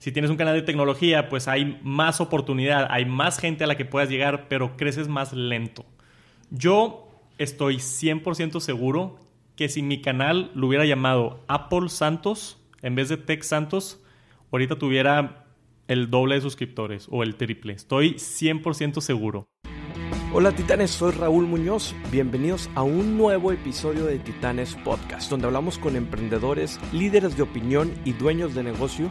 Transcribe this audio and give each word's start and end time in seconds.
Si 0.00 0.12
tienes 0.12 0.30
un 0.30 0.38
canal 0.38 0.54
de 0.54 0.62
tecnología, 0.62 1.28
pues 1.28 1.46
hay 1.46 1.78
más 1.82 2.22
oportunidad, 2.22 2.86
hay 2.88 3.04
más 3.04 3.38
gente 3.38 3.64
a 3.64 3.66
la 3.66 3.76
que 3.76 3.84
puedas 3.84 4.08
llegar, 4.08 4.48
pero 4.48 4.74
creces 4.78 5.08
más 5.08 5.34
lento. 5.34 5.84
Yo 6.48 7.06
estoy 7.36 7.76
100% 7.76 8.60
seguro 8.60 9.18
que 9.56 9.68
si 9.68 9.82
mi 9.82 10.00
canal 10.00 10.52
lo 10.54 10.68
hubiera 10.68 10.86
llamado 10.86 11.44
Apple 11.48 11.90
Santos 11.90 12.58
en 12.80 12.94
vez 12.94 13.10
de 13.10 13.18
Tech 13.18 13.42
Santos, 13.42 14.02
ahorita 14.50 14.78
tuviera 14.78 15.44
el 15.86 16.08
doble 16.08 16.36
de 16.36 16.40
suscriptores 16.40 17.06
o 17.10 17.22
el 17.22 17.36
triple. 17.36 17.74
Estoy 17.74 18.14
100% 18.14 19.02
seguro. 19.02 19.48
Hola 20.32 20.52
titanes, 20.52 20.92
soy 20.92 21.12
Raúl 21.12 21.46
Muñoz. 21.46 21.94
Bienvenidos 22.10 22.70
a 22.74 22.84
un 22.84 23.18
nuevo 23.18 23.52
episodio 23.52 24.06
de 24.06 24.18
Titanes 24.18 24.76
Podcast, 24.76 25.28
donde 25.28 25.46
hablamos 25.46 25.76
con 25.76 25.94
emprendedores, 25.94 26.80
líderes 26.90 27.36
de 27.36 27.42
opinión 27.42 27.92
y 28.06 28.12
dueños 28.12 28.54
de 28.54 28.62
negocio 28.62 29.10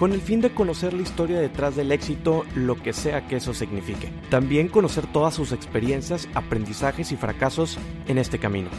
con 0.00 0.14
el 0.14 0.22
fin 0.22 0.40
de 0.40 0.48
conocer 0.48 0.94
la 0.94 1.02
historia 1.02 1.38
detrás 1.38 1.76
del 1.76 1.92
éxito, 1.92 2.46
lo 2.54 2.82
que 2.82 2.94
sea 2.94 3.28
que 3.28 3.36
eso 3.36 3.52
signifique. 3.52 4.08
También 4.30 4.68
conocer 4.68 5.06
todas 5.06 5.34
sus 5.34 5.52
experiencias, 5.52 6.26
aprendizajes 6.32 7.12
y 7.12 7.18
fracasos 7.18 7.76
en 8.08 8.16
este 8.16 8.38
camino. 8.38 8.70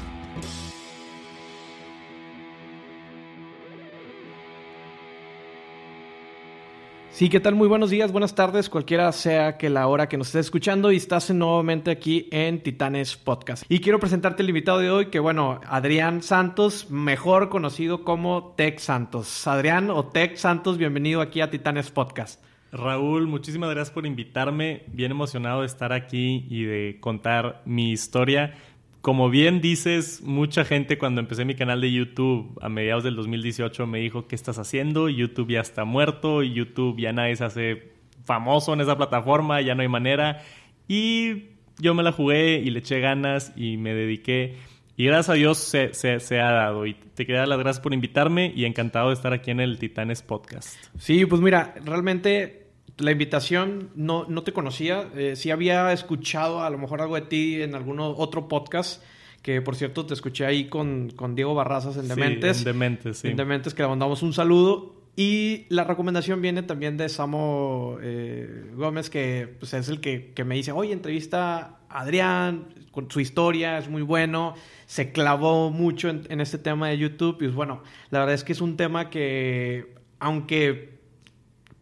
Sí, 7.21 7.29
¿qué 7.29 7.39
tal? 7.39 7.53
Muy 7.53 7.67
buenos 7.67 7.91
días, 7.91 8.11
buenas 8.11 8.33
tardes, 8.33 8.67
cualquiera 8.67 9.11
sea 9.11 9.55
que 9.55 9.69
la 9.69 9.85
hora 9.85 10.09
que 10.09 10.17
nos 10.17 10.29
estés 10.29 10.47
escuchando 10.47 10.91
y 10.91 10.95
estás 10.95 11.29
nuevamente 11.29 11.91
aquí 11.91 12.27
en 12.31 12.63
Titanes 12.63 13.15
Podcast. 13.15 13.63
Y 13.69 13.79
quiero 13.79 13.99
presentarte 13.99 14.41
el 14.41 14.49
invitado 14.49 14.79
de 14.79 14.89
hoy, 14.89 15.05
que 15.11 15.19
bueno, 15.19 15.61
Adrián 15.67 16.23
Santos, 16.23 16.89
mejor 16.89 17.49
conocido 17.49 18.03
como 18.03 18.55
Tech 18.57 18.79
Santos. 18.79 19.45
Adrián 19.45 19.91
o 19.91 20.07
Tech 20.07 20.35
Santos, 20.35 20.79
bienvenido 20.79 21.21
aquí 21.21 21.41
a 21.41 21.51
Titanes 21.51 21.91
Podcast. 21.91 22.43
Raúl, 22.71 23.27
muchísimas 23.27 23.69
gracias 23.69 23.93
por 23.93 24.07
invitarme. 24.07 24.85
Bien 24.87 25.11
emocionado 25.11 25.61
de 25.61 25.67
estar 25.67 25.93
aquí 25.93 26.47
y 26.49 26.63
de 26.63 26.97
contar 27.01 27.61
mi 27.65 27.91
historia 27.91 28.55
como 29.01 29.29
bien 29.31 29.61
dices, 29.61 30.21
mucha 30.23 30.63
gente 30.63 30.97
cuando 30.97 31.21
empecé 31.21 31.43
mi 31.43 31.55
canal 31.55 31.81
de 31.81 31.91
YouTube 31.91 32.57
a 32.61 32.69
mediados 32.69 33.03
del 33.03 33.15
2018 33.15 33.87
me 33.87 33.99
dijo, 33.99 34.27
¿qué 34.27 34.35
estás 34.35 34.59
haciendo? 34.59 35.09
YouTube 35.09 35.49
ya 35.49 35.61
está 35.61 35.85
muerto, 35.85 36.43
YouTube 36.43 36.99
ya 36.99 37.11
nadie 37.11 37.35
se 37.35 37.43
hace 37.43 37.91
famoso 38.25 38.73
en 38.73 38.81
esa 38.81 38.97
plataforma, 38.97 39.59
ya 39.61 39.73
no 39.73 39.81
hay 39.81 39.87
manera. 39.87 40.43
Y 40.87 41.45
yo 41.79 41.95
me 41.95 42.03
la 42.03 42.11
jugué 42.11 42.59
y 42.59 42.69
le 42.69 42.79
eché 42.79 42.99
ganas 42.99 43.53
y 43.55 43.77
me 43.77 43.95
dediqué. 43.95 44.57
Y 44.97 45.05
gracias 45.05 45.29
a 45.29 45.33
Dios 45.33 45.57
se, 45.57 46.39
ha 46.39 46.51
dado. 46.51 46.85
Y 46.85 46.93
te 46.93 47.25
quería 47.25 47.39
dar 47.39 47.47
las 47.47 47.57
gracias 47.57 47.81
por 47.81 47.95
invitarme 47.95 48.53
y 48.55 48.65
encantado 48.65 49.07
de 49.07 49.15
estar 49.15 49.33
aquí 49.33 49.49
en 49.49 49.61
el 49.61 49.79
Titanes 49.79 50.21
Podcast. 50.21 50.75
Sí, 50.99 51.25
pues 51.25 51.41
mira, 51.41 51.73
realmente 51.83 52.60
la 53.01 53.11
invitación 53.11 53.89
no, 53.95 54.25
no 54.27 54.43
te 54.43 54.53
conocía. 54.53 55.09
Eh, 55.15 55.35
sí 55.35 55.51
había 55.51 55.91
escuchado 55.91 56.63
a 56.63 56.69
lo 56.69 56.77
mejor 56.77 57.01
algo 57.01 57.15
de 57.15 57.21
ti 57.21 57.61
en 57.61 57.75
algún 57.75 57.99
otro 57.99 58.47
podcast. 58.47 59.03
Que 59.41 59.59
por 59.61 59.75
cierto 59.75 60.05
te 60.05 60.13
escuché 60.13 60.45
ahí 60.45 60.67
con, 60.67 61.09
con 61.15 61.33
Diego 61.33 61.55
Barrazas 61.55 61.97
en 61.97 62.07
Dementes. 62.07 62.57
Sí, 62.57 62.61
en 62.61 62.65
Dementes, 62.65 63.17
sí. 63.17 63.27
En 63.29 63.35
Dementes, 63.35 63.73
que 63.73 63.81
le 63.81 63.89
mandamos 63.89 64.21
un 64.21 64.33
saludo. 64.33 65.01
Y 65.15 65.65
la 65.69 65.83
recomendación 65.83 66.41
viene 66.41 66.63
también 66.63 66.95
de 66.95 67.09
Samo 67.09 67.97
eh, 68.01 68.71
Gómez, 68.75 69.09
que 69.09 69.53
pues, 69.59 69.73
es 69.73 69.89
el 69.89 69.99
que, 69.99 70.31
que, 70.33 70.45
me 70.45 70.55
dice, 70.55 70.71
oye, 70.71 70.93
entrevista 70.93 71.79
a 71.89 72.01
Adrián, 72.01 72.67
con 72.91 73.11
su 73.11 73.19
historia, 73.19 73.77
es 73.77 73.89
muy 73.89 74.03
bueno, 74.03 74.53
se 74.85 75.11
clavó 75.11 75.69
mucho 75.69 76.07
en, 76.07 76.25
en 76.29 76.39
este 76.39 76.59
tema 76.59 76.89
de 76.89 76.97
YouTube. 76.97 77.35
Y 77.37 77.45
pues 77.45 77.55
bueno, 77.55 77.83
la 78.09 78.19
verdad 78.19 78.35
es 78.35 78.43
que 78.43 78.53
es 78.53 78.61
un 78.61 78.77
tema 78.77 79.09
que, 79.09 79.95
aunque 80.19 80.90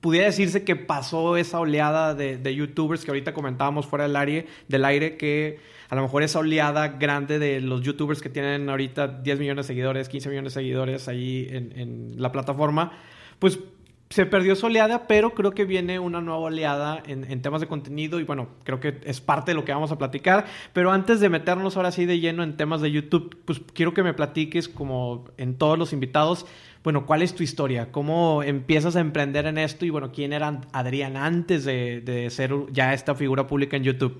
pudiera 0.01 0.27
decirse 0.27 0.63
que 0.63 0.75
pasó 0.75 1.37
esa 1.37 1.59
oleada 1.59 2.13
de, 2.15 2.55
youtubers 2.55 3.03
que 3.03 3.11
ahorita 3.11 3.33
comentábamos 3.33 3.85
fuera 3.85 4.07
del 4.07 4.15
aire, 4.15 4.47
del 4.67 4.85
aire, 4.85 5.17
que 5.17 5.59
a 5.89 5.95
lo 5.95 6.03
mejor 6.03 6.23
esa 6.23 6.39
oleada 6.39 6.87
grande 6.89 7.39
de 7.39 7.61
los 7.61 7.81
youtubers 7.81 8.21
que 8.21 8.29
tienen 8.29 8.69
ahorita 8.69 9.07
10 9.07 9.39
millones 9.39 9.65
de 9.65 9.73
seguidores, 9.73 10.07
15 10.07 10.29
millones 10.29 10.53
de 10.53 10.61
seguidores 10.61 11.07
ahí 11.07 11.47
en, 11.49 12.13
la 12.17 12.31
plataforma, 12.31 12.93
pues 13.39 13.59
se 14.09 14.25
perdió 14.25 14.53
esa 14.53 14.65
oleada, 14.65 15.07
pero 15.07 15.35
creo 15.35 15.51
que 15.51 15.65
viene 15.65 15.99
una 15.99 16.19
nueva 16.19 16.39
oleada 16.39 17.03
en, 17.05 17.29
en, 17.29 17.43
temas 17.43 17.61
de 17.61 17.67
contenido 17.67 18.19
y 18.19 18.23
bueno, 18.23 18.47
creo 18.63 18.79
que 18.79 18.99
es 19.03 19.21
parte 19.21 19.51
de 19.51 19.55
lo 19.55 19.65
que 19.65 19.71
vamos 19.71 19.91
a 19.91 19.99
platicar. 19.99 20.45
Pero 20.73 20.91
antes 20.91 21.19
de 21.19 21.29
meternos 21.29 21.77
ahora 21.77 21.91
sí 21.91 22.05
de 22.05 22.19
lleno 22.19 22.41
en 22.41 22.57
temas 22.57 22.81
de 22.81 22.89
YouTube, 22.89 23.37
pues 23.45 23.61
quiero 23.73 23.93
que 23.93 24.01
me 24.01 24.15
platiques 24.15 24.67
como 24.67 25.25
en 25.37 25.55
todos 25.55 25.77
los 25.77 25.93
invitados 25.93 26.47
bueno, 26.83 27.05
¿cuál 27.05 27.21
es 27.21 27.35
tu 27.35 27.43
historia? 27.43 27.91
¿Cómo 27.91 28.41
empiezas 28.41 28.95
a 28.95 29.01
emprender 29.01 29.45
en 29.45 29.57
esto? 29.57 29.85
Y 29.85 29.89
bueno, 29.89 30.11
¿quién 30.11 30.31
era 30.31 30.61
Adrián 30.71 31.17
antes 31.17 31.65
de, 31.65 32.27
ser 32.29 32.53
ya 32.71 32.93
esta 32.93 33.15
figura 33.15 33.47
pública 33.47 33.75
en 33.75 33.83
YouTube? 33.83 34.17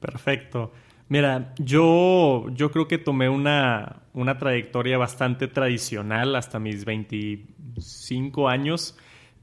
Perfecto. 0.00 0.72
Mira, 1.08 1.52
yo, 1.58 2.46
yo 2.54 2.70
creo 2.70 2.88
que 2.88 2.96
tomé 2.96 3.28
una, 3.28 4.02
una 4.14 4.38
trayectoria 4.38 4.96
bastante 4.96 5.48
tradicional 5.48 6.34
hasta 6.34 6.58
mis 6.58 6.86
25 6.86 8.48
años. 8.48 8.96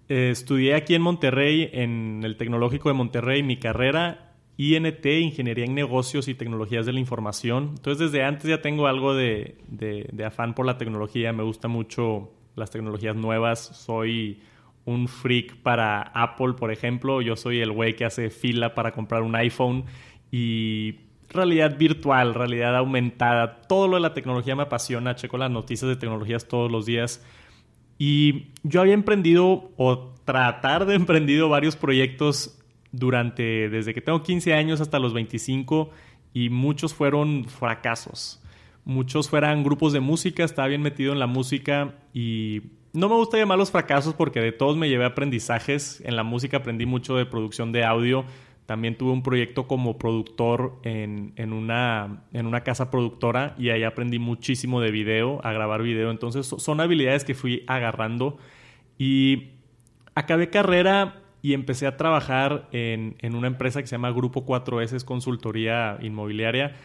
Eh, 0.07 0.31
estudié 0.31 0.73
aquí 0.73 0.95
en 0.95 1.03
Monterrey, 1.03 1.69
en 1.71 2.21
el 2.23 2.35
Tecnológico 2.35 2.89
de 2.89 2.95
Monterrey, 2.95 3.43
mi 3.43 3.57
carrera 3.57 4.33
INT, 4.57 5.05
Ingeniería 5.05 5.65
en 5.65 5.75
Negocios 5.75 6.27
y 6.27 6.33
Tecnologías 6.33 6.87
de 6.87 6.93
la 6.93 6.99
Información. 6.99 7.75
Entonces, 7.75 8.11
desde 8.11 8.25
antes 8.25 8.49
ya 8.49 8.63
tengo 8.63 8.87
algo 8.87 9.13
de, 9.13 9.59
de 9.69 10.25
afán 10.25 10.55
por 10.55 10.65
la 10.65 10.79
tecnología. 10.79 11.31
Me 11.31 11.43
gusta 11.43 11.67
mucho 11.67 12.31
las 12.59 12.69
tecnologías 12.69 13.15
nuevas. 13.15 13.59
Soy 13.59 14.41
un 14.85 15.07
freak 15.07 15.57
para 15.57 16.01
Apple, 16.01 16.53
por 16.53 16.71
ejemplo. 16.71 17.21
Yo 17.21 17.35
soy 17.35 17.61
el 17.61 17.71
güey 17.71 17.95
que 17.95 18.05
hace 18.05 18.29
fila 18.29 18.75
para 18.75 18.91
comprar 18.91 19.23
un 19.23 19.35
iPhone 19.35 19.85
y 20.31 20.95
realidad 21.29 21.77
virtual, 21.77 22.33
realidad 22.33 22.75
aumentada, 22.75 23.61
todo 23.61 23.87
lo 23.87 23.95
de 23.95 24.01
la 24.01 24.13
tecnología 24.13 24.55
me 24.55 24.63
apasiona. 24.63 25.15
Checo 25.15 25.37
las 25.37 25.51
noticias 25.51 25.89
de 25.89 25.95
tecnologías 25.95 26.47
todos 26.47 26.71
los 26.71 26.85
días. 26.85 27.25
Y 27.97 28.47
yo 28.63 28.81
había 28.81 28.93
emprendido 28.93 29.71
o 29.77 30.13
tratar 30.25 30.85
de 30.85 30.95
emprendido 30.95 31.49
varios 31.49 31.75
proyectos 31.75 32.59
durante 32.91 33.69
desde 33.69 33.93
que 33.93 34.01
tengo 34.01 34.23
15 34.23 34.53
años 34.53 34.81
hasta 34.81 34.97
los 34.99 35.13
25 35.13 35.91
y 36.33 36.49
muchos 36.49 36.93
fueron 36.93 37.45
fracasos 37.45 38.41
muchos 38.89 39.29
fueran 39.29 39.63
grupos 39.63 39.93
de 39.93 39.99
música, 39.99 40.43
estaba 40.43 40.67
bien 40.67 40.81
metido 40.81 41.13
en 41.13 41.19
la 41.19 41.27
música 41.27 41.93
y 42.11 42.63
no 42.91 43.07
me 43.07 43.13
gusta 43.13 43.37
llamarlos 43.37 43.69
fracasos 43.69 44.15
porque 44.15 44.41
de 44.41 44.51
todos 44.51 44.77
me 44.77 44.89
llevé 44.89 45.05
aprendizajes. 45.05 46.01
En 46.03 46.15
la 46.15 46.23
música 46.23 46.57
aprendí 46.57 46.87
mucho 46.87 47.15
de 47.15 47.27
producción 47.27 47.71
de 47.71 47.85
audio. 47.85 48.25
También 48.65 48.97
tuve 48.97 49.11
un 49.11 49.21
proyecto 49.21 49.67
como 49.67 49.99
productor 49.99 50.79
en, 50.81 51.53
una, 51.53 52.23
en 52.33 52.47
una 52.47 52.61
casa 52.61 52.89
productora 52.89 53.53
y 53.59 53.69
ahí 53.69 53.83
aprendí 53.83 54.17
muchísimo 54.17 54.81
de 54.81 54.89
video, 54.89 55.39
a 55.43 55.53
grabar 55.53 55.83
video. 55.83 56.09
Entonces 56.09 56.47
son 56.47 56.81
habilidades 56.81 57.23
que 57.23 57.35
fui 57.35 57.63
agarrando 57.67 58.39
y 58.97 59.49
acabé 60.15 60.49
carrera 60.49 61.21
y 61.43 61.53
empecé 61.53 61.85
a 61.85 61.95
trabajar 61.95 62.67
en, 62.71 63.17
en 63.19 63.35
una 63.35 63.47
empresa 63.47 63.81
que 63.81 63.87
se 63.87 63.91
llama 63.91 64.09
Grupo 64.09 64.47
4S, 64.47 65.05
consultoría 65.05 65.99
inmobiliaria. 66.01 66.75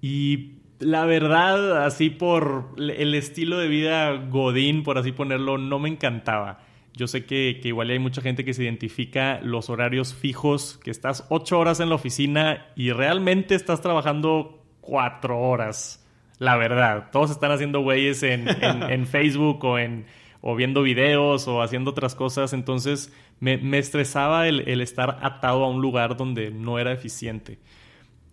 Y 0.00 0.59
la 0.80 1.04
verdad, 1.04 1.84
así 1.84 2.08
por 2.08 2.74
el 2.78 3.14
estilo 3.14 3.58
de 3.58 3.68
vida 3.68 4.12
Godín, 4.14 4.82
por 4.82 4.96
así 4.98 5.12
ponerlo, 5.12 5.58
no 5.58 5.78
me 5.78 5.90
encantaba. 5.90 6.60
Yo 6.94 7.06
sé 7.06 7.24
que, 7.26 7.60
igual 7.62 7.90
hay 7.90 7.98
mucha 7.98 8.22
gente 8.22 8.44
que 8.44 8.54
se 8.54 8.64
identifica 8.64 9.40
los 9.42 9.70
horarios 9.70 10.14
fijos, 10.14 10.80
que 10.82 10.90
estás 10.90 11.26
ocho 11.28 11.58
horas 11.58 11.80
en 11.80 11.90
la 11.90 11.94
oficina 11.94 12.66
y 12.76 12.92
realmente 12.92 13.54
estás 13.54 13.80
trabajando 13.82 14.64
cuatro 14.80 15.38
horas. 15.38 16.04
La 16.38 16.56
verdad, 16.56 17.10
todos 17.12 17.30
están 17.30 17.52
haciendo 17.52 17.80
güeyes 17.80 18.22
en, 18.22 18.46
Facebook 19.06 19.62
o, 19.64 19.78
en, 19.78 20.06
o 20.40 20.56
viendo 20.56 20.82
videos 20.82 21.46
o 21.46 21.62
haciendo 21.62 21.90
otras 21.90 22.14
cosas. 22.14 22.54
Entonces 22.54 23.12
me, 23.38 23.78
estresaba 23.78 24.48
el 24.48 24.80
estar 24.80 25.18
atado 25.22 25.64
a 25.64 25.68
un 25.68 25.82
lugar 25.82 26.16
donde 26.16 26.50
no 26.50 26.78
era 26.78 26.92
eficiente. 26.92 27.58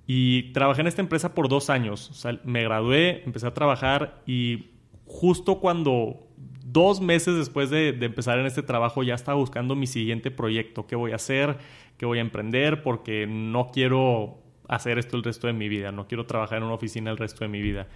Y 0.08 0.54
trabajé 0.54 0.82
en 0.82 0.88
esta 0.88 1.02
empresa 1.02 1.36
por 1.36 1.50
dos 1.50 1.70
años. 1.70 2.10
O 2.10 2.14
sea, 2.14 2.40
me 2.46 2.64
gradué, 2.64 3.24
empecé 3.26 3.46
a 3.46 3.54
trabajar 3.54 4.24
y 4.26 4.68
justo 5.06 5.60
cuando 5.60 6.28
dos 6.64 7.02
meses 7.02 7.36
después 7.36 7.70
de, 7.70 7.90
empezar 7.90 8.40
en 8.40 8.46
este 8.46 8.64
trabajo 8.64 9.04
ya 9.04 9.16
estaba 9.16 9.38
buscando 9.38 9.76
mi 9.76 9.86
siguiente 9.86 10.32
proyecto. 10.32 10.88
¿Qué 10.88 10.96
voy 10.96 11.12
a 11.12 11.16
hacer? 11.16 11.58
¿Qué 11.98 12.06
voy 12.06 12.20
a 12.20 12.22
emprender? 12.22 12.84
Porque 12.84 13.28
no 13.28 13.68
quiero 13.68 14.38
hacer 14.70 14.98
esto 14.98 15.18
el 15.18 15.24
resto 15.24 15.48
de 15.48 15.54
mi 15.54 15.68
vida. 15.68 15.92
No 15.92 16.08
quiero 16.08 16.26
trabajar 16.26 16.60
en 16.60 16.64
una 16.64 16.76
oficina 16.76 17.12
el 17.12 17.18
resto 17.18 17.44
de 17.44 17.50
mi 17.50 17.62
vida. 17.62 17.88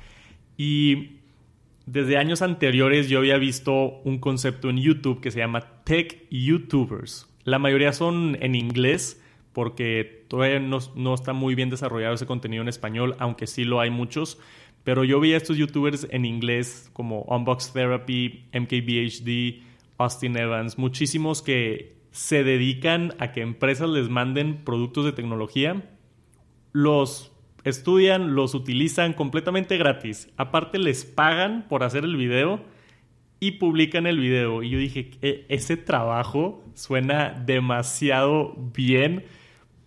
Y 0.58 1.20
desde 1.86 2.18
años 2.18 2.42
anteriores 2.42 3.08
yo 3.08 3.20
había 3.20 3.38
visto 3.38 4.02
un 4.04 4.20
concepto 4.20 4.70
en 4.70 4.78
YouTube 4.78 5.22
que 5.22 5.32
se 5.32 5.40
llama 5.40 5.62
Tech 5.86 6.28
YouTubers. 6.30 7.30
La 7.44 7.58
mayoría 7.58 7.94
son 7.94 8.38
en 8.42 8.56
inglés 8.56 9.21
porque 9.54 10.26
todavía 10.28 10.60
no, 10.60 11.14
está 11.14 11.34
muy 11.34 11.56
bien 11.56 11.70
desarrollado 11.70 12.14
ese 12.14 12.26
contenido 12.26 12.62
en 12.62 12.70
español, 12.70 13.16
aunque 13.20 13.48
sí 13.48 13.64
lo 13.64 13.80
hay 13.80 13.90
muchos. 13.90 14.40
Pero 14.84 15.04
yo 15.04 15.20
vi 15.20 15.34
a 15.34 15.38
estos 15.38 15.58
youtubers 15.58 16.08
en 16.10 16.26
inglés 16.26 16.90
como 16.94 17.22
Unbox 17.24 17.74
Therapy, 17.74 18.46
MKBHD, 18.54 19.64
Austin 19.98 20.38
Evans, 20.38 20.78
muchísimos 20.78 21.42
que 21.42 21.96
se 22.12 22.44
dedican 22.44 23.14
a 23.20 23.32
que 23.32 23.42
empresas 23.42 23.90
les 23.90 24.10
manden 24.10 24.64
productos 24.64 25.06
de 25.06 25.12
tecnología, 25.12 25.90
los 26.72 27.32
estudian, 27.64 28.36
los 28.36 28.56
utilizan 28.56 29.14
completamente 29.14 29.78
gratis. 29.78 30.30
Aparte 30.38 30.80
les 30.80 31.06
pagan 31.06 31.68
por 31.70 31.84
hacer 31.84 32.04
el 32.04 32.16
video 32.16 32.62
y 33.40 33.54
publican 33.54 34.08
el 34.08 34.20
video. 34.20 34.64
Y 34.64 34.70
yo 34.70 34.78
dije, 34.78 35.12
e, 35.22 35.46
ese 35.50 35.78
trabajo 35.78 36.64
suena 36.74 37.32
demasiado 37.32 38.56
bien. 38.74 39.26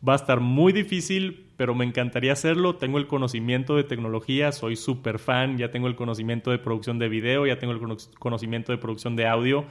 Va 0.07 0.13
a 0.13 0.17
estar 0.17 0.41
muy 0.41 0.73
difícil, 0.73 1.47
pero 1.57 1.75
me 1.75 1.85
encantaría 1.85 2.33
hacerlo. 2.33 2.77
Tengo 2.77 2.99
el 2.99 3.07
conocimiento 3.07 3.77
de 3.77 3.85
tecnología, 3.85 4.53
soy 4.53 4.77
súper 4.77 5.19
fan, 5.19 5.57
ya 5.57 5.71
tengo 5.71 5.87
el 5.87 5.97
conocimiento 5.97 6.51
de 6.51 6.59
producción 6.59 6.99
de 6.99 7.09
video, 7.09 7.47
ya 7.47 7.59
tengo 7.59 7.73
el 7.73 7.81
conocimiento 8.19 8.73
de 8.73 8.79
producción 8.79 9.17
de 9.17 9.27
audio. 9.27 9.65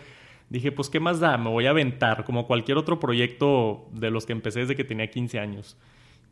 Dije, 0.49 0.71
pues, 0.71 0.89
¿qué 0.89 0.99
más 0.99 1.19
da? 1.19 1.37
Me 1.37 1.49
voy 1.49 1.67
a 1.67 1.71
aventar, 1.71 2.25
como 2.25 2.47
cualquier 2.47 2.77
otro 2.77 2.99
proyecto 2.99 3.87
de 3.91 4.09
los 4.11 4.25
que 4.25 4.33
empecé 4.33 4.61
desde 4.61 4.75
que 4.75 4.83
tenía 4.83 5.09
15 5.09 5.39
años. 5.39 5.77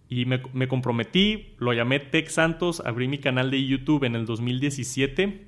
Y 0.09 0.25
me, 0.25 0.42
me 0.53 0.68
comprometí, 0.68 1.56
lo 1.57 1.74
llamé 1.74 2.00
Tech 2.00 2.27
Santos, 2.30 2.81
abrí 2.86 3.07
mi 3.07 3.19
canal 3.19 3.51
de 3.51 3.65
YouTube 3.65 4.03
en 4.03 4.15
el 4.15 4.25
2017. 4.25 5.48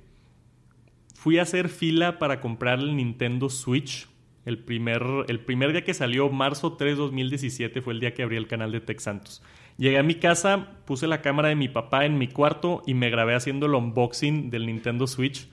Fui 1.15 1.39
a 1.39 1.43
hacer 1.43 1.69
fila 1.69 2.19
para 2.19 2.39
comprar 2.39 2.79
el 2.79 2.95
Nintendo 2.95 3.49
Switch. 3.49 4.07
El 4.45 4.57
primer, 4.59 5.03
el 5.27 5.39
primer 5.39 5.71
día 5.71 5.83
que 5.83 5.93
salió, 5.93 6.29
marzo 6.29 6.73
3, 6.73 6.97
2017, 6.97 7.81
fue 7.81 7.93
el 7.93 7.99
día 7.99 8.13
que 8.13 8.23
abrí 8.23 8.35
el 8.35 8.47
canal 8.47 8.71
de 8.71 8.81
Tech 8.81 8.99
Santos. 8.99 9.41
Llegué 9.77 9.97
a 9.97 10.03
mi 10.03 10.15
casa, 10.15 10.77
puse 10.85 11.07
la 11.07 11.21
cámara 11.21 11.49
de 11.49 11.55
mi 11.55 11.69
papá 11.69 12.05
en 12.05 12.17
mi 12.17 12.27
cuarto 12.27 12.83
y 12.85 12.93
me 12.93 13.09
grabé 13.09 13.35
haciendo 13.35 13.65
el 13.65 13.73
unboxing 13.73 14.49
del 14.49 14.65
Nintendo 14.65 15.07
Switch. 15.07 15.47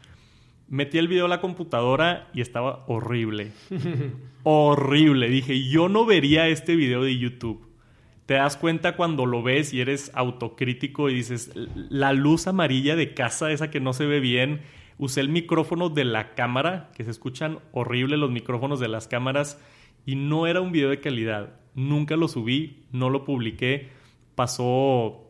Metí 0.68 0.98
el 0.98 1.08
video 1.08 1.26
a 1.26 1.28
la 1.28 1.40
computadora 1.40 2.28
y 2.34 2.40
estaba 2.40 2.84
horrible. 2.88 3.52
horrible. 4.42 5.28
Dije, 5.28 5.68
yo 5.68 5.88
no 5.88 6.04
vería 6.04 6.48
este 6.48 6.76
video 6.76 7.02
de 7.02 7.16
YouTube 7.16 7.70
te 8.30 8.34
das 8.34 8.56
cuenta 8.56 8.94
cuando 8.94 9.26
lo 9.26 9.42
ves 9.42 9.74
y 9.74 9.80
eres 9.80 10.12
autocrítico 10.14 11.10
y 11.10 11.14
dices, 11.14 11.50
la 11.74 12.12
luz 12.12 12.46
amarilla 12.46 12.94
de 12.94 13.12
casa, 13.12 13.50
esa 13.50 13.72
que 13.72 13.80
no 13.80 13.92
se 13.92 14.06
ve 14.06 14.20
bien, 14.20 14.60
usé 15.00 15.22
el 15.22 15.30
micrófono 15.30 15.88
de 15.88 16.04
la 16.04 16.34
cámara, 16.34 16.90
que 16.94 17.04
se 17.04 17.10
escuchan 17.10 17.58
horrible 17.72 18.18
los 18.18 18.30
micrófonos 18.30 18.80
de 18.80 18.88
las 18.88 19.08
cámaras, 19.08 19.58
y 20.04 20.14
no 20.14 20.46
era 20.46 20.60
un 20.60 20.72
video 20.72 20.90
de 20.90 21.00
calidad. 21.00 21.54
Nunca 21.74 22.16
lo 22.16 22.28
subí, 22.28 22.84
no 22.92 23.08
lo 23.08 23.24
publiqué. 23.24 23.88
Pasó 24.34 25.26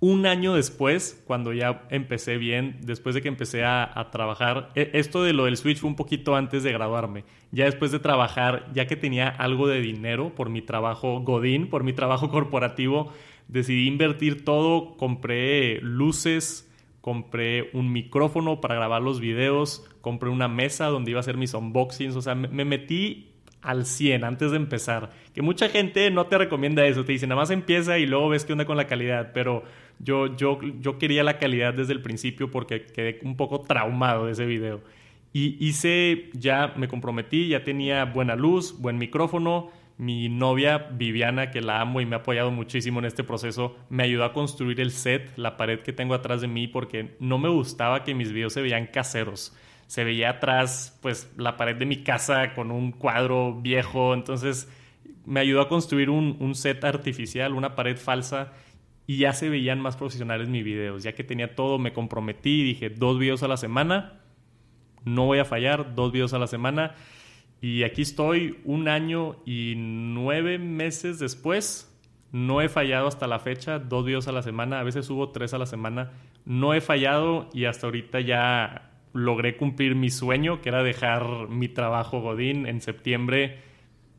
un 0.00 0.24
año 0.24 0.54
después, 0.54 1.22
cuando 1.26 1.52
ya 1.52 1.86
empecé 1.90 2.38
bien, 2.38 2.78
después 2.80 3.14
de 3.14 3.20
que 3.20 3.28
empecé 3.28 3.64
a, 3.64 4.08
trabajar, 4.10 4.70
e, 4.74 4.90
esto 4.94 5.22
de 5.22 5.34
lo 5.34 5.44
del 5.44 5.58
Switch 5.58 5.78
fue 5.78 5.90
un 5.90 5.96
poquito 5.96 6.34
antes 6.34 6.62
de 6.62 6.72
graduarme. 6.72 7.24
Ya 7.52 7.66
después 7.66 7.92
de 7.92 7.98
trabajar, 7.98 8.70
ya 8.72 8.86
que 8.86 8.96
tenía 8.96 9.28
algo 9.28 9.68
de 9.68 9.82
dinero 9.82 10.34
por 10.34 10.48
mi 10.48 10.62
trabajo 10.62 11.20
Godín, 11.20 11.68
por 11.68 11.84
mi 11.84 11.92
trabajo 11.92 12.30
corporativo, 12.30 13.12
decidí 13.46 13.86
invertir 13.86 14.42
todo, 14.42 14.96
compré 14.96 15.80
luces, 15.82 16.70
compré 17.04 17.68
un 17.74 17.92
micrófono 17.92 18.62
para 18.62 18.76
grabar 18.76 19.02
los 19.02 19.20
videos, 19.20 19.84
compré 20.00 20.30
una 20.30 20.48
mesa 20.48 20.86
donde 20.86 21.10
iba 21.10 21.18
a 21.18 21.20
hacer 21.20 21.36
mis 21.36 21.52
unboxings, 21.52 22.16
o 22.16 22.22
sea, 22.22 22.34
me, 22.34 22.64
metí 22.64 23.28
al 23.60 23.84
100 23.84 24.24
antes 24.24 24.52
de 24.52 24.56
empezar. 24.56 25.10
Que 25.34 25.42
mucha 25.42 25.68
gente 25.68 26.10
no 26.10 26.28
te 26.28 26.38
recomienda 26.38 26.86
eso, 26.86 27.04
te 27.04 27.12
dice, 27.12 27.26
nada 27.26 27.42
más 27.42 27.50
empieza 27.50 27.98
y 27.98 28.06
luego 28.06 28.30
ves 28.30 28.46
qué 28.46 28.52
onda 28.52 28.64
con 28.64 28.78
la 28.78 28.86
calidad, 28.86 29.32
pero 29.34 29.64
yo, 29.98 30.34
yo, 30.34 30.58
yo 30.80 30.96
quería 30.96 31.22
la 31.24 31.36
calidad 31.36 31.74
desde 31.74 31.92
el 31.92 32.00
principio 32.00 32.50
porque 32.50 32.86
quedé 32.86 33.20
un 33.22 33.36
poco 33.36 33.60
traumado 33.60 34.24
de 34.24 34.32
ese 34.32 34.46
video. 34.46 34.80
Y 35.34 35.62
hice, 35.62 36.30
ya 36.32 36.72
me 36.74 36.88
comprometí, 36.88 37.48
ya 37.48 37.64
tenía 37.64 38.06
buena 38.06 38.34
luz, 38.34 38.80
buen 38.80 38.96
micrófono. 38.96 39.70
Mi 39.96 40.28
novia 40.28 40.78
Viviana, 40.78 41.50
que 41.50 41.60
la 41.60 41.80
amo 41.80 42.00
y 42.00 42.06
me 42.06 42.16
ha 42.16 42.18
apoyado 42.20 42.50
muchísimo 42.50 42.98
en 42.98 43.04
este 43.04 43.22
proceso, 43.22 43.76
me 43.88 44.02
ayudó 44.02 44.24
a 44.24 44.32
construir 44.32 44.80
el 44.80 44.90
set, 44.90 45.32
la 45.36 45.56
pared 45.56 45.80
que 45.80 45.92
tengo 45.92 46.14
atrás 46.14 46.40
de 46.40 46.48
mí, 46.48 46.66
porque 46.66 47.16
no 47.20 47.38
me 47.38 47.48
gustaba 47.48 48.02
que 48.02 48.14
mis 48.14 48.32
videos 48.32 48.52
se 48.52 48.62
veían 48.62 48.86
caseros. 48.86 49.56
Se 49.86 50.02
veía 50.02 50.30
atrás, 50.30 50.98
pues, 51.02 51.32
la 51.36 51.56
pared 51.56 51.76
de 51.76 51.86
mi 51.86 52.02
casa 52.02 52.54
con 52.54 52.70
un 52.70 52.90
cuadro 52.90 53.60
viejo. 53.60 54.14
Entonces, 54.14 54.68
me 55.24 55.40
ayudó 55.40 55.60
a 55.60 55.68
construir 55.68 56.10
un, 56.10 56.36
un 56.40 56.54
set 56.54 56.82
artificial, 56.84 57.52
una 57.54 57.74
pared 57.74 57.96
falsa 57.96 58.52
y 59.06 59.18
ya 59.18 59.32
se 59.32 59.48
veían 59.48 59.80
más 59.80 59.96
profesionales 59.96 60.48
mis 60.48 60.64
videos. 60.64 61.02
Ya 61.02 61.14
que 61.14 61.24
tenía 61.24 61.54
todo, 61.54 61.78
me 61.78 61.92
comprometí, 61.92 62.62
dije 62.62 62.90
dos 62.90 63.18
videos 63.18 63.42
a 63.42 63.48
la 63.48 63.56
semana, 63.56 64.20
no 65.04 65.26
voy 65.26 65.38
a 65.38 65.44
fallar, 65.44 65.94
dos 65.94 66.12
videos 66.12 66.32
a 66.32 66.38
la 66.38 66.46
semana. 66.46 66.94
Y 67.64 67.82
aquí 67.82 68.02
estoy 68.02 68.58
un 68.66 68.88
año 68.88 69.36
y 69.46 69.72
nueve 69.78 70.58
meses 70.58 71.18
después. 71.18 71.90
No 72.30 72.60
he 72.60 72.68
fallado 72.68 73.08
hasta 73.08 73.26
la 73.26 73.38
fecha, 73.38 73.78
dos 73.78 74.04
videos 74.04 74.28
a 74.28 74.32
la 74.32 74.42
semana, 74.42 74.80
a 74.80 74.82
veces 74.82 75.06
subo 75.06 75.30
tres 75.30 75.54
a 75.54 75.58
la 75.58 75.64
semana. 75.64 76.10
No 76.44 76.74
he 76.74 76.82
fallado 76.82 77.48
y 77.54 77.64
hasta 77.64 77.86
ahorita 77.86 78.20
ya 78.20 78.90
logré 79.14 79.56
cumplir 79.56 79.94
mi 79.94 80.10
sueño, 80.10 80.60
que 80.60 80.68
era 80.68 80.82
dejar 80.82 81.48
mi 81.48 81.68
trabajo 81.68 82.20
Godín 82.20 82.66
en 82.66 82.82
septiembre 82.82 83.62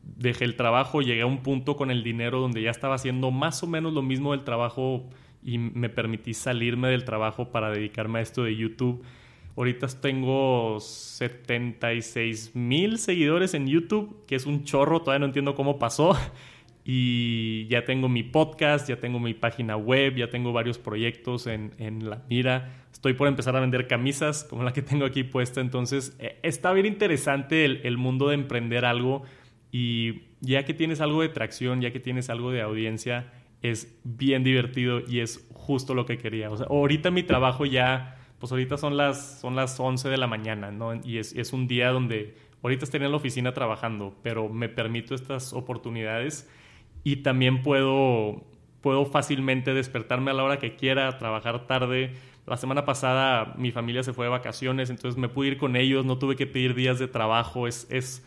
dejé 0.02 0.44
el 0.44 0.56
trabajo, 0.56 1.00
llegué 1.00 1.22
a 1.22 1.26
un 1.26 1.44
punto 1.44 1.76
con 1.76 1.92
el 1.92 2.02
dinero 2.02 2.40
donde 2.40 2.62
ya 2.62 2.70
estaba 2.70 2.96
haciendo 2.96 3.30
más 3.30 3.62
o 3.62 3.68
menos 3.68 3.92
lo 3.92 4.02
mismo 4.02 4.32
del 4.32 4.42
trabajo 4.42 5.08
y 5.44 5.58
me 5.58 5.88
permití 5.88 6.34
salirme 6.34 6.88
del 6.88 7.04
trabajo 7.04 7.52
para 7.52 7.70
dedicarme 7.70 8.18
a 8.18 8.22
esto 8.22 8.42
de 8.42 8.56
YouTube. 8.56 9.04
Ahorita 9.56 9.86
tengo 10.00 10.78
76 10.80 12.54
mil 12.54 12.98
seguidores 12.98 13.54
en 13.54 13.66
YouTube, 13.66 14.24
que 14.26 14.34
es 14.34 14.44
un 14.46 14.64
chorro, 14.64 15.00
todavía 15.00 15.20
no 15.20 15.26
entiendo 15.26 15.54
cómo 15.54 15.78
pasó. 15.78 16.16
Y 16.88 17.66
ya 17.66 17.84
tengo 17.84 18.08
mi 18.08 18.22
podcast, 18.22 18.88
ya 18.88 19.00
tengo 19.00 19.18
mi 19.18 19.34
página 19.34 19.76
web, 19.76 20.14
ya 20.14 20.30
tengo 20.30 20.52
varios 20.52 20.78
proyectos 20.78 21.48
en, 21.48 21.72
en 21.78 22.08
la 22.08 22.22
mira. 22.30 22.86
Estoy 22.92 23.14
por 23.14 23.26
empezar 23.26 23.56
a 23.56 23.60
vender 23.60 23.88
camisas, 23.88 24.44
como 24.44 24.62
la 24.62 24.72
que 24.72 24.82
tengo 24.82 25.04
aquí 25.04 25.24
puesta. 25.24 25.60
Entonces, 25.60 26.16
eh, 26.20 26.38
está 26.44 26.72
bien 26.72 26.86
interesante 26.86 27.64
el, 27.64 27.80
el 27.82 27.96
mundo 27.98 28.28
de 28.28 28.36
emprender 28.36 28.84
algo 28.84 29.24
y 29.72 30.26
ya 30.40 30.64
que 30.64 30.74
tienes 30.74 31.00
algo 31.00 31.22
de 31.22 31.28
tracción, 31.28 31.80
ya 31.80 31.90
que 31.90 31.98
tienes 31.98 32.30
algo 32.30 32.52
de 32.52 32.62
audiencia, 32.62 33.32
es 33.62 33.98
bien 34.04 34.44
divertido 34.44 35.00
y 35.06 35.20
es 35.20 35.46
justo 35.52 35.94
lo 35.94 36.06
que 36.06 36.18
quería. 36.18 36.50
O 36.50 36.56
sea, 36.56 36.66
ahorita 36.70 37.10
mi 37.10 37.22
trabajo 37.22 37.66
ya, 37.66 38.15
pues 38.38 38.52
ahorita 38.52 38.76
son 38.76 38.96
las, 38.96 39.40
son 39.40 39.56
las 39.56 39.78
11 39.78 40.08
de 40.08 40.16
la 40.16 40.26
mañana, 40.26 40.70
¿no? 40.70 40.94
Y 40.94 41.18
es, 41.18 41.32
es 41.34 41.52
un 41.52 41.66
día 41.66 41.90
donde 41.90 42.36
ahorita 42.62 42.84
estoy 42.84 43.02
en 43.02 43.10
la 43.10 43.16
oficina 43.16 43.54
trabajando, 43.54 44.14
pero 44.22 44.48
me 44.48 44.68
permito 44.68 45.14
estas 45.14 45.52
oportunidades 45.52 46.48
y 47.04 47.16
también 47.16 47.62
puedo, 47.62 48.44
puedo 48.80 49.06
fácilmente 49.06 49.72
despertarme 49.74 50.32
a 50.32 50.34
la 50.34 50.44
hora 50.44 50.58
que 50.58 50.74
quiera, 50.74 51.18
trabajar 51.18 51.66
tarde. 51.66 52.14
La 52.46 52.56
semana 52.56 52.84
pasada 52.84 53.54
mi 53.56 53.70
familia 53.70 54.02
se 54.02 54.12
fue 54.12 54.26
de 54.26 54.30
vacaciones, 54.30 54.90
entonces 54.90 55.18
me 55.18 55.28
pude 55.28 55.48
ir 55.48 55.58
con 55.58 55.76
ellos, 55.76 56.04
no 56.04 56.18
tuve 56.18 56.36
que 56.36 56.46
pedir 56.46 56.74
días 56.74 56.98
de 56.98 57.08
trabajo, 57.08 57.66
es, 57.66 57.86
es 57.90 58.24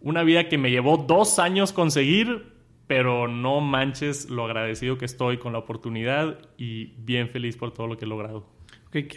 una 0.00 0.22
vida 0.22 0.48
que 0.48 0.58
me 0.58 0.70
llevó 0.70 0.96
dos 0.96 1.38
años 1.38 1.72
conseguir, 1.72 2.52
pero 2.86 3.28
no 3.28 3.60
manches 3.60 4.28
lo 4.28 4.44
agradecido 4.44 4.98
que 4.98 5.04
estoy 5.04 5.38
con 5.38 5.52
la 5.52 5.60
oportunidad 5.60 6.38
y 6.58 6.94
bien 6.98 7.28
feliz 7.28 7.56
por 7.56 7.72
todo 7.72 7.86
lo 7.86 7.96
que 7.96 8.04
he 8.04 8.08
logrado. 8.08 8.46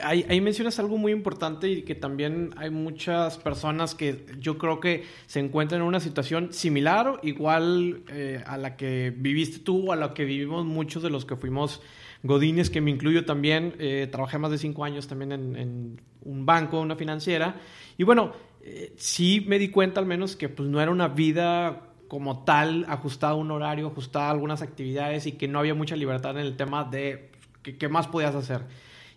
Ahí, 0.02 0.40
mencionas 0.40 0.80
algo 0.80 0.98
muy 0.98 1.12
importante 1.12 1.68
y 1.68 1.82
que 1.82 1.96
también 1.96 2.52
hay 2.56 2.70
muchas 2.70 3.38
personas 3.38 3.94
que 3.94 4.26
yo 4.40 4.58
creo 4.58 4.80
que 4.80 5.04
se 5.26 5.42
encuentran 5.42 5.82
en 5.82 5.88
una 5.88 6.00
situación 6.00 6.54
similar 6.54 7.20
igual 7.24 8.04
eh, 8.08 8.42
a 8.48 8.58
la 8.58 8.78
que 8.78 9.14
viviste 9.14 9.60
tú 9.60 9.90
o 9.90 9.92
a 9.92 9.98
la 9.98 10.14
que 10.14 10.24
vivimos 10.24 10.64
muchos 10.64 11.04
de 11.04 11.10
los 11.10 11.26
que 11.26 11.36
fuimos 11.36 11.82
godines, 12.24 12.70
que 12.70 12.80
me 12.80 12.90
incluyo 12.90 13.26
también. 13.26 13.76
Eh, 13.78 14.08
trabajé 14.10 14.38
más 14.38 14.52
de 14.52 14.60
cinco 14.60 14.86
años 14.86 15.08
también 15.08 15.34
en, 15.34 16.02
un 16.24 16.46
banco, 16.46 16.80
una 16.80 16.96
financiera. 16.96 17.60
Y 17.98 18.04
bueno, 18.04 18.32
eh, 18.62 18.94
sí 18.96 19.44
me 19.46 19.60
di 19.60 19.70
cuenta 19.72 20.00
al 20.00 20.06
menos 20.06 20.38
que 20.38 20.48
pues 20.48 20.70
no 20.70 20.80
era 20.80 20.90
una 20.90 21.10
vida 21.10 21.90
como 22.08 22.46
tal 22.46 22.86
ajustada 22.88 23.34
a 23.34 23.36
un 23.36 23.52
horario, 23.52 23.88
ajustada 23.88 24.28
a 24.28 24.32
algunas 24.32 24.62
actividades 24.62 25.28
y 25.28 25.34
que 25.34 25.50
no 25.50 25.60
había 25.60 25.76
mucha 25.76 25.98
libertad 25.98 26.40
en 26.40 26.46
el 26.46 26.56
tema 26.56 26.86
de 26.86 27.32
qué 27.62 27.90
más 27.90 28.08
podías 28.08 28.36
hacer. 28.36 28.62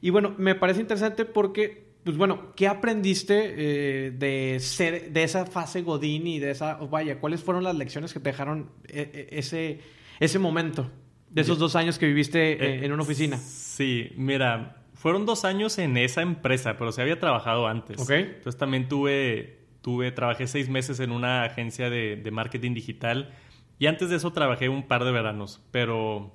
Y 0.01 0.11
bueno, 0.11 0.35
me 0.39 0.55
parece 0.55 0.81
interesante 0.81 1.25
porque, 1.25 1.89
pues 2.05 2.17
bueno, 2.17 2.53
¿qué 2.55 2.69
aprendiste 2.69 3.55
eh, 3.57 4.11
de 4.11 4.59
ser, 4.61 5.13
de 5.13 5.23
esa 5.23 5.47
fase 5.47 5.83
Godín 5.83 6.27
y 6.27 6.39
de 6.39 6.53
esa, 6.53 6.75
vaya, 6.75 7.21
cuáles 7.21 7.43
fueron 7.43 7.65
las 7.65 7.77
lecciones 7.77 8.13
que 8.13 8.21
te 8.21 8.31
dejaron 8.31 8.71
eh, 8.89 9.29
ese, 9.33 9.81
ese 10.21 10.39
momento 10.39 10.91
de 11.31 11.43
esos 11.43 11.59
dos 11.59 11.77
años 11.77 11.99
que 11.99 12.07
viviste 12.07 12.85
en 12.85 12.93
una 12.93 13.03
oficina? 13.03 13.37
Sí, 13.37 14.11
mira, 14.17 14.79
fueron 14.99 15.27
dos 15.27 15.45
años 15.45 15.79
en 15.79 15.97
esa 15.97 16.23
empresa, 16.23 16.77
pero 16.77 16.91
se 16.91 17.01
había 17.01 17.21
trabajado 17.21 17.69
antes. 17.69 18.01
Ok. 18.01 18.11
Entonces 18.11 18.57
también 18.57 18.89
tuve, 18.89 19.61
tuve, 19.81 20.11
trabajé 20.11 20.49
seis 20.49 20.69
meses 20.69 20.99
en 20.99 21.13
una 21.13 21.45
agencia 21.45 21.89
de, 21.89 22.29
marketing 22.33 22.75
digital 22.75 23.33
y 23.79 23.87
antes 23.87 24.11
de 24.11 24.17
eso 24.17 24.33
trabajé 24.33 24.69
un 24.69 24.89
par 24.89 25.05
de 25.05 25.13
veranos, 25.13 25.63
pero 25.71 26.35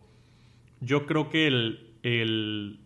yo 0.80 1.06
creo 1.06 1.30
que 1.30 1.48
el, 1.48 1.94
el, 2.04 2.80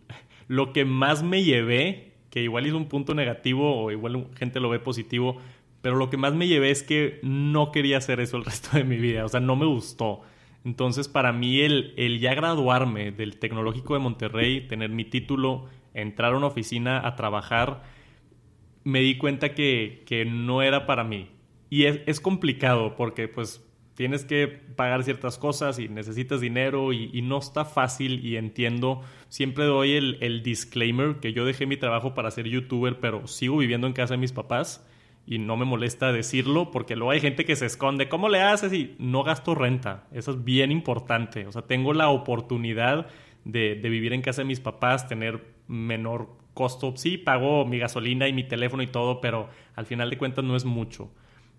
lo 0.48 0.72
que 0.72 0.84
más 0.84 1.22
me 1.22 1.44
llevé, 1.44 2.14
que 2.30 2.42
igual 2.42 2.66
es 2.66 2.72
un 2.72 2.88
punto 2.88 3.14
negativo 3.14 3.80
o 3.80 3.90
igual 3.90 4.26
gente 4.36 4.60
lo 4.60 4.70
ve 4.70 4.80
positivo, 4.80 5.36
pero 5.82 5.96
lo 5.96 6.10
que 6.10 6.16
más 6.16 6.34
me 6.34 6.48
llevé 6.48 6.70
es 6.70 6.82
que 6.82 7.20
no 7.22 7.70
quería 7.70 7.98
hacer 7.98 8.20
eso 8.20 8.36
el 8.36 8.44
resto 8.46 8.76
de 8.76 8.84
mi 8.84 8.96
vida, 8.96 9.24
o 9.24 9.28
sea, 9.28 9.40
no 9.40 9.54
me 9.54 9.66
gustó. 9.66 10.22
Entonces, 10.64 11.08
para 11.08 11.32
mí, 11.32 11.60
el, 11.60 11.94
el 11.96 12.18
ya 12.18 12.34
graduarme 12.34 13.12
del 13.12 13.38
Tecnológico 13.38 13.94
de 13.94 14.00
Monterrey, 14.00 14.66
tener 14.66 14.90
mi 14.90 15.04
título, 15.04 15.66
entrar 15.94 16.34
a 16.34 16.36
una 16.36 16.48
oficina 16.48 17.06
a 17.06 17.14
trabajar, 17.14 17.82
me 18.84 19.00
di 19.00 19.16
cuenta 19.16 19.54
que, 19.54 20.02
que 20.06 20.24
no 20.24 20.62
era 20.62 20.86
para 20.86 21.04
mí. 21.04 21.30
Y 21.70 21.84
es, 21.84 22.00
es, 22.06 22.20
complicado 22.20 22.96
porque, 22.96 23.28
pues, 23.28 23.64
tienes 23.98 24.24
que 24.24 24.46
pagar 24.46 25.02
ciertas 25.02 25.38
cosas 25.38 25.80
y 25.80 25.88
necesitas 25.88 26.40
dinero 26.40 26.92
y, 26.92 27.20
no 27.22 27.38
está 27.38 27.64
fácil 27.64 28.24
y 28.24 28.36
entiendo. 28.36 29.02
Siempre 29.28 29.64
doy 29.64 29.94
el, 29.94 30.18
el 30.20 30.44
disclaimer 30.44 31.16
que 31.16 31.32
yo 31.32 31.44
dejé 31.44 31.66
mi 31.66 31.76
trabajo 31.76 32.14
para 32.14 32.30
ser 32.30 32.46
youtuber, 32.46 33.00
pero 33.00 33.26
sigo 33.26 33.56
viviendo 33.56 33.88
en 33.88 33.94
casa 33.94 34.14
de 34.14 34.18
mis 34.18 34.30
papás 34.30 34.86
y 35.26 35.40
no 35.40 35.56
me 35.56 35.64
molesta 35.64 36.12
decirlo 36.12 36.70
porque 36.70 36.94
luego 36.94 37.10
hay 37.10 37.18
gente 37.18 37.44
que 37.44 37.56
se 37.56 37.66
esconde. 37.66 38.08
¿Cómo 38.08 38.28
le 38.28 38.40
haces? 38.40 38.72
Y 38.72 38.94
no 39.00 39.24
gasto 39.24 39.56
renta. 39.56 40.06
Eso 40.12 40.30
es 40.30 40.44
bien 40.44 40.70
importante. 40.70 41.48
O 41.48 41.50
sea, 41.50 41.62
tengo 41.62 41.92
la 41.92 42.08
oportunidad 42.08 43.08
de, 43.44 43.74
de 43.74 43.88
vivir 43.88 44.12
en 44.12 44.22
casa 44.22 44.42
de 44.42 44.46
mis 44.46 44.60
papás, 44.60 45.08
tener 45.08 45.44
menor 45.66 46.28
costo. 46.54 46.94
Sí, 46.96 47.18
pago 47.18 47.66
mi 47.66 47.80
gasolina 47.80 48.28
y 48.28 48.32
mi 48.32 48.44
teléfono 48.44 48.80
y 48.84 48.86
todo, 48.86 49.20
pero 49.20 49.48
al 49.74 49.86
final 49.86 50.08
de 50.08 50.18
cuentas 50.18 50.44
no 50.44 50.54
es 50.54 50.64
mucho. 50.64 51.10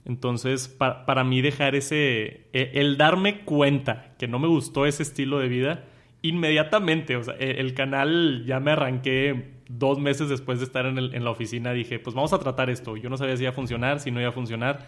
Entonces, 0.05 0.67
pa 0.67 1.05
para 1.05 1.23
mí 1.23 1.41
dejar 1.41 1.75
ese, 1.75 2.47
e, 2.53 2.71
el 2.75 2.97
darme 2.97 3.41
cuenta 3.41 4.15
que 4.17 4.27
no 4.27 4.39
me 4.39 4.47
gustó 4.47 4.85
ese 4.85 5.03
estilo 5.03 5.39
de 5.39 5.47
vida, 5.47 5.85
inmediatamente, 6.21 7.15
o 7.15 7.23
sea, 7.23 7.35
e, 7.39 7.59
el 7.59 7.73
canal 7.73 8.43
ya 8.45 8.59
me 8.59 8.71
arranqué 8.71 9.59
dos 9.69 9.99
meses 9.99 10.29
después 10.29 10.59
de 10.59 10.65
estar 10.65 10.85
en, 10.85 10.97
en, 10.97 11.23
la 11.23 11.29
oficina, 11.29 11.73
dije, 11.73 11.99
pues 11.99 12.15
vamos 12.15 12.33
a 12.33 12.39
tratar 12.39 12.69
esto. 12.69 12.97
Yo 12.97 13.09
no 13.09 13.17
sabía 13.17 13.37
si 13.37 13.43
iba 13.43 13.51
a 13.51 13.53
funcionar, 13.53 13.99
si 13.99 14.09
no 14.09 14.19
iba 14.19 14.29
a 14.29 14.33
funcionar, 14.33 14.87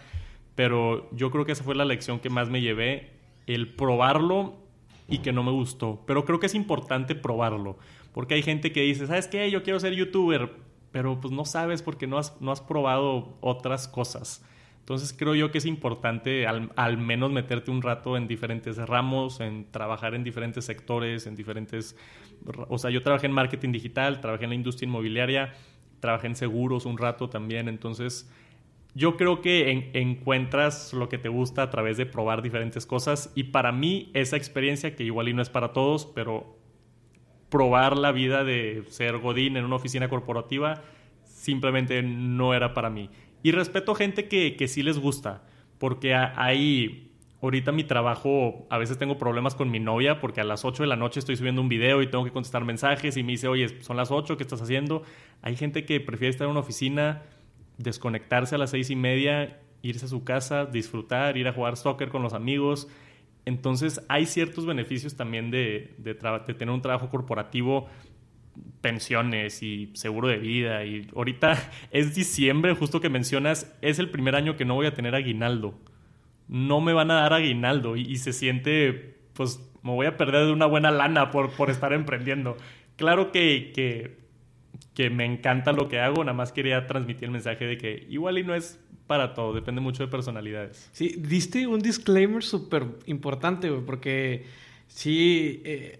pero 0.54 1.08
yo 1.12 1.30
creo 1.30 1.44
que 1.44 1.52
esa 1.52 1.64
fue 1.64 1.74
la 1.74 1.84
lección 1.84 2.18
que 2.18 2.28
más 2.28 2.50
me 2.50 2.60
llevé, 2.60 3.10
el 3.46 3.68
probarlo 3.68 4.56
y 5.08 5.18
que 5.18 5.32
no 5.32 5.42
me 5.42 5.52
gustó. 5.52 6.02
Pero 6.06 6.24
creo 6.24 6.40
que 6.40 6.46
es 6.46 6.54
importante 6.54 7.14
probarlo, 7.14 7.78
porque 8.12 8.34
hay 8.34 8.42
gente 8.42 8.72
que 8.72 8.82
dice, 8.82 9.06
¿sabes 9.06 9.28
qué? 9.28 9.50
Yo 9.50 9.62
quiero 9.62 9.78
ser 9.78 9.94
youtuber, 9.94 10.50
pero 10.90 11.20
pues 11.20 11.32
no 11.32 11.44
sabes 11.44 11.82
porque 11.82 12.06
no 12.06 12.18
has, 12.18 12.40
no 12.40 12.52
has 12.52 12.60
probado 12.60 13.36
otras 13.40 13.88
cosas. 13.88 14.44
Entonces 14.82 15.14
creo 15.16 15.36
yo 15.36 15.52
que 15.52 15.58
es 15.58 15.66
importante 15.66 16.44
al, 16.48 16.98
menos 16.98 17.30
meterte 17.30 17.70
un 17.70 17.82
rato 17.82 18.16
en 18.16 18.26
diferentes 18.26 18.76
ramos, 18.78 19.38
en 19.38 19.70
trabajar 19.70 20.16
en 20.16 20.24
diferentes 20.24 20.64
sectores, 20.64 21.28
en 21.28 21.36
diferentes... 21.36 21.96
O 22.68 22.78
sea, 22.78 22.90
yo 22.90 23.00
trabajé 23.00 23.26
en 23.26 23.32
marketing 23.32 23.70
digital, 23.70 24.20
trabajé 24.20 24.42
en 24.42 24.50
la 24.50 24.56
industria 24.56 24.88
inmobiliaria, 24.88 25.52
trabajé 26.00 26.26
en 26.26 26.34
seguros 26.34 26.84
un 26.84 26.98
rato 26.98 27.30
también, 27.30 27.68
entonces 27.68 28.28
yo 28.92 29.16
creo 29.16 29.40
que 29.40 29.70
en, 29.70 29.90
encuentras 29.94 30.92
lo 30.92 31.08
que 31.08 31.16
te 31.16 31.28
gusta 31.28 31.62
a 31.62 31.70
través 31.70 31.96
de 31.96 32.04
probar 32.04 32.42
diferentes 32.42 32.84
cosas 32.84 33.30
y 33.36 33.44
para 33.44 33.70
mí 33.70 34.10
esa 34.14 34.36
experiencia, 34.36 34.96
que 34.96 35.04
igual 35.04 35.28
y 35.28 35.32
no 35.32 35.42
es 35.42 35.48
para 35.48 35.72
todos, 35.72 36.06
pero 36.06 36.58
probar 37.50 37.96
la 37.96 38.10
vida 38.10 38.42
de 38.42 38.82
ser 38.88 39.18
Godín 39.18 39.56
en 39.56 39.64
una 39.64 39.76
oficina 39.76 40.08
corporativa 40.08 40.82
simplemente 41.24 42.02
no 42.02 42.52
era 42.52 42.74
para 42.74 42.90
mí. 42.90 43.10
Y 43.42 43.52
respeto 43.52 43.94
gente 43.94 44.28
que, 44.28 44.56
que 44.56 44.68
sí 44.68 44.82
les 44.82 44.98
gusta, 44.98 45.42
porque 45.78 46.14
hay... 46.14 47.08
Ahorita 47.42 47.72
mi 47.72 47.82
trabajo, 47.82 48.68
a 48.70 48.78
veces 48.78 48.98
tengo 48.98 49.18
problemas 49.18 49.56
con 49.56 49.68
mi 49.68 49.80
novia 49.80 50.20
porque 50.20 50.40
a 50.40 50.44
las 50.44 50.64
8 50.64 50.84
de 50.84 50.86
la 50.86 50.94
noche 50.94 51.18
estoy 51.18 51.34
subiendo 51.34 51.60
un 51.60 51.68
video 51.68 52.00
y 52.00 52.06
tengo 52.06 52.22
que 52.22 52.30
contestar 52.30 52.64
mensajes 52.64 53.16
y 53.16 53.24
me 53.24 53.32
dice, 53.32 53.48
oye, 53.48 53.82
son 53.82 53.96
las 53.96 54.12
8, 54.12 54.36
¿qué 54.36 54.44
estás 54.44 54.62
haciendo? 54.62 55.02
Hay 55.42 55.56
gente 55.56 55.84
que 55.84 55.98
prefiere 55.98 56.30
estar 56.30 56.44
en 56.44 56.52
una 56.52 56.60
oficina, 56.60 57.22
desconectarse 57.78 58.54
a 58.54 58.58
las 58.58 58.70
seis 58.70 58.90
y 58.90 58.96
media, 58.96 59.58
irse 59.82 60.06
a 60.06 60.08
su 60.08 60.22
casa, 60.22 60.66
disfrutar, 60.66 61.36
ir 61.36 61.48
a 61.48 61.52
jugar 61.52 61.76
soccer 61.76 62.10
con 62.10 62.22
los 62.22 62.32
amigos. 62.32 62.88
Entonces 63.44 64.04
hay 64.08 64.26
ciertos 64.26 64.66
beneficios 64.66 65.16
también 65.16 65.50
de, 65.50 65.94
de, 65.98 66.14
de 66.14 66.54
tener 66.54 66.72
un 66.72 66.80
trabajo 66.80 67.10
corporativo 67.10 67.88
pensiones 68.80 69.62
y 69.62 69.90
seguro 69.94 70.28
de 70.28 70.38
vida. 70.38 70.84
Y 70.84 71.08
ahorita 71.14 71.58
es 71.90 72.14
diciembre, 72.14 72.74
justo 72.74 73.00
que 73.00 73.08
mencionas, 73.08 73.74
es 73.80 73.98
el 73.98 74.10
primer 74.10 74.36
año 74.36 74.56
que 74.56 74.64
no 74.64 74.74
voy 74.74 74.86
a 74.86 74.94
tener 74.94 75.14
aguinaldo. 75.14 75.74
No 76.48 76.80
me 76.80 76.92
van 76.92 77.10
a 77.10 77.14
dar 77.14 77.32
aguinaldo 77.32 77.96
y, 77.96 78.02
y 78.02 78.16
se 78.16 78.32
siente, 78.32 79.16
pues 79.32 79.60
me 79.82 79.90
voy 79.90 80.06
a 80.06 80.16
perder 80.16 80.46
de 80.46 80.52
una 80.52 80.66
buena 80.66 80.90
lana 80.90 81.30
por, 81.30 81.50
por 81.52 81.70
estar 81.70 81.92
emprendiendo. 81.92 82.56
Claro 82.96 83.32
que, 83.32 83.72
que, 84.94 85.10
me 85.10 85.24
encanta 85.24 85.72
lo 85.72 85.88
que 85.88 85.98
hago, 85.98 86.22
nada 86.22 86.36
más 86.36 86.52
quería 86.52 86.86
transmitir 86.86 87.24
el 87.24 87.30
mensaje 87.32 87.64
de 87.64 87.78
que 87.78 88.06
igual 88.08 88.38
y 88.38 88.44
no 88.44 88.54
es 88.54 88.78
para 89.06 89.34
todo, 89.34 89.52
depende 89.52 89.80
mucho 89.80 90.04
de 90.04 90.08
personalidades. 90.08 90.88
Sí, 90.92 91.16
diste 91.18 91.66
un 91.66 91.80
disclaimer 91.80 92.42
súper 92.42 92.86
importante, 93.06 93.70
porque 93.70 94.46
sí... 94.86 95.62
Eh, 95.64 95.98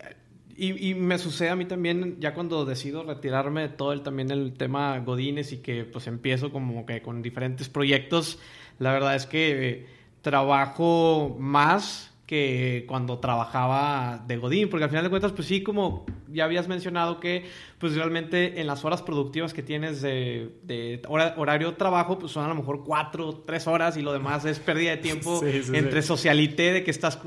y, 0.67 0.91
y, 0.91 0.95
me 0.95 1.19
sucede 1.19 1.51
a 1.51 1.57
mí 1.57 1.65
también, 1.65 2.17
ya 2.21 2.35
cuando 2.35 2.65
decido 2.65 3.03
retirarme 3.03 3.63
de 3.63 3.69
todo 3.69 3.93
el, 3.93 4.03
también 4.03 4.31
el 4.31 4.53
tema 4.53 4.99
Godines 5.01 5.53
y 5.53 5.59
que 5.59 5.85
pues 5.85 6.07
empiezo 6.07 6.53
como 6.53 6.87
que 6.87 7.03
con 7.03 7.21
diferentes 7.21 7.69
proyectos, 7.69 8.39
la 8.79 8.93
verdad 8.93 9.17
es 9.17 9.27
que 9.27 9.87
trabajo 10.23 11.37
más 11.39 12.13
que 12.27 12.85
cuando 12.89 13.19
trabajaba 13.19 14.25
de 14.27 14.39
Godín, 14.39 14.71
porque 14.71 14.85
al 14.85 14.91
final 14.91 15.05
de 15.05 15.11
cuentas, 15.11 15.33
pues 15.33 15.49
sí, 15.49 15.63
como 15.63 16.07
ya 16.29 16.45
habías 16.45 16.67
mencionado 16.67 17.21
que 17.21 17.45
pues 17.79 17.95
realmente 17.95 18.59
en 18.61 18.67
las 18.67 18.85
horas 18.87 19.03
productivas 19.03 19.53
que 19.53 19.63
tienes 19.63 20.01
de, 20.01 20.51
de 20.63 21.03
hora, 21.09 21.35
horario 21.37 21.73
de 21.73 21.77
trabajo, 21.77 22.19
pues 22.19 22.33
son 22.33 22.45
a 22.45 22.49
lo 22.49 22.55
mejor 22.55 22.85
cuatro, 22.85 23.43
tres 23.45 23.67
horas 23.67 23.97
y 23.99 24.01
lo 24.01 24.13
demás 24.15 24.45
es 24.47 24.61
pérdida 24.61 24.93
de 24.93 24.97
tiempo 24.99 25.41
sí, 25.45 25.63
sí, 25.63 25.77
entre 25.77 26.01
sí. 26.01 26.09
socialité 26.09 26.73
de 26.73 26.85
que 26.85 26.91
estás 26.91 27.19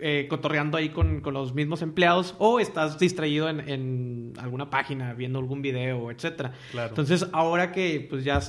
eh, 0.00 0.26
cotorreando 0.28 0.76
ahí 0.76 0.90
con, 0.90 1.20
con, 1.20 1.34
los 1.34 1.54
mismos 1.54 1.82
empleados 1.82 2.34
o 2.38 2.60
estás 2.60 2.98
distraído 2.98 3.48
en, 3.48 3.60
en, 3.68 4.32
alguna 4.38 4.70
página 4.70 5.14
viendo 5.14 5.38
algún 5.38 5.62
video, 5.62 6.10
etcétera. 6.10 6.52
Claro. 6.70 6.88
Entonces, 6.88 7.26
ahora 7.32 7.72
que 7.72 8.06
pues 8.08 8.24
ya 8.24 8.40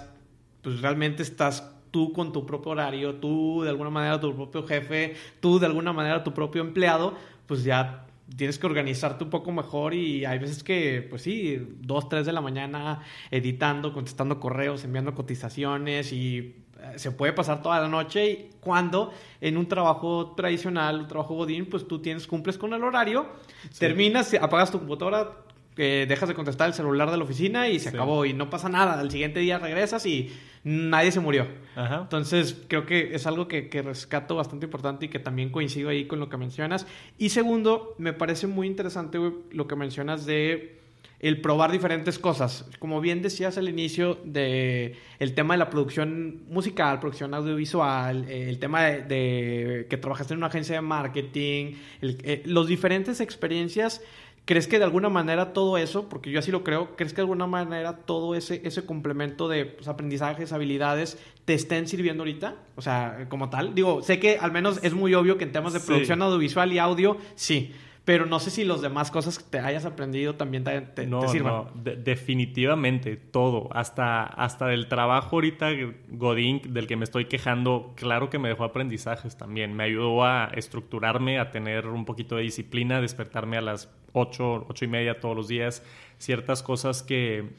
pues 0.62 0.82
realmente 0.82 1.24
estás 1.24 1.72
tú 1.92 2.14
con 2.14 2.32
tu 2.32 2.46
propio 2.46 2.72
horario, 2.72 3.16
tú 3.16 3.62
de 3.64 3.70
alguna 3.70 3.90
manera 3.90 4.20
tu 4.20 4.34
propio 4.36 4.66
jefe, 4.66 5.16
tú 5.40 5.60
de 5.60 5.66
alguna 5.66 5.94
manera 5.94 6.24
tu 6.24 6.34
propio 6.34 6.62
empleado, 6.62 7.16
pues 7.48 7.64
ya 7.64 8.08
tienes 8.36 8.58
que 8.58 8.66
organizarte 8.66 9.24
un 9.24 9.30
poco 9.30 9.52
mejor 9.52 9.94
y 9.94 10.26
hay 10.26 10.40
veces 10.40 10.64
que, 10.64 11.06
pues 11.10 11.22
sí, 11.22 11.76
dos, 11.82 12.08
tres 12.10 12.26
de 12.26 12.32
la 12.32 12.42
mañana 12.42 13.02
editando, 13.30 13.94
contestando 13.94 14.40
correos, 14.40 14.84
enviando 14.84 15.14
cotizaciones 15.14 16.14
y 16.14 16.56
se 16.96 17.12
puede 17.12 17.34
pasar 17.34 17.62
toda 17.62 17.80
la 17.80 17.88
noche 17.88 18.50
cuando 18.60 19.14
en 19.40 19.58
un 19.58 19.68
trabajo 19.68 20.34
tradicional, 20.36 21.02
un 21.02 21.08
trabajo 21.08 21.36
godín, 21.36 21.68
pues 21.68 21.88
tú 21.88 22.02
tienes, 22.02 22.28
cumples 22.28 22.58
con 22.58 22.74
el 22.74 22.84
horario, 22.84 23.28
sí. 23.70 23.80
terminas, 23.80 24.34
apagas 24.34 24.72
tu 24.72 24.80
computadora, 24.80 25.32
eh, 25.78 26.06
dejas 26.08 26.28
de 26.30 26.36
contestar 26.36 26.68
el 26.68 26.74
celular 26.74 27.10
de 27.12 27.18
la 27.18 27.24
oficina 27.24 27.70
y 27.70 27.80
se 27.80 27.92
sí. 27.92 27.96
acabó 27.96 28.26
y 28.26 28.34
no 28.34 28.50
pasa 28.50 28.68
nada. 28.68 29.00
Al 29.00 29.10
siguiente 29.10 29.40
día 29.40 29.58
regresas 29.58 30.06
y 30.06 30.32
nadie 30.64 31.12
se 31.12 31.20
murió. 31.20 31.48
Ajá. 31.76 32.00
Entonces 32.02 32.62
creo 32.68 32.86
que 32.86 33.16
es 33.16 33.26
algo 33.26 33.48
que, 33.48 33.70
que, 33.70 33.82
rescato 33.82 34.36
bastante 34.36 34.66
importante 34.66 35.06
y 35.06 35.10
que 35.10 35.20
también 35.20 35.50
coincido 35.50 35.90
ahí 35.90 36.06
con 36.06 36.20
lo 36.20 36.30
que 36.30 36.38
mencionas. 36.38 36.86
Y 37.18 37.30
segundo, 37.30 37.96
me 37.98 38.14
parece 38.14 38.48
muy 38.48 38.68
interesante 38.68 39.18
wey, 39.18 39.34
lo 39.52 39.68
que 39.68 39.76
mencionas 39.76 40.26
de 40.26 40.81
el 41.22 41.40
probar 41.40 41.72
diferentes 41.72 42.18
cosas. 42.18 42.66
Como 42.80 43.00
bien 43.00 43.22
decías 43.22 43.58
al 43.58 43.70
inicio 43.70 44.18
de 44.26 44.96
el 45.20 45.36
tema 45.36 45.54
de 45.54 45.60
la 45.60 45.70
producción 45.70 46.42
musical, 46.50 47.00
producción 47.00 47.34
audiovisual, 47.36 48.28
el 48.28 48.58
tema 48.58 48.84
de, 48.84 49.02
de 49.04 49.88
que 49.88 49.98
trabajaste 49.98 50.34
en 50.34 50.40
una 50.40 50.48
agencia 50.48 50.76
de 50.76 50.82
marketing, 50.82 51.76
el, 52.02 52.18
eh, 52.24 52.42
los 52.46 52.68
diferentes 52.68 53.22
experiencias. 53.22 54.02
¿Crees 54.44 54.68
que 54.68 54.80
de 54.80 54.84
alguna 54.84 55.10
manera 55.10 55.54
todo 55.54 55.78
eso, 55.78 56.10
porque 56.10 56.32
yo 56.32 56.40
así 56.40 56.50
lo 56.50 56.64
creo, 56.64 56.96
crees 56.96 57.14
que 57.14 57.18
de 57.18 57.22
alguna 57.22 57.46
manera 57.46 57.98
todo 57.98 58.34
ese, 58.34 58.60
ese 58.66 58.84
complemento 58.84 59.48
de 59.48 59.66
pues, 59.66 59.88
aprendizajes, 59.88 60.52
habilidades, 60.52 61.20
te 61.46 61.54
estén 61.54 61.88
sirviendo 61.88 62.24
ahorita? 62.24 62.56
O 62.76 62.82
sea, 62.82 63.28
como 63.30 63.52
tal. 63.52 63.76
Digo, 63.76 64.02
sé 64.02 64.20
que 64.20 64.38
al 64.40 64.52
menos 64.52 64.80
es 64.82 64.96
muy 64.96 65.14
obvio 65.14 65.38
que 65.38 65.44
en 65.44 65.52
temas 65.52 65.74
de 65.74 65.80
producción 65.80 66.24
audiovisual 66.24 66.74
y 66.74 66.80
audio, 66.80 67.18
sí 67.36 67.72
pero 68.04 68.26
no 68.26 68.40
sé 68.40 68.50
si 68.50 68.64
los 68.64 68.82
demás 68.82 69.12
cosas 69.12 69.38
que 69.38 69.46
te 69.48 69.60
hayas 69.60 69.86
aprendido 69.86 70.36
también 70.36 70.64
te, 70.64 70.82
te, 70.82 71.06
no, 71.06 71.22
te 71.22 71.28
sirvan. 71.28 71.54
No, 71.54 71.72
de 71.76 71.96
definitivamente, 71.96 73.16
todo. 73.16 73.70
Hasta, 73.72 74.24
hasta 74.24 74.68
del 74.68 74.88
trabajo 74.88 75.36
ahorita, 75.36 75.70
Godín, 76.10 76.62
del 76.74 76.88
que 76.88 76.96
me 76.96 77.04
estoy 77.04 77.26
quejando, 77.26 77.94
claro 77.96 78.32
que 78.32 78.40
me 78.40 78.50
dejó 78.50 78.64
aprendizajes 78.64 79.38
también. 79.38 79.76
Me 79.76 79.84
ayudó 79.84 80.24
a 80.26 80.46
estructurarme, 80.56 81.40
a 81.40 81.52
tener 81.52 81.88
un 81.88 82.06
poquito 82.06 82.38
de 82.38 82.44
disciplina, 82.44 83.02
despertarme 83.02 83.58
a 83.58 83.62
las 83.62 83.88
8, 84.14 84.66
8 84.68 84.86
y 84.86 84.88
media 84.88 85.20
todos 85.20 85.36
los 85.36 85.48
días. 85.48 85.84
Ciertas 86.18 86.64
cosas 86.64 87.04
que 87.04 87.50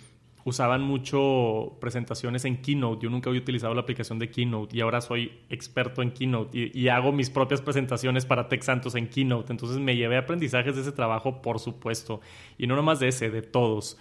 usaban 0.45 0.83
mucho 0.83 1.77
presentaciones 1.81 2.45
en 2.45 2.63
Keynote. 2.63 3.05
Yo 3.05 3.11
nunca 3.11 3.31
había 3.31 3.43
utilizado 3.43 3.75
la 3.75 3.83
aplicación 3.83 4.19
de 4.19 4.31
Keynote 4.31 4.77
y 4.77 4.81
ahora 4.81 5.01
soy 5.01 5.41
experto 5.49 6.03
en 6.03 6.11
Keynote 6.11 6.71
y, 6.75 6.89
hago 6.89 7.13
mis 7.13 7.31
propias 7.31 7.63
presentaciones 7.63 8.27
para 8.27 8.49
Tech 8.49 8.63
Santos 8.63 8.95
en 8.95 9.09
Keynote. 9.09 9.53
Entonces 9.53 9.79
me 9.79 9.97
llevé 9.97 10.17
aprendizajes 10.17 10.75
de 10.75 10.83
ese 10.83 10.93
trabajo, 10.93 11.43
por 11.43 11.59
supuesto. 11.59 12.21
Y 12.59 12.67
no 12.67 12.77
nomás 12.77 13.01
de 13.01 13.09
ese, 13.09 13.31
de 13.31 13.43
todos. 13.43 13.99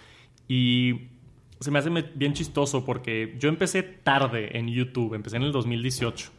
Y 0.48 1.08
se 1.60 1.70
me 1.70 1.78
hace 1.78 1.90
bien 2.14 2.34
chistoso 2.34 2.84
porque 2.84 3.36
yo 3.38 3.48
empecé 3.48 3.82
tarde 3.82 4.58
en 4.58 4.68
YouTube, 4.68 5.14
empecé 5.14 5.36
en 5.36 5.44
el 5.44 5.52
2018. 5.52 6.30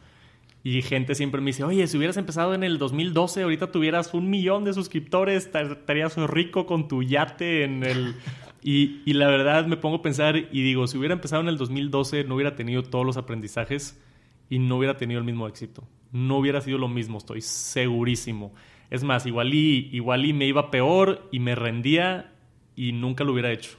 Y 0.66 0.80
gente 0.80 1.14
siempre 1.14 1.42
me 1.42 1.48
dice, 1.48 1.62
oye, 1.62 1.86
si 1.86 1.98
hubieras 1.98 2.16
empezado 2.16 2.54
en 2.54 2.64
el 2.64 2.78
2012, 2.78 3.42
ahorita 3.42 3.70
tuvieras 3.70 4.14
un 4.14 4.30
millón 4.30 4.64
de 4.64 4.72
suscriptores, 4.72 5.50
estarías 5.54 6.16
rico 6.16 6.64
con 6.64 6.88
tu 6.88 7.02
yate 7.02 7.64
en 7.64 7.84
el... 7.84 8.14
Y, 8.66 9.12
la 9.12 9.28
verdad 9.28 9.66
me 9.66 9.76
pongo 9.76 9.96
a 9.96 10.02
pensar 10.02 10.36
y 10.36 10.62
digo, 10.62 10.86
si 10.86 10.96
hubiera 10.96 11.14
empezado 11.14 11.42
en 11.42 11.48
el 11.48 11.58
2012, 11.58 12.24
no 12.24 12.34
hubiera 12.34 12.56
tenido 12.56 12.82
todos 12.82 13.04
los 13.04 13.18
aprendizajes 13.18 14.02
y 14.48 14.58
no 14.58 14.78
hubiera 14.78 14.96
tenido 14.96 15.20
el 15.20 15.26
mismo 15.26 15.46
éxito. 15.46 15.86
No 16.12 16.38
hubiera 16.38 16.60
sido 16.60 16.78
lo 16.78 16.88
mismo, 16.88 17.18
estoy 17.18 17.42
segurísimo. 17.42 18.54
Es 18.88 19.04
más, 19.04 19.26
igual 19.26 19.52
y, 19.52 19.90
igual 19.92 20.32
me 20.32 20.46
iba 20.46 20.70
peor 20.70 21.28
y 21.30 21.40
me 21.40 21.54
rendía 21.54 22.32
y 22.74 22.92
nunca 22.92 23.22
lo 23.22 23.32
hubiera 23.32 23.52
hecho. 23.52 23.76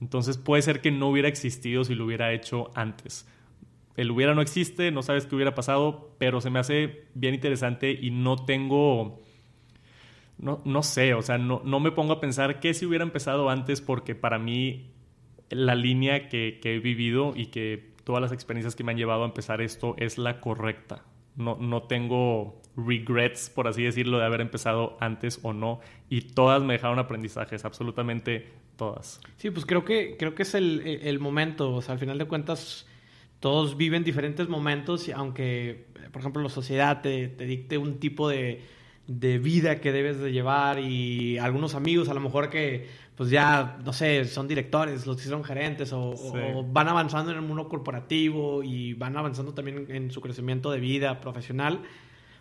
Entonces 0.00 0.38
puede 0.38 0.62
ser 0.62 0.80
que 0.80 0.90
no 0.90 1.08
hubiera 1.08 1.28
existido 1.28 1.84
si 1.84 1.94
lo 1.94 2.06
hubiera 2.06 2.32
hecho 2.32 2.70
antes 2.74 3.26
el 3.98 4.12
hubiera 4.12 4.32
no 4.32 4.42
existe, 4.42 4.92
no 4.92 5.02
sabes 5.02 5.26
qué 5.26 5.34
hubiera 5.34 5.56
pasado, 5.56 6.14
pero 6.18 6.40
se 6.40 6.50
me 6.50 6.60
hace 6.60 7.06
bien 7.14 7.34
interesante 7.34 7.90
y 7.90 8.12
no 8.12 8.36
tengo, 8.36 9.18
no, 10.38 10.60
no 10.64 10.82
sé, 10.82 11.14
o 11.14 11.22
sea, 11.22 11.38
no, 11.38 11.62
no 11.64 11.80
me 11.80 11.92
pongo 11.92 12.14
a 12.14 12.20
pensar 12.20 12.60
qué 12.60 12.74
si 12.74 12.86
hubiera 12.86 13.04
empezado 13.04 13.50
antes 13.50 13.80
porque 13.80 14.14
para 14.14 14.38
mí 14.38 14.90
la 15.50 15.74
línea 15.74 16.28
que, 16.28 16.58
que, 16.62 16.76
he 16.76 16.78
vivido 16.78 17.32
y 17.34 17.46
que 17.46 17.94
todas 18.04 18.22
las 18.22 18.32
experiencias 18.32 18.76
que 18.76 18.84
me 18.84 18.92
han 18.92 18.98
llevado 18.98 19.22
a 19.22 19.26
empezar 19.26 19.60
esto 19.60 19.94
es 19.98 20.18
la 20.18 20.40
correcta. 20.40 21.04
No, 21.36 21.56
no 21.60 21.84
tengo 21.84 22.60
regrets, 22.76 23.50
por 23.50 23.68
así 23.68 23.82
decirlo, 23.82 24.18
de 24.18 24.24
haber 24.24 24.40
empezado 24.40 24.96
antes 25.00 25.38
o 25.42 25.52
no. 25.52 25.80
Y 26.08 26.22
todas 26.22 26.62
me 26.62 26.74
dejaron 26.74 26.98
aprendizajes, 26.98 27.64
absolutamente 27.64 28.48
todas. 28.76 29.20
Sí, 29.36 29.50
pues 29.50 29.64
creo 29.64 29.84
que, 29.84 30.16
creo 30.18 30.34
que 30.34 30.42
es 30.42 30.54
el, 30.54 30.80
el 30.84 31.20
momento. 31.20 31.74
O 31.74 31.82
sea, 31.82 31.92
al 31.92 31.98
final 31.98 32.18
de 32.18 32.24
cuentas, 32.26 32.86
todos 33.40 33.76
viven 33.76 34.04
diferentes 34.04 34.48
momentos, 34.48 35.08
y 35.08 35.12
aunque, 35.12 35.86
por 36.12 36.20
ejemplo, 36.20 36.42
la 36.42 36.48
sociedad 36.48 37.02
te, 37.02 37.28
dicte 37.28 37.78
un 37.78 37.98
tipo 37.98 38.28
de, 38.28 38.62
vida 39.08 39.80
que 39.80 39.90
debes 39.90 40.18
de 40.18 40.32
llevar 40.32 40.78
y 40.78 41.38
algunos 41.38 41.74
amigos 41.74 42.08
a 42.08 42.14
lo 42.14 42.20
mejor 42.20 42.50
que 42.50 42.86
pues 43.16 43.30
ya, 43.30 43.78
no 43.84 43.92
sé, 43.92 44.24
son 44.26 44.46
directores, 44.46 45.04
los 45.06 45.16
que 45.16 45.24
son 45.24 45.42
gerentes 45.42 45.92
o, 45.92 46.14
van 46.70 46.86
avanzando 46.86 47.32
en 47.32 47.38
el 47.38 47.42
mundo 47.42 47.68
corporativo 47.68 48.62
y 48.62 48.94
van 48.94 49.16
avanzando 49.16 49.52
también 49.54 49.86
en 49.88 50.12
su 50.12 50.20
crecimiento 50.20 50.70
de 50.70 50.78
vida 50.78 51.20
profesional 51.20 51.80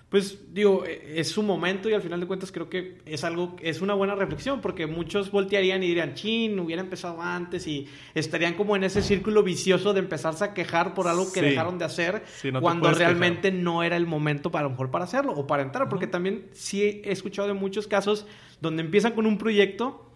pues 0.09 0.53
digo, 0.53 0.85
e, 0.85 1.19
es 1.19 1.29
su 1.29 1.43
momento 1.43 1.89
y 1.89 1.93
al 1.93 2.01
final 2.01 2.19
de 2.19 2.27
cuentas 2.27 2.51
creo 2.51 2.69
que 2.69 2.99
es 3.05 3.23
algo, 3.23 3.55
es 3.61 3.81
una 3.81 3.93
buena 3.93 4.15
reflexión 4.15 4.61
porque 4.61 4.87
muchos 4.87 5.31
voltearían 5.31 5.83
y 5.83 5.87
dirían, 5.87 6.13
chin, 6.13 6.59
hubiera 6.59 6.81
empezado 6.81 7.21
antes 7.21 7.67
y 7.67 7.87
estarían 8.15 8.53
como 8.53 8.75
en 8.75 8.83
ese 8.85 9.01
círculo 9.01 9.43
vicioso 9.43 9.93
de 9.93 9.99
empezarse 9.99 10.45
a 10.45 10.53
quejar 10.53 10.93
por 10.93 11.07
algo 11.07 11.31
que 11.31 11.41
dejaron 11.41 11.77
de 11.77 11.85
hacer 11.85 12.23
cuando 12.61 12.91
realmente 12.91 13.51
no 13.51 13.83
era 13.83 13.97
el 13.97 14.07
momento 14.07 14.49
para 14.49 14.61
a 14.61 14.63
lo 14.63 14.71
mejor 14.71 14.91
para 14.91 15.05
hacerlo 15.05 15.33
o 15.33 15.45
para 15.45 15.63
entrar, 15.63 15.89
porque 15.89 16.07
también 16.07 16.47
sí 16.53 17.01
he 17.03 17.11
escuchado 17.11 17.47
de 17.47 17.53
muchos 17.53 17.87
casos 17.87 18.25
donde 18.61 18.81
empiezan 18.81 19.11
con 19.11 19.25
un 19.25 19.37
proyecto 19.37 20.06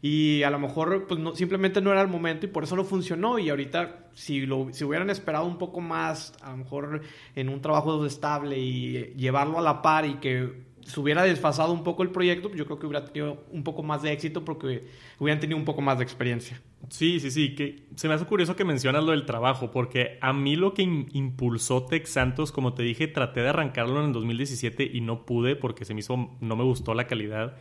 y 0.00 0.42
a 0.42 0.50
lo 0.50 0.58
mejor 0.58 1.06
pues 1.08 1.18
no, 1.20 1.34
simplemente 1.34 1.80
no 1.80 1.90
era 1.90 2.02
el 2.02 2.08
momento 2.08 2.46
y 2.46 2.48
por 2.48 2.64
eso 2.64 2.76
no 2.76 2.84
funcionó 2.84 3.38
y 3.38 3.50
ahorita 3.50 4.10
si, 4.14 4.46
lo, 4.46 4.68
si 4.72 4.84
hubieran 4.84 5.10
esperado 5.10 5.44
un 5.44 5.58
poco 5.58 5.80
más, 5.80 6.34
a 6.42 6.50
lo 6.50 6.58
mejor 6.58 7.02
en 7.34 7.48
un 7.48 7.60
trabajo 7.60 8.04
estable 8.06 8.58
y 8.58 9.14
llevarlo 9.16 9.58
a 9.58 9.62
la 9.62 9.82
par 9.82 10.06
y 10.06 10.14
que 10.14 10.68
se 10.88 11.00
hubiera 11.00 11.22
desfasado 11.22 11.72
un 11.72 11.84
poco 11.84 12.02
el 12.02 12.10
proyecto, 12.10 12.50
yo 12.54 12.64
creo 12.64 12.78
que 12.78 12.86
hubiera 12.86 13.04
tenido 13.04 13.44
un 13.52 13.62
poco 13.62 13.82
más 13.82 14.02
de 14.02 14.12
éxito 14.12 14.44
porque 14.44 14.86
hubieran 15.18 15.38
tenido 15.38 15.58
un 15.58 15.66
poco 15.66 15.82
más 15.82 15.98
de 15.98 16.04
experiencia. 16.04 16.62
Sí, 16.88 17.20
sí, 17.20 17.30
sí, 17.30 17.54
que 17.54 17.88
se 17.94 18.08
me 18.08 18.14
hace 18.14 18.24
curioso 18.24 18.56
que 18.56 18.64
mencionas 18.64 19.04
lo 19.04 19.10
del 19.10 19.26
trabajo, 19.26 19.70
porque 19.70 20.18
a 20.22 20.32
mí 20.32 20.56
lo 20.56 20.72
que 20.72 20.82
impulsó 20.82 21.84
Tex 21.84 22.10
Santos, 22.10 22.52
como 22.52 22.72
te 22.72 22.82
dije, 22.82 23.06
traté 23.06 23.40
de 23.40 23.50
arrancarlo 23.50 24.00
en 24.00 24.06
el 24.06 24.12
2017 24.12 24.90
y 24.90 25.02
no 25.02 25.26
pude 25.26 25.56
porque 25.56 25.84
se 25.84 25.92
me 25.92 26.00
hizo, 26.00 26.30
no 26.40 26.56
me 26.56 26.64
gustó 26.64 26.94
la 26.94 27.06
calidad 27.06 27.56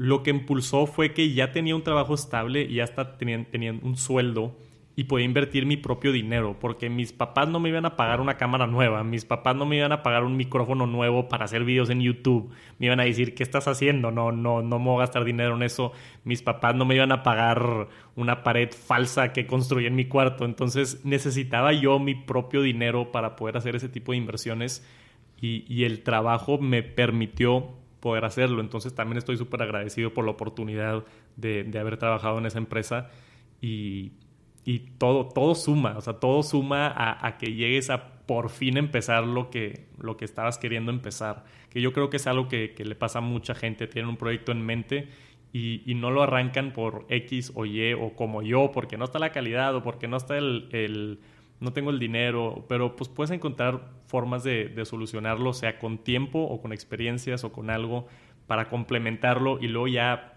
lo 0.00 0.22
que 0.22 0.30
impulsó 0.30 0.86
fue 0.86 1.12
que 1.12 1.34
ya 1.34 1.52
tenía 1.52 1.76
un 1.76 1.82
trabajo 1.82 2.14
estable 2.14 2.62
y 2.62 2.76
ya 2.76 2.84
hasta 2.84 3.18
tenían, 3.18 3.80
un 3.82 3.98
sueldo 3.98 4.56
y 4.96 5.04
podía 5.04 5.26
invertir 5.26 5.66
mi 5.66 5.76
propio 5.76 6.10
dinero, 6.10 6.56
porque 6.58 6.88
mis 6.88 7.12
papás 7.12 7.50
no 7.50 7.60
me 7.60 7.68
iban 7.68 7.84
a 7.84 7.96
pagar 7.96 8.22
una 8.22 8.38
cámara 8.38 8.66
nueva, 8.66 9.04
mis 9.04 9.26
papás 9.26 9.56
no 9.56 9.66
me 9.66 9.76
iban 9.76 9.92
a 9.92 10.02
pagar 10.02 10.24
un 10.24 10.38
micrófono 10.38 10.86
nuevo 10.86 11.28
para 11.28 11.44
hacer 11.44 11.64
videos 11.64 11.90
en 11.90 12.00
YouTube, 12.00 12.50
me 12.78 12.86
iban 12.86 12.98
a 12.98 13.04
decir, 13.04 13.34
¿qué 13.34 13.42
estás 13.42 13.68
haciendo? 13.68 14.10
No, 14.10 14.32
no, 14.32 14.62
no 14.62 14.78
me 14.78 14.86
voy 14.86 14.96
a 14.96 15.00
gastar 15.00 15.24
dinero 15.24 15.54
en 15.54 15.64
eso, 15.64 15.92
mis 16.24 16.40
papás 16.40 16.74
no 16.74 16.86
me 16.86 16.94
iban 16.94 17.12
a 17.12 17.22
pagar 17.22 17.88
una 18.16 18.42
pared 18.42 18.70
falsa 18.70 19.34
que 19.34 19.46
construí 19.46 19.84
en 19.84 19.96
mi 19.96 20.06
cuarto, 20.06 20.46
entonces 20.46 21.04
necesitaba 21.04 21.74
yo 21.74 21.98
mi 21.98 22.14
propio 22.14 22.62
dinero 22.62 23.12
para 23.12 23.36
poder 23.36 23.58
hacer 23.58 23.76
ese 23.76 23.90
tipo 23.90 24.12
de 24.12 24.18
inversiones 24.18 24.82
y, 25.42 25.66
y 25.68 25.84
el 25.84 26.02
trabajo 26.02 26.56
me 26.56 26.82
permitió 26.82 27.79
poder 28.00 28.24
hacerlo. 28.24 28.60
Entonces 28.60 28.94
también 28.94 29.18
estoy 29.18 29.36
súper 29.36 29.62
agradecido 29.62 30.12
por 30.12 30.24
la 30.24 30.32
oportunidad 30.32 31.04
de, 31.36 31.70
haber 31.78 31.96
trabajado 31.96 32.38
en 32.38 32.46
esa 32.46 32.58
empresa 32.58 33.10
y, 33.60 34.12
todo, 34.98 35.26
todo 35.26 35.54
suma, 35.54 35.96
o 35.96 36.00
sea, 36.00 36.14
todo 36.14 36.42
suma 36.42 36.92
a, 36.96 37.38
que 37.38 37.54
llegues 37.54 37.90
a 37.90 38.20
por 38.26 38.50
fin 38.50 38.76
empezar 38.76 39.26
lo 39.26 39.50
que, 39.50 39.88
lo 39.98 40.16
que 40.16 40.24
estabas 40.24 40.58
queriendo 40.58 40.92
empezar. 40.92 41.44
Que 41.70 41.80
yo 41.80 41.92
creo 41.92 42.08
que 42.08 42.18
es 42.18 42.26
algo 42.26 42.46
que, 42.48 42.74
le 42.78 42.94
pasa 42.94 43.18
a 43.18 43.22
mucha 43.22 43.54
gente, 43.54 43.86
tienen 43.86 44.08
un 44.08 44.16
proyecto 44.16 44.52
en 44.52 44.64
mente 44.64 45.08
y, 45.52 45.82
no 45.96 46.10
lo 46.10 46.22
arrancan 46.22 46.72
por 46.72 47.06
X 47.08 47.52
o 47.54 47.66
Y 47.66 47.94
o 47.94 48.14
como 48.14 48.42
yo, 48.42 48.70
porque 48.72 48.96
no 48.96 49.04
está 49.04 49.18
la 49.18 49.32
calidad 49.32 49.74
o 49.74 49.82
porque 49.82 50.06
no 50.06 50.16
está 50.16 50.38
el 50.38 51.18
no 51.60 51.72
tengo 51.72 51.90
el 51.90 51.98
dinero, 51.98 52.64
pero 52.68 52.96
pues 52.96 53.08
puedes 53.08 53.30
encontrar 53.30 53.90
formas 54.06 54.42
de, 54.42 54.72
solucionarlo, 54.84 55.52
sea 55.52 55.78
con 55.78 55.98
tiempo 55.98 56.40
o 56.40 56.60
con 56.60 56.72
experiencias 56.72 57.44
o 57.44 57.52
con 57.52 57.70
algo 57.70 58.06
para 58.46 58.68
complementarlo 58.68 59.58
y 59.60 59.68
luego 59.68 59.86
ya 59.86 60.34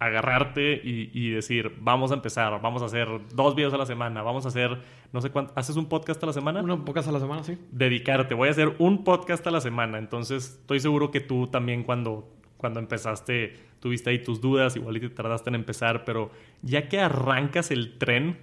agarrarte 0.00 0.80
y, 0.82 1.30
decir, 1.30 1.76
vamos 1.80 2.10
a 2.10 2.14
empezar, 2.14 2.60
vamos 2.60 2.82
a 2.82 2.86
hacer 2.86 3.08
dos 3.34 3.54
videos 3.54 3.72
a 3.72 3.78
la 3.78 3.86
semana, 3.86 4.22
vamos 4.22 4.44
a 4.44 4.48
hacer, 4.48 4.82
no 5.12 5.20
sé 5.20 5.30
cuánto, 5.30 5.52
¿haces 5.56 5.76
un 5.76 5.86
podcast 5.86 6.22
a 6.22 6.26
la 6.26 6.32
semana? 6.32 6.60
Un 6.60 6.84
podcast 6.84 7.08
a 7.08 7.12
la 7.12 7.20
semana, 7.20 7.42
sí. 7.42 7.56
Dedicarte, 7.70 8.34
voy 8.34 8.48
a 8.48 8.50
hacer 8.50 8.74
un 8.78 9.04
podcast 9.04 9.46
a 9.46 9.50
la 9.50 9.60
semana, 9.60 9.98
entonces 9.98 10.58
estoy 10.60 10.80
seguro 10.80 11.10
que 11.10 11.20
tú 11.20 11.46
también 11.46 11.84
cuando, 11.84 12.28
cuando 12.56 12.80
empezaste 12.80 13.54
tuviste 13.84 14.08
ahí 14.08 14.18
tus 14.18 14.40
dudas, 14.40 14.76
igual 14.76 14.96
y 14.96 15.00
te 15.00 15.10
tardaste 15.10 15.50
en 15.50 15.56
empezar, 15.56 16.06
pero 16.06 16.30
ya 16.62 16.88
que 16.88 17.00
arrancas 17.00 17.70
el 17.70 17.98
tren, 17.98 18.38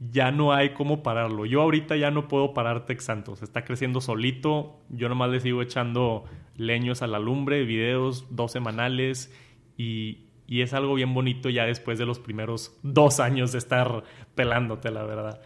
ya 0.00 0.30
no 0.30 0.52
hay 0.52 0.70
cómo 0.70 1.02
pararlo. 1.02 1.44
Yo 1.44 1.60
ahorita 1.60 1.96
ya 1.96 2.10
no 2.10 2.26
puedo 2.26 2.54
parar 2.54 2.86
Tex 2.86 3.04
Santos. 3.04 3.42
Está 3.42 3.64
creciendo 3.64 4.00
solito. 4.00 4.80
Yo 4.88 5.08
nomás 5.08 5.30
le 5.30 5.40
sigo 5.40 5.60
echando 5.60 6.24
leños 6.56 7.02
a 7.02 7.06
la 7.06 7.18
lumbre, 7.18 7.64
videos 7.64 8.26
dos 8.30 8.52
semanales 8.52 9.32
y, 9.76 10.20
y 10.46 10.62
es 10.62 10.72
algo 10.72 10.94
bien 10.94 11.12
bonito 11.12 11.50
ya 11.50 11.66
después 11.66 11.98
de 11.98 12.06
los 12.06 12.18
primeros 12.18 12.78
dos 12.82 13.20
años 13.20 13.52
de 13.52 13.58
estar 13.58 14.04
pelándote, 14.34 14.90
la 14.90 15.04
verdad. 15.04 15.42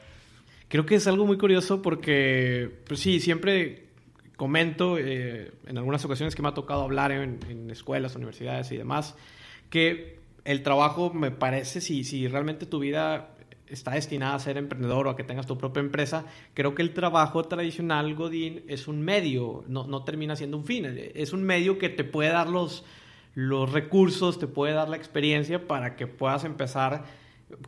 Creo 0.69 0.87
que 0.87 0.95
es 0.95 1.07
algo 1.07 1.27
muy 1.27 1.37
curioso 1.37 1.83
porque, 1.83 2.81
pues 2.87 3.01
sí, 3.01 3.21
siempre 3.21 3.89
comento 4.37 4.99
eh, 4.99 5.53
en 5.67 5.79
algunas 5.79 6.05
ocasiones 6.05 6.35
que 6.35 6.43
me 6.43 6.49
ha 6.49 6.55
tocado 6.55 6.83
hablar 6.83 7.13
en, 7.13 7.41
en 7.49 7.71
escuelas, 7.71 8.17
universidades 8.17 8.73
y 8.73 8.77
demás, 8.77 9.17
que 9.71 10.19
el 10.45 10.63
trabajo 10.63 11.13
me 11.13 11.31
parece, 11.31 11.81
si, 11.81 12.05
si 12.05 12.27
realmente 12.29 12.67
tu 12.67 12.79
vida 12.81 13.34
está 13.75 13.93
destinada 13.93 14.35
a 14.35 14.39
ser 14.39 14.57
emprendedor 14.57 15.07
o 15.07 15.11
a 15.11 15.17
que 15.17 15.25
tengas 15.25 15.47
tu 15.47 15.59
propia 15.59 15.81
empresa, 15.81 16.25
creo 16.55 16.75
que 16.75 16.83
el 16.83 16.95
trabajo 16.95 17.45
tradicional, 17.45 18.15
Godín, 18.15 18.63
es 18.69 18.89
un 18.89 19.03
medio, 19.03 19.65
no, 19.69 19.87
no 19.87 20.05
termina 20.05 20.37
siendo 20.37 20.57
un 20.57 20.65
fin, 20.65 20.87
es 20.87 21.33
un 21.33 21.43
medio 21.43 21.79
que 21.79 21.89
te 21.89 22.05
puede 22.05 22.31
dar 22.31 22.49
los, 22.49 22.85
los 23.35 23.71
recursos, 23.73 24.39
te 24.39 24.47
puede 24.47 24.73
dar 24.73 24.89
la 24.89 24.97
experiencia 24.97 25.67
para 25.67 25.97
que 25.97 26.07
puedas 26.07 26.45
empezar 26.45 27.05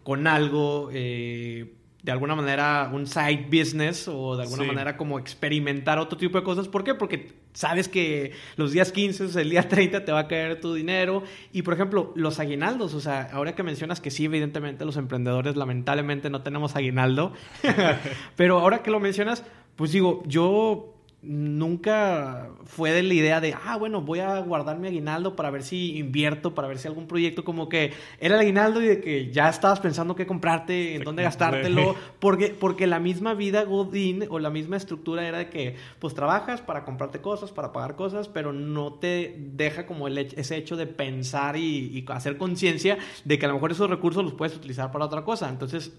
con 0.02 0.26
algo 0.26 0.90
eh, 0.92 1.74
de 2.06 2.12
alguna 2.12 2.36
manera 2.36 2.88
un 2.92 3.04
side 3.04 3.48
business 3.50 4.06
o 4.06 4.36
de 4.36 4.44
alguna 4.44 4.62
manera 4.62 4.96
como 4.96 5.18
experimentar 5.18 5.98
otro 5.98 6.16
tipo 6.16 6.38
de 6.38 6.44
cosas. 6.44 6.68
¿Por 6.68 6.84
qué? 6.84 6.94
Porque 6.94 7.32
sabes 7.52 7.88
que 7.88 8.30
los 8.54 8.70
días 8.70 8.92
15, 8.92 9.24
el 9.42 9.50
día 9.50 9.68
30 9.68 10.04
te 10.04 10.12
va 10.12 10.20
a 10.20 10.28
caer 10.28 10.60
tu 10.60 10.72
dinero. 10.72 11.24
Y 11.52 11.62
por 11.62 11.74
ejemplo, 11.74 12.12
los 12.14 12.38
aguinaldos, 12.38 12.94
o 12.94 13.00
sea, 13.00 13.28
ahora 13.32 13.56
que 13.56 13.64
mencionas 13.64 14.00
que 14.00 14.12
sí, 14.12 14.26
evidentemente 14.26 14.84
los 14.84 14.96
emprendedores 14.96 15.56
lamentablemente 15.56 16.30
no 16.30 16.42
tenemos 16.42 16.76
aguinaldo, 16.76 17.32
pero 18.36 18.60
ahora 18.60 18.84
que 18.84 18.92
lo 18.92 19.00
mencionas, 19.00 19.42
pues 19.74 19.90
digo, 19.90 20.22
yo 20.26 20.95
nunca 21.26 22.50
fue 22.64 22.90
de 22.92 23.02
la 23.02 23.14
idea 23.14 23.40
de, 23.40 23.54
ah, 23.54 23.76
bueno, 23.76 24.00
voy 24.00 24.20
a 24.20 24.38
guardar 24.40 24.78
mi 24.78 24.88
aguinaldo 24.88 25.36
para 25.36 25.50
ver 25.50 25.62
si 25.62 25.98
invierto, 25.98 26.54
para 26.54 26.68
ver 26.68 26.78
si 26.78 26.88
algún 26.88 27.06
proyecto 27.06 27.44
como 27.44 27.68
que 27.68 27.92
era 28.20 28.34
el 28.34 28.40
aguinaldo 28.40 28.82
y 28.82 28.86
de 28.86 29.00
que 29.00 29.30
ya 29.32 29.48
estabas 29.48 29.80
pensando 29.80 30.14
qué 30.14 30.26
comprarte, 30.26 30.94
en 30.94 31.04
dónde 31.04 31.22
gastártelo, 31.22 31.94
porque, 32.18 32.48
porque 32.48 32.86
la 32.86 33.00
misma 33.00 33.34
vida 33.34 33.64
Godín 33.64 34.24
o 34.28 34.38
la 34.38 34.50
misma 34.50 34.76
estructura 34.76 35.26
era 35.26 35.38
de 35.38 35.48
que 35.48 35.76
pues 35.98 36.14
trabajas 36.14 36.60
para 36.60 36.84
comprarte 36.84 37.20
cosas, 37.20 37.52
para 37.52 37.72
pagar 37.72 37.96
cosas, 37.96 38.28
pero 38.28 38.52
no 38.52 38.94
te 38.94 39.34
deja 39.38 39.86
como 39.86 40.08
el, 40.08 40.18
ese 40.18 40.56
hecho 40.56 40.76
de 40.76 40.86
pensar 40.86 41.56
y, 41.56 41.88
y 41.98 42.04
hacer 42.08 42.36
conciencia 42.36 42.98
de 43.24 43.38
que 43.38 43.46
a 43.46 43.48
lo 43.48 43.54
mejor 43.54 43.72
esos 43.72 43.90
recursos 43.90 44.24
los 44.24 44.34
puedes 44.34 44.56
utilizar 44.56 44.92
para 44.92 45.04
otra 45.04 45.22
cosa. 45.22 45.48
Entonces, 45.48 45.92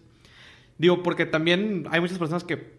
Digo, 0.78 1.02
porque 1.02 1.26
también 1.26 1.86
hay 1.90 2.00
muchas 2.00 2.20
personas 2.20 2.44
que 2.44 2.77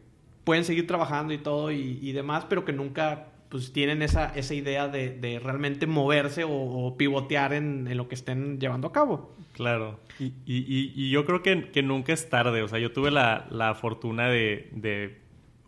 pueden 0.48 0.64
seguir 0.64 0.86
trabajando 0.86 1.34
y 1.34 1.36
todo 1.36 1.70
y, 1.70 2.10
demás, 2.12 2.46
pero 2.48 2.64
que 2.64 2.72
nunca 2.72 3.26
pues 3.50 3.70
tienen 3.70 4.00
esa, 4.00 4.32
esa 4.34 4.54
idea 4.54 4.88
de, 4.88 5.38
realmente 5.44 5.86
moverse 5.86 6.42
o, 6.48 6.94
pivotear 6.96 7.52
en, 7.52 7.94
lo 7.94 8.08
que 8.08 8.14
estén 8.14 8.58
llevando 8.58 8.88
a 8.88 8.92
cabo. 8.92 9.36
Claro. 9.52 10.00
Y, 10.18 11.10
yo 11.10 11.26
creo 11.26 11.42
que, 11.42 11.82
nunca 11.82 12.14
es 12.14 12.30
tarde. 12.30 12.62
O 12.62 12.68
sea, 12.68 12.78
yo 12.78 12.92
tuve 12.92 13.10
la, 13.10 13.46
la 13.50 13.74
fortuna 13.74 14.30
de, 14.30 15.18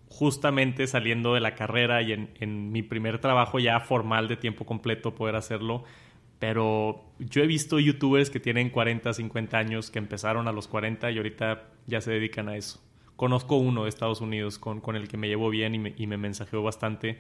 justamente 0.08 0.86
saliendo 0.86 1.34
de 1.34 1.40
la 1.40 1.54
carrera 1.54 2.00
y 2.00 2.12
en 2.12 2.72
mi 2.72 2.82
primer 2.82 3.18
trabajo 3.18 3.58
ya 3.58 3.80
formal 3.80 4.28
de 4.28 4.38
tiempo 4.38 4.64
completo 4.64 5.14
poder 5.14 5.36
hacerlo. 5.36 5.84
Pero 6.38 7.04
yo 7.18 7.42
he 7.42 7.46
visto 7.46 7.78
youtubers 7.78 8.30
que 8.30 8.40
tienen 8.40 8.70
40, 8.70 9.12
50 9.12 9.58
años, 9.58 9.90
que 9.90 9.98
empezaron 9.98 10.48
a 10.48 10.52
los 10.52 10.68
40 10.68 11.10
y 11.10 11.18
ahorita 11.18 11.68
ya 11.86 12.00
se 12.00 12.12
dedican 12.12 12.48
a 12.48 12.56
eso. 12.56 12.80
Conozco 13.20 13.56
uno 13.56 13.82
de 13.82 13.90
Estados 13.90 14.22
Unidos 14.22 14.58
con, 14.58 14.80
con 14.80 14.96
el 14.96 15.06
que 15.06 15.18
me 15.18 15.28
llevo 15.28 15.50
bien 15.50 15.74
y 15.74 15.78
me, 15.78 15.92
y 15.94 16.06
me 16.06 16.16
mensajeó 16.16 16.62
bastante, 16.62 17.18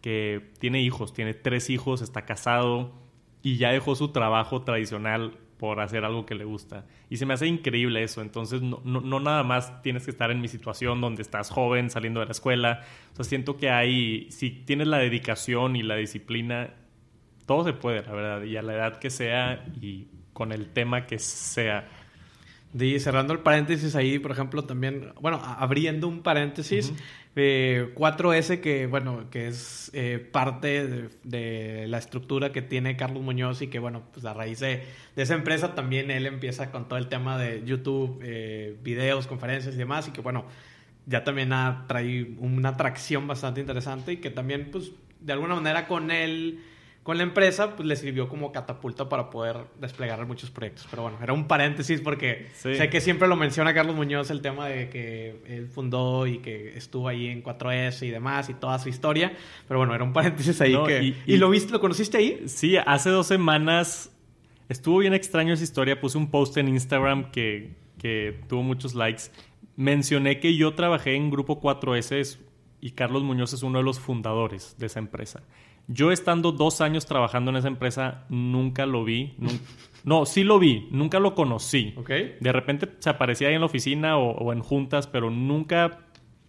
que 0.00 0.52
tiene 0.60 0.80
hijos, 0.80 1.12
tiene 1.12 1.34
tres 1.34 1.70
hijos, 1.70 2.02
está 2.02 2.24
casado 2.24 2.92
y 3.42 3.56
ya 3.56 3.72
dejó 3.72 3.96
su 3.96 4.12
trabajo 4.12 4.62
tradicional 4.62 5.38
por 5.58 5.80
hacer 5.80 6.04
algo 6.04 6.24
que 6.24 6.36
le 6.36 6.44
gusta. 6.44 6.86
Y 7.08 7.16
se 7.16 7.26
me 7.26 7.34
hace 7.34 7.48
increíble 7.48 8.00
eso. 8.04 8.22
Entonces, 8.22 8.62
no, 8.62 8.80
no, 8.84 9.00
no, 9.00 9.18
nada 9.18 9.42
más 9.42 9.82
tienes 9.82 10.04
que 10.04 10.12
estar 10.12 10.30
en 10.30 10.40
mi 10.40 10.46
situación 10.46 11.00
donde 11.00 11.20
estás 11.20 11.50
joven, 11.50 11.90
saliendo 11.90 12.20
de 12.20 12.26
la 12.26 12.32
escuela. 12.32 12.84
O 13.12 13.16
sea, 13.16 13.24
siento 13.24 13.56
que 13.56 13.70
hay, 13.70 14.30
si 14.30 14.50
tienes 14.50 14.86
la 14.86 14.98
dedicación 14.98 15.74
y 15.74 15.82
la 15.82 15.96
disciplina, 15.96 16.74
todo 17.44 17.64
se 17.64 17.72
puede, 17.72 18.04
la 18.04 18.12
verdad, 18.12 18.44
y 18.44 18.56
a 18.56 18.62
la 18.62 18.74
edad 18.74 19.00
que 19.00 19.10
sea 19.10 19.64
y 19.80 20.06
con 20.32 20.52
el 20.52 20.68
tema 20.68 21.06
que 21.06 21.18
sea. 21.18 21.88
Y 22.78 23.00
cerrando 23.00 23.32
el 23.32 23.40
paréntesis 23.40 23.96
ahí, 23.96 24.20
por 24.20 24.30
ejemplo, 24.30 24.62
también, 24.64 25.12
bueno, 25.20 25.40
abriendo 25.42 26.06
un 26.06 26.22
paréntesis, 26.22 26.92
4S, 27.34 28.50
eh, 28.50 28.60
que 28.60 28.86
bueno, 28.86 29.28
que 29.30 29.48
es 29.48 29.90
eh, 29.92 30.18
parte 30.18 31.08
de, 31.24 31.86
la 31.88 31.98
estructura 31.98 32.52
que 32.52 32.62
tiene 32.62 32.96
Carlos 32.96 33.22
Muñoz 33.22 33.62
y 33.62 33.68
que 33.68 33.80
bueno, 33.80 34.02
pues 34.12 34.24
a 34.24 34.34
raíz 34.34 34.60
de, 34.60 34.84
esa 35.16 35.34
empresa 35.34 35.74
también 35.74 36.10
él 36.10 36.26
empieza 36.26 36.70
con 36.70 36.86
todo 36.88 36.98
el 36.98 37.08
tema 37.08 37.38
de 37.38 37.64
YouTube, 37.64 38.20
eh, 38.22 38.76
videos, 38.82 39.26
conferencias 39.26 39.74
y 39.74 39.78
demás, 39.78 40.06
y 40.06 40.12
que 40.12 40.20
bueno, 40.20 40.44
ya 41.06 41.24
también 41.24 41.52
ha 41.52 41.86
traído 41.88 42.40
una 42.40 42.70
atracción 42.70 43.26
bastante 43.26 43.60
interesante 43.60 44.12
y 44.12 44.16
que 44.18 44.30
también, 44.30 44.68
pues, 44.70 44.92
de 45.20 45.32
alguna 45.32 45.56
manera 45.56 45.88
con 45.88 46.12
él 46.12 46.60
con 47.10 47.16
la 47.16 47.24
empresa, 47.24 47.74
pues 47.74 47.88
le 47.88 47.96
sirvió 47.96 48.28
como 48.28 48.52
catapulta 48.52 49.08
para 49.08 49.30
poder 49.30 49.56
desplegar 49.80 50.24
muchos 50.26 50.48
proyectos. 50.52 50.86
Pero 50.88 51.02
bueno, 51.02 51.18
era 51.20 51.32
un 51.32 51.48
paréntesis 51.48 52.00
porque 52.00 52.46
sé 52.52 52.88
que 52.88 53.00
siempre 53.00 53.26
lo 53.26 53.34
menciona 53.34 53.74
Carlos 53.74 53.96
Muñoz 53.96 54.30
el 54.30 54.40
tema 54.40 54.68
de 54.68 54.88
que 54.90 55.42
él 55.48 55.66
fundó 55.66 56.28
y 56.28 56.38
que 56.38 56.78
estuvo 56.78 57.08
ahí 57.08 57.26
en 57.26 57.42
4S 57.42 58.06
y 58.06 58.10
demás 58.10 58.48
y 58.48 58.54
toda 58.54 58.78
su 58.78 58.88
historia. 58.88 59.32
Pero 59.66 59.78
bueno, 59.78 59.92
era 59.92 60.04
un 60.04 60.12
paréntesis 60.12 60.60
ahí 60.60 60.76
que... 60.86 61.16
Y, 61.26 61.36
lo 61.36 61.50
viste, 61.50 61.72
lo 61.72 61.80
conociste 61.80 62.16
ahí? 62.16 62.44
Sí, 62.46 62.76
hace 62.76 63.10
dos 63.10 63.26
semanas 63.26 64.12
estuvo 64.68 64.98
bien 64.98 65.12
extraño 65.12 65.52
esa 65.52 65.64
historia. 65.64 66.00
Puse 66.00 66.16
un 66.16 66.30
post 66.30 66.58
en 66.58 66.68
Instagram 66.68 67.32
que, 67.32 67.72
que 67.98 68.38
tuvo 68.46 68.62
muchos 68.62 68.94
likes. 68.94 69.24
Mencioné 69.74 70.38
que 70.38 70.54
yo 70.54 70.74
trabajé 70.74 71.16
en 71.16 71.28
Grupo 71.28 71.60
4S 71.60 72.38
y 72.80 72.92
Carlos 72.92 73.24
Muñoz 73.24 73.52
es 73.52 73.64
uno 73.64 73.78
de 73.78 73.84
los 73.84 73.98
fundadores 73.98 74.76
de 74.78 74.86
esa 74.86 75.00
empresa. 75.00 75.42
Yo 75.92 76.12
estando 76.12 76.52
dos 76.52 76.80
años 76.80 77.04
trabajando 77.04 77.50
en 77.50 77.56
esa 77.56 77.66
empresa, 77.66 78.24
nunca 78.28 78.86
lo 78.86 79.02
vi. 79.02 79.34
no, 80.04 80.24
sí 80.24 80.44
lo 80.44 80.60
vi, 80.60 80.86
nunca 80.92 81.18
lo 81.18 81.34
conocí. 81.34 81.94
De 82.40 82.52
repente 82.52 82.88
se 83.00 83.10
aparecía 83.10 83.48
ahí 83.48 83.54
en 83.54 83.60
la 83.60 83.66
oficina 83.66 84.16
o, 84.16 84.52
en 84.52 84.60
juntas, 84.60 85.08
pero 85.08 85.30
nunca 85.30 85.98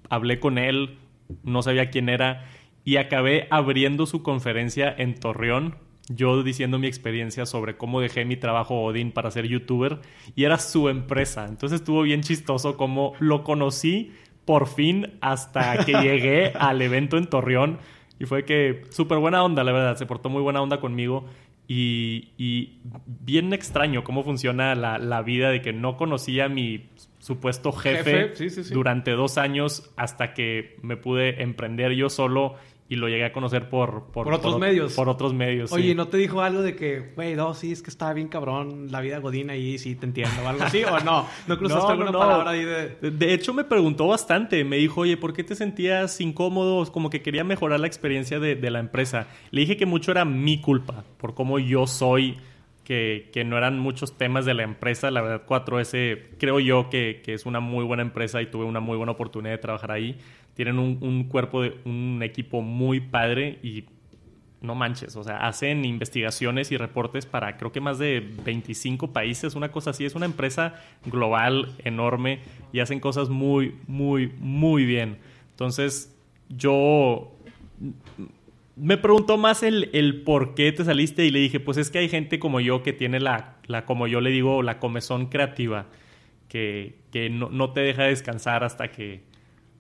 hablé 0.10 0.40
con 0.40 0.60
él, 0.60 1.00
no 1.44 1.64
sabía 1.64 1.90
quién 1.90 2.08
era. 2.08 2.46
Y 2.84 2.98
acabé 2.98 3.48
abriendo 3.50 4.06
su 4.06 4.22
conferencia 4.22 4.94
en 4.96 5.20
Torreón, 5.20 5.76
yo 6.08 6.44
diciendo 6.44 6.78
mi 6.78 6.86
experiencia 6.86 7.48
sobre 7.48 7.78
cómo 7.78 8.00
dejé 8.00 8.26
mi 8.26 8.36
trabajo 8.36 8.84
Odin 8.84 9.12
para 9.12 9.32
ser 9.32 9.48
youtuber. 9.48 10.02
Y 10.36 10.44
era 10.44 10.60
su 10.60 10.88
empresa. 10.88 11.48
Entonces 11.48 11.80
estuvo 11.80 12.04
bien 12.04 12.22
chistoso 12.22 12.78
como 12.78 13.14
lo 13.18 13.44
conocí 13.44 14.12
por 14.46 14.68
fin 14.68 15.18
hasta 15.22 15.84
que 15.84 15.94
llegué 16.02 16.54
al 16.54 16.80
evento 16.84 17.18
en 17.18 17.26
Torreón 17.26 17.80
y 18.22 18.26
fue 18.26 18.46
que 18.46 18.84
súper 18.92 19.18
buena 19.18 19.44
onda, 19.44 19.64
la 19.64 19.72
verdad, 19.72 19.96
se 19.96 20.06
portó 20.06 20.30
muy 20.30 20.44
buena 20.44 20.62
onda 20.62 20.80
conmigo. 20.80 21.26
Y, 21.68 22.82
bien 23.08 23.52
extraño 23.52 24.04
cómo 24.04 24.24
funciona 24.24 24.76
la, 24.76 25.22
vida 25.24 25.50
de 25.50 25.62
que 25.62 25.74
no 25.74 25.98
conocía 25.98 26.46
a 26.46 26.50
mi 26.50 26.90
supuesto 27.18 27.72
jefe, 27.72 28.34
durante 28.72 29.12
dos 29.12 29.40
años 29.40 29.92
hasta 29.96 30.36
que 30.36 30.78
me 30.84 30.98
pude 30.98 31.42
emprender 31.42 31.94
yo 31.94 32.10
solo 32.10 32.56
y 32.92 32.98
lo 32.98 33.08
llegué 33.08 33.24
a 33.24 33.32
conocer 33.32 33.70
por... 33.70 34.12
Por, 34.12 34.34
otros 34.34 34.60
medios. 34.60 34.92
Por 34.96 35.08
otros 35.08 35.34
medios, 35.34 35.72
Oye, 35.72 35.96
¿no 35.96 36.10
te 36.10 36.18
dijo 36.18 36.42
algo 36.42 36.62
de 36.62 36.76
que, 36.76 37.14
güey, 37.16 37.36
no, 37.36 37.54
sí, 37.54 37.72
es 37.72 37.82
que 37.82 37.90
estaba 37.90 38.12
bien 38.12 38.28
cabrón 38.28 38.92
la 38.92 39.00
vida 39.00 39.20
godina 39.20 39.56
y 39.56 39.78
sí, 39.78 39.96
te 39.96 40.06
entiendo, 40.06 40.36
o 40.44 40.50
algo 40.50 40.62
así, 40.66 40.84
o 40.84 41.00
no? 41.00 41.26
¿No 41.48 41.58
cruzaste 41.58 41.90
alguna 41.94 42.12
palabra 42.12 42.50
ahí 42.50 42.66
de...? 42.66 43.12
De 43.12 43.34
hecho, 43.34 43.54
me 43.54 43.64
preguntó 43.64 44.08
bastante. 44.08 44.66
Me 44.66 44.76
dijo, 44.76 45.02
oye, 45.02 45.16
¿por 45.16 45.32
qué 45.32 45.46
te 45.46 45.56
sentías 45.56 46.20
incómodo? 46.20 46.86
Como 46.92 47.10
que 47.10 47.22
quería 47.22 47.46
mejorar 47.46 47.80
la 47.80 47.88
experiencia 47.88 48.42
de, 48.42 48.58
de 48.58 48.70
la 48.70 48.80
empresa. 48.80 49.28
Le 49.52 49.62
dije 49.62 49.78
que 49.78 49.86
mucho 49.86 50.12
era 50.12 50.26
mi 50.26 50.60
culpa, 50.60 51.06
por 51.18 51.34
cómo 51.34 51.60
yo 51.60 51.88
soy... 51.88 52.40
Que, 52.84 53.32
no 53.46 53.58
eran 53.58 53.80
muchos 53.80 54.18
temas 54.18 54.46
de 54.46 54.54
la 54.54 54.64
empresa. 54.64 55.12
La 55.12 55.22
verdad, 55.22 55.46
4S 55.48 56.20
creo 56.38 56.60
yo 56.60 56.90
que, 56.90 57.22
es 57.26 57.46
una 57.46 57.60
muy 57.60 57.86
buena 57.86 58.04
empresa 58.04 58.42
y 58.42 58.48
tuve 58.48 58.66
una 58.66 58.82
muy 58.82 58.98
buena 58.98 59.14
oportunidad 59.14 59.54
de 59.54 59.60
trabajar 59.60 59.92
ahí 59.92 60.18
tienen 60.54 60.80
un, 60.80 61.24
cuerpo 61.26 61.62
de 61.62 61.78
un 61.86 62.22
equipo 62.24 62.62
muy 62.62 63.00
padre 63.00 63.60
y 63.64 63.86
no 64.62 64.76
manches, 64.76 65.16
o 65.16 65.24
sea, 65.24 65.48
hacen 65.48 65.86
investigaciones 65.86 66.72
y 66.72 66.78
reportes 66.78 67.26
para 67.26 67.58
creo 67.58 67.72
que 67.72 67.82
más 67.82 67.98
de 67.98 68.20
25 68.46 69.12
países, 69.12 69.56
una 69.56 69.72
cosa 69.72 69.90
así, 69.90 70.06
es 70.06 70.14
una 70.14 70.28
empresa 70.28 70.76
global 71.06 71.76
enorme 71.84 72.42
y 72.72 72.80
hacen 72.80 73.00
cosas 73.00 73.30
muy, 73.30 73.76
muy, 73.88 74.32
muy 74.40 74.86
bien. 74.86 75.18
Entonces, 75.50 76.16
yo 76.50 77.32
me 78.82 78.98
preguntó 78.98 79.38
más 79.38 79.62
el, 79.62 79.92
el, 79.94 80.24
por 80.24 80.56
qué 80.56 80.72
te 80.72 80.84
saliste 80.84 81.24
y 81.24 81.30
le 81.30 81.38
dije, 81.38 81.60
pues 81.60 81.78
es 81.78 81.92
que 81.92 82.00
hay 82.00 82.10
gente 82.10 82.40
como 82.40 82.60
yo 82.60 82.82
que 82.82 82.94
tiene 82.94 83.20
la, 83.20 83.58
la 83.68 83.86
como 83.86 84.08
yo 84.08 84.22
le 84.22 84.32
digo, 84.32 84.64
la 84.64 84.80
comezón 84.80 85.28
creativa, 85.28 85.86
que, 86.48 86.98
que 87.12 87.30
no, 87.30 87.50
no 87.50 87.74
te 87.74 87.82
deja 87.82 88.04
descansar 88.04 88.64
hasta 88.64 88.92
que 88.92 89.22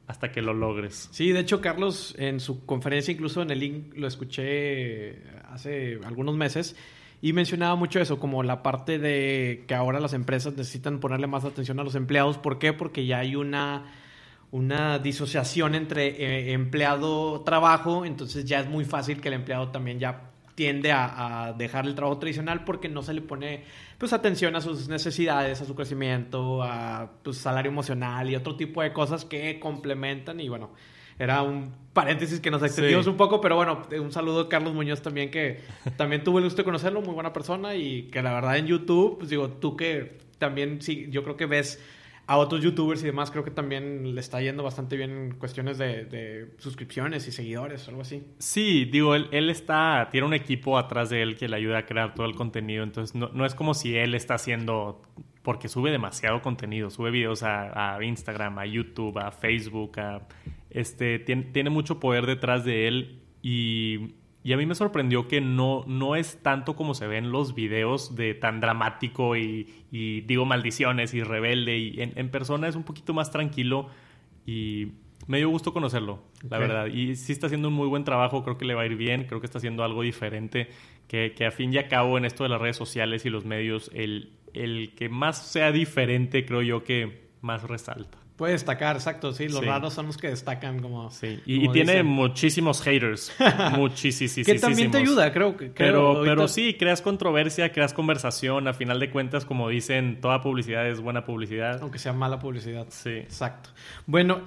hasta 0.06 0.32
que 0.32 0.42
lo 0.42 0.54
logres. 0.54 1.08
Sí, 1.12 1.32
de 1.32 1.40
hecho, 1.40 1.62
Carlos, 1.62 2.16
en 2.18 2.42
su 2.42 2.66
conferencia, 2.66 3.14
incluso 3.14 3.42
en 3.42 3.50
el 3.50 3.60
link, 3.60 3.94
lo 3.96 4.08
escuché 4.08 5.24
hace 5.50 6.00
algunos 6.04 6.36
meses 6.36 6.76
y 7.22 7.34
mencionaba 7.34 7.76
mucho 7.76 8.00
eso, 8.02 8.20
como 8.20 8.44
la 8.44 8.62
parte 8.62 9.00
de 9.00 9.64
que 9.68 9.74
ahora 9.74 10.00
las 10.00 10.14
empresas 10.14 10.56
necesitan 10.58 11.00
ponerle 11.00 11.28
más 11.28 11.46
atención 11.46 11.80
a 11.80 11.84
los 11.84 11.96
empleados. 11.96 12.38
¿Por 12.38 12.60
qué? 12.60 12.74
Porque 12.74 13.06
ya 13.06 13.20
hay 13.20 13.36
una, 13.36 13.86
una 14.52 15.00
disociación 15.00 15.76
entre 15.76 16.08
eh, 16.08 16.52
empleado-trabajo, 16.54 18.06
entonces 18.06 18.46
ya 18.46 18.60
es 18.60 18.70
muy 18.70 18.84
fácil 18.86 19.22
que 19.22 19.30
el 19.30 19.36
empleado 19.36 19.70
también 19.70 20.00
ya 20.00 20.32
tiende 20.56 20.92
a, 20.92 21.56
dejar 21.58 21.88
el 21.88 21.96
trabajo 21.96 22.20
tradicional 22.20 22.66
porque 22.66 22.90
no 22.90 23.02
se 23.02 23.14
le 23.14 23.22
pone 23.22 23.64
pues 23.98 24.14
atención 24.14 24.56
a 24.56 24.62
sus 24.62 24.90
necesidades, 24.90 25.62
a 25.62 25.66
su 25.66 25.74
crecimiento, 25.74 26.62
a 26.62 27.10
pues, 27.24 27.38
salario 27.38 27.72
emocional 27.72 28.30
y 28.30 28.36
otro 28.36 28.56
tipo 28.56 28.82
de 28.82 28.92
cosas 28.92 29.26
que 29.26 29.60
complementan 29.60 30.40
y 30.40 30.50
bueno, 30.50 30.72
era 31.18 31.42
un 31.42 31.72
paréntesis 31.94 32.40
que 32.40 32.52
nos 32.52 32.62
extendimos 32.64 33.08
un 33.08 33.16
poco, 33.16 33.40
pero 33.40 33.56
bueno, 33.56 33.84
un 34.00 34.12
saludo 34.12 34.42
a 34.42 34.50
Carlos 34.50 34.74
Muñoz 34.74 35.02
también 35.02 35.32
que 35.32 35.62
también 35.96 36.24
tuve 36.24 36.40
el 36.40 36.46
gusto 36.46 36.62
de 36.62 36.66
conocerlo, 36.66 37.02
muy 37.02 37.14
buena 37.14 37.32
persona 37.32 37.76
y 37.76 38.04
que 38.04 38.22
la 38.22 38.34
verdad 38.34 38.58
en 38.58 38.68
YouTube, 38.68 39.18
pues 39.20 39.30
digo, 39.30 39.50
tú 39.50 39.78
que 39.78 40.20
también 40.38 40.82
sí, 40.82 41.08
yo 41.10 41.24
creo 41.24 41.38
que 41.38 41.46
ves 41.46 41.80
a 42.28 42.38
otros 42.38 42.62
youtubers 42.62 43.02
y 43.02 43.06
demás, 43.06 43.32
creo 43.32 43.44
que 43.44 43.52
también 43.52 44.16
le 44.16 44.22
está 44.22 44.42
yendo 44.42 44.64
bastante 44.64 44.96
bien 44.96 45.12
en 45.12 45.36
cuestiones 45.36 45.78
de, 45.78 46.52
suscripciones 46.58 47.28
y 47.28 47.32
seguidores 47.32 47.88
o 47.88 47.90
algo 47.90 48.02
así. 48.04 48.24
Sí, 48.40 48.86
digo, 48.86 49.16
él, 49.16 49.28
él, 49.32 49.50
está, 49.50 50.08
tiene 50.12 50.28
un 50.28 50.34
equipo 50.34 50.78
atrás 50.78 51.10
de 51.10 51.22
él 51.22 51.36
que 51.36 51.50
le 51.50 51.58
ayuda 51.58 51.80
a 51.80 51.86
crear 51.86 52.14
todo 52.14 52.26
el 52.26 52.36
contenido, 52.36 52.84
entonces 52.84 53.16
no, 53.16 53.30
no 53.34 53.46
es 53.46 53.56
como 53.56 53.74
si 53.74 53.96
él 53.96 54.16
está 54.16 54.36
haciendo, 54.36 55.02
porque 55.42 55.68
sube 55.68 55.92
demasiado 55.92 56.42
contenido, 56.42 56.90
sube 56.90 57.12
videos 57.12 57.44
a, 57.44 57.96
a 57.96 58.04
Instagram, 58.04 58.60
a 58.60 58.66
YouTube, 58.66 59.18
a 59.20 59.32
Facebook, 59.32 60.00
a, 60.00 60.28
este, 60.70 61.20
tiene, 61.20 61.44
tiene 61.44 61.70
mucho 61.70 62.00
poder 62.00 62.26
detrás 62.26 62.64
de 62.64 62.88
él 62.88 63.22
y 63.42 64.16
y 64.43 64.54
a 64.54 64.58
mí 64.58 64.65
me 64.65 64.73
sorprendió 64.73 65.27
que 65.27 65.39
no, 65.39 65.84
no 65.88 66.15
es 66.15 66.41
tanto 66.41 66.75
como 66.75 66.95
se 66.95 67.06
ven 67.06 67.32
los 67.32 67.54
videos 67.54 68.15
de 68.15 68.34
tan 68.34 68.60
dramático 68.60 69.36
y, 69.38 69.67
digo 69.91 70.45
maldiciones 70.45 71.13
y 71.13 71.21
rebelde. 71.21 71.77
Y 71.77 72.01
en, 72.01 72.30
persona 72.30 72.67
es 72.67 72.75
un 72.75 72.84
poquito 72.84 73.13
más 73.13 73.30
tranquilo 73.30 73.89
y 74.45 74.93
me 75.27 75.38
dio 75.38 75.49
gusto 75.49 75.73
conocerlo, 75.73 76.23
la 76.49 76.58
verdad. 76.58 76.88
Y 76.88 77.15
sí 77.15 77.32
está 77.32 77.45
haciendo 77.45 77.67
un 77.67 77.75
muy 77.75 77.88
buen 77.88 78.04
trabajo, 78.04 78.43
creo 78.43 78.58
que 78.58 78.65
le 78.65 78.73
va 78.73 78.82
a 78.82 78.86
ir 78.88 78.95
bien, 78.95 79.25
creo 79.25 79.39
que 79.41 79.45
está 79.45 79.60
haciendo 79.60 79.84
algo 79.84 80.01
diferente, 80.01 80.69
que, 81.08 81.34
que 81.36 81.45
a 81.45 81.51
fin 81.51 81.71
y 81.71 81.77
a 81.77 81.88
cabo 81.88 82.17
en 82.17 82.25
esto 82.25 82.43
de 82.43 82.49
las 82.49 82.60
redes 82.60 82.77
sociales 82.77 83.25
y 83.25 83.30
los 83.30 83.45
medios, 83.45 83.91
el, 83.93 84.32
el 84.54 84.95
que 84.95 85.08
más 85.08 85.45
sea 85.45 85.71
diferente 85.71 86.45
creo 86.45 86.63
yo 86.63 86.84
que, 86.84 87.30
más 87.41 87.63
resalta. 87.63 88.21
Puede 88.41 88.54
destacar, 88.54 88.95
exacto, 88.95 89.34
sí. 89.34 89.47
Los 89.49 89.63
raros 89.63 89.93
son 89.93 90.08
los 90.08 90.17
que 90.17 90.30
destacan 90.30 90.82
como. 90.82 91.12
Sí, 91.12 91.39
y, 91.45 91.69
tiene 91.69 92.01
muchísimos 92.01 92.82
haters. 92.82 93.32
muchísimos. 93.77 94.47
que 94.47 94.58
también 94.58 94.89
te 94.89 94.97
ayuda, 94.97 95.32
creo 95.32 95.56
que. 95.56 95.67
pero, 95.67 96.23
pero 96.23 96.47
sí, 96.47 96.73
creas 96.73 97.04
controversia, 97.04 97.71
creas 97.71 97.93
conversación. 97.93 98.67
A 98.67 98.73
final 98.73 98.99
de 98.99 99.12
cuentas, 99.12 99.45
como 99.45 99.69
dicen, 99.69 100.21
toda 100.21 100.41
publicidad 100.41 100.89
es 100.89 101.01
buena 101.01 101.23
publicidad. 101.23 101.84
Aunque 101.84 101.99
sea 101.99 102.13
mala 102.13 102.39
publicidad. 102.39 102.88
Sí. 102.89 103.12
Exacto. 103.12 103.69
Bueno, 104.08 104.41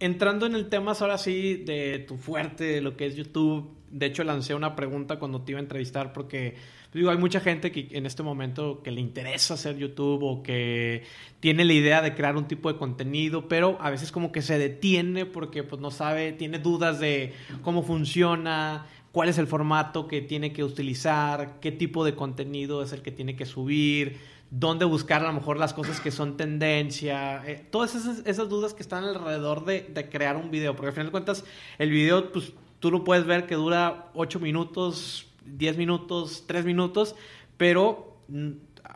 entrando 0.00 0.46
en 0.46 0.56
el 0.56 0.68
tema 0.68 0.94
ahora 0.98 1.16
sí 1.16 1.62
de 1.64 2.00
tu 2.00 2.16
fuerte, 2.16 2.64
de 2.64 2.80
lo 2.80 2.96
que 2.96 3.06
es 3.06 3.14
YouTube. 3.14 3.70
De 3.92 4.06
hecho, 4.06 4.24
lancé 4.24 4.56
una 4.56 4.74
pregunta 4.74 5.20
cuando 5.20 5.42
te 5.42 5.52
iba 5.52 5.60
a 5.60 5.62
entrevistar 5.62 6.12
porque 6.12 6.56
Digo, 6.92 7.10
hay 7.10 7.18
mucha 7.18 7.40
gente 7.40 7.72
que 7.72 7.88
en 7.92 8.06
este 8.06 8.22
momento 8.22 8.82
que 8.82 8.90
le 8.90 9.00
interesa 9.00 9.54
hacer 9.54 9.76
YouTube 9.76 10.22
o 10.22 10.42
que 10.42 11.04
tiene 11.40 11.64
la 11.64 11.72
idea 11.72 12.02
de 12.02 12.14
crear 12.14 12.36
un 12.36 12.48
tipo 12.48 12.72
de 12.72 12.78
contenido, 12.78 13.48
pero 13.48 13.76
a 13.80 13.90
veces 13.90 14.12
como 14.12 14.32
que 14.32 14.42
se 14.42 14.58
detiene 14.58 15.26
porque 15.26 15.62
pues 15.62 15.80
no 15.80 15.90
sabe, 15.90 16.32
tiene 16.32 16.58
dudas 16.58 16.98
de 16.98 17.34
cómo 17.62 17.82
funciona, 17.82 18.86
cuál 19.12 19.28
es 19.28 19.38
el 19.38 19.46
formato 19.46 20.08
que 20.08 20.20
tiene 20.22 20.52
que 20.52 20.64
utilizar, 20.64 21.58
qué 21.60 21.72
tipo 21.72 22.04
de 22.04 22.14
contenido 22.14 22.82
es 22.82 22.92
el 22.92 23.02
que 23.02 23.10
tiene 23.10 23.36
que 23.36 23.46
subir, 23.46 24.18
dónde 24.50 24.84
buscar 24.84 25.22
a 25.22 25.26
lo 25.26 25.32
mejor 25.32 25.58
las 25.58 25.74
cosas 25.74 26.00
que 26.00 26.10
son 26.10 26.36
tendencia, 26.36 27.42
eh, 27.46 27.66
todas 27.70 27.94
esas, 27.94 28.48
dudas 28.48 28.74
que 28.74 28.82
están 28.82 29.04
alrededor 29.04 29.64
de, 29.64 29.82
de, 29.82 30.08
crear 30.08 30.36
un 30.36 30.50
video, 30.50 30.74
porque 30.74 30.88
al 30.88 30.92
final 30.92 31.06
de 31.06 31.12
cuentas 31.12 31.44
el 31.78 31.90
video 31.90 32.32
pues 32.32 32.52
tú 32.78 32.90
lo 32.90 33.04
puedes 33.04 33.26
ver 33.26 33.46
que 33.46 33.54
dura 33.54 34.10
8 34.14 34.38
minutos, 34.40 35.26
10 35.46 35.76
minutos, 35.76 36.44
3 36.46 36.64
minutos, 36.64 37.14
pero 37.56 38.18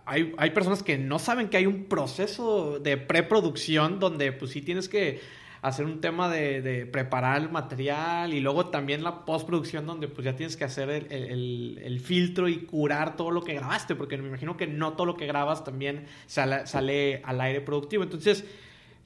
hay, 0.06 0.32
hay, 0.36 0.50
personas 0.50 0.82
que 0.82 0.98
no 0.98 1.18
saben 1.18 1.48
que 1.48 1.56
hay 1.56 1.66
un 1.66 1.84
proceso 1.84 2.78
de 2.78 2.96
preproducción 2.96 3.98
donde 3.98 4.32
pues 4.32 4.50
sí 4.52 4.62
tienes 4.62 4.88
que 4.88 5.20
hacer 5.62 5.84
un 5.84 6.00
tema 6.00 6.28
de, 6.28 6.62
de, 6.62 6.86
preparar 6.86 7.40
el 7.42 7.50
material 7.50 8.32
y 8.32 8.40
luego 8.40 8.66
también 8.66 9.02
la 9.04 9.24
postproducción 9.24 9.86
donde 9.86 10.08
pues 10.08 10.24
ya 10.24 10.34
tienes 10.34 10.56
que 10.56 10.64
hacer 10.64 10.88
el, 10.88 11.12
el, 11.12 11.80
el, 11.82 12.00
filtro 12.00 12.48
y 12.48 12.60
curar 12.60 13.16
todo 13.16 13.30
lo 13.30 13.42
que 13.42 13.54
grabaste, 13.54 13.94
porque 13.94 14.16
me 14.16 14.28
imagino 14.28 14.56
que 14.56 14.66
no 14.66 14.94
todo 14.94 15.06
lo 15.06 15.16
que 15.16 15.26
grabas 15.26 15.64
también 15.64 16.06
sale, 16.26 16.66
sale 16.66 17.20
al 17.24 17.40
aire 17.40 17.60
productivo. 17.60 18.02
Entonces, 18.02 18.44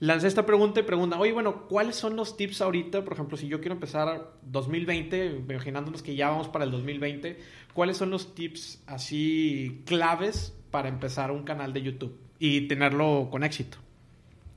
lancé 0.01 0.29
esta 0.29 0.47
pregunta 0.47 0.81
y 0.81 0.83
pregunta, 0.83 1.19
oye, 1.19 1.33
bueno, 1.33 1.67
¿cuáles 1.69 1.97
son 1.97 2.17
los 2.17 2.37
tips 2.37 2.61
ahorita? 2.61 3.05
Por 3.05 3.15
ejemplo, 3.15 3.37
si 3.37 3.49
yo 3.49 3.61
quiero 3.61 3.75
empezar 3.75 4.33
2020, 4.43 5.45
imaginándonos 5.49 6.03
que 6.03 6.15
ya 6.15 6.31
vamos 6.31 6.49
para 6.49 6.65
el 6.65 6.71
2020, 6.71 7.39
¿cuáles 7.73 7.97
son 7.97 8.11
los 8.11 8.35
tips 8.35 8.83
así 8.87 9.83
claves 9.87 10.57
para 10.71 10.89
empezar 10.89 11.31
un 11.31 11.45
canal 11.45 11.73
de 11.73 11.83
YouTube 11.83 12.19
y 12.39 12.63
tenerlo 12.63 13.29
con 13.31 13.45
éxito? 13.45 13.79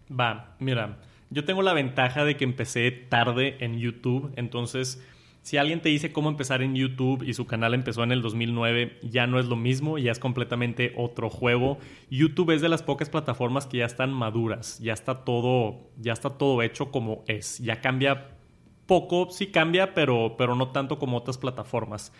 Va, 0.09 0.55
mira, 0.59 0.99
yo 1.29 1.45
tengo 1.45 1.61
la 1.61 1.73
ventaja 1.73 2.23
de 2.23 2.37
que 2.37 2.43
empecé 2.43 2.91
tarde 2.91 3.57
en 3.59 3.79
YouTube, 3.79 4.31
entonces 4.35 5.03
si 5.47 5.55
alguien 5.55 5.79
te 5.79 5.87
dice 5.87 6.11
cómo 6.11 6.27
empezar 6.27 6.61
en 6.61 6.75
YouTube 6.75 7.23
y 7.23 7.33
su 7.33 7.45
canal 7.45 7.73
empezó 7.73 8.03
en 8.03 8.11
el 8.11 8.21
2009, 8.21 8.99
ya 9.01 9.27
no 9.27 9.39
es 9.39 9.45
lo 9.45 9.55
mismo, 9.55 9.97
ya 9.97 10.11
es 10.11 10.19
completamente 10.19 10.91
otro 10.97 11.29
juego. 11.29 11.77
YouTube 12.09 12.51
es 12.51 12.61
de 12.61 12.67
las 12.67 12.83
pocas 12.83 13.09
plataformas 13.09 13.65
que 13.65 13.77
ya 13.77 13.85
están 13.85 14.11
maduras, 14.11 14.77
ya 14.79 14.91
está 14.91 15.23
todo, 15.23 15.89
ya 16.01 16.11
está 16.11 16.31
todo 16.31 16.61
hecho 16.63 16.91
como 16.91 17.23
es. 17.27 17.59
Ya 17.59 17.79
cambia 17.79 18.31
poco, 18.87 19.29
sí 19.31 19.47
cambia, 19.47 19.93
pero, 19.93 20.35
pero 20.37 20.53
no 20.53 20.71
tanto 20.71 20.99
como 20.99 21.15
otras 21.15 21.37
plataformas. 21.37 22.11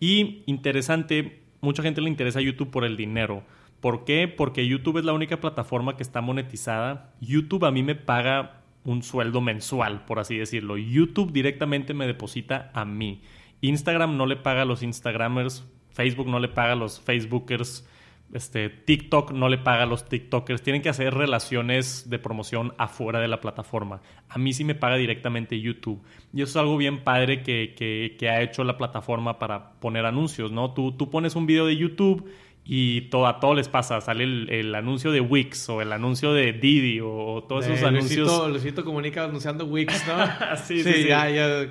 Y 0.00 0.42
interesante, 0.46 1.44
mucha 1.60 1.84
gente 1.84 2.00
le 2.00 2.10
interesa 2.10 2.40
YouTube 2.40 2.72
por 2.72 2.84
el 2.84 2.96
dinero. 2.96 3.44
¿Por 3.80 4.04
qué? 4.04 4.26
Porque 4.26 4.66
YouTube 4.66 4.98
es 4.98 5.04
la 5.04 5.12
única 5.12 5.40
plataforma 5.40 5.96
que 5.96 6.02
está 6.02 6.20
monetizada. 6.20 7.14
YouTube 7.20 7.64
a 7.64 7.70
mí 7.70 7.84
me 7.84 7.94
paga 7.94 8.61
un 8.84 9.02
sueldo 9.02 9.40
mensual, 9.40 10.04
por 10.04 10.18
así 10.18 10.36
decirlo. 10.36 10.76
YouTube 10.76 11.32
directamente 11.32 11.94
me 11.94 12.06
deposita 12.06 12.70
a 12.74 12.84
mí. 12.84 13.22
Instagram 13.60 14.16
no 14.16 14.26
le 14.26 14.36
paga 14.36 14.62
a 14.62 14.64
los 14.64 14.82
Instagramers, 14.82 15.64
Facebook 15.90 16.26
no 16.26 16.40
le 16.40 16.48
paga 16.48 16.72
a 16.72 16.76
los 16.76 17.00
Facebookers, 17.00 17.88
este, 18.32 18.70
TikTok 18.70 19.32
no 19.32 19.48
le 19.48 19.58
paga 19.58 19.82
a 19.82 19.86
los 19.86 20.08
TikTokers. 20.08 20.62
Tienen 20.62 20.82
que 20.82 20.88
hacer 20.88 21.14
relaciones 21.14 22.08
de 22.08 22.18
promoción 22.18 22.72
afuera 22.78 23.20
de 23.20 23.28
la 23.28 23.40
plataforma. 23.40 24.00
A 24.28 24.38
mí 24.38 24.52
sí 24.52 24.64
me 24.64 24.74
paga 24.74 24.96
directamente 24.96 25.60
YouTube. 25.60 26.02
Y 26.32 26.42
eso 26.42 26.50
es 26.50 26.56
algo 26.56 26.76
bien 26.76 27.04
padre 27.04 27.42
que, 27.42 27.74
que, 28.18 28.28
ha 28.30 28.40
hecho 28.40 28.64
la 28.64 28.78
plataforma 28.78 29.38
para 29.38 29.72
poner 29.80 30.06
anuncios, 30.06 30.50
¿no? 30.50 30.72
Tú, 30.72 30.92
tú 30.92 31.10
pones 31.10 31.36
un 31.36 31.46
video 31.46 31.66
de 31.66 31.76
YouTube 31.76 32.28
y 32.64 33.02
todo, 33.02 33.26
a 33.26 33.40
todos 33.40 33.56
les 33.56 33.68
pasa, 33.68 34.00
sale 34.00 34.24
el, 34.24 34.74
anuncio 34.74 35.10
de 35.10 35.20
Wix 35.20 35.68
o 35.68 35.82
el 35.82 35.92
anuncio 35.92 36.32
de 36.32 36.52
Didi 36.52 37.00
o, 37.00 37.44
todos 37.48 37.66
esos 37.66 37.82
anuncios. 37.82 38.48
Luisito, 38.48 38.84
comunica 38.84 39.24
anunciando 39.24 39.66
Wix, 39.66 40.06
¿no? 40.06 40.56
sí, 40.64 40.82
sí, 40.82 40.92
sí, 40.92 41.08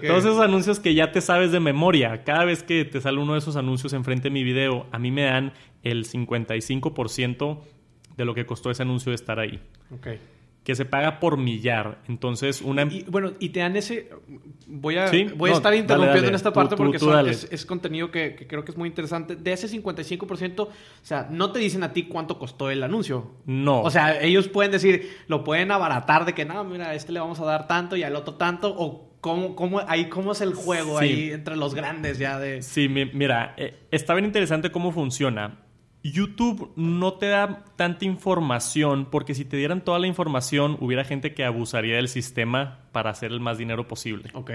Todos 0.05 0.25
esos 0.25 0.39
anuncios 0.39 0.79
que 0.79 0.93
ya 0.93 1.11
te 1.11 1.21
sabes 1.21 1.51
de 1.51 1.59
memoria. 1.59 2.23
Cada 2.23 2.43
vez 2.43 2.63
que 2.63 2.83
te 2.83 2.99
sale 2.99 3.19
uno 3.19 3.33
de 3.33 3.39
esos 3.39 3.55
anuncios 3.55 3.93
enfrente 3.93 4.23
de 4.23 4.31
mi 4.31 4.43
video, 4.43 4.87
a 4.91 4.99
mí 4.99 5.11
me 5.11 5.23
dan 5.23 5.53
el 5.83 6.05
55% 6.05 7.59
de 8.17 8.25
lo 8.25 8.33
que 8.33 8.45
costó 8.45 8.69
ese 8.69 8.83
anuncio 8.83 9.11
de 9.11 9.15
estar 9.15 9.39
ahí. 9.39 9.61
Ok 9.91 10.07
que 10.63 10.75
se 10.75 10.85
paga 10.85 11.19
por 11.19 11.37
millar. 11.37 11.99
Entonces, 12.07 12.61
una... 12.61 12.83
Y, 12.83 13.03
bueno, 13.09 13.33
y 13.39 13.49
te 13.49 13.61
dan 13.61 13.75
ese... 13.75 14.09
Voy 14.67 14.95
a, 14.95 15.11
voy 15.35 15.49
a 15.49 15.53
estar 15.53 15.73
interrumpiendo 15.73 16.29
en 16.29 16.35
esta 16.35 16.53
parte 16.53 16.75
porque 16.75 16.97
es, 17.49 17.65
contenido 17.65 18.11
que, 18.11 18.35
creo 18.47 18.63
que 18.63 18.71
es 18.71 18.77
muy 18.77 18.87
interesante. 18.87 19.35
De 19.35 19.53
ese 19.53 19.67
55%, 19.67 20.59
o 20.59 20.69
sea, 21.01 21.27
no 21.31 21.51
te 21.51 21.59
dicen 21.59 21.83
a 21.83 21.93
ti 21.93 22.03
cuánto 22.03 22.37
costó 22.37 22.69
el 22.69 22.83
anuncio. 22.83 23.31
No. 23.45 23.81
O 23.81 23.89
sea, 23.89 24.21
ellos 24.21 24.47
pueden 24.47 24.71
decir, 24.71 25.17
lo 25.27 25.43
pueden 25.43 25.71
abaratar 25.71 26.25
de 26.25 26.33
que, 26.33 26.45
no, 26.45 26.63
mira, 26.63 26.89
a 26.89 26.95
este 26.95 27.11
le 27.11 27.19
vamos 27.19 27.39
a 27.39 27.45
dar 27.45 27.67
tanto 27.67 27.95
y 27.97 28.03
al 28.03 28.15
otro 28.15 28.35
tanto, 28.35 28.73
o 28.77 29.11
cómo, 29.19 29.55
cómo, 29.55 29.81
ahí, 29.87 30.09
cómo 30.09 30.31
es 30.31 30.41
el 30.41 30.53
juego 30.53 30.99
ahí 30.99 31.31
entre 31.31 31.55
los 31.55 31.73
grandes 31.73 32.19
ya 32.19 32.37
de... 32.37 32.61
Sí, 32.61 32.87
mira, 32.87 33.55
eh, 33.57 33.79
está 33.89 34.13
bien 34.13 34.25
interesante 34.25 34.71
cómo 34.71 34.91
funciona 34.91 35.57
YouTube 36.03 36.71
no 36.75 37.13
te 37.13 37.27
da 37.27 37.63
tanta 37.75 38.05
información 38.05 39.07
porque 39.09 39.35
si 39.35 39.45
te 39.45 39.57
dieran 39.57 39.81
toda 39.81 39.99
la 39.99 40.07
información 40.07 40.77
hubiera 40.79 41.03
gente 41.03 41.33
que 41.33 41.45
abusaría 41.45 41.95
del 41.95 42.07
sistema 42.07 42.79
para 42.91 43.11
hacer 43.11 43.31
el 43.31 43.39
más 43.39 43.57
dinero 43.57 43.87
posible. 43.87 44.29
Ok. 44.33 44.51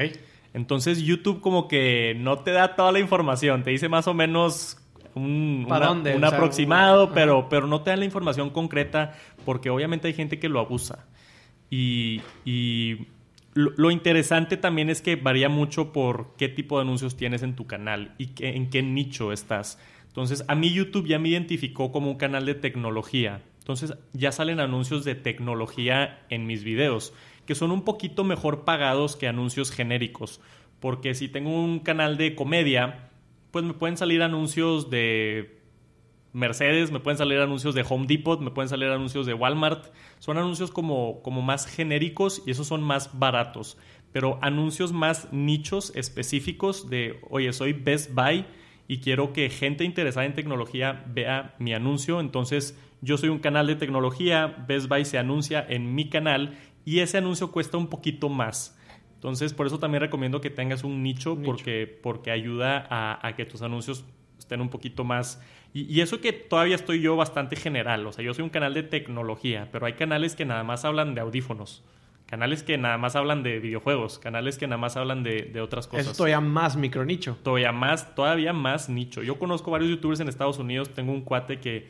Entonces 0.54 1.02
YouTube 1.02 1.40
como 1.40 1.68
que 1.68 2.16
no 2.18 2.38
te 2.40 2.50
da 2.50 2.74
toda 2.74 2.90
la 2.90 2.98
información, 2.98 3.62
te 3.62 3.70
dice 3.70 3.88
más 3.88 4.08
o 4.08 4.14
menos 4.14 4.78
un, 5.14 5.66
un 5.68 6.24
aproximado, 6.24 7.12
pero, 7.12 7.48
pero 7.48 7.66
no 7.66 7.80
te 7.80 7.90
da 7.90 7.96
la 7.96 8.04
información 8.04 8.50
concreta 8.50 9.14
porque 9.44 9.70
obviamente 9.70 10.08
hay 10.08 10.14
gente 10.14 10.38
que 10.38 10.48
lo 10.48 10.60
abusa. 10.60 11.06
Y, 11.70 12.20
lo, 13.54 13.90
interesante 13.90 14.58
también 14.58 14.90
es 14.90 15.00
que 15.00 15.16
varía 15.16 15.48
mucho 15.48 15.92
por 15.92 16.34
qué 16.36 16.48
tipo 16.48 16.76
de 16.76 16.82
anuncios 16.82 17.16
tienes 17.16 17.42
en 17.42 17.56
tu 17.56 17.66
canal 17.66 18.14
y 18.18 18.30
en 18.40 18.68
qué 18.68 18.82
nicho 18.82 19.32
estás. 19.32 19.78
Entonces, 20.16 20.46
a 20.48 20.54
mí 20.54 20.72
YouTube 20.72 21.06
ya 21.06 21.18
me 21.18 21.28
identificó 21.28 21.92
como 21.92 22.10
un 22.10 22.16
canal 22.16 22.46
de 22.46 22.54
tecnología. 22.54 23.42
Entonces, 23.58 23.98
ya 24.14 24.32
salen 24.32 24.60
anuncios 24.60 25.04
de 25.04 25.14
tecnología 25.14 26.24
en 26.30 26.46
mis 26.46 26.64
videos, 26.64 27.12
que 27.44 27.54
son 27.54 27.70
un 27.70 27.82
poquito 27.82 28.24
mejor 28.24 28.64
pagados 28.64 29.14
que 29.14 29.28
anuncios 29.28 29.70
genéricos. 29.70 30.40
Porque 30.80 31.14
si 31.14 31.28
tengo 31.28 31.50
un 31.50 31.80
canal 31.80 32.16
de 32.16 32.34
comedia, 32.34 33.10
pues 33.50 33.62
me 33.66 33.74
pueden 33.74 33.98
salir 33.98 34.22
anuncios 34.22 34.88
de 34.88 35.60
Mercedes, 36.32 36.90
me 36.90 37.00
pueden 37.00 37.18
salir 37.18 37.38
anuncios 37.40 37.74
de 37.74 37.84
Home 37.86 38.06
Depot, 38.06 38.40
me 38.40 38.50
pueden 38.50 38.70
salir 38.70 38.88
anuncios 38.88 39.26
de 39.26 39.34
Walmart. 39.34 39.92
Son 40.18 40.38
anuncios 40.38 40.70
como, 40.70 41.20
como 41.20 41.42
más 41.42 41.66
genéricos 41.66 42.42
y 42.46 42.52
esos 42.52 42.66
son 42.66 42.82
más 42.82 43.18
baratos. 43.18 43.76
Pero 44.12 44.38
anuncios 44.40 44.94
más 44.94 45.30
nichos 45.30 45.92
específicos 45.94 46.88
de, 46.88 47.20
oye, 47.28 47.52
soy 47.52 47.74
Best 47.74 48.14
Buy 48.14 48.46
y 48.88 48.98
quiero 48.98 49.32
que 49.32 49.50
gente 49.50 49.84
interesada 49.84 50.26
en 50.26 50.34
tecnología 50.34 51.04
vea 51.08 51.54
mi 51.58 51.74
anuncio. 51.74 52.20
Entonces, 52.20 52.78
yo 53.00 53.18
soy 53.18 53.28
un 53.28 53.38
canal 53.38 53.66
de 53.66 53.76
tecnología, 53.76 54.64
Best 54.68 54.88
Buy 54.88 55.04
se 55.04 55.18
anuncia 55.18 55.64
en 55.68 55.94
mi 55.94 56.08
canal 56.08 56.56
y 56.84 57.00
ese 57.00 57.18
anuncio 57.18 57.50
cuesta 57.50 57.76
un 57.76 57.88
poquito 57.88 58.28
más. 58.28 58.78
Entonces, 59.14 59.54
por 59.54 59.66
eso 59.66 59.78
también 59.78 60.02
recomiendo 60.02 60.40
que 60.40 60.50
tengas 60.50 60.84
un 60.84 61.02
nicho, 61.02 61.40
Porque, 61.42 61.86
porque 62.02 62.30
ayuda 62.30 62.86
a, 62.88 63.34
que 63.34 63.44
tus 63.44 63.62
anuncios 63.62 64.04
estén 64.38 64.60
un 64.60 64.68
poquito 64.68 65.04
más... 65.04 65.42
Y, 65.72 65.92
y, 65.92 66.00
eso 66.00 66.20
que 66.20 66.32
todavía 66.32 66.76
estoy 66.76 67.00
yo 67.00 67.16
bastante 67.16 67.56
general, 67.56 68.06
o 68.06 68.12
sea, 68.12 68.24
yo 68.24 68.32
soy 68.32 68.44
un 68.44 68.50
canal 68.50 68.72
de 68.72 68.82
tecnología, 68.82 69.68
pero 69.72 69.84
hay 69.84 69.94
canales 69.94 70.34
que 70.34 70.44
nada 70.44 70.62
más 70.64 70.84
hablan 70.84 71.14
de 71.14 71.20
audífonos. 71.20 71.82
Canales 72.26 72.64
que 72.64 72.76
nada 72.76 72.98
más 72.98 73.14
hablan 73.14 73.44
de 73.44 73.60
videojuegos, 73.60 74.18
canales 74.18 74.58
que 74.58 74.66
nada 74.66 74.78
más 74.78 74.96
hablan 74.96 75.22
de, 75.22 75.60
otras 75.60 75.86
cosas. 75.86 76.08
Es 76.08 76.16
todavía 76.16 76.40
más 76.40 76.76
micro 76.76 77.04
nicho. 77.04 77.38
Todavía 77.44 77.70
más, 77.70 78.16
todavía 78.16 78.52
más 78.52 78.88
nicho. 78.88 79.22
Yo 79.22 79.38
conozco 79.38 79.70
varios 79.70 79.90
youtubers 79.90 80.18
en 80.18 80.28
Estados 80.28 80.58
Unidos, 80.58 80.90
tengo 80.90 81.12
un 81.12 81.20
cuate 81.20 81.60
que 81.60 81.88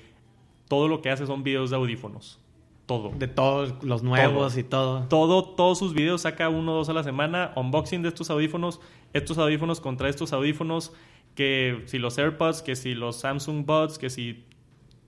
todo 0.69 0.89
lo 0.89 1.01
que 1.01 1.11
hace 1.11 1.27
son 1.27 1.43
videos 1.43 1.71
de 1.71 1.77
audífonos. 1.77 2.39
Todo. 2.85 3.13
De 3.19 3.29
todos 3.29 3.83
los 3.83 4.03
nuevos 4.03 4.59
y 4.59 4.63
todo. 4.63 5.05
Todo, 5.09 5.43
todos 5.43 5.79
sus 5.79 5.95
videos 5.95 6.21
saca 6.21 6.51
uno 6.51 6.73
o 6.73 6.77
dos 6.77 6.89
a 6.91 6.93
la 6.93 7.03
semana, 7.03 7.53
unboxing 7.57 8.03
de 8.03 8.09
estos 8.09 8.29
audífonos, 8.29 8.81
estos 9.15 9.39
audífonos 9.39 9.81
contra 9.81 10.11
estos 10.11 10.35
audífonos, 10.35 10.93
que 11.35 11.83
si 11.87 11.99
los 11.99 12.19
AirPods, 12.19 12.61
que 12.61 12.77
si 12.77 12.95
los 12.95 13.17
Samsung 13.17 13.65
Buds, 13.65 13.99
que 13.99 14.11
si 14.11 14.45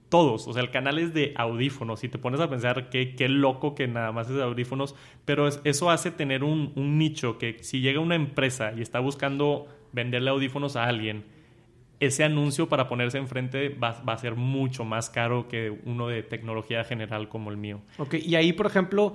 todos. 0.08 0.48
O 0.48 0.52
sea, 0.52 0.62
el 0.62 0.70
canal 0.70 0.98
es 0.98 1.14
de 1.14 1.34
audífonos. 1.36 2.04
Y 2.04 2.08
te 2.08 2.18
pones 2.18 2.40
a 2.40 2.48
pensar 2.48 2.90
qué, 2.90 3.14
qué 3.14 3.28
loco 3.28 3.74
que 3.74 3.88
nada 3.88 4.12
más 4.12 4.28
es 4.28 4.36
de 4.36 4.42
audífonos. 4.42 4.94
Pero 5.24 5.48
eso 5.48 5.90
hace 5.90 6.10
tener 6.10 6.44
un, 6.44 6.72
nicho 6.76 7.38
que 7.38 7.58
si 7.62 7.80
llega 7.80 8.00
una 8.00 8.14
empresa 8.14 8.72
y 8.76 8.82
está 8.82 9.00
buscando 9.00 9.66
venderle 9.92 10.30
audífonos 10.30 10.76
a 10.76 10.84
alguien, 10.84 11.24
ese 12.00 12.24
anuncio 12.24 12.68
para 12.68 12.88
ponerse 12.88 13.18
enfrente 13.18 13.70
va, 13.70 14.02
va, 14.08 14.12
a 14.12 14.18
ser 14.18 14.36
mucho 14.36 14.84
más 14.84 15.10
caro 15.10 15.48
que 15.48 15.76
uno 15.84 16.06
de 16.08 16.22
tecnología 16.22 16.84
general 16.84 17.28
como 17.28 17.50
el 17.50 17.56
mío. 17.56 17.80
Ok, 17.98 18.14
y 18.14 18.36
ahí, 18.36 18.52
por 18.52 18.66
ejemplo, 18.66 19.14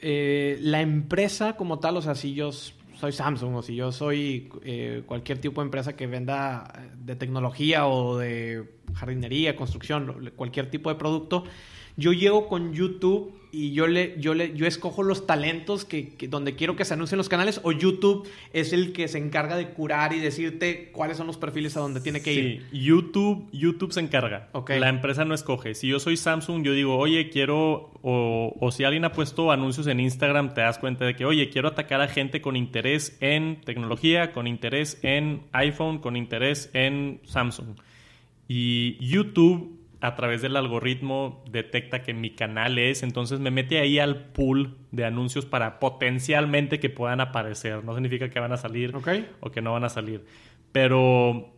eh, 0.00 0.58
la 0.60 0.80
empresa 0.80 1.56
como 1.56 1.78
tal, 1.78 1.96
o 1.96 2.02
sea, 2.02 2.14
si 2.14 2.34
soy 3.00 3.12
Samsung 3.12 3.56
o 3.56 3.62
si 3.62 3.74
yo 3.74 3.92
soy 3.92 4.50
eh, 4.62 5.02
cualquier 5.06 5.38
tipo 5.38 5.62
de 5.62 5.66
empresa 5.66 5.96
que 5.96 6.06
venda 6.06 6.70
eh, 6.76 6.90
de 6.96 7.16
tecnología 7.16 7.86
o 7.86 8.18
de 8.18 8.78
jardinería, 8.94 9.56
construcción, 9.56 10.32
cualquier 10.36 10.70
tipo 10.70 10.90
de 10.90 10.96
producto, 10.96 11.44
yo 11.96 12.12
llego 12.12 12.48
con 12.48 12.72
YouTube 12.72 13.34
y 13.52 13.72
yo 13.72 13.86
le, 13.86 14.14
yo 14.18 14.34
le, 14.34 14.54
yo 14.54 14.66
escojo 14.66 15.02
los 15.02 15.26
talentos 15.26 15.84
que, 15.84 16.14
donde 16.28 16.54
quiero 16.54 16.76
que 16.76 16.84
se 16.84 16.94
anuncien 16.94 17.18
los 17.18 17.28
canales, 17.28 17.60
o 17.64 17.72
YouTube 17.72 18.28
es 18.52 18.72
el 18.72 18.92
que 18.92 19.08
se 19.08 19.18
encarga 19.18 19.56
de 19.56 19.70
curar 19.70 20.12
y 20.12 20.20
decirte 20.20 20.90
cuáles 20.92 21.16
son 21.16 21.26
los 21.26 21.36
perfiles 21.36 21.76
a 21.76 21.80
donde 21.80 22.00
tiene 22.00 22.22
que 22.22 22.32
ir. 22.32 22.66
Sí, 22.70 22.84
YouTube, 22.84 23.48
YouTube 23.52 23.92
se 23.92 24.00
encarga. 24.00 24.50
La 24.68 24.88
empresa 24.88 25.24
no 25.24 25.34
escoge. 25.34 25.74
Si 25.74 25.88
yo 25.88 25.98
soy 25.98 26.16
Samsung, 26.16 26.64
yo 26.64 26.72
digo, 26.72 26.96
oye, 26.96 27.28
quiero, 27.28 27.90
o, 28.02 28.54
o 28.60 28.70
si 28.70 28.84
alguien 28.84 29.04
ha 29.04 29.12
puesto 29.12 29.50
anuncios 29.50 29.86
en 29.88 30.00
Instagram, 30.00 30.54
te 30.54 30.60
das 30.60 30.78
cuenta 30.78 31.04
de 31.04 31.16
que, 31.16 31.24
oye, 31.24 31.50
quiero 31.50 31.68
atacar 31.68 32.00
a 32.00 32.08
gente 32.08 32.40
con 32.40 32.56
interés 32.56 33.16
en 33.20 33.60
tecnología, 33.62 34.32
con 34.32 34.46
interés 34.46 34.98
en 35.02 35.42
iPhone, 35.52 35.98
con 35.98 36.16
interés 36.16 36.70
en 36.72 37.20
Samsung. 37.24 37.76
Y 38.46 38.96
YouTube 39.04 39.79
a 40.00 40.14
través 40.14 40.40
del 40.40 40.56
algoritmo 40.56 41.44
detecta 41.50 42.02
que 42.02 42.14
mi 42.14 42.30
canal 42.30 42.78
es, 42.78 43.02
entonces 43.02 43.38
me 43.38 43.50
mete 43.50 43.78
ahí 43.78 43.98
al 43.98 44.32
pool 44.32 44.78
de 44.92 45.04
anuncios 45.04 45.44
para 45.44 45.78
potencialmente 45.78 46.80
que 46.80 46.88
puedan 46.88 47.20
aparecer. 47.20 47.84
No 47.84 47.94
significa 47.94 48.30
que 48.30 48.40
van 48.40 48.52
a 48.52 48.56
salir 48.56 48.94
o 49.40 49.50
que 49.50 49.60
no 49.60 49.72
van 49.72 49.84
a 49.84 49.90
salir. 49.90 50.24
Pero, 50.72 51.52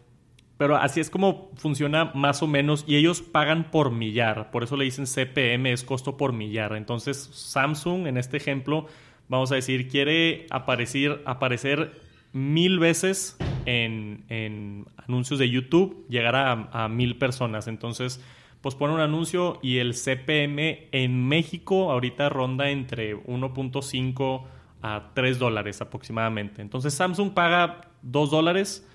pero 0.58 0.76
así 0.76 0.98
es 0.98 1.08
como 1.08 1.50
funciona 1.54 2.10
más 2.14 2.42
o 2.42 2.48
menos 2.48 2.84
y 2.86 2.96
ellos 2.96 3.22
pagan 3.22 3.70
por 3.70 3.92
millar. 3.92 4.50
Por 4.50 4.64
eso 4.64 4.76
le 4.76 4.84
dicen 4.84 5.06
CPM, 5.06 5.66
es 5.66 5.84
costo 5.84 6.16
por 6.16 6.32
millar. 6.32 6.74
Entonces 6.74 7.30
Samsung, 7.32 8.08
en 8.08 8.16
este 8.16 8.38
ejemplo, 8.38 8.86
vamos 9.28 9.52
a 9.52 9.54
decir, 9.54 9.88
quiere 9.88 10.46
aparecer, 10.50 11.22
aparecer 11.26 11.92
mil 12.32 12.80
veces 12.80 13.36
en, 13.66 14.86
anuncios 14.96 15.38
de 15.38 15.48
YouTube, 15.48 16.06
llegar 16.08 16.36
a, 16.36 16.88
mil 16.88 17.16
personas. 17.18 17.68
Entonces, 17.68 18.22
pues 18.60 18.74
pone 18.74 18.94
un 18.94 19.00
anuncio 19.00 19.58
y 19.62 19.78
el 19.78 19.94
CPM 19.94 20.88
en 20.92 21.26
México 21.28 21.90
ahorita 21.90 22.28
ronda 22.28 22.70
entre 22.70 23.16
1.5 23.16 24.44
a 24.82 25.10
3 25.14 25.38
dólares 25.38 25.80
aproximadamente. 25.80 26.62
Entonces 26.62 26.94
Samsung 26.94 27.32
paga 27.34 27.90
2 28.02 28.30
dólares 28.30 28.88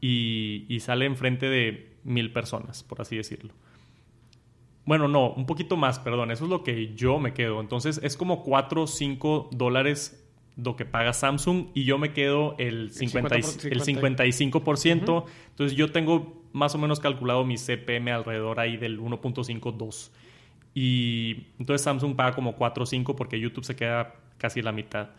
y, 0.00 0.66
y 0.68 0.80
sale 0.80 1.06
enfrente 1.06 1.48
de 1.48 1.96
mil 2.04 2.32
personas, 2.32 2.82
por 2.82 3.00
así 3.00 3.16
decirlo. 3.16 3.54
Bueno, 4.84 5.08
no, 5.08 5.30
un 5.30 5.46
poquito 5.46 5.76
más, 5.76 5.98
perdón. 5.98 6.30
Eso 6.30 6.44
es 6.44 6.50
lo 6.50 6.62
que 6.62 6.94
yo 6.94 7.18
me 7.18 7.34
quedo. 7.34 7.60
Entonces 7.60 8.00
es 8.02 8.16
como 8.16 8.42
4 8.42 8.82
o 8.82 8.86
5 8.86 9.50
dólares 9.52 10.25
lo 10.56 10.74
que 10.74 10.84
paga 10.84 11.12
Samsung 11.12 11.66
y 11.74 11.84
yo 11.84 11.98
me 11.98 12.12
quedo 12.12 12.54
el, 12.58 12.90
50, 12.90 13.34
el 13.36 13.42
55%. 13.44 15.24
Entonces 15.50 15.76
yo 15.76 15.92
tengo 15.92 16.42
más 16.52 16.74
o 16.74 16.78
menos 16.78 16.98
calculado 17.00 17.44
mi 17.44 17.56
CPM 17.56 18.10
alrededor 18.10 18.58
ahí 18.58 18.76
del 18.76 18.98
1.52. 18.98 20.10
Y 20.74 21.48
entonces 21.58 21.82
Samsung 21.84 22.16
paga 22.16 22.34
como 22.34 22.56
4 22.56 22.82
o 22.82 22.86
5 22.86 23.16
porque 23.16 23.38
YouTube 23.38 23.64
se 23.64 23.76
queda 23.76 24.14
casi 24.38 24.62
la 24.62 24.72
mitad. 24.72 25.10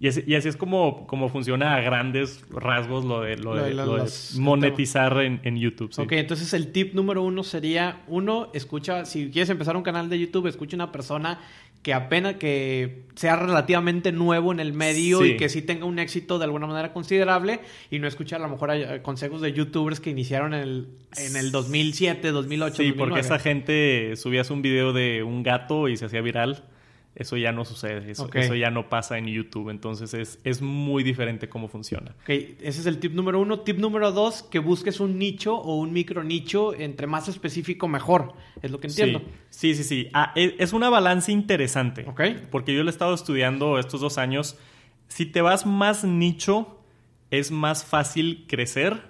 Y 0.00 0.08
así, 0.08 0.24
y 0.26 0.34
así 0.34 0.48
es 0.48 0.56
como, 0.56 1.06
como, 1.06 1.28
funciona 1.28 1.76
a 1.76 1.80
grandes 1.80 2.44
rasgos 2.50 3.04
lo 3.04 3.20
de, 3.20 3.36
lo 3.36 3.54
de, 3.54 4.10
monetizar 4.38 5.20
en, 5.20 5.40
en, 5.44 5.56
YouTube. 5.56 5.92
Ok, 5.98 6.12
entonces 6.12 6.52
el 6.52 6.72
tip 6.72 6.94
número 6.94 7.22
uno 7.22 7.44
sería, 7.44 8.02
uno, 8.08 8.50
escucha, 8.54 9.04
si 9.04 9.30
quieres 9.30 9.50
empezar 9.50 9.76
un 9.76 9.84
canal 9.84 10.08
de 10.08 10.18
YouTube, 10.18 10.48
escucha 10.48 10.76
una 10.76 10.90
persona 10.90 11.38
que 11.84 11.92
apenas 11.92 12.36
que 12.36 13.04
sea 13.14 13.36
relativamente 13.36 14.10
nuevo 14.10 14.52
en 14.52 14.58
el 14.58 14.72
medio 14.72 15.22
y 15.22 15.36
que 15.36 15.50
sí 15.50 15.60
tenga 15.60 15.84
un 15.84 15.98
éxito 15.98 16.38
de 16.38 16.46
alguna 16.46 16.66
manera 16.66 16.94
considerable 16.94 17.60
y 17.90 17.98
no 17.98 18.08
escuchar 18.08 18.40
a 18.40 18.44
lo 18.44 18.50
mejor 18.50 19.02
consejos 19.02 19.42
de 19.42 19.52
youtubers 19.52 20.00
que 20.00 20.08
iniciaron 20.08 20.54
en 20.54 20.62
el, 20.62 20.88
en 21.18 21.36
el 21.36 21.52
2007, 21.52 22.32
2008. 22.32 22.76
Sí, 22.76 22.92
porque 22.92 23.20
esa 23.20 23.38
gente 23.38 24.16
subías 24.16 24.50
un 24.50 24.62
video 24.62 24.94
de 24.94 25.22
un 25.22 25.42
gato 25.42 25.88
y 25.88 25.98
se 25.98 26.06
hacía 26.06 26.22
viral 26.22 26.64
eso 27.16 27.36
ya 27.36 27.52
no 27.52 27.64
sucede, 27.64 28.10
eso, 28.10 28.28
ya 28.54 28.70
no 28.70 28.88
pasa 28.88 29.18
en 29.18 29.26
YouTube, 29.26 29.70
entonces 29.70 30.14
es, 30.14 30.40
es 30.42 30.60
muy 30.62 31.04
diferente 31.04 31.48
cómo 31.48 31.68
funciona. 31.68 32.16
Ok, 32.22 32.28
ese 32.28 32.80
es 32.80 32.86
el 32.86 32.98
tip 32.98 33.12
número 33.12 33.40
uno. 33.40 33.60
Tip 33.60 33.78
número 33.78 34.10
dos, 34.10 34.42
que 34.42 34.58
busques 34.58 34.98
un 34.98 35.16
nicho 35.18 35.54
o 35.56 35.76
un 35.76 35.92
micro 35.92 36.24
nicho, 36.24 36.74
entre 36.74 37.06
más 37.06 37.28
específico 37.28 37.86
mejor, 37.86 38.34
es 38.62 38.70
lo 38.70 38.80
que 38.80 38.88
entiendo. 38.88 39.22
Sí, 39.50 39.74
sí, 39.74 39.84
sí. 39.84 40.08
Ah, 40.12 40.32
e, 40.34 40.56
es 40.58 40.72
una 40.72 40.90
balanza 40.90 41.30
interesante, 41.30 42.04
Ok. 42.08 42.22
porque 42.50 42.74
yo 42.74 42.82
lo 42.82 42.88
he 42.88 42.92
estado 42.92 43.14
estudiando 43.14 43.78
estos 43.78 44.00
dos 44.00 44.18
años. 44.18 44.56
Si 45.06 45.26
te 45.26 45.40
vas 45.40 45.66
más 45.66 46.02
nicho, 46.02 46.80
es 47.30 47.52
más 47.52 47.84
fácil 47.84 48.46
crecer, 48.48 49.02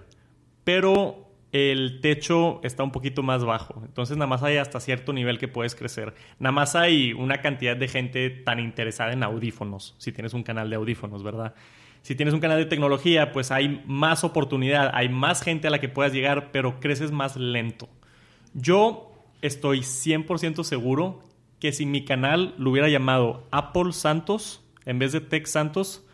pero 0.65 1.24
el 1.55 2.01
techo 2.01 2.59
está 2.65 2.83
un 2.83 2.91
poquito 2.91 3.23
más 3.23 3.45
bajo. 3.45 3.81
Entonces 3.85 4.17
nada 4.17 4.27
más 4.27 4.43
hay 4.43 4.57
hasta 4.57 4.81
cierto 4.81 5.13
nivel 5.13 5.39
que 5.39 5.47
puedes 5.47 5.77
crecer. 5.77 6.13
Nada 6.41 6.51
más 6.51 6.75
hay 6.75 7.13
una 7.13 7.41
cantidad 7.43 7.77
de 7.77 7.87
gente 7.87 8.29
tan 8.29 8.59
interesada 8.59 9.13
en 9.13 9.23
audífonos, 9.23 9.95
si 9.99 10.11
tienes 10.11 10.35
un 10.35 10.43
canal 10.43 10.69
de 10.69 10.75
audífonos, 10.75 11.23
¿verdad? 11.23 11.55
Si 12.03 12.17
tienes 12.17 12.35
un 12.35 12.41
canal 12.41 12.59
de 12.59 12.67
tecnología, 12.67 13.31
pues 13.31 13.53
hay 13.53 13.85
más 13.87 14.25
oportunidad, 14.25 14.91
hay 14.95 15.09
más 15.09 15.43
gente 15.43 15.69
a 15.69 15.71
la 15.71 15.79
que 15.79 15.89
puedas 15.89 16.13
llegar, 16.13 16.51
pero 16.51 16.81
creces 16.81 17.13
más 17.13 17.37
lento. 17.37 17.89
Yo 18.53 19.13
estoy 19.41 19.81
100% 19.81 20.65
seguro 20.65 21.23
que 21.61 21.71
si 21.71 21.87
mi 21.87 22.05
canal 22.05 22.57
lo 22.59 22.73
hubiera 22.73 22.89
llamado 22.89 23.47
Apple 23.53 23.93
Santos 23.93 24.61
en 24.87 24.99
vez 24.99 25.13
de 25.13 25.21
Tech 25.21 25.47
Santos, 25.47 26.05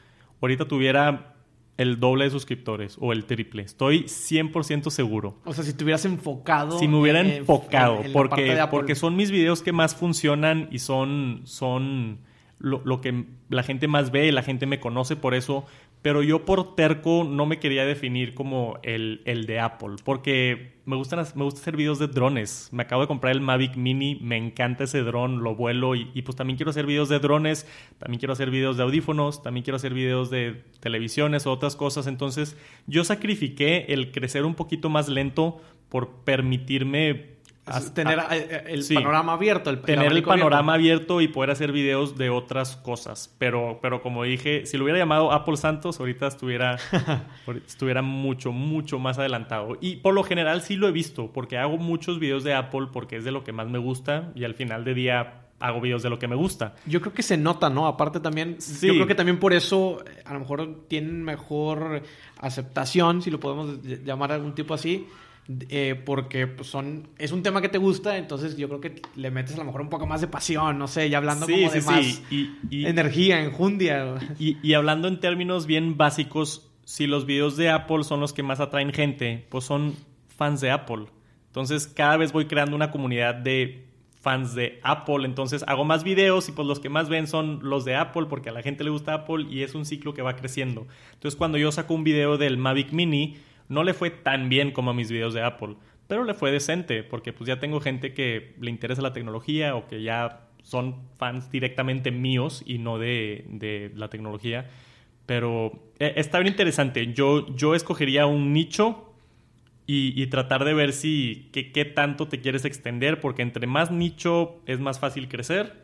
ahorita 0.42 0.68
tuviera 0.68 1.34
el 1.80 1.98
doble 1.98 2.24
de 2.24 2.30
suscriptores 2.30 2.98
o 3.00 3.14
el 3.14 3.24
triple. 3.24 3.62
Estoy 3.62 4.02
100% 4.02 4.90
seguro. 4.90 5.38
O 5.46 5.54
sea, 5.54 5.64
si 5.64 5.72
te 5.72 5.82
hubieras 5.82 6.04
enfocado. 6.04 6.78
Si 6.78 6.86
me 6.86 6.98
hubiera 6.98 7.20
enfocado. 7.20 8.02
porque, 8.12 8.62
porque 8.70 8.94
son 8.94 9.16
mis 9.16 9.30
videos 9.30 9.62
que 9.62 9.72
más 9.72 9.94
funcionan 9.94 10.68
y 10.70 10.80
son, 10.80 11.40
son 11.44 12.18
lo, 12.58 12.82
lo, 12.84 13.00
que 13.00 13.24
la 13.48 13.62
gente 13.62 13.88
más 13.88 14.10
ve, 14.10 14.30
la 14.30 14.42
gente 14.42 14.66
me 14.66 14.78
conoce 14.78 15.16
por 15.16 15.32
eso 15.32 15.64
pero 16.02 16.22
yo 16.22 16.44
por 16.44 16.74
terco 16.74 17.24
no 17.24 17.46
me 17.46 17.58
quería 17.58 17.84
definir 17.84 18.34
como 18.34 18.78
el, 18.82 19.20
el 19.24 19.46
de 19.46 19.60
Apple, 19.60 19.96
porque 20.04 20.72
me, 20.86 20.96
gustan, 20.96 21.24
me 21.34 21.44
gusta 21.44 21.60
hacer 21.60 21.76
videos 21.76 21.98
de 21.98 22.08
drones. 22.08 22.68
Me 22.72 22.82
acabo 22.82 23.02
de 23.02 23.08
comprar 23.08 23.32
el 23.32 23.40
Mavic 23.40 23.76
Mini, 23.76 24.18
me 24.20 24.36
encanta 24.36 24.84
ese 24.84 25.02
dron, 25.02 25.42
lo 25.42 25.54
vuelo 25.54 25.94
y, 25.94 26.10
y, 26.14 26.22
pues 26.22 26.36
también 26.36 26.56
quiero 26.56 26.70
hacer 26.70 26.86
videos 26.86 27.08
de 27.08 27.18
drones, 27.18 27.66
también 27.98 28.18
quiero 28.18 28.32
hacer 28.32 28.50
videos 28.50 28.76
de 28.76 28.82
audífonos, 28.82 29.42
también 29.42 29.62
quiero 29.62 29.76
hacer 29.76 29.92
videos 29.92 30.30
de 30.30 30.64
televisiones 30.80 31.46
o 31.46 31.52
otras 31.52 31.76
cosas. 31.76 32.06
Entonces 32.06 32.56
yo 32.86 33.04
sacrifiqué 33.04 33.86
el 33.88 34.10
crecer 34.10 34.44
un 34.44 34.54
poquito 34.54 34.88
más 34.88 35.08
lento 35.08 35.60
por 35.90 36.24
permitirme 36.24 37.39
tener 37.94 38.18
eh, 38.30 38.64
el 38.68 38.84
panorama 38.94 39.32
abierto. 39.34 39.70
El, 39.70 39.80
tener 39.80 40.12
el, 40.12 40.22
panorama 40.22 40.74
abierto. 40.74 41.20
y 41.20 41.28
poder 41.28 41.50
hacer 41.50 41.72
videos 41.72 42.16
de 42.16 42.30
otras 42.30 42.76
cosas. 42.76 43.34
Pero, 43.38 43.78
pero 43.82 44.02
como 44.02 44.24
dije, 44.24 44.66
si 44.66 44.76
lo 44.76 44.84
hubiera 44.84 44.98
llamado 44.98 45.32
Apple 45.32 45.56
Santos, 45.56 46.00
ahorita 46.00 46.26
estuviera, 46.26 46.78
estuviera 47.66 48.02
mucho, 48.02 48.52
mucho 48.52 48.98
más 48.98 49.18
adelantado. 49.18 49.76
Y 49.80 49.96
por 49.96 50.14
lo 50.14 50.22
general 50.22 50.62
sí 50.62 50.76
lo 50.76 50.88
he 50.88 50.92
visto, 50.92 51.32
porque 51.32 51.58
hago 51.58 51.76
muchos 51.78 52.18
videos 52.18 52.44
de 52.44 52.54
Apple 52.54 52.88
porque 52.92 53.16
es 53.16 53.24
de 53.24 53.32
lo 53.32 53.44
que 53.44 53.52
más 53.52 53.68
me 53.68 53.78
gusta 53.78 54.32
y 54.34 54.44
al 54.44 54.54
final 54.54 54.84
de 54.84 54.94
día 54.94 55.34
hago 55.60 55.80
videos 55.80 56.02
de 56.02 56.10
lo 56.10 56.18
que 56.18 56.26
me 56.26 56.34
gusta. 56.34 56.74
Yo 56.86 57.00
creo 57.00 57.12
que 57.12 57.22
se 57.22 57.36
nota, 57.36 57.68
¿no? 57.68 57.86
Aparte 57.86 58.18
también, 58.18 58.56
yo 58.58 58.94
creo 58.94 59.06
que 59.06 59.14
también 59.14 59.38
por 59.38 59.52
eso 59.52 60.02
a 60.24 60.32
lo 60.32 60.40
mejor 60.40 60.86
tienen 60.88 61.22
mejor 61.22 62.02
aceptación, 62.38 63.22
si 63.22 63.30
lo 63.30 63.38
podemos 63.38 63.82
llamar 63.82 64.32
algún 64.32 64.54
tipo 64.54 64.74
así 64.74 65.06
eh, 65.68 66.00
porque 66.04 66.46
pues, 66.46 66.68
son 66.68 67.08
es 67.18 67.32
un 67.32 67.42
tema 67.42 67.60
que 67.60 67.68
te 67.68 67.78
gusta, 67.78 68.18
entonces 68.18 68.56
yo 68.56 68.68
creo 68.68 68.80
que 68.80 69.02
le 69.16 69.30
metes 69.30 69.54
a 69.54 69.58
lo 69.58 69.64
mejor 69.64 69.80
un 69.80 69.88
poco 69.88 70.06
más 70.06 70.20
de 70.20 70.28
pasión, 70.28 70.78
no 70.78 70.86
sé, 70.86 71.10
ya 71.10 71.18
hablando 71.18 71.46
como 71.46 71.70
de 71.70 71.80
más 71.82 72.22
y, 72.30 72.86
energía, 72.86 73.42
enjundia. 73.42 74.16
Y, 74.38 74.58
y 74.62 74.74
hablando 74.74 75.08
en 75.08 75.20
términos 75.20 75.66
bien 75.66 75.96
básicos, 75.96 76.70
si 76.84 77.06
los 77.06 77.26
videos 77.26 77.56
de 77.56 77.70
Apple 77.70 78.04
son 78.04 78.20
los 78.20 78.32
que 78.32 78.42
más 78.42 78.60
atraen 78.60 78.92
gente, 78.92 79.46
pues 79.48 79.64
son 79.64 79.94
fans 80.36 80.60
de 80.60 80.70
Apple. 80.70 81.06
Entonces 81.46 81.86
cada 81.88 82.16
vez 82.16 82.32
voy 82.32 82.46
creando 82.46 82.76
una 82.76 82.90
comunidad 82.90 83.34
de 83.34 83.86
fans 84.20 84.54
de 84.54 84.78
Apple, 84.82 85.24
entonces 85.24 85.64
hago 85.66 85.84
más 85.84 86.04
videos 86.04 86.48
y 86.48 86.52
pues 86.52 86.68
los 86.68 86.78
que 86.78 86.90
más 86.90 87.08
ven 87.08 87.26
son 87.26 87.60
los 87.62 87.84
de 87.86 87.96
Apple 87.96 88.26
porque 88.28 88.50
a 88.50 88.52
la 88.52 88.62
gente 88.62 88.84
le 88.84 88.90
gusta 88.90 89.14
Apple 89.14 89.46
y 89.48 89.62
es 89.62 89.74
un 89.74 89.86
ciclo 89.86 90.12
que 90.14 90.22
va 90.22 90.36
creciendo. 90.36 90.86
Entonces 91.14 91.36
cuando 91.36 91.58
yo 91.58 91.72
saco 91.72 91.94
un 91.94 92.04
video 92.04 92.36
del 92.36 92.58
Mavic 92.58 92.92
Mini, 92.92 93.38
no 93.70 93.84
le 93.84 93.94
fue 93.94 94.10
tan 94.10 94.50
bien 94.50 94.72
como 94.72 94.90
a 94.90 94.94
mis 94.94 95.10
videos 95.10 95.32
de 95.32 95.42
Apple, 95.42 95.76
pero 96.08 96.24
le 96.24 96.34
fue 96.34 96.50
decente, 96.50 97.04
porque 97.04 97.32
pues 97.32 97.46
ya 97.48 97.60
tengo 97.60 97.80
gente 97.80 98.12
que 98.12 98.56
le 98.60 98.68
interesa 98.68 99.00
la 99.00 99.12
tecnología 99.12 99.76
o 99.76 99.86
que 99.86 100.02
ya 100.02 100.48
son 100.62 100.96
fans 101.16 101.50
directamente 101.50 102.10
míos 102.10 102.62
y 102.66 102.78
no 102.78 102.98
de, 102.98 103.44
de 103.48 103.92
la 103.94 104.10
tecnología. 104.10 104.68
Pero 105.24 105.72
eh, 106.00 106.14
está 106.16 106.40
bien 106.40 106.52
interesante. 106.52 107.12
Yo, 107.14 107.54
yo 107.54 107.76
escogería 107.76 108.26
un 108.26 108.52
nicho 108.52 109.06
y, 109.86 110.24
tratar 110.26 110.64
de 110.64 110.72
ver 110.72 110.92
si 110.92 111.48
qué, 111.52 111.72
qué 111.72 111.84
tanto 111.84 112.28
te 112.28 112.40
quieres 112.40 112.64
extender, 112.64 113.20
porque 113.20 113.42
entre 113.42 113.66
más 113.66 113.90
nicho 113.90 114.60
es 114.66 114.78
más 114.78 115.00
fácil 115.00 115.28
crecer, 115.28 115.82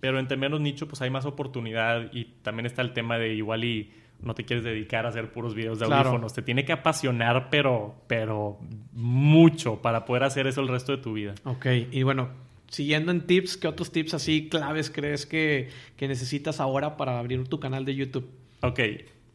pero 0.00 0.18
entre 0.18 0.38
menos 0.38 0.60
nicho 0.60 0.88
pues 0.88 1.02
hay 1.02 1.10
más 1.10 1.26
oportunidad 1.26 2.10
y 2.14 2.24
también 2.42 2.64
está 2.64 2.80
el 2.80 2.94
tema 2.94 3.18
de 3.18 3.34
igual 3.34 3.64
y 3.64 3.90
no 4.22 4.34
te 4.34 4.44
quieres 4.44 4.64
dedicar 4.64 5.06
a 5.06 5.10
hacer 5.10 5.32
puros 5.32 5.54
videos 5.54 5.78
de 5.78 5.86
audífonos. 5.86 6.32
Te 6.32 6.42
tiene 6.42 6.64
que 6.64 6.72
apasionar, 6.72 7.48
pero, 7.50 7.94
pero 8.06 8.58
mucho 8.92 9.82
para 9.82 10.04
poder 10.04 10.24
hacer 10.24 10.46
eso 10.46 10.60
el 10.60 10.68
resto 10.68 10.92
de 10.92 10.98
tu 10.98 11.12
vida. 11.12 11.34
Ok, 11.44 11.66
y 11.90 12.02
bueno, 12.02 12.30
siguiendo 12.68 13.12
en 13.12 13.26
tips, 13.26 13.56
¿qué 13.56 13.68
otros 13.68 13.92
tips 13.92 14.14
así 14.14 14.48
claves 14.48 14.90
crees 14.90 15.26
que, 15.26 15.68
que 15.96 16.08
necesitas 16.08 16.60
ahora 16.60 16.96
para 16.96 17.18
abrir 17.18 17.46
tu 17.48 17.60
canal 17.60 17.84
de 17.84 17.94
YouTube? 17.94 18.28
Ok, 18.62 18.80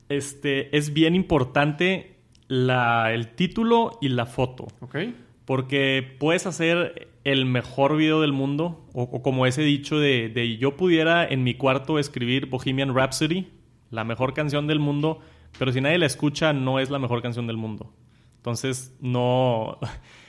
este, 0.09 0.75
es 0.75 0.93
bien 0.93 1.15
importante 1.15 2.15
la, 2.47 3.13
el 3.13 3.29
título 3.29 3.97
y 4.01 4.09
la 4.09 4.25
foto. 4.25 4.67
Ok. 4.81 4.97
Porque 5.45 6.15
puedes 6.19 6.45
hacer 6.45 7.09
el 7.23 7.45
mejor 7.45 7.95
video 7.97 8.21
del 8.21 8.33
mundo, 8.33 8.85
o, 8.93 9.21
como 9.21 9.45
ese 9.45 9.61
dicho 9.61 9.99
de, 9.99 10.29
de, 10.29 10.57
yo 10.57 10.75
pudiera 10.75 11.25
en 11.25 11.43
mi 11.43 11.55
cuarto 11.55 11.99
escribir 11.99 12.47
Bohemian 12.47 12.95
Rhapsody, 12.95 13.47
la 13.89 14.03
mejor 14.03 14.33
canción 14.33 14.67
del 14.67 14.79
mundo, 14.79 15.19
pero 15.57 15.71
si 15.71 15.81
nadie 15.81 15.97
la 15.97 16.05
escucha 16.05 16.53
no 16.53 16.79
es 16.79 16.89
la 16.89 16.99
mejor 16.99 17.21
canción 17.21 17.47
del 17.47 17.57
mundo. 17.57 17.93
Entonces 18.37 18.95
no 19.01 19.79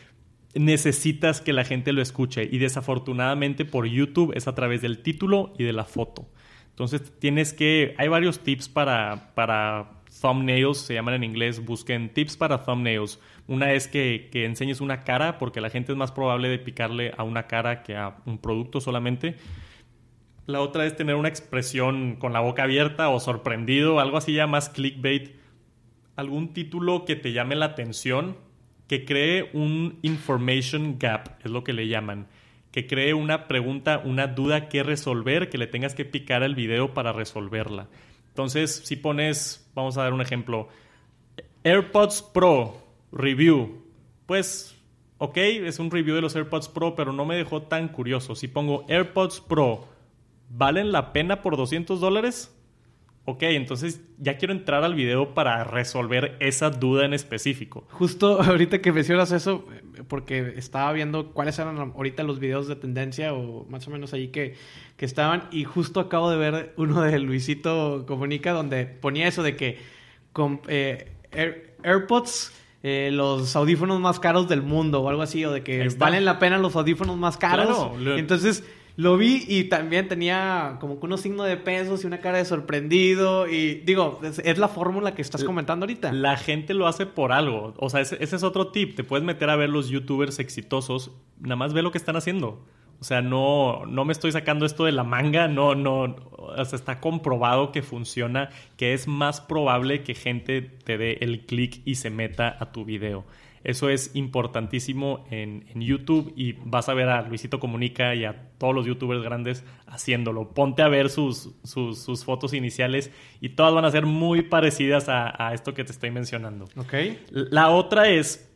necesitas 0.55 1.41
que 1.41 1.53
la 1.53 1.65
gente 1.65 1.93
lo 1.93 2.03
escuche 2.03 2.49
y 2.51 2.59
desafortunadamente 2.59 3.65
por 3.65 3.87
YouTube 3.87 4.33
es 4.35 4.49
a 4.49 4.55
través 4.55 4.83
del 4.83 5.03
título 5.03 5.53
y 5.59 5.65
de 5.65 5.73
la 5.73 5.85
foto. 5.85 6.29
Entonces 6.71 7.13
tienes 7.19 7.53
que, 7.53 7.95
hay 7.99 8.09
varios 8.09 8.41
tips 8.41 8.69
para, 8.69 9.35
para 9.35 9.99
thumbnails, 10.21 10.79
se 10.79 10.95
llaman 10.95 11.15
en 11.15 11.25
inglés, 11.25 11.65
busquen 11.65 12.13
tips 12.13 12.37
para 12.37 12.65
thumbnails. 12.65 13.19
Una 13.47 13.73
es 13.73 13.89
que, 13.89 14.29
que, 14.31 14.45
enseñes 14.45 14.81
una 14.81 15.03
cara, 15.03 15.39
porque 15.39 15.61
la 15.61 15.71
gente 15.71 15.93
es 15.93 15.99
más 15.99 16.13
probable 16.13 16.49
de 16.49 16.59
picarle 16.59 17.13
a 17.17 17.25
una 17.25 17.49
cara 17.49 17.83
que 17.83 17.97
a 17.97 18.19
un 18.27 18.39
producto 18.39 18.81
solamente. 18.81 19.37
La 20.49 20.63
otra 20.63 20.87
es 20.87 20.97
tener 20.97 21.15
una 21.15 21.29
expresión 21.29 22.17
con 22.17 22.33
la 22.33 22.41
boca 22.41 22.63
abierta 22.63 23.11
o 23.11 23.21
sorprendido, 23.21 24.01
algo 24.01 24.17
así 24.17 24.33
ya 24.33 24.47
más 24.47 24.71
clickbait. 24.71 25.33
Algún 26.17 26.55
título 26.55 27.05
que 27.05 27.17
te 27.17 27.35
llame 27.35 27.55
la 27.55 27.67
atención, 27.67 28.35
que 28.87 29.05
cree 29.05 29.51
un 29.53 29.99
information 30.01 30.99
gap, 30.99 31.39
es 31.45 31.51
lo 31.51 31.65
que 31.65 31.75
le 31.75 31.87
llaman. 31.87 32.29
Que 32.73 32.87
cree 32.87 33.13
una 33.13 33.47
pregunta, 33.47 34.01
una 34.03 34.27
duda 34.27 34.71
que 34.71 34.83
resolver, 34.83 35.51
que 35.51 35.59
le 35.59 35.67
tengas 35.67 35.95
que 35.95 36.07
picar 36.07 36.43
al 36.43 36.55
video 36.55 36.95
para 36.95 37.13
resolverla. 37.13 37.89
Entonces, 38.29 38.81
si 38.87 38.97
pones, 38.97 39.71
vamos 39.75 39.99
a 39.99 40.05
dar 40.05 40.15
un 40.15 40.23
ejemplo, 40.23 40.71
AirPods 41.63 42.23
Pro 42.23 42.87
review, 43.13 43.85
pues, 44.25 44.75
ok, 45.19 45.37
es 45.37 45.79
un 45.79 45.91
review 45.91 46.15
de 46.15 46.23
los 46.23 46.35
AirPods 46.35 46.69
Pro, 46.69 46.95
pero 46.95 47.13
no 47.13 47.27
me 47.27 47.37
dejó 47.37 47.65
tan 47.65 47.89
curioso. 47.89 48.35
Si 48.35 48.49
pongo 48.49 48.87
AirPods 48.89 49.43
Pro, 49.43 49.98
¿valen 50.51 50.93
la 50.93 51.13
pena 51.13 51.43
por 51.43 51.57
200 51.57 52.01
dólares? 52.01 52.55
Ok, 53.31 53.43
entonces 53.43 54.01
ya 54.17 54.39
quiero 54.39 54.55
entrar 54.55 54.85
al 54.85 54.95
video 54.95 55.35
para 55.35 55.63
resolver 55.63 56.39
esa 56.41 56.71
duda 56.71 57.05
en 57.05 57.13
específico. 57.13 57.85
Justo 57.91 58.41
ahorita 58.43 58.81
que 58.81 58.91
mencionas 58.91 59.33
eso, 59.33 59.67
porque 60.09 60.55
estaba 60.57 60.91
viendo 60.95 61.33
cuáles 61.35 61.59
eran 61.59 61.77
ahorita 61.77 62.23
los 62.23 62.39
videos 62.39 62.69
de 62.69 62.77
tendencia 62.77 63.35
o 63.35 63.67
más 63.69 63.87
o 63.87 63.91
menos 63.91 64.15
ahí 64.15 64.29
que, 64.29 64.55
que 64.97 65.05
estaban 65.05 65.43
y 65.51 65.65
justo 65.65 66.01
acabo 66.01 66.31
de 66.31 66.39
ver 66.39 66.73
uno 66.79 67.03
de 67.03 67.19
Luisito 67.19 68.07
Comunica 68.07 68.53
donde 68.53 68.87
ponía 68.87 69.29
eso 69.29 69.43
de 69.43 69.57
que 69.57 69.79
con 70.33 70.63
eh, 70.67 71.13
AirPods... 71.83 72.55
Eh, 72.85 73.11
los 73.13 73.57
audífonos 73.57 73.99
más 73.99 74.21
caros 74.21 74.49
del 74.49 74.63
mundo 74.63 75.03
o 75.03 75.09
algo 75.09 75.21
así, 75.21 75.45
o 75.45 75.51
de 75.51 75.65
que 75.65 75.89
valen 75.99 76.25
la 76.25 76.39
pena 76.39 76.59
los 76.59 76.77
audífonos 76.77 77.17
más 77.17 77.37
caros. 77.37 77.91
Entonces, 78.17 78.63
lo 78.99 79.17
vi 79.17 79.45
y 79.47 79.65
también 79.65 80.09
tenía 80.09 80.79
como 80.81 80.99
que 80.99 81.07
unos 81.07 81.21
signos 81.21 81.47
de 81.47 81.57
pesos 81.57 82.03
y 82.03 82.09
una 82.09 82.19
cara 82.19 82.39
de 82.39 82.45
sorprendido. 82.45 83.47
Y 83.47 83.77
digo, 83.77 84.21
es, 84.25 84.59
la 84.59 84.67
fórmula 84.67 85.15
que 85.15 85.23
estás 85.23 85.45
comentando 85.45 85.85
ahorita. 85.85 86.13
La 86.13 86.37
gente 86.37 86.75
lo 86.75 86.89
hace 86.89 87.07
por 87.07 87.31
algo. 87.31 87.75
O 87.77 87.91
sea, 87.91 88.01
ese, 88.01 88.19
es 88.21 88.43
otro 88.43 88.73
tip. 88.73 88.97
Te 88.97 89.05
puedes 89.05 89.25
meter 89.25 89.51
a 89.51 89.57
ver 89.57 89.71
los 89.71 89.89
youtubers 89.89 90.41
exitosos. 90.41 91.13
Nada 91.39 91.55
más 91.55 91.75
ve 91.75 91.83
lo 91.83 91.93
que 91.93 91.99
están 91.99 92.17
haciendo. 92.17 92.65
O 93.01 93.05
sea, 93.05 93.23
no, 93.23 93.87
no 93.87 94.05
me 94.05 94.13
estoy 94.13 94.33
sacando 94.33 94.67
esto 94.67 94.85
de 94.85 94.91
la 94.91 95.05
manga, 95.05 95.47
no, 95.47 95.77
no, 95.77 96.17
o 96.33 96.65
sea, 96.65 96.77
está 96.77 96.99
comprobado 96.99 97.71
que 97.71 97.83
funciona, 97.83 98.51
que 98.77 98.95
es 98.95 99.07
más 99.07 99.41
probable 99.41 100.03
que 100.03 100.17
gente 100.17 100.63
te 100.63 100.99
dé 100.99 101.19
el 101.21 101.47
clic 101.47 101.83
y 101.85 101.95
se 101.95 102.11
meta 102.11 102.57
a 102.59 102.73
tu 102.73 102.85
video. 102.85 103.25
Eso 103.65 103.89
es 103.89 104.15
importantísimo 104.15 105.27
en, 105.31 105.65
YouTube 105.75 106.33
y 106.37 106.53
vas 106.65 106.89
a 106.89 106.95
ver 106.95 107.09
a 107.09 107.23
Luisito 107.23 107.61
Comunica 107.61 108.15
y 108.15 108.25
a 108.25 108.51
todos 108.59 108.75
los 108.75 108.87
youtubers 108.87 109.23
grandes 109.23 109.65
haciéndolo. 109.87 110.51
Ponte 110.51 110.83
a 110.83 110.89
ver 110.89 111.09
sus, 111.09 111.55
sus, 111.65 112.25
fotos 112.25 112.53
iniciales 112.53 113.11
y 113.41 113.51
todas 113.51 113.73
van 113.75 113.85
a 113.85 113.91
ser 113.91 114.07
muy 114.07 114.43
parecidas 114.43 115.09
a, 115.09 115.53
esto 115.55 115.75
que 115.75 115.85
te 115.85 115.93
estoy 115.93 116.11
mencionando. 116.11 116.67
Ok. 116.77 116.95
La 117.31 117.71
otra 117.71 118.09
es, 118.09 118.53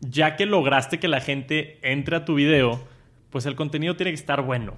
ya 0.00 0.36
que 0.36 0.46
lograste 0.46 0.98
que 0.98 1.08
la 1.08 1.20
gente 1.20 1.78
entre 1.82 2.16
a 2.16 2.24
tu 2.24 2.34
video, 2.34 2.80
pues 3.30 3.46
el 3.46 3.56
contenido 3.56 3.96
tiene 3.96 4.10
que 4.10 4.16
estar 4.16 4.42
bueno. 4.42 4.76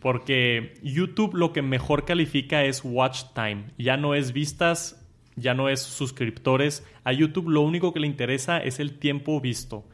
Porque 0.00 0.74
YouTube 0.82 1.34
lo 1.34 1.52
que 1.52 1.60
mejor 1.62 2.04
califica 2.04 2.64
es 2.64 2.82
watch 2.84 3.22
time. 3.34 3.66
Ya 3.76 3.96
no 3.96 4.14
es 4.14 4.32
vistas 4.32 4.99
ya 5.40 5.54
no 5.54 5.68
es 5.68 5.80
suscriptores. 5.80 6.84
A 7.04 7.12
YouTube 7.12 7.48
lo 7.48 7.62
único 7.62 7.92
que 7.92 8.00
le 8.00 8.06
interesa 8.06 8.58
es 8.58 8.80
el 8.80 8.98
tiempo 8.98 9.40
visto. 9.40 9.84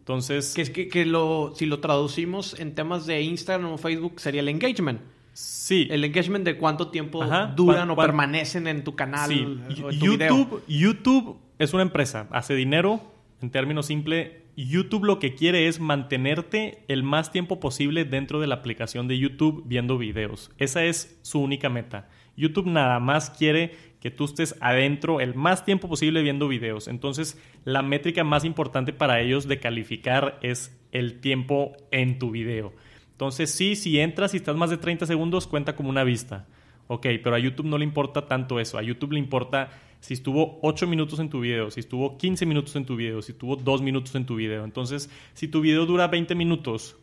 Entonces... 0.00 0.54
Que 0.54 0.62
es 0.62 0.70
que, 0.70 1.06
lo, 1.06 1.52
si 1.56 1.66
lo 1.66 1.80
traducimos 1.80 2.58
en 2.60 2.74
temas 2.74 3.06
de 3.06 3.22
Instagram 3.22 3.72
o 3.72 3.78
Facebook 3.78 4.20
sería 4.20 4.40
el 4.40 4.48
engagement. 4.48 5.00
Sí. 5.32 5.86
El 5.90 6.04
engagement 6.04 6.44
de 6.44 6.56
cuánto 6.56 6.88
tiempo 6.88 7.24
duran 7.56 7.90
o 7.90 7.96
permanecen 7.96 8.66
en 8.66 8.84
tu 8.84 8.94
canal. 8.94 9.28
Sí. 9.28 9.84
YouTube, 9.98 10.62
YouTube 10.66 11.36
es 11.58 11.74
una 11.74 11.82
empresa, 11.82 12.26
hace 12.30 12.54
dinero, 12.54 13.00
en 13.42 13.50
términos 13.50 13.86
simples. 13.86 14.30
YouTube 14.56 15.04
lo 15.04 15.18
que 15.18 15.34
quiere 15.34 15.68
es 15.68 15.80
mantenerte 15.80 16.82
el 16.88 17.02
más 17.02 17.30
tiempo 17.30 17.60
posible 17.60 18.06
dentro 18.06 18.40
de 18.40 18.46
la 18.46 18.54
aplicación 18.54 19.08
de 19.08 19.18
YouTube 19.18 19.62
viendo 19.66 19.98
videos. 19.98 20.50
Esa 20.56 20.84
es 20.84 21.18
su 21.20 21.40
única 21.40 21.68
meta. 21.68 22.08
YouTube 22.36 22.66
nada 22.66 22.98
más 22.98 23.28
quiere 23.28 23.76
que 24.00 24.10
tú 24.10 24.24
estés 24.24 24.56
adentro 24.60 25.20
el 25.20 25.34
más 25.34 25.64
tiempo 25.64 25.88
posible 25.88 26.22
viendo 26.22 26.48
videos. 26.48 26.88
Entonces, 26.88 27.40
la 27.64 27.82
métrica 27.82 28.24
más 28.24 28.44
importante 28.44 28.92
para 28.92 29.20
ellos 29.20 29.48
de 29.48 29.58
calificar 29.58 30.38
es 30.42 30.78
el 30.92 31.20
tiempo 31.20 31.72
en 31.90 32.18
tu 32.18 32.30
video. 32.30 32.72
Entonces, 33.12 33.50
sí, 33.50 33.76
si 33.76 33.98
entras 33.98 34.34
y 34.34 34.38
estás 34.38 34.56
más 34.56 34.70
de 34.70 34.76
30 34.76 35.06
segundos, 35.06 35.46
cuenta 35.46 35.74
como 35.74 35.88
una 35.88 36.04
vista. 36.04 36.46
Ok, 36.88 37.06
pero 37.22 37.34
a 37.34 37.38
YouTube 37.38 37.66
no 37.66 37.78
le 37.78 37.84
importa 37.84 38.26
tanto 38.26 38.60
eso. 38.60 38.78
A 38.78 38.82
YouTube 38.82 39.12
le 39.12 39.18
importa 39.18 39.70
si 40.00 40.14
estuvo 40.14 40.60
8 40.62 40.86
minutos 40.86 41.18
en 41.18 41.30
tu 41.30 41.40
video, 41.40 41.70
si 41.70 41.80
estuvo 41.80 42.16
15 42.16 42.46
minutos 42.46 42.76
en 42.76 42.84
tu 42.84 42.94
video, 42.94 43.22
si 43.22 43.32
estuvo 43.32 43.56
2 43.56 43.82
minutos 43.82 44.14
en 44.14 44.26
tu 44.26 44.36
video. 44.36 44.64
Entonces, 44.64 45.10
si 45.32 45.48
tu 45.48 45.60
video 45.60 45.86
dura 45.86 46.06
20 46.06 46.34
minutos 46.34 46.96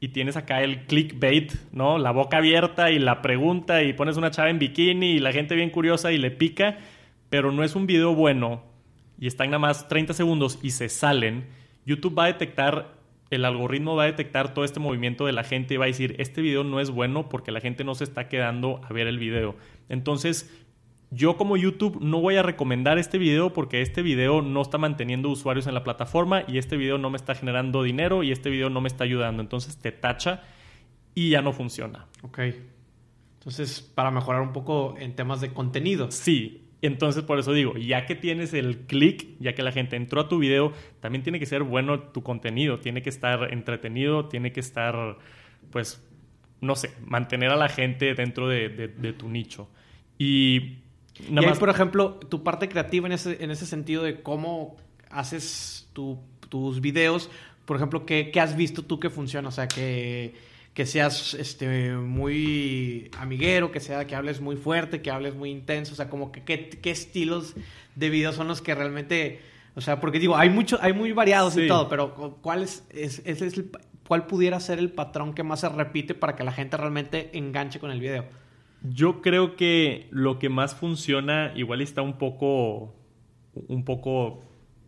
y 0.00 0.08
tienes 0.08 0.36
acá 0.36 0.62
el 0.62 0.86
clickbait, 0.86 1.52
¿no? 1.72 1.98
La 1.98 2.12
boca 2.12 2.38
abierta 2.38 2.90
y 2.90 2.98
la 2.98 3.22
pregunta 3.22 3.82
y 3.82 3.92
pones 3.92 4.16
una 4.16 4.30
chava 4.30 4.50
en 4.50 4.58
bikini 4.58 5.12
y 5.12 5.18
la 5.18 5.32
gente 5.32 5.54
bien 5.54 5.70
curiosa 5.70 6.12
y 6.12 6.18
le 6.18 6.30
pica, 6.30 6.78
pero 7.30 7.52
no 7.52 7.64
es 7.64 7.74
un 7.74 7.86
video 7.86 8.14
bueno 8.14 8.62
y 9.18 9.26
están 9.26 9.50
nada 9.50 9.58
más 9.58 9.88
30 9.88 10.14
segundos 10.14 10.58
y 10.62 10.70
se 10.70 10.88
salen, 10.88 11.46
YouTube 11.84 12.16
va 12.16 12.24
a 12.24 12.28
detectar, 12.28 12.94
el 13.30 13.44
algoritmo 13.44 13.96
va 13.96 14.04
a 14.04 14.06
detectar 14.06 14.54
todo 14.54 14.64
este 14.64 14.80
movimiento 14.80 15.26
de 15.26 15.32
la 15.32 15.42
gente 15.42 15.74
y 15.74 15.76
va 15.76 15.86
a 15.86 15.88
decir, 15.88 16.14
este 16.18 16.40
video 16.40 16.64
no 16.64 16.80
es 16.80 16.90
bueno 16.90 17.28
porque 17.28 17.50
la 17.50 17.60
gente 17.60 17.82
no 17.82 17.94
se 17.94 18.04
está 18.04 18.28
quedando 18.28 18.80
a 18.88 18.92
ver 18.92 19.06
el 19.06 19.18
video. 19.18 19.56
Entonces, 19.88 20.54
yo 21.10 21.36
como 21.36 21.56
YouTube 21.56 21.98
no 22.00 22.20
voy 22.20 22.36
a 22.36 22.42
recomendar 22.42 22.98
este 22.98 23.16
video 23.16 23.52
porque 23.52 23.80
este 23.80 24.02
video 24.02 24.42
no 24.42 24.60
está 24.60 24.76
manteniendo 24.76 25.30
usuarios 25.30 25.66
en 25.66 25.74
la 25.74 25.82
plataforma 25.82 26.44
y 26.46 26.58
este 26.58 26.76
video 26.76 26.98
no 26.98 27.08
me 27.08 27.16
está 27.16 27.34
generando 27.34 27.82
dinero 27.82 28.22
y 28.22 28.30
este 28.30 28.50
video 28.50 28.68
no 28.68 28.80
me 28.80 28.88
está 28.88 29.04
ayudando. 29.04 29.42
Entonces 29.42 29.78
te 29.78 29.90
tacha 29.90 30.42
y 31.14 31.30
ya 31.30 31.40
no 31.40 31.52
funciona. 31.52 32.06
Ok. 32.22 32.40
Entonces, 33.38 33.80
para 33.80 34.10
mejorar 34.10 34.42
un 34.42 34.52
poco 34.52 34.96
en 34.98 35.16
temas 35.16 35.40
de 35.40 35.52
contenido. 35.52 36.10
Sí. 36.10 36.64
Entonces, 36.82 37.24
por 37.24 37.38
eso 37.38 37.52
digo, 37.52 37.76
ya 37.76 38.04
que 38.04 38.14
tienes 38.14 38.52
el 38.52 38.80
clic, 38.80 39.26
ya 39.40 39.54
que 39.54 39.62
la 39.62 39.72
gente 39.72 39.96
entró 39.96 40.20
a 40.20 40.28
tu 40.28 40.38
video, 40.38 40.72
también 41.00 41.22
tiene 41.22 41.40
que 41.40 41.46
ser 41.46 41.62
bueno 41.62 42.00
tu 42.00 42.22
contenido, 42.22 42.78
tiene 42.78 43.02
que 43.02 43.08
estar 43.08 43.52
entretenido, 43.52 44.26
tiene 44.26 44.52
que 44.52 44.60
estar, 44.60 45.18
pues, 45.72 46.06
no 46.60 46.76
sé, 46.76 46.92
mantener 47.04 47.50
a 47.50 47.56
la 47.56 47.68
gente 47.68 48.14
dentro 48.14 48.46
de, 48.46 48.68
de 48.68 49.12
tu 49.12 49.28
nicho. 49.28 49.68
Y 50.18 50.78
y 51.26 51.32
más... 51.32 51.58
por 51.58 51.70
ejemplo, 51.70 52.14
tu 52.14 52.42
parte 52.42 52.68
creativa 52.68 53.06
en 53.06 53.12
ese, 53.12 53.42
en 53.42 53.50
ese 53.50 53.66
sentido 53.66 54.02
de 54.02 54.22
cómo 54.22 54.76
haces 55.10 55.88
tus 55.92 56.80
videos, 56.80 57.30
por 57.64 57.76
ejemplo, 57.76 58.06
¿qué, 58.06 58.30
qué 58.32 58.40
has 58.40 58.56
visto 58.56 58.82
tú 58.82 58.98
que 58.98 59.10
funciona? 59.10 59.48
O 59.48 59.52
sea, 59.52 59.68
que, 59.68 60.34
que 60.72 60.86
seas 60.86 61.34
este, 61.34 61.92
muy 61.92 63.10
amiguero, 63.18 63.72
que 63.72 63.80
sea 63.80 64.06
que 64.06 64.14
hables 64.14 64.40
muy 64.40 64.56
fuerte, 64.56 65.02
que 65.02 65.10
hables 65.10 65.34
muy 65.34 65.50
intenso, 65.50 65.92
o 65.92 65.96
sea, 65.96 66.08
como 66.08 66.32
que 66.32 66.44
qué, 66.44 66.70
qué 66.70 66.90
estilos 66.90 67.54
de 67.94 68.10
video 68.10 68.32
son 68.32 68.48
los 68.48 68.62
que 68.62 68.74
realmente, 68.74 69.40
o 69.74 69.80
sea, 69.80 70.00
porque 70.00 70.18
digo, 70.18 70.36
hay 70.36 70.48
mucho, 70.50 70.78
hay 70.80 70.92
muy 70.92 71.12
variados 71.12 71.56
y 71.58 71.66
todo, 71.68 71.88
pero 71.88 72.38
¿cuál 72.40 72.62
es, 72.62 72.84
es, 72.90 73.20
es 73.26 73.42
el, 73.42 73.70
cuál 74.06 74.26
pudiera 74.26 74.58
ser 74.60 74.78
el 74.78 74.90
patrón 74.90 75.34
que 75.34 75.42
más 75.42 75.60
se 75.60 75.68
repite 75.68 76.14
para 76.14 76.36
que 76.36 76.44
la 76.44 76.52
gente 76.52 76.76
realmente 76.76 77.36
enganche 77.36 77.80
con 77.80 77.90
el 77.90 78.00
video? 78.00 78.24
Yo 78.82 79.20
creo 79.22 79.56
que 79.56 80.06
lo 80.10 80.38
que 80.38 80.48
más 80.48 80.74
funciona, 80.74 81.52
igual 81.56 81.80
está 81.80 82.02
un 82.02 82.18
poco, 82.18 82.94
un 83.68 83.84
poco, 83.84 84.42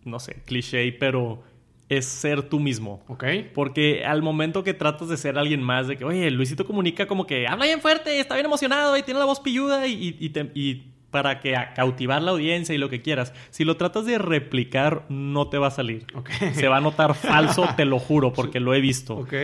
no 0.04 0.20
sé, 0.20 0.42
cliché, 0.44 0.92
pero 0.92 1.42
es 1.90 2.06
ser 2.06 2.42
tú 2.42 2.60
mismo. 2.60 3.02
Ok. 3.08 3.24
Porque 3.52 4.04
al 4.04 4.22
momento 4.22 4.62
que 4.62 4.74
tratas 4.74 5.08
de 5.08 5.16
ser 5.16 5.36
alguien 5.36 5.62
más, 5.62 5.88
de 5.88 5.96
que, 5.96 6.04
oye, 6.04 6.30
Luisito 6.30 6.64
comunica 6.64 7.06
como 7.06 7.26
que 7.26 7.48
habla 7.48 7.66
bien 7.66 7.80
fuerte, 7.80 8.20
está 8.20 8.34
bien 8.34 8.46
emocionado 8.46 8.96
y 8.96 9.02
tiene 9.02 9.18
la 9.18 9.26
voz 9.26 9.40
pilluda 9.40 9.86
y, 9.88 10.16
y, 10.20 10.86
para 11.10 11.40
que 11.40 11.56
a 11.56 11.74
cautivar 11.74 12.22
la 12.22 12.30
audiencia 12.30 12.72
y 12.72 12.78
lo 12.78 12.88
que 12.88 13.02
quieras. 13.02 13.34
Si 13.50 13.64
lo 13.64 13.76
tratas 13.76 14.06
de 14.06 14.18
replicar, 14.18 15.04
no 15.08 15.48
te 15.48 15.58
va 15.58 15.66
a 15.66 15.70
salir. 15.72 16.06
Okay. 16.14 16.54
Se 16.54 16.68
va 16.68 16.76
a 16.76 16.80
notar 16.80 17.14
falso, 17.14 17.68
te 17.76 17.84
lo 17.84 17.98
juro, 17.98 18.32
porque 18.32 18.60
lo 18.60 18.72
he 18.72 18.80
visto. 18.80 19.16
Ok. 19.16 19.34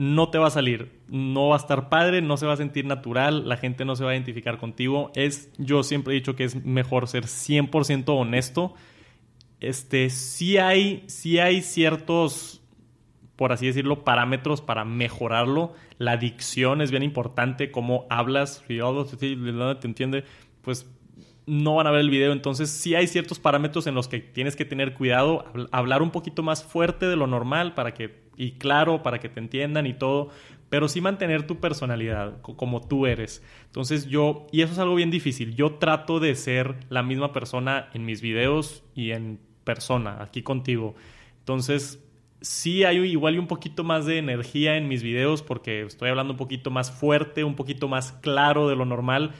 No 0.00 0.30
te 0.30 0.38
va 0.38 0.46
a 0.46 0.50
salir. 0.50 1.00
No 1.08 1.48
va 1.48 1.56
a 1.56 1.58
estar 1.58 1.88
padre, 1.88 2.22
no 2.22 2.36
se 2.36 2.46
va 2.46 2.54
a 2.54 2.56
sentir 2.56 2.86
natural, 2.86 3.48
la 3.48 3.56
gente 3.56 3.84
no 3.84 3.96
se 3.96 4.04
va 4.04 4.10
a 4.10 4.14
identificar 4.14 4.58
contigo. 4.58 5.12
Es, 5.14 5.50
yo 5.58 5.82
siempre 5.82 6.14
he 6.14 6.16
dicho 6.16 6.36
que 6.36 6.44
es 6.44 6.64
mejor 6.64 7.06
ser 7.06 7.24
100% 7.24 8.04
honesto 8.08 8.74
este, 9.60 10.08
sí 10.08 10.56
hay, 10.56 11.04
sí 11.06 11.38
hay 11.38 11.60
ciertos, 11.60 12.62
por 13.36 13.52
así 13.52 13.66
decirlo, 13.66 14.04
parámetros 14.04 14.62
para 14.62 14.84
mejorarlo. 14.84 15.74
La 15.98 16.16
dicción 16.16 16.80
es 16.80 16.90
bien 16.90 17.02
importante, 17.02 17.70
cómo 17.70 18.06
hablas, 18.08 18.64
si 18.66 19.16
te 19.16 19.86
entiende, 19.86 20.24
pues 20.62 20.90
no 21.50 21.74
van 21.74 21.88
a 21.88 21.90
ver 21.90 22.02
el 22.02 22.10
video. 22.10 22.32
Entonces, 22.32 22.70
sí 22.70 22.94
hay 22.94 23.08
ciertos 23.08 23.40
parámetros 23.40 23.88
en 23.88 23.96
los 23.96 24.06
que 24.06 24.20
tienes 24.20 24.54
que 24.54 24.64
tener 24.64 24.94
cuidado, 24.94 25.44
hablar 25.72 26.00
un 26.00 26.12
poquito 26.12 26.44
más 26.44 26.62
fuerte 26.62 27.06
de 27.06 27.16
lo 27.16 27.26
normal 27.26 27.74
para 27.74 27.92
que, 27.92 28.22
y 28.36 28.52
claro, 28.52 29.02
para 29.02 29.18
que 29.18 29.28
te 29.28 29.40
entiendan 29.40 29.84
y 29.88 29.94
todo, 29.94 30.28
pero 30.68 30.86
sí 30.86 31.00
mantener 31.00 31.48
tu 31.48 31.58
personalidad 31.58 32.40
como 32.40 32.86
tú 32.86 33.04
eres. 33.06 33.42
Entonces 33.66 34.06
yo, 34.06 34.46
y 34.52 34.62
eso 34.62 34.74
es 34.74 34.78
algo 34.78 34.94
bien 34.94 35.10
difícil, 35.10 35.56
yo 35.56 35.74
trato 35.74 36.20
de 36.20 36.36
ser 36.36 36.76
la 36.88 37.02
misma 37.02 37.32
persona 37.32 37.90
en 37.94 38.04
mis 38.04 38.20
videos 38.20 38.84
y 38.94 39.10
en 39.10 39.40
persona, 39.64 40.22
aquí 40.22 40.42
contigo. 40.42 40.94
Entonces, 41.40 42.00
sí 42.40 42.84
hay 42.84 42.98
igual 42.98 43.34
y 43.34 43.38
un 43.38 43.48
poquito 43.48 43.82
más 43.82 44.06
de 44.06 44.18
energía 44.18 44.76
en 44.76 44.86
mis 44.86 45.02
videos 45.02 45.42
porque 45.42 45.82
estoy 45.82 46.10
hablando 46.10 46.34
un 46.34 46.38
poquito 46.38 46.70
más 46.70 46.92
fuerte, 46.92 47.42
un 47.42 47.56
poquito 47.56 47.88
más 47.88 48.12
claro 48.12 48.68
de 48.68 48.76
lo 48.76 48.84
normal, 48.84 49.32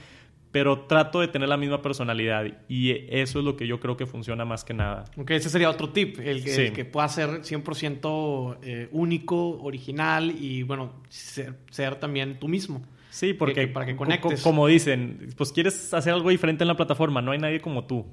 pero 0.52 0.80
trato 0.80 1.20
de 1.20 1.28
tener 1.28 1.48
la 1.48 1.56
misma 1.56 1.80
personalidad 1.80 2.44
y 2.68 2.90
eso 3.08 3.38
es 3.38 3.44
lo 3.44 3.56
que 3.56 3.66
yo 3.66 3.78
creo 3.78 3.96
que 3.96 4.06
funciona 4.06 4.44
más 4.44 4.64
que 4.64 4.74
nada. 4.74 5.04
Ok, 5.16 5.30
ese 5.30 5.48
sería 5.48 5.70
otro 5.70 5.90
tip, 5.90 6.18
el 6.18 6.42
que, 6.42 6.72
que 6.72 6.84
pueda 6.84 7.08
ser 7.08 7.42
100% 7.42 8.58
eh, 8.62 8.88
único, 8.90 9.60
original 9.62 10.30
y 10.30 10.62
bueno, 10.64 10.92
ser, 11.08 11.96
también 11.96 12.38
tú 12.38 12.48
mismo. 12.48 12.82
Sí, 13.10 13.34
porque 13.34 13.68
para 13.68 13.86
que 13.86 13.96
conectes. 13.96 14.42
como 14.42 14.66
dicen, 14.66 15.32
pues 15.36 15.52
quieres 15.52 15.92
hacer 15.94 16.12
algo 16.12 16.30
diferente 16.30 16.64
en 16.64 16.68
la 16.68 16.76
plataforma, 16.76 17.22
no 17.22 17.32
hay 17.32 17.38
nadie 17.38 17.60
como 17.60 17.84
tú. 17.84 18.06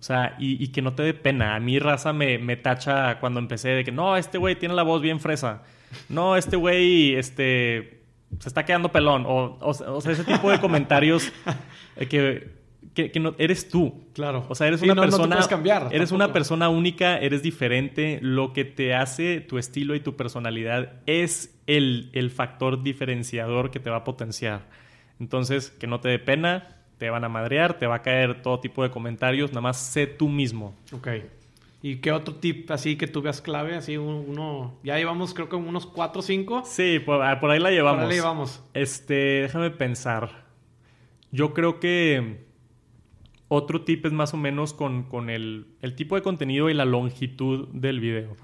O 0.00 0.06
sea, 0.06 0.36
y, 0.38 0.68
que 0.68 0.82
no 0.82 0.94
te 0.94 1.02
dé 1.02 1.14
pena. 1.14 1.54
A 1.54 1.60
mí 1.60 1.78
raza 1.78 2.12
me, 2.12 2.36
me 2.36 2.56
tacha 2.56 3.18
cuando 3.20 3.40
empecé 3.40 3.70
de 3.70 3.84
que 3.84 3.92
no, 3.92 4.18
este 4.18 4.36
güey 4.36 4.54
tiene 4.54 4.74
la 4.74 4.82
voz 4.82 5.00
bien 5.00 5.18
fresa. 5.18 5.62
No, 6.10 6.36
este 6.36 6.56
güey 6.56 7.14
este, 7.14 8.03
se 8.38 8.48
está 8.48 8.64
quedando 8.64 8.90
pelón. 8.90 9.24
O, 9.26 9.58
o, 9.60 10.00
sea, 10.00 10.12
ese 10.12 10.24
tipo 10.24 10.50
de 10.50 10.60
comentarios 10.60 11.32
que, 11.98 12.50
que, 12.94 13.20
no, 13.20 13.34
eres 13.38 13.68
tú. 13.68 14.02
Claro. 14.14 14.46
O 14.48 14.54
sea, 14.54 14.68
eres 14.68 14.82
una 14.82 14.94
persona. 14.94 15.36
No 15.36 15.48
cambiar. 15.48 15.88
Eres 15.90 16.12
una 16.12 16.32
persona 16.32 16.68
única, 16.68 17.18
eres 17.18 17.42
diferente. 17.42 18.18
Lo 18.22 18.52
que 18.52 18.64
te 18.64 18.94
hace 18.94 19.40
tu 19.40 19.58
estilo 19.58 19.94
y 19.94 20.00
tu 20.00 20.16
personalidad 20.16 20.94
es 21.06 21.58
el, 21.66 22.10
el 22.12 22.30
factor 22.30 22.82
diferenciador 22.82 23.70
que 23.70 23.80
te 23.80 23.90
va 23.90 23.98
a 23.98 24.04
potenciar. 24.04 24.62
Entonces, 25.20 25.70
que 25.70 25.86
no 25.86 26.00
te 26.00 26.08
dé 26.08 26.18
pena 26.18 26.74
te 26.98 27.10
van 27.10 27.24
a 27.24 27.28
madrear, 27.28 27.78
te 27.78 27.86
va 27.86 27.96
a 27.96 28.02
caer 28.02 28.42
todo 28.42 28.60
tipo 28.60 28.82
de 28.82 28.90
comentarios, 28.90 29.50
nada 29.50 29.60
más 29.62 29.78
sé 29.78 30.06
tú 30.06 30.28
mismo. 30.28 30.74
Ok. 30.92 31.08
¿Y 31.84 31.96
qué 31.96 32.12
otro 32.12 32.36
tip 32.36 32.70
así 32.70 32.96
que 32.96 33.06
tú 33.06 33.20
veas 33.20 33.42
clave? 33.42 33.74
Así 33.74 33.98
uno, 33.98 34.80
ya 34.82 34.96
llevamos 34.96 35.34
creo 35.34 35.50
que 35.50 35.56
unos 35.56 35.84
4 35.84 36.18
o 36.18 36.22
5. 36.22 36.62
Sí, 36.64 36.98
por, 36.98 37.22
ah, 37.22 37.38
por, 37.40 37.50
ahí 37.50 37.60
la 37.60 37.70
llevamos. 37.70 37.96
Por 37.96 38.04
ahí 38.04 38.08
la 38.08 38.14
llevamos. 38.14 38.64
Este, 38.72 39.42
déjame 39.42 39.70
pensar. 39.70 40.46
Yo 41.30 41.52
creo 41.52 41.80
que 41.80 42.46
otro 43.48 43.82
tip 43.82 44.06
es 44.06 44.12
más 44.12 44.32
o 44.32 44.38
menos 44.38 44.72
con, 44.72 45.02
con 45.02 45.28
el, 45.28 45.66
el, 45.82 45.94
tipo 45.94 46.14
de 46.14 46.22
contenido 46.22 46.70
y 46.70 46.74
la 46.74 46.86
longitud 46.86 47.68
del 47.74 48.00
video. 48.00 48.34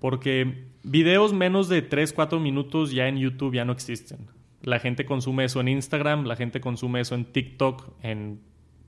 Porque 0.00 0.64
videos 0.82 1.34
menos 1.34 1.68
de 1.68 1.82
3, 1.82 2.14
4 2.14 2.40
minutos 2.40 2.92
ya 2.92 3.08
en 3.08 3.18
YouTube 3.18 3.56
ya 3.56 3.66
no 3.66 3.72
existen. 3.72 4.30
La 4.62 4.78
gente 4.78 5.04
consume 5.04 5.44
eso 5.44 5.60
en 5.60 5.68
Instagram, 5.68 6.24
la 6.24 6.36
gente 6.36 6.62
consume 6.62 7.02
eso 7.02 7.14
en 7.14 7.26
TikTok, 7.26 7.92
en... 8.02 8.40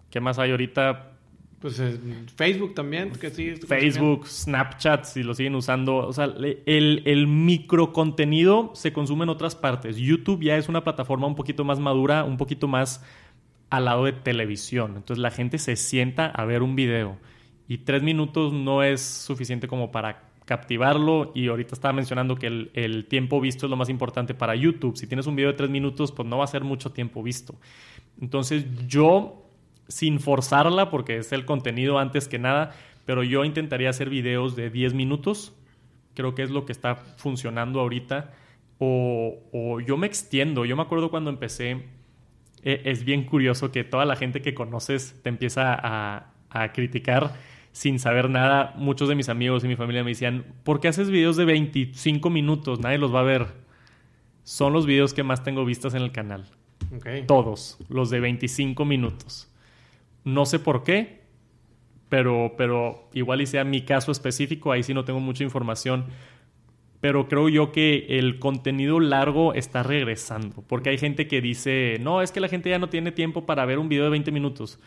¿Qué 0.08 0.20
más 0.20 0.38
hay 0.38 0.52
ahorita? 0.52 1.17
Pues 1.60 1.82
Facebook 2.36 2.74
también, 2.74 3.10
que 3.10 3.30
sí. 3.30 3.56
Facebook, 3.56 4.28
Snapchat, 4.28 5.04
si 5.04 5.22
lo 5.24 5.34
siguen 5.34 5.56
usando. 5.56 5.96
O 5.96 6.12
sea, 6.12 6.26
el, 6.26 7.02
el 7.04 7.26
micro 7.26 7.92
contenido 7.92 8.70
se 8.74 8.92
consume 8.92 9.24
en 9.24 9.30
otras 9.30 9.56
partes. 9.56 9.96
YouTube 9.96 10.42
ya 10.42 10.56
es 10.56 10.68
una 10.68 10.84
plataforma 10.84 11.26
un 11.26 11.34
poquito 11.34 11.64
más 11.64 11.80
madura, 11.80 12.24
un 12.24 12.36
poquito 12.36 12.68
más 12.68 13.04
al 13.70 13.84
lado 13.86 14.04
de 14.04 14.12
televisión. 14.12 14.94
Entonces 14.96 15.20
la 15.20 15.30
gente 15.30 15.58
se 15.58 15.76
sienta 15.76 16.26
a 16.26 16.44
ver 16.44 16.62
un 16.62 16.76
video. 16.76 17.18
Y 17.66 17.78
tres 17.78 18.02
minutos 18.02 18.52
no 18.52 18.82
es 18.82 19.02
suficiente 19.02 19.68
como 19.68 19.90
para 19.90 20.28
captivarlo 20.48 21.30
y 21.34 21.48
ahorita 21.48 21.74
estaba 21.74 21.92
mencionando 21.92 22.34
que 22.36 22.46
el, 22.46 23.06
tiempo 23.06 23.38
visto 23.38 23.66
es 23.66 23.70
lo 23.70 23.76
más 23.76 23.90
importante 23.90 24.32
para 24.32 24.54
YouTube. 24.54 24.96
Si 24.96 25.06
tienes 25.06 25.26
un 25.26 25.36
video 25.36 25.50
de 25.50 25.56
tres 25.58 25.68
minutos, 25.68 26.10
pues 26.10 26.26
no 26.26 26.38
va 26.38 26.44
a 26.44 26.46
ser 26.46 26.64
mucho 26.64 26.90
tiempo 26.90 27.22
visto. 27.22 27.54
Entonces 28.18 28.64
yo, 28.86 29.47
sin 29.88 30.20
forzarla, 30.20 30.90
porque 30.90 31.16
es 31.16 31.32
el 31.32 31.44
contenido 31.44 31.98
antes 31.98 32.28
que 32.28 32.38
nada, 32.38 32.72
pero 33.04 33.22
yo 33.22 33.44
intentaría 33.44 33.90
hacer 33.90 34.10
videos 34.10 34.54
de 34.54 34.70
10 34.70 34.94
minutos. 34.94 35.54
Creo 36.14 36.34
que 36.34 36.42
es 36.42 36.50
lo 36.50 36.66
que 36.66 36.72
está 36.72 36.96
funcionando 36.96 37.80
ahorita. 37.80 38.32
O, 38.78 39.80
yo 39.80 39.96
me 39.96 40.06
extiendo. 40.06 40.64
Yo 40.64 40.76
me 40.76 40.82
acuerdo 40.82 41.10
cuando 41.10 41.30
empecé, 41.30 41.84
e, 42.62 42.82
es 42.84 43.04
bien 43.04 43.24
curioso 43.24 43.72
que 43.72 43.82
toda 43.82 44.04
la 44.04 44.14
gente 44.14 44.42
que 44.42 44.54
conoces 44.54 45.20
te 45.22 45.30
empieza 45.30 45.74
a, 45.74 46.32
a 46.50 46.72
criticar 46.72 47.34
sin 47.72 47.98
saber 47.98 48.28
nada, 48.28 48.74
muchos 48.76 49.08
de 49.08 49.14
mis 49.14 49.28
amigos 49.28 49.62
y 49.62 49.68
mi 49.68 49.76
familia 49.76 50.02
me 50.02 50.10
decían, 50.10 50.44
¿por 50.64 50.80
qué 50.80 50.88
haces 50.88 51.10
videos 51.10 51.36
de 51.36 51.44
25 51.44 52.28
minutos? 52.28 52.80
Nadie 52.80 52.98
los 52.98 53.14
va 53.14 53.20
a 53.20 53.24
ver. 53.24 53.46
Son 54.42 54.72
los 54.72 54.84
videos 54.84 55.14
que 55.14 55.22
más 55.22 55.44
tengo 55.44 55.64
vistas 55.64 55.94
en 55.94 56.02
el 56.02 56.10
canal. 56.10 56.46
Todos, 57.26 57.78
los 57.88 58.10
de 58.10 58.20
25 58.20 58.84
minutos. 58.84 59.48
No 60.28 60.46
sé 60.46 60.58
por 60.58 60.84
qué, 60.84 61.20
pero, 62.08 62.54
pero 62.56 63.08
igual 63.12 63.40
y 63.40 63.46
sea 63.46 63.64
mi 63.64 63.82
caso 63.82 64.12
específico, 64.12 64.72
ahí 64.72 64.82
sí 64.82 64.94
no 64.94 65.04
tengo 65.04 65.20
mucha 65.20 65.44
información. 65.44 66.06
Pero 67.00 67.28
creo 67.28 67.48
yo 67.48 67.70
que 67.70 68.06
el 68.18 68.38
contenido 68.38 68.98
largo 68.98 69.54
está 69.54 69.82
regresando, 69.82 70.64
porque 70.66 70.90
hay 70.90 70.98
gente 70.98 71.28
que 71.28 71.40
dice, 71.40 71.98
no, 72.00 72.22
es 72.22 72.32
que 72.32 72.40
la 72.40 72.48
gente 72.48 72.70
ya 72.70 72.78
no 72.78 72.88
tiene 72.88 73.12
tiempo 73.12 73.46
para 73.46 73.64
ver 73.64 73.78
un 73.78 73.88
video 73.88 74.04
de 74.04 74.10
20 74.10 74.32
minutos. 74.32 74.80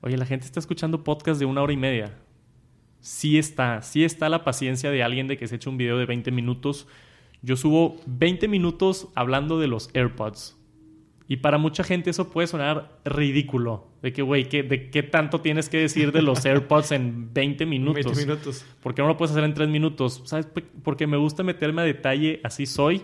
Oye, 0.00 0.16
la 0.16 0.26
gente 0.26 0.46
está 0.46 0.60
escuchando 0.60 1.02
podcast 1.02 1.40
de 1.40 1.46
una 1.46 1.62
hora 1.62 1.72
y 1.72 1.76
media 1.76 2.12
sí 3.06 3.38
está, 3.38 3.82
sí 3.82 4.04
está 4.04 4.28
la 4.28 4.42
paciencia 4.42 4.90
de 4.90 5.04
alguien 5.04 5.28
de 5.28 5.36
que 5.36 5.46
se 5.46 5.54
eche 5.54 5.70
un 5.70 5.76
video 5.76 5.96
de 5.96 6.06
20 6.06 6.32
minutos. 6.32 6.88
Yo 7.40 7.56
subo 7.56 8.00
20 8.06 8.48
minutos 8.48 9.08
hablando 9.14 9.60
de 9.60 9.68
los 9.68 9.90
AirPods. 9.94 10.56
Y 11.28 11.38
para 11.38 11.58
mucha 11.58 11.82
gente 11.82 12.10
eso 12.10 12.30
puede 12.30 12.46
sonar 12.46 13.00
ridículo. 13.04 13.88
De 14.00 14.12
que, 14.12 14.22
güey, 14.22 14.44
¿de 14.44 14.90
qué 14.90 15.02
tanto 15.02 15.40
tienes 15.40 15.68
que 15.68 15.78
decir 15.78 16.12
de 16.12 16.22
los 16.22 16.44
AirPods 16.46 16.92
en 16.92 17.32
20 17.34 17.66
minutos? 17.66 18.04
20 18.04 18.26
minutos. 18.26 18.64
¿Por 18.82 18.94
qué 18.94 19.02
no 19.02 19.08
lo 19.08 19.16
puedes 19.16 19.32
hacer 19.32 19.44
en 19.44 19.54
3 19.54 19.68
minutos? 19.68 20.22
¿Sabes? 20.24 20.46
Porque 20.84 21.06
me 21.06 21.16
gusta 21.16 21.42
meterme 21.42 21.82
a 21.82 21.84
detalle, 21.84 22.40
así 22.44 22.66
soy. 22.66 23.02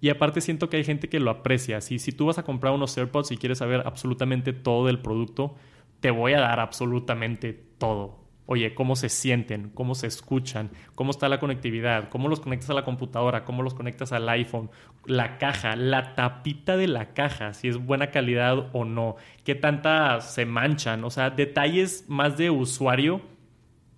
Y 0.00 0.10
aparte 0.10 0.40
siento 0.40 0.70
que 0.70 0.76
hay 0.76 0.84
gente 0.84 1.08
que 1.08 1.18
lo 1.18 1.30
aprecia. 1.30 1.80
Si, 1.80 1.98
si 1.98 2.12
tú 2.12 2.26
vas 2.26 2.38
a 2.38 2.44
comprar 2.44 2.72
unos 2.72 2.96
AirPods 2.96 3.32
y 3.32 3.36
quieres 3.36 3.58
saber 3.58 3.82
absolutamente 3.84 4.52
todo 4.52 4.86
del 4.86 5.00
producto, 5.00 5.56
te 5.98 6.12
voy 6.12 6.34
a 6.34 6.40
dar 6.40 6.60
absolutamente 6.60 7.60
todo 7.78 8.27
oye, 8.50 8.74
cómo 8.74 8.96
se 8.96 9.10
sienten, 9.10 9.68
cómo 9.74 9.94
se 9.94 10.06
escuchan, 10.06 10.70
cómo 10.94 11.10
está 11.10 11.28
la 11.28 11.38
conectividad, 11.38 12.08
cómo 12.08 12.28
los 12.28 12.40
conectas 12.40 12.70
a 12.70 12.74
la 12.74 12.82
computadora, 12.82 13.44
cómo 13.44 13.62
los 13.62 13.74
conectas 13.74 14.10
al 14.10 14.26
iPhone, 14.26 14.70
la 15.04 15.36
caja, 15.36 15.76
la 15.76 16.14
tapita 16.14 16.78
de 16.78 16.88
la 16.88 17.12
caja, 17.12 17.52
si 17.52 17.68
es 17.68 17.76
buena 17.76 18.10
calidad 18.10 18.70
o 18.72 18.86
no, 18.86 19.16
qué 19.44 19.54
tantas 19.54 20.32
se 20.32 20.46
manchan, 20.46 21.04
o 21.04 21.10
sea, 21.10 21.28
detalles 21.28 22.06
más 22.08 22.38
de 22.38 22.48
usuario 22.48 23.20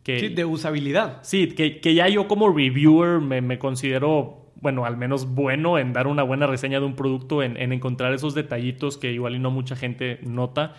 Que, 0.03 0.18
sí, 0.18 0.28
de 0.30 0.44
usabilidad. 0.44 1.20
Sí, 1.22 1.46
que, 1.46 1.80
que 1.80 1.94
ya 1.94 2.09
yo 2.09 2.26
como 2.26 2.48
reviewer 2.48 3.20
me, 3.20 3.40
me, 3.40 3.61
considero, 3.61 4.51
bueno, 4.57 4.84
al 4.84 4.96
menos 4.96 5.32
bueno 5.32 5.78
en 5.78 5.92
dar 5.92 6.09
una 6.09 6.24
buena 6.24 6.48
reseña 6.48 6.80
de 6.80 6.86
un 6.86 6.96
producto, 6.96 7.44
en, 7.44 7.57
en 7.57 7.72
encontrar 7.72 8.12
esos 8.14 8.34
detallitos 8.34 8.98
que 8.98 9.12
igual 9.12 9.36
y 9.36 9.38
no 9.38 9.53
mucha 9.53 9.76
gente 9.76 10.18
nota. 10.24 10.74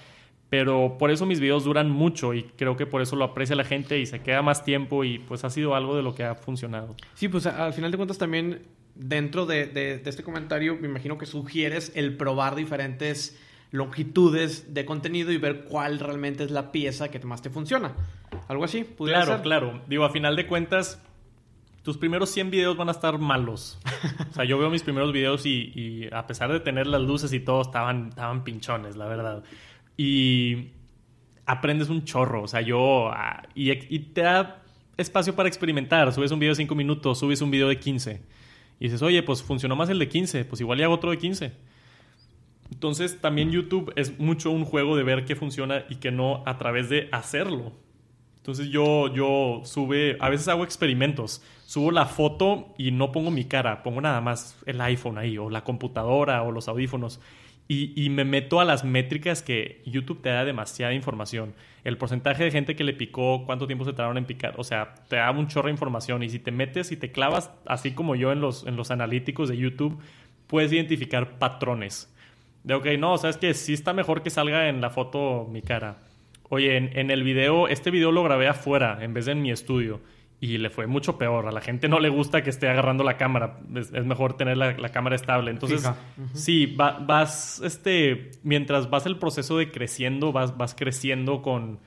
Pero 0.51 0.97
por 0.99 1.11
eso 1.11 1.25
mis 1.25 1.39
videos 1.39 1.63
duran 1.63 1.89
mucho 1.89 2.33
y 2.33 2.43
creo 2.43 2.75
que 2.75 2.85
por 2.85 3.01
eso 3.01 3.15
lo 3.15 3.23
aprecia 3.23 3.55
la 3.55 3.63
gente 3.63 3.97
y 3.99 4.05
se 4.05 4.21
queda 4.21 4.41
más 4.41 4.65
tiempo 4.65 5.05
y 5.05 5.17
pues 5.17 5.45
ha 5.45 5.49
sido 5.49 5.75
algo 5.75 5.95
de 5.95 6.03
lo 6.03 6.13
que 6.13 6.25
ha 6.25 6.35
funcionado. 6.35 6.93
Sí, 7.13 7.29
pues 7.29 7.45
al 7.45 7.71
final 7.71 7.89
de 7.89 7.95
cuentas 7.95 8.17
también 8.17 8.61
dentro 8.93 9.45
de, 9.45 9.67
de, 9.67 9.99
de 9.99 10.09
este 10.09 10.23
comentario 10.23 10.75
me 10.75 10.89
imagino 10.89 11.17
que 11.17 11.25
sugieres 11.25 11.93
el 11.95 12.17
probar 12.17 12.55
diferentes 12.55 13.39
longitudes 13.71 14.73
de 14.73 14.83
contenido 14.83 15.31
y 15.31 15.37
ver 15.37 15.63
cuál 15.63 15.99
realmente 15.99 16.43
es 16.43 16.51
la 16.51 16.73
pieza 16.73 17.09
que 17.09 17.19
más 17.19 17.41
te 17.41 17.49
funciona. 17.49 17.93
Algo 18.49 18.65
así. 18.65 18.83
Claro, 18.97 19.33
ser? 19.33 19.41
claro. 19.41 19.81
Digo, 19.87 20.03
a 20.03 20.09
final 20.09 20.35
de 20.35 20.47
cuentas, 20.47 21.01
tus 21.81 21.97
primeros 21.97 22.29
100 22.29 22.51
videos 22.51 22.75
van 22.77 22.89
a 22.89 22.91
estar 22.91 23.17
malos. 23.17 23.79
o 24.29 24.33
sea, 24.33 24.43
yo 24.43 24.57
veo 24.57 24.69
mis 24.69 24.83
primeros 24.83 25.13
videos 25.13 25.45
y, 25.45 25.71
y, 25.73 26.09
a 26.13 26.27
pesar 26.27 26.51
de 26.51 26.59
tener 26.59 26.87
las 26.87 27.01
luces 27.01 27.31
y 27.31 27.39
todo, 27.39 27.61
estaban, 27.61 28.09
estaban 28.09 28.43
pinchones, 28.43 28.97
la 28.97 29.05
verdad. 29.05 29.43
Y 30.03 30.71
aprendes 31.45 31.89
un 31.89 32.05
chorro. 32.05 32.41
O 32.41 32.47
sea, 32.47 32.61
yo... 32.61 33.11
Ah, 33.13 33.43
y, 33.53 33.99
te 33.99 34.21
da 34.21 34.63
espacio 34.97 35.35
para 35.35 35.47
experimentar. 35.47 36.11
Subes 36.11 36.31
un 36.31 36.39
video 36.39 36.53
de 36.53 36.55
5 36.55 36.73
minutos, 36.73 37.19
subes 37.19 37.39
un 37.43 37.51
video 37.51 37.67
de 37.67 37.77
15. 37.77 38.19
Y 38.79 38.85
dices, 38.85 39.03
oye, 39.03 39.21
pues 39.21 39.43
funcionó 39.43 39.75
más 39.75 39.91
el 39.91 39.99
de 39.99 40.09
15. 40.09 40.45
Pues 40.45 40.59
igual 40.59 40.79
ya 40.79 40.85
hago 40.85 40.95
otro 40.95 41.11
de 41.11 41.19
15. 41.19 41.51
Entonces 42.71 43.21
también 43.21 43.51
YouTube 43.51 43.93
es 43.95 44.17
mucho 44.17 44.49
un 44.49 44.65
juego 44.65 44.97
de 44.97 45.03
ver 45.03 45.23
qué 45.23 45.35
funciona 45.35 45.85
y 45.87 45.97
qué 45.97 46.09
no 46.09 46.41
a 46.47 46.57
través 46.57 46.89
de 46.89 47.07
hacerlo. 47.11 47.71
Entonces 48.37 48.69
yo, 48.69 49.13
yo 49.13 49.61
sube, 49.65 50.17
a 50.19 50.29
veces 50.29 50.47
hago 50.47 50.63
experimentos. 50.63 51.43
Subo 51.67 51.91
la 51.91 52.07
foto 52.07 52.73
y 52.75 52.89
no 52.89 53.11
pongo 53.11 53.29
mi 53.29 53.45
cara, 53.45 53.83
pongo 53.83 54.01
nada 54.01 54.19
más 54.19 54.57
el 54.65 54.81
iPhone 54.81 55.19
ahí, 55.19 55.37
o 55.37 55.51
la 55.51 55.63
computadora, 55.63 56.41
o 56.41 56.51
los 56.51 56.67
audífonos. 56.67 57.19
Y, 57.74 58.09
me 58.09 58.26
meto 58.26 58.59
a 58.59 58.65
las 58.65 58.84
métricas 58.84 59.41
que 59.41 59.82
YouTube 59.86 60.22
te 60.22 60.28
da 60.28 60.43
demasiada 60.43 60.93
información. 60.93 61.53
El 61.86 61.97
porcentaje 61.97 62.43
de 62.43 62.51
gente 62.51 62.76
que 62.76 62.84
le 62.84 62.91
picó, 62.91 63.45
cuánto 63.45 63.65
tiempo 63.65 63.86
se 63.86 63.93
tardaron 63.93 64.17
en 64.17 64.26
picar. 64.26 64.55
O 64.57 64.65
sea, 64.65 64.93
te 65.07 65.15
da 65.15 65.32
un 65.32 65.47
chorro 65.47 65.67
de 65.67 65.72
información. 65.72 66.22
Y 66.22 66.30
si 66.30 66.39
te 66.39 66.51
metes 66.51 66.91
y 66.91 66.97
te 66.97 67.13
clavas, 67.13 67.49
así 67.65 67.91
como 67.91 68.17
yo 68.17 68.34
en 68.34 68.41
los, 68.41 68.67
en 68.67 68.76
los 68.76 68.91
analíticos 68.91 69.47
de 69.47 69.55
YouTube, 69.55 69.97
puedes 70.47 70.74
identificar 70.74 71.39
patrones. 71.39 72.13
De, 72.65 72.74
ok, 72.74 72.88
no, 72.99 73.17
sabes 73.17 73.38
que 73.38 73.53
sí 73.53 73.72
está 73.72 73.93
mejor 73.93 74.22
que 74.22 74.32
salga 74.32 74.67
en 74.67 74.82
la 74.82 74.89
foto 74.89 75.47
mi 75.49 75.61
cara. 75.61 75.99
Oye, 76.49 76.76
en, 76.76 76.89
en, 76.99 77.09
el 77.09 77.24
video, 77.24 77.69
este 77.69 77.89
video 77.89 78.11
lo 78.11 78.22
grabé 78.22 78.49
afuera 78.49 78.97
en 78.99 79.13
vez 79.13 79.28
de 79.28 79.32
en 79.32 79.41
mi 79.43 79.49
estudio. 79.51 80.01
Y 80.43 80.57
le 80.57 80.71
fue 80.71 80.87
mucho 80.87 81.19
peor. 81.19 81.47
A 81.47 81.51
la 81.51 81.61
gente 81.61 81.87
no 81.87 81.99
le 81.99 82.09
gusta 82.09 82.41
que 82.41 82.49
esté 82.49 82.67
agarrando 82.67 83.03
la 83.03 83.15
cámara. 83.15 83.59
Es, 83.75 83.93
es 83.93 84.05
mejor 84.05 84.33
tener 84.33 84.57
la, 84.57 84.75
la, 84.75 84.89
cámara 84.89 85.15
estable. 85.15 85.51
Entonces, 85.51 85.85
uh 85.85 85.89
-huh. 85.89 86.27
sí, 86.33 86.65
va, 86.65 86.97
vas, 86.99 87.61
este, 87.63 88.31
mientras 88.41 88.89
vas 88.89 89.05
el 89.05 89.17
proceso 89.17 89.59
de 89.59 89.69
creciendo, 89.69 90.31
vas, 90.31 90.57
vas 90.57 90.73
creciendo 90.73 91.43
con, 91.43 91.79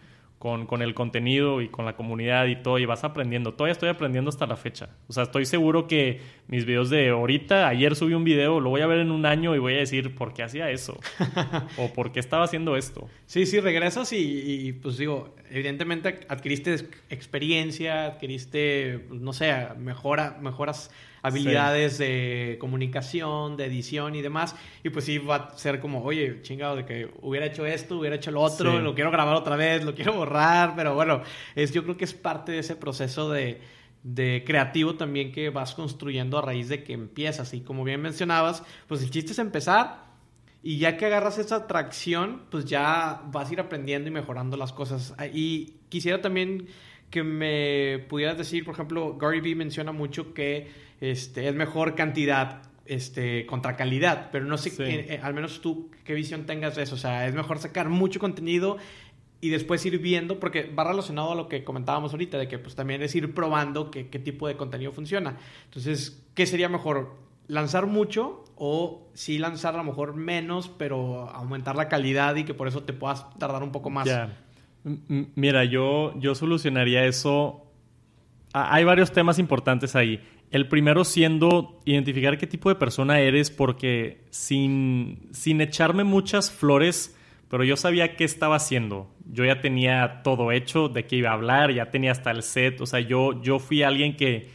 con, 0.45 0.67
con, 0.67 0.83
el 0.83 0.93
contenido 0.93 1.63
y 1.63 1.71
con 1.71 1.87
la 1.87 1.97
comunidad 1.97 2.45
y 2.49 2.57
todo, 2.57 2.79
y 2.79 2.85
vas 2.85 3.03
aprendiendo. 3.03 3.55
Todavía 3.55 3.73
estoy 3.73 3.89
aprendiendo 3.89 4.29
hasta 4.29 4.47
la 4.47 4.57
fecha. 4.57 4.91
O 5.09 5.13
sea, 5.15 5.23
estoy 5.23 5.47
seguro 5.47 5.87
que 5.87 6.21
mis 6.49 6.67
videos 6.67 6.91
de 6.91 7.09
ahorita, 7.09 7.67
ayer 7.67 7.97
subí 7.97 8.13
un 8.13 8.25
video, 8.25 8.61
lo 8.61 8.69
voy 8.69 8.83
a 8.83 8.87
ver 8.87 8.99
en 8.99 9.11
un 9.11 9.25
año 9.25 9.55
y 9.57 9.59
voy 9.59 9.73
a 9.73 9.79
decir 9.79 10.15
por 10.15 10.35
qué 10.35 10.43
hacía 10.43 10.69
eso. 10.69 11.01
o 11.79 11.95
por 11.95 12.13
qué 12.13 12.21
estaba 12.21 12.45
haciendo 12.45 12.77
esto. 12.77 13.09
Sí, 13.25 13.47
sí, 13.47 13.59
regresas 13.59 14.13
y, 14.13 14.19
y, 14.19 14.75
pues 14.75 14.99
digo, 14.99 15.35
evidentemente 15.51 16.21
adquiriste 16.29 16.91
experiencia, 17.09 18.05
adquiriste, 18.05 19.07
no 19.13 19.33
sé, 19.33 19.51
mejora, 19.79 20.37
mejoras 20.43 20.91
habilidades 21.25 21.97
sí. 21.97 22.05
de 22.05 22.57
comunicación, 22.61 23.57
de 23.57 23.65
edición 23.65 24.15
y 24.15 24.23
demás. 24.23 24.55
Y 24.83 24.91
pues 24.91 25.07
sí 25.07 25.19
va 25.19 25.37
a 25.37 25.59
ser 25.59 25.81
como, 25.81 26.05
oye, 26.05 26.43
chingado, 26.43 26.77
de 26.77 26.85
que 26.85 27.11
hubiera 27.23 27.47
hecho 27.47 27.67
esto, 27.67 27.99
hubiera 27.99 28.17
hecho 28.17 28.31
lo 28.31 28.43
otro, 28.43 28.73
sí. 28.73 28.79
lo 28.79 28.95
quiero 28.95 29.11
grabar 29.11 29.35
otra 29.35 29.57
vez, 29.57 29.85
lo 29.85 29.95
quiero 29.95 30.13
borrar, 30.13 30.75
pero 30.77 30.95
bueno, 30.95 31.23
es, 31.55 31.73
yo 31.73 31.83
creo 31.83 31.97
que 31.97 32.05
es 32.05 32.15
parte 32.15 32.53
de 32.53 32.59
ese 32.59 32.77
proceso 32.77 33.31
de, 33.31 33.61
de 34.03 34.45
creativo 34.47 34.97
también 34.97 35.33
que 35.33 35.49
vas 35.49 35.75
construyendo 35.75 36.39
a 36.39 36.43
raíz 36.43 36.69
de 36.69 36.85
que 36.85 36.93
empiezas. 36.93 37.55
Y 37.55 37.63
como 37.63 37.85
bien 37.85 38.03
mencionabas, 38.03 38.63
pues 38.87 39.03
el 39.03 39.11
chiste 39.11 39.33
es 39.33 39.39
empezar. 39.39 40.05
Y 40.63 40.79
ya 40.79 40.97
que 40.97 41.07
agarras 41.07 41.39
esa 41.39 41.67
tracción, 41.67 42.43
pues 42.51 42.65
ya 42.65 43.23
vas 43.27 43.51
a 43.51 43.53
ir 43.53 43.61
aprendiendo 43.61 44.09
y 44.09 44.13
mejorando 44.13 44.57
las 44.57 44.73
cosas. 44.73 45.15
Y 45.33 45.75
quisiera 45.89 46.23
también 46.23 46.69
que 47.11 47.23
me 47.23 48.05
pudieras 48.09 48.37
decir, 48.37 48.65
por 48.65 48.75
ejemplo, 48.75 49.17
Gary 49.17 49.41
Vee 49.41 49.55
menciona 49.55 49.93
mucho 49.93 50.35
que 50.35 50.69
este, 51.11 51.49
es 51.49 51.55
mejor 51.55 51.95
cantidad 51.95 52.63
este, 52.87 53.47
contra 53.47 53.77
calidad, 53.77 54.31
pero 54.33 54.45
no 54.45 54.59
sé, 54.59 54.71
sí. 54.71 54.83
eh, 54.83 55.07
eh, 55.11 55.21
al 55.23 55.35
menos 55.35 55.61
tú, 55.61 55.91
qué 56.05 56.15
visión 56.15 56.47
tengas 56.47 56.77
de 56.77 56.83
eso. 56.83 56.95
O 56.95 56.99
sea, 56.99 57.27
es 57.27 57.35
mejor 57.35 57.59
sacar 57.59 57.89
mucho 57.89 58.21
contenido 58.21 58.77
y 59.41 59.51
después 59.51 59.85
ir 59.85 59.99
viendo, 59.99 60.41
porque 60.41 60.73
va 60.73 60.85
relacionado 60.85 61.33
a 61.33 61.35
lo 61.35 61.49
que 61.49 61.65
comentábamos 61.65 62.13
ahorita, 62.13 62.39
de 62.39 62.49
que 62.49 62.59
pues 62.59 62.75
también 62.75 63.03
es 63.03 63.15
ir 63.15 63.35
probando 63.35 63.91
qué, 63.91 64.09
qué 64.09 64.19
tipo 64.19 64.49
de 64.49 64.57
contenido 64.57 64.93
funciona. 64.93 65.37
Entonces, 65.67 66.25
¿qué 66.35 66.47
sería 66.47 66.69
mejor? 66.69 67.17
¿Lanzar 67.47 67.87
mucho 67.87 68.45
o 68.57 69.11
sí 69.13 69.39
lanzar 69.39 69.75
a 69.75 69.79
lo 69.79 69.85
mejor 69.85 70.15
menos, 70.15 70.69
pero 70.69 71.29
aumentar 71.29 71.77
la 71.77 71.89
calidad 71.89 72.37
y 72.37 72.45
que 72.45 72.55
por 72.55 72.69
eso 72.69 72.85
te 72.85 72.95
puedas 72.95 73.27
tardar 73.39 73.63
un 73.63 73.73
poco 73.73 73.91
más? 73.91 74.07
Yeah. 74.07 74.39
Mira, 75.35 75.65
yo, 75.65 76.19
yo 76.19 76.35
solucionaría 76.35 77.05
eso. 77.05 77.67
Hay 78.53 78.85
varios 78.85 79.13
temas 79.13 79.39
importantes 79.39 79.97
ahí. 79.97 80.21
El 80.55 80.69
primero 80.69 81.03
siendo 81.03 81.81
identificar 81.85 82.39
qué 82.39 82.47
tipo 82.47 82.69
de 82.69 82.77
persona 82.77 83.19
eres, 83.19 83.51
porque 83.51 84.21
sin, 84.31 85.27
sin 85.33 85.61
echarme 85.61 86.05
muchas 86.05 86.53
flores, 86.53 87.19
pero 87.51 87.65
yo 87.65 87.77
sabía 87.77 88.15
qué 88.15 88.23
estaba 88.23 88.55
haciendo. 88.55 89.13
Yo 89.29 89.45
ya 89.45 89.61
tenía 89.61 90.21
todo 90.23 90.53
hecho, 90.53 90.89
de 90.89 91.07
qué 91.07 91.17
iba 91.17 91.31
a 91.31 91.33
hablar, 91.33 91.73
ya 91.73 91.91
tenía 91.91 92.13
hasta 92.13 92.31
el 92.31 92.45
set. 92.45 92.81
O 92.81 92.87
sea, 92.87 93.01
yo, 93.01 93.43
yo 93.43 93.59
fui 93.59 93.83
alguien 93.83 94.15
que 94.15 94.49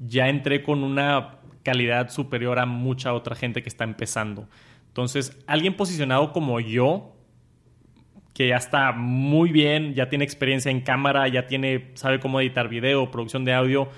ya 0.00 0.28
entré 0.28 0.60
con 0.60 0.82
una 0.82 1.36
calidad 1.62 2.10
superior 2.10 2.58
a 2.58 2.66
mucha 2.66 3.14
otra 3.14 3.36
gente 3.36 3.62
que 3.62 3.68
está 3.68 3.84
empezando. 3.84 4.48
Entonces, 4.88 5.40
alguien 5.46 5.76
posicionado 5.76 6.32
como 6.32 6.58
yo, 6.58 7.14
que 8.32 8.48
ya 8.48 8.56
está 8.56 8.90
muy 8.90 9.52
bien, 9.52 9.94
ya 9.94 10.08
tiene 10.08 10.24
experiencia 10.24 10.72
en 10.72 10.80
cámara, 10.80 11.28
ya 11.28 11.46
tiene, 11.46 11.92
sabe 11.94 12.18
cómo 12.18 12.40
editar 12.40 12.68
video, 12.68 13.12
producción 13.12 13.44
de 13.44 13.54
audio, 13.54 13.88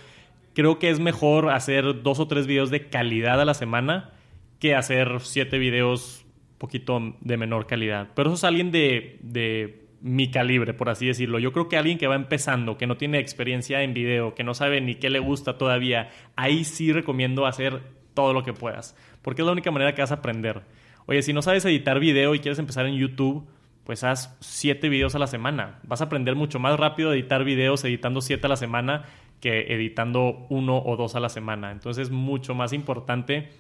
creo 0.57 0.79
que 0.79 0.89
es 0.89 1.01
mejor 1.01 1.51
hacer 1.51 2.03
dos 2.03 2.19
o 2.19 2.27
tres 2.27 2.47
videos 2.47 2.71
de 2.71 2.89
calidad 2.89 3.39
a 3.39 3.45
la 3.45 3.53
semana 3.53 4.13
que 4.59 4.75
hacer 4.75 5.21
siete 5.21 5.59
videos 5.59 6.25
poquito 6.57 7.15
de 7.21 7.37
menor 7.37 7.67
calidad. 7.67 8.09
Pero 8.15 8.31
eso 8.31 8.37
es 8.37 8.45
alguien 8.45 8.71
de, 8.71 9.19
de 9.21 9.85
mi 10.01 10.31
calibre, 10.31 10.73
por 10.73 10.89
así 10.89 11.07
decirlo. 11.07 11.39
Yo 11.39 11.53
creo 11.53 11.69
que 11.69 11.77
alguien 11.77 11.99
que 11.99 12.07
va 12.07 12.15
empezando, 12.15 12.79
que 12.79 12.87
no 12.87 12.97
tiene 12.97 13.19
experiencia 13.19 13.83
en 13.83 13.93
video, 13.93 14.35
que 14.35 14.45
no 14.45 14.55
sabe 14.55 14.81
ni 14.81 14.95
qué 14.95 15.11
le 15.11 15.19
gusta 15.19 15.59
todavía, 15.59 16.09
ahí 16.37 16.65
sí 16.65 16.91
recomiendo 16.91 17.45
hacer 17.45 17.83
todo 18.15 18.33
lo 18.33 18.43
que 18.43 18.55
puedas, 18.55 18.97
porque 19.21 19.43
es 19.43 19.47
la 19.47 19.53
única 19.53 19.71
manera 19.71 19.95
que 19.95 20.01
vas 20.01 20.11
a 20.11 20.17
aprender. 20.17 20.63
Oye, 21.05 21.21
si 21.21 21.35
no 21.35 21.43
sabes 21.43 21.67
editar 21.67 22.01
video 22.01 22.35
y 22.35 22.39
quieres 22.39 22.59
empezar 22.59 22.87
en 22.87 22.97
YouTube, 22.97 23.47
pues 23.85 24.05
haz 24.05 24.35
siete 24.41 24.89
videos 24.89 25.15
a 25.15 25.19
la 25.19 25.27
semana. 25.27 25.81
Vas 25.83 26.01
a 26.01 26.05
aprender 26.05 26.35
mucho 26.35 26.59
más 26.59 26.81
rápido 26.81 27.11
a 27.11 27.15
editar 27.15 27.45
videos 27.45 27.85
editando 27.85 28.23
siete 28.23 28.47
a 28.47 28.49
la 28.49 28.57
semana 28.57 29.05
que 29.41 29.75
editando 29.75 30.47
uno 30.49 30.79
o 30.79 30.97
dos 30.97 31.15
a 31.15 31.21
la 31.21 31.29
semana. 31.29 31.71
Entonces, 31.73 32.11
mucho 32.11 32.55
más 32.55 32.73
importante. 32.73 33.51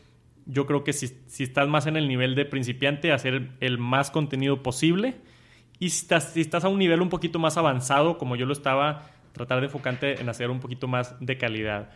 Yo 0.47 0.66
creo 0.66 0.85
que 0.85 0.93
si, 0.93 1.09
si 1.27 1.43
estás 1.43 1.68
más 1.68 1.87
en 1.87 1.97
el 1.97 2.09
nivel 2.09 2.35
de 2.35 2.45
principiante, 2.45 3.12
hacer 3.12 3.51
el 3.61 3.79
más 3.79 4.11
contenido 4.11 4.62
posible. 4.62 5.16
Y 5.79 5.91
si 5.91 6.03
estás, 6.03 6.33
si 6.33 6.41
estás 6.41 6.64
a 6.64 6.68
un 6.68 6.79
nivel 6.79 7.03
un 7.03 7.09
poquito 7.09 7.39
más 7.39 7.57
avanzado, 7.57 8.18
como 8.18 8.37
yo 8.37 8.47
lo 8.47 8.53
estaba, 8.53 9.11
tratar 9.33 9.61
de 9.61 9.66
enfocarte 9.66 10.20
en 10.20 10.29
hacer 10.29 10.51
un 10.51 10.61
poquito 10.61 10.89
más 10.89 11.14
de 11.20 11.37
calidad. 11.37 11.91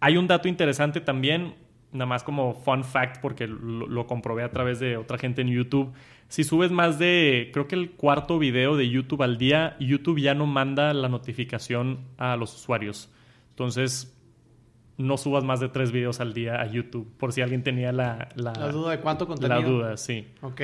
Hay 0.00 0.16
un 0.16 0.26
dato 0.26 0.48
interesante 0.48 1.00
también, 1.00 1.54
nada 1.94 2.06
más 2.06 2.22
como 2.22 2.52
fun 2.52 2.84
fact, 2.84 3.22
porque 3.22 3.46
lo, 3.46 3.86
lo 3.86 4.06
comprobé 4.06 4.42
a 4.42 4.50
través 4.50 4.78
de 4.80 4.98
otra 4.98 5.16
gente 5.16 5.40
en 5.40 5.48
YouTube 5.48 5.94
si 6.28 6.42
subes 6.42 6.70
más 6.70 6.98
de, 6.98 7.50
creo 7.52 7.68
que 7.68 7.74
el 7.76 7.92
cuarto 7.92 8.38
video 8.38 8.76
de 8.76 8.88
YouTube 8.88 9.22
al 9.22 9.38
día, 9.38 9.76
YouTube 9.78 10.18
ya 10.18 10.34
no 10.34 10.46
manda 10.46 10.92
la 10.92 11.08
notificación 11.08 12.00
a 12.18 12.36
los 12.36 12.54
usuarios. 12.54 13.08
Entonces, 13.50 14.16
no 14.96 15.16
subas 15.16 15.44
más 15.44 15.60
de 15.60 15.68
tres 15.68 15.92
videos 15.92 16.20
al 16.20 16.34
día 16.34 16.60
a 16.60 16.66
YouTube, 16.66 17.08
por 17.18 17.32
si 17.32 17.40
alguien 17.40 17.62
tenía 17.62 17.92
la... 17.92 18.28
La, 18.34 18.52
la 18.52 18.68
duda 18.68 18.92
de 18.92 19.00
cuánto 19.00 19.26
contenido. 19.26 19.60
La 19.60 19.66
duda, 19.66 19.96
sí. 19.96 20.26
Ok. 20.42 20.60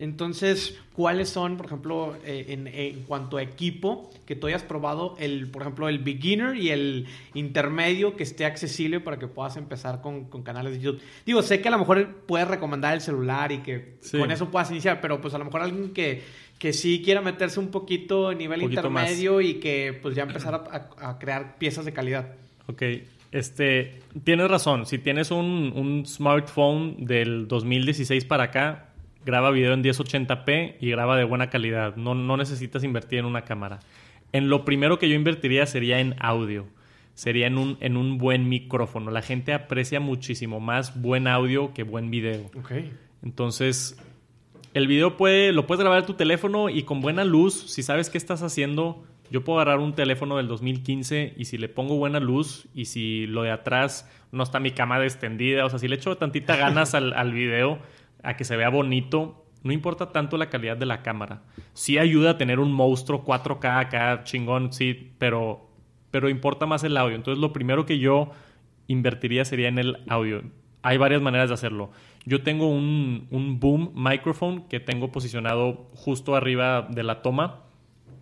Entonces, 0.00 0.78
¿cuáles 0.94 1.28
son, 1.28 1.58
por 1.58 1.66
ejemplo, 1.66 2.16
eh, 2.24 2.46
en, 2.48 2.66
en, 2.66 3.02
cuanto 3.02 3.36
a 3.36 3.42
equipo, 3.42 4.10
que 4.26 4.34
tú 4.34 4.46
hayas 4.46 4.62
probado, 4.62 5.14
el, 5.20 5.46
por 5.50 5.60
ejemplo, 5.62 5.88
el 5.90 5.98
beginner 5.98 6.56
y 6.56 6.70
el 6.70 7.06
intermedio 7.34 8.16
que 8.16 8.22
esté 8.22 8.44
accesible 8.46 8.98
para 9.00 9.18
que 9.18 9.26
puedas 9.28 9.56
empezar 9.58 10.00
con, 10.00 10.24
con 10.24 10.42
canales 10.42 10.72
de 10.72 10.80
YouTube? 10.80 11.02
Digo, 11.26 11.42
sé 11.42 11.60
que 11.60 11.68
a 11.68 11.70
lo 11.70 11.78
mejor 11.78 12.08
puedes 12.26 12.48
recomendar 12.48 12.94
el 12.94 13.02
celular 13.02 13.52
y 13.52 13.58
que 13.58 13.96
sí. 14.00 14.18
con 14.18 14.30
eso 14.30 14.50
puedas 14.50 14.70
iniciar, 14.70 15.00
pero 15.02 15.20
pues 15.20 15.34
a 15.34 15.38
lo 15.38 15.44
mejor 15.44 15.60
alguien 15.60 15.92
que, 15.92 16.22
que 16.58 16.72
sí 16.72 17.02
quiera 17.04 17.20
meterse 17.20 17.60
un 17.60 17.68
poquito 17.68 18.28
a 18.28 18.34
nivel 18.34 18.62
Poquito 18.62 18.80
intermedio 18.80 19.40
y 19.42 19.54
que 19.60 19.98
pues 20.00 20.14
ya 20.14 20.22
empezar 20.22 20.54
a, 20.54 20.88
a- 21.06 21.10
a 21.10 21.18
crear 21.18 21.58
piezas 21.58 21.84
de 21.84 21.92
calidad. 21.92 22.34
Ok, 22.68 22.82
este, 23.32 24.00
tienes 24.24 24.48
razón. 24.50 24.86
Si 24.86 24.98
tienes 24.98 25.30
un, 25.30 25.72
un 25.74 26.06
smartphone 26.06 27.04
del 27.04 27.46
2016 27.48 28.24
para 28.24 28.44
acá, 28.44 28.86
graba 29.24 29.50
video 29.50 29.72
en 29.72 29.82
1080p 29.82 30.76
y 30.80 30.90
graba 30.90 31.16
de 31.16 31.24
buena 31.24 31.50
calidad. 31.50 31.96
No, 31.96 32.14
no 32.14 32.36
necesitas 32.36 32.84
invertir 32.84 33.20
en 33.20 33.24
una 33.24 33.42
cámara. 33.42 33.80
En 34.32 34.48
lo 34.48 34.64
primero 34.64 34.98
que 34.98 35.08
yo 35.08 35.14
invertiría 35.14 35.66
sería 35.66 36.00
en 36.00 36.14
audio. 36.18 36.66
Sería 37.14 37.46
en 37.46 37.58
un, 37.58 37.76
en 37.80 37.96
un 37.96 38.18
buen 38.18 38.48
micrófono. 38.48 39.10
La 39.10 39.22
gente 39.22 39.52
aprecia 39.52 40.00
muchísimo 40.00 40.60
más 40.60 41.00
buen 41.00 41.26
audio 41.26 41.74
que 41.74 41.82
buen 41.82 42.10
video. 42.10 42.50
Entonces, 43.22 43.98
el 44.72 44.86
video 44.86 45.16
puede, 45.16 45.52
lo 45.52 45.66
puedes 45.66 45.80
grabar 45.80 46.00
en 46.00 46.06
tu 46.06 46.14
teléfono 46.14 46.70
y 46.70 46.84
con 46.84 47.00
buena 47.00 47.24
luz, 47.24 47.72
si 47.72 47.82
sabes 47.82 48.08
qué 48.08 48.16
estás 48.16 48.42
haciendo, 48.42 49.04
yo 49.30 49.44
puedo 49.44 49.60
agarrar 49.60 49.80
un 49.80 49.94
teléfono 49.94 50.36
del 50.36 50.48
2015 50.48 51.34
y 51.36 51.44
si 51.44 51.58
le 51.58 51.68
pongo 51.68 51.96
buena 51.96 52.20
luz 52.20 52.68
y 52.74 52.86
si 52.86 53.26
lo 53.26 53.42
de 53.42 53.50
atrás 53.50 54.10
no 54.32 54.42
está 54.42 54.58
mi 54.58 54.70
cama 54.70 55.02
extendida, 55.04 55.64
o 55.64 55.70
sea, 55.70 55.78
si 55.78 55.88
le 55.88 55.96
echo 55.96 56.16
tantita 56.16 56.56
ganas 56.56 56.94
al, 56.96 57.12
al 57.12 57.32
video 57.32 57.78
a 58.22 58.36
que 58.36 58.44
se 58.44 58.56
vea 58.56 58.68
bonito, 58.68 59.44
no 59.62 59.72
importa 59.72 60.10
tanto 60.12 60.36
la 60.36 60.48
calidad 60.48 60.76
de 60.76 60.86
la 60.86 61.02
cámara. 61.02 61.42
Sí 61.74 61.98
ayuda 61.98 62.30
a 62.30 62.38
tener 62.38 62.60
un 62.60 62.72
monstruo 62.72 63.24
4K 63.24 63.80
acá 63.80 64.24
chingón, 64.24 64.72
sí, 64.72 65.12
pero, 65.18 65.68
pero 66.10 66.28
importa 66.28 66.66
más 66.66 66.84
el 66.84 66.96
audio. 66.96 67.16
Entonces, 67.16 67.40
lo 67.40 67.52
primero 67.52 67.86
que 67.86 67.98
yo 67.98 68.30
invertiría 68.86 69.44
sería 69.44 69.68
en 69.68 69.78
el 69.78 69.98
audio. 70.08 70.42
Hay 70.82 70.96
varias 70.96 71.20
maneras 71.20 71.48
de 71.48 71.54
hacerlo. 71.54 71.90
Yo 72.24 72.42
tengo 72.42 72.68
un, 72.68 73.26
un 73.30 73.60
boom 73.60 73.92
microphone 73.94 74.66
que 74.68 74.80
tengo 74.80 75.12
posicionado 75.12 75.88
justo 75.94 76.34
arriba 76.34 76.86
de 76.90 77.02
la 77.02 77.22
toma 77.22 77.64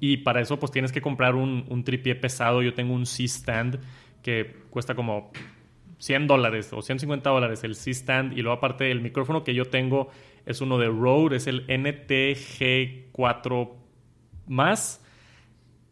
y 0.01 0.19
para 0.19 0.41
eso 0.41 0.59
pues 0.59 0.73
tienes 0.73 0.93
que 0.93 1.01
comprar 1.01 1.35
un, 1.37 1.65
un 1.69 1.85
tripié 1.85 2.15
pesado. 2.17 2.63
Yo 2.63 2.75
tengo 2.75 2.95
un 2.95 3.07
C-stand 3.07 3.79
que 4.23 4.57
cuesta 4.71 4.95
como 4.95 5.31
100 5.99 6.27
dólares 6.27 6.73
o 6.73 6.83
150 6.83 7.31
dólares 7.31 7.65
el 7.65 7.75
C-stand 7.75 8.37
y 8.37 8.43
luego 8.43 8.59
aparte 8.59 8.91
el 8.91 9.01
micrófono 9.01 9.45
que 9.45 9.55
yo 9.55 9.65
tengo 9.67 10.11
es 10.47 10.61
uno 10.61 10.79
de 10.79 10.87
Rode, 10.87 11.37
es 11.37 11.47
el 11.47 11.67
NTG4 11.67 13.71
más 14.47 15.05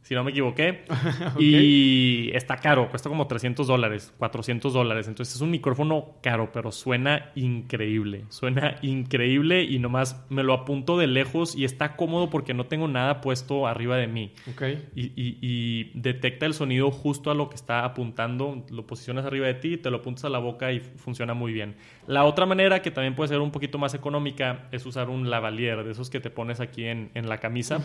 si 0.07 0.14
no 0.14 0.22
me 0.22 0.30
equivoqué. 0.30 0.84
Y 1.40 2.30
está 2.34 2.57
caro, 2.59 2.88
cuesta 2.90 3.09
como 3.09 3.26
300 3.26 3.66
dólares, 3.66 4.12
400 4.18 4.72
dólares. 4.72 5.09
Entonces 5.09 5.34
es 5.34 5.40
un 5.40 5.50
micrófono 5.50 6.14
caro, 6.22 6.50
pero 6.52 6.70
suena 6.72 7.30
increíble. 7.34 8.24
Suena 8.28 8.76
increíble 8.82 9.62
y 9.64 9.78
nomás 9.78 10.24
me 10.28 10.42
lo 10.42 10.52
apunto 10.54 10.96
de 10.98 11.07
lejos 11.07 11.57
y 11.57 11.64
está 11.64 11.96
cómodo 11.96 12.30
porque 12.30 12.54
no 12.54 12.66
tengo 12.66 12.88
nada 12.88 13.20
puesto 13.20 13.66
arriba 13.66 13.96
de 13.96 14.07
mí. 14.07 14.32
Ok. 14.50 14.62
Y, 14.94 15.07
y- 15.20 15.38
y 15.40 15.90
detecta 15.94 16.46
el 16.46 16.54
sonido 16.54 16.90
justo 16.90 17.30
a 17.30 17.34
lo 17.34 17.48
que 17.48 17.57
está 17.57 17.84
apuntando, 17.84 18.64
lo 18.70 18.86
posicionas 18.86 19.24
arriba 19.26 19.46
de 19.46 19.54
ti, 19.54 19.76
te 19.76 19.90
lo 19.90 19.98
apuntas 19.98 20.24
a 20.24 20.28
la 20.28 20.38
boca 20.38 20.72
y 20.72 20.80
funciona 20.80 21.34
muy 21.34 21.52
bien. 21.52 21.74
La 22.07 22.24
otra 22.24 22.46
manera, 22.46 22.80
que 22.82 22.90
también 22.90 23.14
puede 23.14 23.28
ser 23.28 23.40
un 23.40 23.50
poquito 23.50 23.78
más 23.78 23.94
económica, 23.94 24.68
es 24.72 24.86
usar 24.86 25.09
un 25.11 25.30
lavalier, 25.30 25.82
de 25.84 25.90
esos 25.92 26.11
que 26.11 26.20
te 26.20 26.30
pones 26.30 26.61
aquí 26.61 26.84
en, 26.84 27.11
en 27.14 27.28
la 27.28 27.38
camisa, 27.38 27.80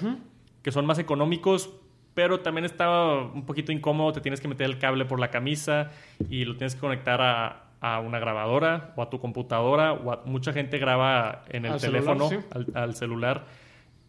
que 0.61 0.71
son 0.71 0.85
más 0.85 0.99
económicos, 0.99 1.71
pero 2.13 2.39
también 2.41 2.65
está 2.65 2.89
un 3.15 3.45
poquito 3.45 3.71
incómodo, 3.71 4.11
te 4.13 4.21
tienes 4.21 4.41
que 4.41 4.47
meter 4.47 4.65
el 4.67 4.77
cable 4.79 5.05
por 5.05 5.19
la 5.19 5.29
camisa 5.31 5.91
y 6.29 6.45
lo 6.45 6.55
tienes 6.57 6.75
que 6.75 6.81
conectar 6.81 7.21
a, 7.21 7.63
a 7.79 7.99
una 7.99 8.19
grabadora 8.19 8.93
o 8.95 9.01
a 9.01 9.09
tu 9.09 9.19
computadora, 9.19 9.93
o 9.93 10.11
a- 10.11 10.21
mucha 10.25 10.51
gente 10.53 10.77
graba 10.77 11.43
en 11.49 11.65
el 11.65 11.73
Al 11.73 11.79
celular, 11.79 12.03
teléfono, 12.03 12.29
sí. 12.29 12.37
al, 12.53 12.67
al 12.73 12.95
celular. 12.95 13.45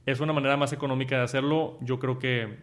Es 0.05 0.21
una 0.21 0.33
manera 0.33 0.57
más 0.57 0.73
económica 0.73 1.17
de 1.17 1.23
hacerlo. 1.23 1.79
Yo 1.81 1.99
creo 2.01 2.19
que, 2.19 2.59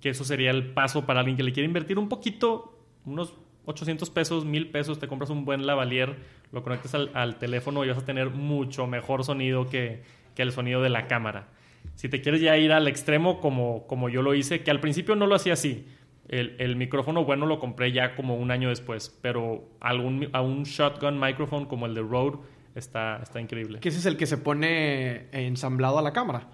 que 0.00 0.08
eso 0.10 0.24
sería 0.24 0.50
el 0.50 0.72
paso 0.72 1.06
para 1.06 1.20
alguien 1.20 1.36
que 1.36 1.44
le 1.44 1.52
quiere 1.52 1.66
invertir 1.66 1.98
un 1.98 2.08
poquito, 2.08 2.76
unos 3.06 3.34
800 3.66 4.10
pesos, 4.10 4.44
1000 4.44 4.70
pesos, 4.70 4.98
te 4.98 5.06
compras 5.06 5.30
un 5.30 5.44
buen 5.44 5.66
lavalier, 5.66 6.16
lo 6.50 6.62
conectas 6.64 6.94
al, 6.96 7.10
al 7.14 7.36
teléfono 7.38 7.84
y 7.84 7.88
vas 7.88 7.98
a 7.98 8.04
tener 8.04 8.30
mucho 8.30 8.88
mejor 8.88 9.22
sonido 9.22 9.68
que, 9.68 10.02
que 10.34 10.42
el 10.42 10.50
sonido 10.50 10.82
de 10.82 10.88
la 10.90 11.06
cámara. 11.06 11.46
Si 11.94 12.08
te 12.08 12.20
quieres 12.22 12.40
ya 12.40 12.56
ir 12.56 12.72
al 12.72 12.88
extremo 12.88 13.40
como, 13.40 13.86
como 13.86 14.08
yo 14.08 14.22
lo 14.22 14.34
hice, 14.34 14.62
que 14.62 14.70
al 14.70 14.80
principio 14.80 15.16
no 15.16 15.26
lo 15.26 15.34
hacía 15.34 15.52
así. 15.54 15.86
El, 16.28 16.54
el 16.58 16.76
micrófono 16.76 17.24
bueno 17.24 17.44
lo 17.46 17.58
compré 17.58 17.92
ya 17.92 18.14
como 18.14 18.36
un 18.36 18.50
año 18.50 18.68
después, 18.68 19.18
pero 19.20 19.68
algún, 19.80 20.28
a 20.32 20.40
un 20.42 20.62
shotgun 20.62 21.18
microphone 21.18 21.66
como 21.66 21.86
el 21.86 21.94
de 21.94 22.02
Rode 22.02 22.38
está, 22.74 23.18
está 23.22 23.40
increíble. 23.40 23.80
Que 23.80 23.88
ese 23.88 23.98
es 23.98 24.06
el 24.06 24.16
que 24.16 24.26
se 24.26 24.38
pone 24.38 25.26
ensamblado 25.32 25.98
a 25.98 26.02
la 26.02 26.12
cámara. 26.12 26.48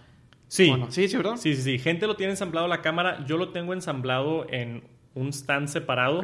Sí, 0.49 0.71
¿O 0.71 0.77
no? 0.77 0.91
Sí, 0.91 1.09
sí, 1.09 1.17
¿verdad? 1.17 1.37
Sí, 1.37 1.55
sí, 1.55 1.63
sí. 1.63 1.79
Gente 1.79 2.07
lo 2.07 2.17
tiene 2.17 2.33
ensamblado 2.33 2.69
la 2.69 2.81
cámara. 2.81 3.25
Yo 3.27 3.37
lo 3.37 3.51
tengo 3.51 3.73
ensamblado 3.75 4.47
en 4.51 4.83
un 5.15 5.29
stand 5.29 5.69
separado. 5.69 6.23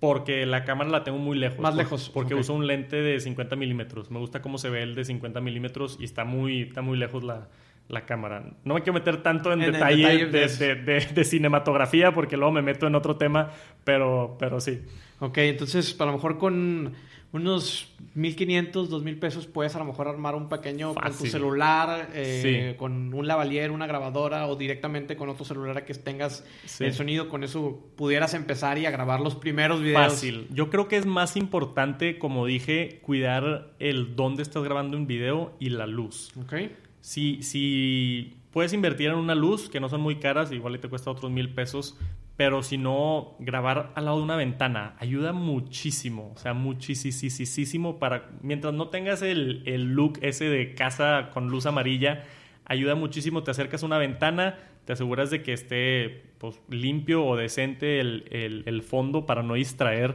Porque 0.00 0.44
la 0.44 0.64
cámara 0.64 0.90
la 0.90 1.02
tengo 1.02 1.18
muy 1.18 1.38
lejos. 1.38 1.60
Más 1.60 1.70
Por- 1.74 1.82
lejos, 1.82 2.10
Porque 2.10 2.34
uso 2.34 2.52
un 2.52 2.66
lente 2.66 2.96
de 2.96 3.18
50 3.20 3.56
milímetros. 3.56 4.10
Me 4.10 4.18
gusta 4.18 4.42
cómo 4.42 4.58
se 4.58 4.68
ve 4.68 4.82
el 4.82 4.94
de 4.94 5.04
50 5.04 5.40
milímetros 5.40 5.96
y 5.98 6.04
está 6.04 6.24
muy, 6.24 6.62
está 6.62 6.82
muy 6.82 6.98
lejos 6.98 7.24
la, 7.24 7.48
la 7.88 8.06
cámara. 8.06 8.44
No 8.64 8.74
me 8.74 8.80
quiero 8.82 8.94
meter 8.94 9.22
tanto 9.22 9.52
en, 9.52 9.62
En 9.62 9.72
detalle, 9.72 9.96
detalle 9.96 10.26
de, 10.26 10.30
de 10.30 10.44
eso. 10.44 10.64
de- 10.64 10.74
de- 10.76 11.06
de 11.14 11.24
cinematografía 11.24 12.12
porque 12.12 12.36
luego 12.36 12.52
me 12.52 12.62
meto 12.62 12.86
en 12.86 12.94
otro 12.94 13.16
tema, 13.16 13.50
pero, 13.84 14.36
pero 14.38 14.60
sí. 14.60 14.80
Ok, 15.20 15.38
entonces 15.38 15.98
a 16.00 16.04
lo 16.06 16.12
mejor 16.12 16.38
con 16.38 16.92
unos 17.32 17.92
1500, 18.14 18.88
2000 18.90 19.18
pesos 19.18 19.46
puedes 19.48 19.74
a 19.74 19.80
lo 19.80 19.84
mejor 19.86 20.06
armar 20.06 20.34
un 20.36 20.48
pequeño 20.48 20.94
con 20.94 21.02
tu 21.02 21.08
Fácil. 21.10 21.30
celular, 21.30 22.08
eh, 22.14 22.70
Sí. 22.72 22.78
con 22.78 23.12
un 23.12 23.26
lavalier, 23.26 23.70
una 23.72 23.86
grabadora 23.88 24.46
o 24.46 24.54
directamente 24.56 25.16
con 25.16 25.28
otro 25.28 25.44
celular 25.44 25.84
que 25.84 25.94
tengas 25.94 26.44
Sí. 26.64 26.84
el 26.84 26.94
sonido. 26.94 27.28
Con 27.28 27.42
eso 27.42 27.80
pudieras 27.96 28.34
empezar 28.34 28.78
y 28.78 28.86
a 28.86 28.90
grabar 28.92 29.20
los 29.20 29.34
primeros 29.34 29.80
videos. 29.82 30.12
Fácil. 30.12 30.46
Yo 30.50 30.70
creo 30.70 30.86
que 30.88 30.96
es 30.96 31.06
más 31.06 31.36
importante, 31.36 32.18
como 32.18 32.46
dije, 32.46 33.00
cuidar 33.02 33.72
el 33.80 34.14
dónde 34.14 34.42
estás 34.42 34.62
grabando 34.62 34.96
un 34.96 35.06
video 35.08 35.54
y 35.58 35.70
la 35.70 35.86
luz. 35.88 36.30
Ok. 36.40 36.54
Si, 37.04 37.42
si 37.42 38.38
puedes 38.50 38.72
invertir 38.72 39.08
en 39.10 39.16
una 39.16 39.34
luz, 39.34 39.68
que 39.68 39.78
no 39.78 39.90
son 39.90 40.00
muy 40.00 40.16
caras, 40.16 40.50
igual 40.52 40.80
te 40.80 40.88
cuesta 40.88 41.10
otros 41.10 41.30
mil 41.30 41.50
pesos, 41.52 41.98
pero 42.38 42.62
si 42.62 42.78
no, 42.78 43.36
grabar 43.40 43.92
al 43.94 44.06
lado 44.06 44.16
de 44.16 44.22
una 44.22 44.36
ventana 44.36 44.96
ayuda 44.98 45.34
muchísimo, 45.34 46.32
o 46.34 46.38
sea, 46.38 46.54
muchísimo 46.54 47.98
para, 47.98 48.30
mientras 48.40 48.72
no 48.72 48.88
tengas 48.88 49.20
el, 49.20 49.62
el 49.66 49.92
look 49.92 50.18
ese 50.22 50.46
de 50.48 50.74
casa 50.74 51.28
con 51.34 51.50
luz 51.50 51.66
amarilla, 51.66 52.22
ayuda 52.64 52.94
muchísimo, 52.94 53.42
te 53.42 53.50
acercas 53.50 53.82
a 53.82 53.86
una 53.86 53.98
ventana, 53.98 54.58
te 54.86 54.94
aseguras 54.94 55.30
de 55.30 55.42
que 55.42 55.52
esté 55.52 56.22
pues, 56.38 56.58
limpio 56.70 57.22
o 57.26 57.36
decente 57.36 58.00
el- 58.00 58.62
el 58.64 58.82
fondo 58.82 59.26
para 59.26 59.42
no 59.42 59.54
distraer, 59.54 60.14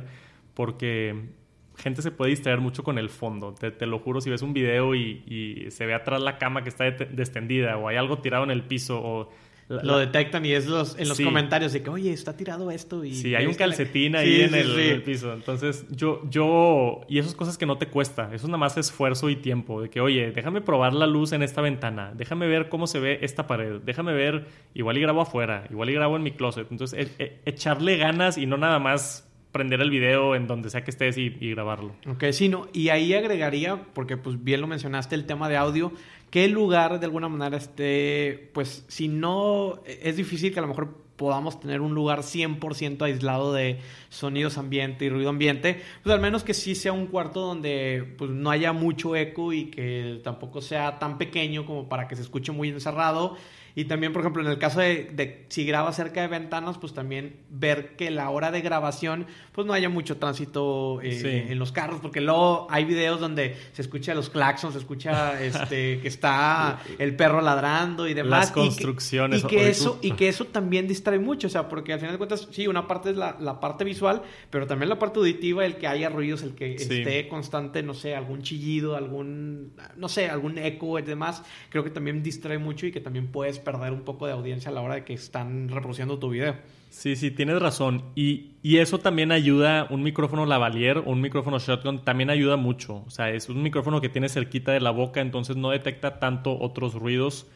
porque 0.56 1.38
gente 1.80 2.02
se 2.02 2.12
puede 2.12 2.32
distraer 2.32 2.60
mucho 2.60 2.84
con 2.84 2.98
el 2.98 3.10
fondo. 3.10 3.54
Te, 3.54 3.72
te 3.72 3.86
lo 3.86 4.00
juro, 4.00 4.22
si 4.22 4.30
ves 4.30 4.42
un 4.42 4.54
video 4.54 4.94
y, 4.96 5.24
y 5.26 5.72
se 5.72 5.86
ve 5.86 5.94
atrás 5.94 6.22
la 6.22 6.38
cama 6.38 6.62
que 6.64 6.70
está 6.70 6.86
destendida 6.92 7.78
o 7.78 7.88
hay 7.88 7.98
algo 7.98 8.20
tirado 8.20 8.44
en 8.44 8.52
el 8.52 8.64
piso 8.64 9.00
o... 9.02 9.30
la- 9.70 9.84
Lo 9.84 9.98
detectan 10.00 10.44
y 10.46 10.52
es 10.54 10.66
los, 10.66 10.98
en 10.98 11.08
los 11.08 11.18
Sí. 11.18 11.24
comentarios 11.24 11.72
de 11.74 11.84
que, 11.84 11.90
oye, 11.92 12.12
está 12.12 12.36
tirado 12.36 12.72
esto. 12.72 13.04
Y 13.06 13.14
Sí, 13.14 13.36
hay 13.36 13.46
un 13.46 13.54
calcetín 13.54 14.14
Sí, 14.14 14.18
ahí 14.18 14.42
en, 14.42 14.50
sí, 14.50 14.56
el, 14.58 14.66
sí. 14.66 14.82
en 14.82 14.90
el 14.96 15.04
piso. 15.04 15.32
Entonces, 15.34 15.86
yo, 15.92 16.22
yo, 16.30 17.02
y 17.08 17.20
esas 17.20 17.36
cosas 17.36 17.56
que 17.58 17.68
no 17.68 17.78
te 17.78 17.86
cuesta, 17.88 18.26
eso 18.34 18.46
es 18.48 18.50
nada 18.50 18.58
más 18.58 18.78
esfuerzo 18.78 19.30
y 19.30 19.36
tiempo. 19.36 19.82
De 19.82 19.90
que, 19.92 20.02
oye, 20.02 20.32
déjame 20.32 20.62
probar 20.62 20.94
la 20.94 21.06
luz 21.06 21.34
en 21.34 21.44
esta 21.44 21.62
ventana, 21.62 22.14
déjame 22.16 22.48
ver 22.48 22.68
cómo 22.70 22.88
se 22.88 23.00
ve 23.00 23.20
esta 23.22 23.46
pared, 23.46 23.80
déjame 23.86 24.14
ver, 24.14 24.48
igual 24.74 24.98
y 24.98 25.02
grabo 25.02 25.22
afuera, 25.22 25.64
igual 25.70 25.90
y 25.92 25.94
grabo 25.94 26.16
en 26.16 26.24
mi 26.24 26.32
closet. 26.32 26.68
Entonces, 26.72 27.08
e- 27.20 27.24
e- 27.24 27.40
echarle 27.46 27.98
ganas 27.98 28.40
y 28.40 28.48
no 28.48 28.58
nada 28.58 28.80
más 28.80 29.29
prender 29.52 29.82
el 29.82 29.90
video 29.90 30.36
en 30.36 30.48
donde 30.48 30.70
sea 30.70 30.84
que 30.84 30.92
estés 30.92 31.18
y, 31.18 31.30
grabarlo. 31.30 31.96
Ok, 32.08 32.26
sí, 32.32 32.50
no. 32.50 32.68
Y 32.74 32.90
ahí 32.90 33.14
agregaría, 33.14 33.82
porque 33.94 34.18
pues 34.18 34.44
bien 34.44 34.62
lo 34.62 34.68
mencionaste, 34.68 35.16
el 35.16 35.26
tema 35.26 35.50
de 35.50 35.58
audio, 35.58 35.92
que 36.30 36.48
lugar 36.48 37.00
de 37.00 37.06
alguna 37.06 37.30
manera 37.30 37.58
esté, 37.58 38.52
pues 38.54 38.86
si 38.88 39.08
no, 39.08 39.82
es 39.86 40.18
difícil 40.18 40.54
que 40.54 40.60
a 40.60 40.62
lo 40.62 40.68
mejor 40.68 41.10
podamos 41.20 41.60
tener 41.60 41.82
un 41.82 41.94
lugar 41.94 42.20
100% 42.20 43.02
aislado 43.02 43.52
de 43.52 43.80
sonidos 44.08 44.58
ambiente 44.58 45.04
y 45.04 45.10
ruido 45.10 45.30
ambiente, 45.30 45.82
pues 46.02 46.16
al 46.16 46.22
menos 46.22 46.46
que 46.46 46.54
sí 46.54 46.76
sea 46.76 46.94
un 46.94 47.08
cuarto 47.08 47.42
donde 47.42 48.16
pues 48.18 48.32
no 48.32 48.50
haya 48.50 48.72
mucho 48.72 49.18
eco 49.18 49.52
y 49.52 49.66
que 49.66 50.22
tampoco 50.24 50.62
sea 50.62 50.98
tan 50.98 51.18
pequeño 51.18 51.66
como 51.66 51.90
para 51.90 52.08
que 52.08 52.16
se 52.16 52.22
escuche 52.22 52.54
muy 52.54 52.70
encerrado. 52.70 53.36
Y 53.80 53.86
también, 53.86 54.12
por 54.12 54.22
ejemplo, 54.22 54.42
en 54.44 54.50
el 54.50 54.58
caso 54.58 54.82
de, 54.82 55.10
de 55.14 55.46
si 55.48 55.64
grabas 55.66 55.96
cerca 55.96 56.20
de 56.22 56.28
ventanas, 56.28 56.78
pues 56.78 56.94
también 56.94 57.38
ver 57.50 57.96
que 57.96 58.12
la 58.12 58.30
hora 58.30 58.52
de 58.52 58.60
grabación, 58.60 59.26
pues 59.54 59.66
no 59.66 59.72
haya 59.72 59.88
mucho 59.88 60.18
tránsito 60.18 61.00
eh, 61.02 61.14
Sí. 61.14 61.52
en 61.52 61.58
los 61.60 61.72
carros, 61.72 62.00
porque 62.02 62.20
luego 62.20 62.68
hay 62.70 62.84
videos 62.84 63.22
donde 63.22 63.56
se 63.72 63.82
escucha 63.82 64.14
los 64.14 64.30
claxons, 64.30 64.74
se 64.74 64.80
escucha 64.80 65.42
este 65.44 66.02
que 66.02 66.08
está 66.10 66.80
el 66.98 67.16
perro 67.16 67.40
ladrando 67.40 68.06
y 68.08 68.14
demás. 68.14 68.30
Las 68.30 68.50
y 68.50 68.54
que- 68.54 68.60
construcciones, 68.60 69.44
Y 69.44 69.48
que, 69.48 69.70
eso, 69.70 69.98
y 70.02 70.12
que 70.12 70.28
eso 70.28 70.44
también 70.46 70.86
distrae 70.88 71.20
mucho, 71.20 71.48
o 71.48 71.50
sea, 71.50 71.70
porque 71.70 71.94
al 71.94 72.00
final 72.00 72.16
de 72.16 72.18
cuentas, 72.18 72.50
sí, 72.52 72.68
una 72.68 72.86
parte 72.86 73.12
es 73.12 73.16
la, 73.16 73.38
la 73.40 73.62
parte 73.62 73.86
visual, 73.86 74.24
pero 74.50 74.68
también 74.68 74.90
la 74.90 75.00
parte 75.00 75.20
auditiva, 75.20 75.66
el 75.66 75.76
que 75.78 75.88
haya 75.88 76.10
ruidos, 76.10 76.44
el 76.44 76.54
que 76.54 76.78
Sí. 76.80 77.00
esté 77.00 77.30
constante, 77.30 77.82
no 77.82 77.94
sé, 77.94 78.14
algún 78.16 78.42
chillido, 78.42 78.98
algún, 78.98 79.72
no 79.96 80.10
sé, 80.10 80.30
algún 80.30 80.58
eco 80.58 81.00
y 81.00 81.02
demás, 81.04 81.44
creo 81.70 81.86
que 81.86 81.92
también 81.92 82.22
distrae 82.24 82.58
mucho 82.58 82.86
y 82.86 82.92
que 82.92 83.00
también 83.00 83.28
puedes 83.28 83.58
perder 83.72 83.94
un 83.94 84.02
poco 84.02 84.26
de 84.26 84.34
audiencia 84.34 84.72
a 84.72 84.74
la 84.74 84.82
hora 84.82 84.96
de 84.96 85.04
que 85.04 85.14
están 85.14 85.70
reproduciendo 85.70 86.18
tu 86.20 86.30
video. 86.30 86.56
Sí, 86.90 87.16
sí, 87.16 87.30
tienes 87.30 87.62
razón. 87.62 88.04
Y, 88.16 88.52
y 88.64 88.78
eso 88.78 89.00
también 89.00 89.32
ayuda, 89.32 89.88
un 89.90 90.02
micrófono 90.02 90.46
lavalier 90.46 90.98
un 91.00 91.22
micrófono 91.22 91.60
shotgun 91.60 92.04
también 92.04 92.30
ayuda 92.30 92.58
mucho. 92.58 93.04
O 93.06 93.10
sea, 93.10 93.30
es 93.30 93.48
un 93.48 93.62
micrófono 93.62 94.02
que 94.02 94.10
tiene 94.10 94.28
cerquita 94.28 94.72
de 94.72 94.80
la 94.80 94.92
boca, 94.92 95.22
entonces 95.22 95.56
no 95.56 95.70
detecta 95.70 96.20
tanto 96.20 96.58
otros 96.60 96.96
ruidos. 96.96 97.48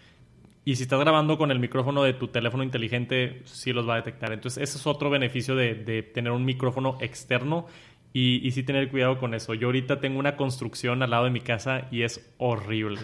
Y 0.66 0.76
si 0.76 0.84
estás 0.84 0.99
grabando 0.99 1.38
con 1.38 1.51
el 1.51 1.59
micrófono 1.59 2.03
de 2.03 2.14
tu 2.14 2.30
teléfono 2.30 2.64
inteligente, 2.64 3.41
sí 3.45 3.74
los 3.74 3.88
va 3.89 3.95
a 3.95 3.97
detectar. 3.97 4.32
Entonces, 4.32 4.64
ese 4.64 4.78
es 4.78 4.88
otro 4.88 5.09
beneficio 5.09 5.55
de, 5.55 5.76
de 5.76 6.03
tener 6.03 6.32
un 6.32 6.45
micrófono 6.45 6.97
externo 7.01 7.66
y, 8.14 8.47
y 8.47 8.51
sí 8.51 8.64
tener 8.64 8.89
cuidado 8.89 9.18
con 9.18 9.34
eso. 9.34 9.55
Yo 9.55 9.68
ahorita 9.68 9.99
tengo 9.99 10.20
una 10.20 10.38
construcción 10.38 11.03
al 11.03 11.09
lado 11.09 11.26
de 11.26 11.32
mi 11.32 11.41
casa 11.41 11.88
y 11.91 12.03
es 12.03 12.34
horrible 12.38 13.01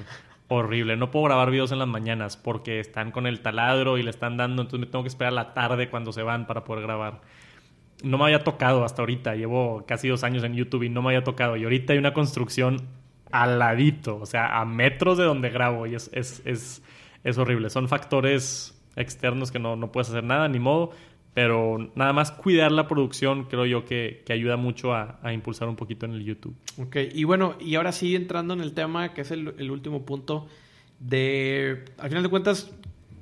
horrible. 0.50 0.98
No 0.98 1.12
puedo 1.12 1.26
grabar 1.26 1.50
videos 1.52 1.72
en 1.72 1.80
las 1.80 1.88
mañanas 1.88 2.36
porque 2.36 2.80
están 2.80 3.12
con 3.12 3.26
el 3.26 3.40
taladro 3.40 3.98
y 3.98 4.04
le 4.04 4.10
están 4.10 4.36
dando, 4.36 4.62
entonces 4.64 4.86
me 4.86 4.92
tengo 4.92 5.04
que 5.04 5.10
esperar 5.10 5.32
la 5.32 5.54
tarde 5.54 5.90
cuando 5.90 6.12
se 6.12 6.24
van 6.24 6.46
para 6.48 6.66
poder 6.66 6.84
grabar. 6.84 7.22
No 8.04 8.18
me 8.18 8.26
había 8.26 8.44
tocado 8.44 8.84
hasta 8.84 9.02
ahorita, 9.02 9.36
llevo 9.36 9.86
casi 9.86 10.08
dos 10.10 10.24
años 10.24 10.44
en 10.44 10.56
YouTube 10.56 10.84
y 10.84 10.90
no 10.90 11.02
me 11.02 11.10
había 11.10 11.24
tocado. 11.24 11.56
Y 11.56 11.64
ahorita 11.64 11.94
hay 11.94 12.00
una 12.00 12.14
construcción 12.14 12.88
al 13.32 13.60
ladito, 13.60 14.18
o 14.18 14.26
sea, 14.26 14.60
a 14.60 14.66
metros 14.66 15.18
de 15.18 15.24
donde 15.24 15.50
grabo 15.50 15.86
y 15.86 15.96
es, 15.96 16.10
es, 16.14 16.42
es, 16.46 16.82
es 17.24 17.38
horrible. 17.38 17.70
Son 17.70 17.88
factores 17.88 18.76
externos 18.96 19.52
que 19.52 19.60
no, 19.60 19.76
no 19.76 19.92
puedes 19.92 20.10
hacer 20.10 20.24
nada, 20.24 20.48
ni 20.48 20.60
modo, 20.60 20.92
pero 21.40 21.90
nada 21.96 22.12
más 22.12 22.32
cuidar 22.32 22.70
la 22.70 22.86
producción 22.86 23.46
creo 23.46 23.66
yo 23.66 23.86
que, 23.86 24.24
que 24.26 24.34
ayuda 24.34 24.58
mucho 24.58 24.94
a, 24.94 25.20
a, 25.24 25.32
impulsar 25.32 25.70
un 25.70 25.78
poquito 25.78 26.06
en 26.06 26.12
el 26.12 26.26
YouTube. 26.26 26.54
Ok, 26.78 26.98
y 27.14 27.24
bueno, 27.24 27.56
y 27.62 27.76
ahora 27.76 27.94
sí 27.94 28.14
entrando 28.14 28.54
en 28.54 28.60
el 28.60 28.74
tema 28.74 29.14
que 29.14 29.22
es 29.22 29.32
el, 29.32 29.56
el, 29.58 29.72
último 29.72 30.06
punto 30.06 30.48
de, 31.00 31.86
al 31.98 32.10
final 32.10 32.24
de 32.24 32.30
cuentas, 32.30 32.70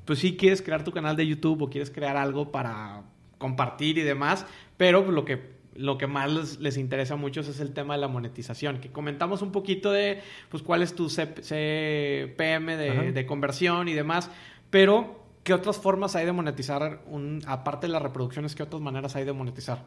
pues 0.06 0.18
sí 0.18 0.36
quieres 0.36 0.64
crear 0.64 0.84
tu 0.84 0.92
canal 0.92 1.16
de 1.16 1.28
YouTube 1.28 1.62
o 1.62 1.70
quieres 1.70 1.92
crear 1.92 2.18
algo 2.18 2.52
para 2.52 3.04
compartir 3.38 4.00
y 4.00 4.02
demás, 4.02 4.48
pero 4.78 5.12
lo 5.12 5.24
que 5.24 5.56
lo 5.76 6.00
que 6.00 6.08
más 6.08 6.32
les, 6.32 6.60
les, 6.60 6.76
interesa 6.78 7.14
a 7.14 7.18
muchos 7.18 7.48
es 7.48 7.60
el 7.60 7.72
tema 7.72 7.94
de 7.94 8.02
la 8.02 8.08
monetización, 8.08 8.80
que 8.80 8.90
comentamos 8.90 9.44
un 9.44 9.52
poquito 9.52 9.92
de 9.92 10.24
pues 10.50 10.64
cuál 10.64 10.82
es 10.82 10.96
tu 10.96 11.08
CPM 11.08 12.78
de, 12.78 13.12
de 13.14 13.26
conversión 13.28 13.88
y 13.88 13.94
demás, 13.94 14.32
pero 14.72 15.27
¿Qué 15.48 15.54
otras 15.54 15.78
formas 15.78 16.14
hay 16.18 16.26
de 16.26 16.34
monetizar? 16.34 17.00
Un, 17.08 17.42
aparte 17.48 17.88
de 17.88 17.94
las 17.94 18.02
reproducciones, 18.02 18.54
¿qué 18.54 18.64
otras 18.64 18.82
maneras 18.82 19.16
hay 19.16 19.24
de 19.24 19.32
monetizar? 19.32 19.82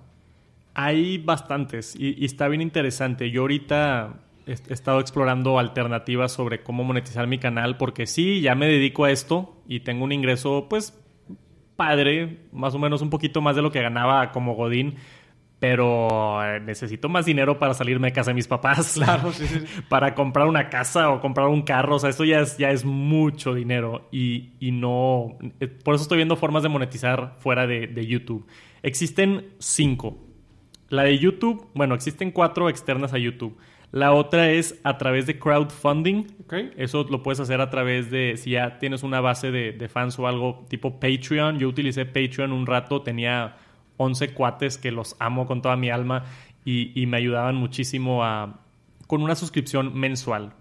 Hay 0.73 1.19
bastantes 1.19 1.95
y, 1.95 2.25
está 2.25 2.49
bien 2.49 2.63
interesante. 2.63 3.31
Yo 3.31 3.43
ahorita 3.43 4.15
he, 4.47 4.53
he, 4.53 4.73
estado 4.73 5.01
explorando 5.01 5.59
alternativas 5.59 6.33
sobre 6.33 6.63
cómo 6.63 6.83
monetizar 6.83 7.27
mi 7.27 7.37
canal 7.37 7.77
porque 7.77 8.07
sí, 8.07 8.41
ya 8.41 8.55
me 8.55 8.69
dedico 8.69 9.05
a 9.05 9.11
esto 9.11 9.55
y 9.69 9.81
tengo 9.81 10.05
un 10.05 10.13
ingreso 10.13 10.67
pues 10.71 10.99
padre, 11.77 12.39
más 12.53 12.75
o 12.75 12.79
menos 12.79 13.03
un 13.03 13.11
poquito 13.11 13.43
más 13.43 13.55
de 13.55 13.61
lo 13.61 13.71
que 13.71 13.83
ganaba 13.83 14.33
como 14.33 14.55
Godín, 14.55 14.95
pero 15.61 16.43
eh, 16.43 16.59
necesito 16.59 17.11
más 17.11 17.27
dinero 17.27 17.59
para 17.59 17.75
salirme 17.75 18.09
de 18.09 18.13
casa 18.15 18.31
de 18.31 18.35
mis 18.35 18.49
papás. 18.49 18.95
Claro, 19.01 19.31
sí, 19.33 19.47
sí. 19.47 19.61
Para 19.89 20.15
comprar 20.15 20.47
una 20.49 20.69
casa 20.71 21.11
o 21.11 21.21
comprar 21.21 21.49
un 21.49 21.63
carro. 21.63 21.97
O 21.97 21.99
sea, 21.99 22.11
esto 22.11 22.25
ya 22.25 22.41
es, 22.41 22.57
ya 22.57 22.71
es 22.71 22.85
mucho 22.85 23.55
dinero 23.55 24.09
y, 24.11 24.55
y 24.59 24.73
no... 24.73 25.39
eh, 25.61 25.69
Por 25.69 25.95
eso 25.95 26.03
estoy 26.03 26.17
viendo 26.17 26.37
formas 26.37 26.63
de 26.63 26.71
monetizar 26.71 27.37
fuera 27.39 27.67
de, 27.67 27.87
de, 27.87 28.07
YouTube. 28.07 28.47
Existen 28.83 29.51
cinco. 29.59 30.19
La 30.89 31.05
de 31.05 31.19
YouTube, 31.19 31.69
bueno, 31.75 31.95
existen 31.95 32.31
cuatro 32.33 32.69
externas 32.71 33.13
a 33.13 33.19
YouTube. 33.19 33.57
La 33.93 34.13
otra 34.13 34.51
es 34.51 34.81
a 34.83 34.97
través 34.97 35.27
de 35.27 35.39
crowdfunding. 35.39 36.27
Okay. 36.45 36.71
Eso 36.77 37.07
lo 37.11 37.23
puedes 37.23 37.39
hacer 37.41 37.61
a 37.61 37.69
través 37.69 38.11
de, 38.11 38.37
si 38.37 38.53
ya 38.53 38.79
tienes 38.79 39.03
una 39.03 39.21
base 39.21 39.51
de, 39.51 39.73
de 39.73 39.89
fans 39.89 40.19
o 40.19 40.27
algo 40.27 40.65
tipo 40.71 40.99
Patreon. 40.99 41.59
Yo 41.59 41.69
utilicé 41.69 42.07
Patreon 42.07 42.53
un 42.53 42.67
rato, 42.67 43.03
tenía 43.03 43.57
11 44.01 44.33
cuates 44.33 44.79
que 44.79 44.91
los 44.91 45.15
amo 45.19 45.47
con 45.47 45.61
toda 45.61 45.77
mi 45.77 45.91
alma 45.91 46.25
y, 46.65 46.99
y, 47.01 47.07
me 47.07 47.19
ayudaban 47.19 47.55
muchísimo 47.55 48.25
a, 48.25 48.61
con 49.07 49.23
una 49.23 49.35
suscripción 49.35 49.99
mensual, 49.99 50.55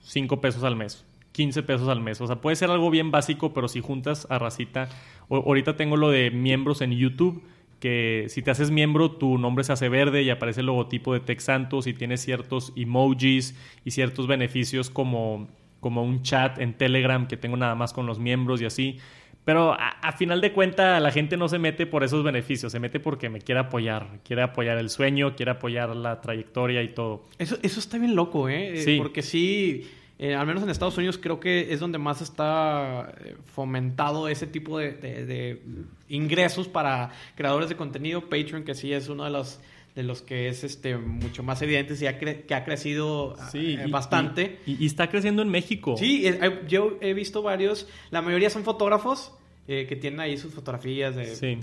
5 0.00 0.40
pesos 0.40 0.64
al 0.64 0.76
mes, 0.76 1.04
15 1.32 1.62
pesos 1.62 1.88
al 1.88 2.00
mes. 2.00 2.20
O 2.22 2.26
sea, 2.26 2.36
puede 2.36 2.56
ser 2.56 2.70
algo 2.70 2.90
bien 2.90 3.10
básico, 3.10 3.52
pero 3.52 3.68
si 3.68 3.80
juntas 3.82 4.26
a 4.30 4.38
racita, 4.38 4.88
ahorita 5.28 5.76
tengo 5.76 5.98
lo 5.98 6.10
de 6.10 6.30
miembros 6.30 6.80
en 6.80 6.92
YouTube, 6.92 7.42
que 7.80 8.24
si 8.28 8.40
te 8.40 8.50
haces 8.50 8.70
miembro, 8.70 9.10
tu 9.10 9.36
nombre 9.36 9.62
se 9.62 9.74
hace 9.74 9.90
verde 9.90 10.22
y 10.22 10.30
aparece 10.30 10.60
el 10.60 10.66
logotipo 10.66 11.12
de 11.12 11.20
Tech 11.20 11.40
Santos 11.40 11.86
y 11.86 11.92
tienes 11.92 12.22
ciertos 12.22 12.72
emojis 12.76 13.54
y 13.84 13.90
ciertos 13.90 14.26
beneficios 14.26 14.88
como, 14.88 15.48
como 15.80 16.02
un 16.02 16.22
chat 16.22 16.58
en 16.58 16.72
Telegram 16.72 17.26
que 17.26 17.36
tengo 17.36 17.58
nada 17.58 17.74
más 17.74 17.92
con 17.92 18.06
los 18.06 18.18
miembros 18.18 18.62
y 18.62 18.64
así. 18.64 18.98
Pero 19.46 19.74
a, 19.74 19.90
a, 20.02 20.10
final 20.10 20.40
de 20.40 20.52
cuentas 20.52 21.00
la 21.00 21.12
gente 21.12 21.36
no 21.36 21.48
se 21.48 21.60
mete 21.60 21.86
por 21.86 22.02
esos 22.02 22.24
beneficios, 22.24 22.72
se 22.72 22.80
mete 22.80 22.98
porque 22.98 23.28
me 23.28 23.40
quiere 23.40 23.60
apoyar, 23.60 24.18
quiere 24.24 24.42
apoyar 24.42 24.76
el 24.76 24.90
sueño, 24.90 25.36
quiere 25.36 25.52
apoyar 25.52 25.94
la 25.94 26.20
trayectoria 26.20 26.82
y 26.82 26.88
todo. 26.88 27.26
Eso, 27.38 27.56
eso 27.62 27.78
está 27.78 27.96
bien 27.96 28.16
loco, 28.16 28.48
¿eh? 28.48 28.82
Sí. 28.84 28.96
Porque 28.98 29.22
sí, 29.22 29.88
eh, 30.18 30.34
al 30.34 30.48
menos 30.48 30.64
en 30.64 30.70
Estados 30.70 30.98
Unidos 30.98 31.16
creo 31.16 31.38
que 31.38 31.72
es 31.72 31.78
donde 31.78 31.96
más 31.96 32.22
está 32.22 33.14
eh, 33.20 33.36
fomentado 33.54 34.26
ese 34.26 34.48
tipo 34.48 34.80
de, 34.80 34.94
de, 34.94 35.24
de 35.24 35.62
ingresos 36.08 36.66
para 36.66 37.12
creadores 37.36 37.68
de 37.68 37.76
contenido. 37.76 38.22
Patreon, 38.22 38.64
que 38.64 38.74
sí 38.74 38.92
es 38.92 39.08
uno 39.08 39.22
de 39.22 39.30
los 39.30 39.60
de 39.96 40.02
los 40.02 40.20
que 40.20 40.48
es 40.48 40.62
este 40.62 40.98
mucho 40.98 41.42
más 41.42 41.62
evidente 41.62 41.94
y 41.98 42.06
ha 42.06 42.18
que 42.18 42.54
ha 42.54 42.64
crecido 42.64 43.34
sí, 43.50 43.78
eh, 43.80 43.86
bastante. 43.88 44.60
Y, 44.66 44.72
y, 44.72 44.76
y, 44.80 44.86
está 44.86 45.08
creciendo 45.08 45.40
en 45.40 45.48
México. 45.48 45.96
Sí, 45.96 46.26
eh, 46.26 46.60
yo 46.68 46.98
he 47.00 47.14
visto 47.14 47.42
varios, 47.42 47.88
la 48.10 48.20
mayoría 48.20 48.50
son 48.50 48.62
fotógrafos. 48.62 49.32
Eh, 49.68 49.86
que 49.88 49.96
tienen 49.96 50.20
ahí 50.20 50.38
sus 50.38 50.54
fotografías 50.54 51.16
de 51.16 51.34
sí. 51.34 51.58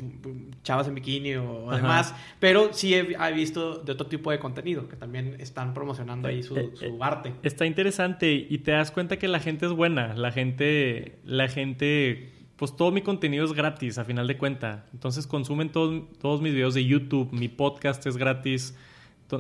chavas 0.62 0.90
en 0.90 0.96
bikini 0.96 1.36
o 1.36 1.72
demás, 1.72 2.14
pero 2.38 2.74
sí 2.74 2.94
he, 2.94 3.16
he, 3.18 3.32
visto 3.32 3.78
de 3.78 3.94
otro 3.94 4.08
tipo 4.08 4.30
de 4.30 4.40
contenido 4.40 4.90
que 4.90 4.98
también 4.98 5.38
están 5.40 5.74
promocionando 5.74 6.28
ahí 6.28 6.44
su, 6.44 6.58
eh, 6.58 6.72
su 6.74 7.02
arte. 7.02 7.32
Está 7.44 7.66
interesante 7.66 8.34
y 8.34 8.58
te 8.58 8.72
das 8.72 8.92
cuenta 8.92 9.18
que 9.18 9.30
la 9.30 9.40
gente 9.40 9.68
es 9.68 9.72
buena, 9.72 10.16
la 10.16 10.34
gente, 10.34 11.20
la 11.24 11.48
gente 11.48 12.34
pues 12.58 12.76
todo 12.76 12.92
mi 12.92 13.02
contenido 13.02 13.46
es 13.46 13.54
gratis 13.54 13.98
a 13.98 14.04
final 14.04 14.28
de 14.28 14.38
cuenta. 14.38 14.86
Entonces 14.94 15.26
consumen 15.26 15.70
todo, 15.70 16.02
todos 16.22 16.42
mis 16.42 16.54
videos 16.54 16.74
de 16.74 16.86
YouTube, 16.86 17.32
mi 17.32 17.48
podcast 17.48 18.06
es 18.06 18.18
gratis, 18.18 18.76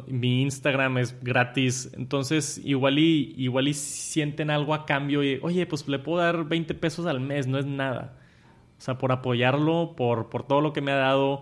mi 0.07 0.41
Instagram 0.41 0.99
es 0.99 1.22
gratis. 1.22 1.91
Entonces 1.97 2.61
igual 2.64 2.97
y, 2.97 3.34
igual 3.38 3.68
y 3.68 3.74
sienten 3.74 4.49
algo 4.49 4.74
a 4.74 4.86
cambio 4.86 5.22
y, 5.24 5.39
oye, 5.41 5.66
pues 5.66 5.86
le 5.88 5.99
puedo 5.99 6.20
dar 6.20 6.45
20 6.45 6.74
pesos 6.76 7.05
al 7.05 7.20
mes, 7.20 7.45
no 7.45 7.57
es 7.59 7.66
nada. 7.66 8.20
O 8.84 8.86
sea, 8.86 8.98
por 8.98 9.14
apoyarlo, 9.14 9.94
por, 9.96 10.28
por 10.28 10.46
todo 10.46 10.60
lo 10.60 10.74
que 10.74 10.82
me 10.82 10.92
ha 10.92 10.98
dado. 10.98 11.40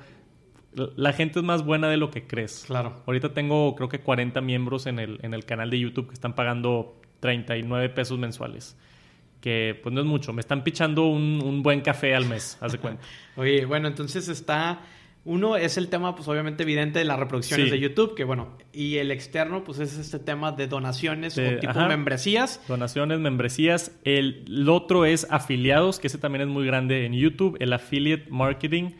La 0.75 1.11
gente 1.11 1.39
es 1.39 1.43
más 1.43 1.65
buena 1.65 1.89
de 1.89 1.97
lo 1.97 2.11
que 2.11 2.27
crees. 2.27 2.65
Claro. 2.67 3.01
Ahorita 3.07 3.33
tengo 3.33 3.73
creo 3.75 3.89
que 3.89 3.99
40 3.99 4.39
miembros 4.41 4.85
en 4.85 4.99
el, 4.99 5.17
en 5.23 5.33
el 5.33 5.43
canal 5.43 5.71
de 5.71 5.79
YouTube 5.79 6.07
que 6.07 6.13
están 6.13 6.35
pagando 6.35 7.01
39 7.19 7.89
pesos 7.89 8.19
mensuales 8.19 8.77
que 9.41 9.79
pues 9.81 9.91
no 9.91 10.01
es 10.01 10.05
mucho. 10.05 10.33
Me 10.33 10.41
están 10.41 10.63
pichando 10.63 11.07
un, 11.07 11.41
un 11.43 11.63
buen 11.63 11.81
café 11.81 12.13
al 12.13 12.27
mes, 12.27 12.59
haz 12.61 12.73
de 12.73 12.77
cuenta. 12.77 13.01
Oye, 13.35 13.65
bueno, 13.65 13.87
entonces 13.87 14.27
está... 14.27 14.81
Uno 15.23 15.55
es 15.55 15.77
el 15.77 15.89
tema, 15.89 16.15
pues 16.15 16.27
obviamente 16.27 16.63
evidente 16.63 16.97
de 16.97 17.05
las 17.05 17.19
reproducciones 17.19 17.67
sí. 17.67 17.71
de 17.71 17.79
YouTube, 17.79 18.15
que 18.15 18.23
bueno, 18.23 18.57
y 18.73 18.97
el 18.97 19.11
externo, 19.11 19.63
pues 19.63 19.77
es 19.77 19.97
este 19.99 20.17
tema 20.17 20.51
de 20.51 20.67
donaciones 20.67 21.35
de, 21.35 21.57
o 21.57 21.59
tipo 21.59 21.71
ajá, 21.71 21.87
membresías. 21.87 22.59
Donaciones, 22.67 23.19
membresías. 23.19 23.91
El, 24.03 24.45
el, 24.47 24.67
otro 24.67 25.05
es 25.05 25.27
afiliados, 25.29 25.99
que 25.99 26.07
ese 26.07 26.17
también 26.17 26.41
es 26.41 26.47
muy 26.47 26.65
grande 26.65 27.05
en 27.05 27.13
YouTube, 27.13 27.55
el 27.59 27.71
affiliate 27.73 28.25
marketing. 28.31 28.91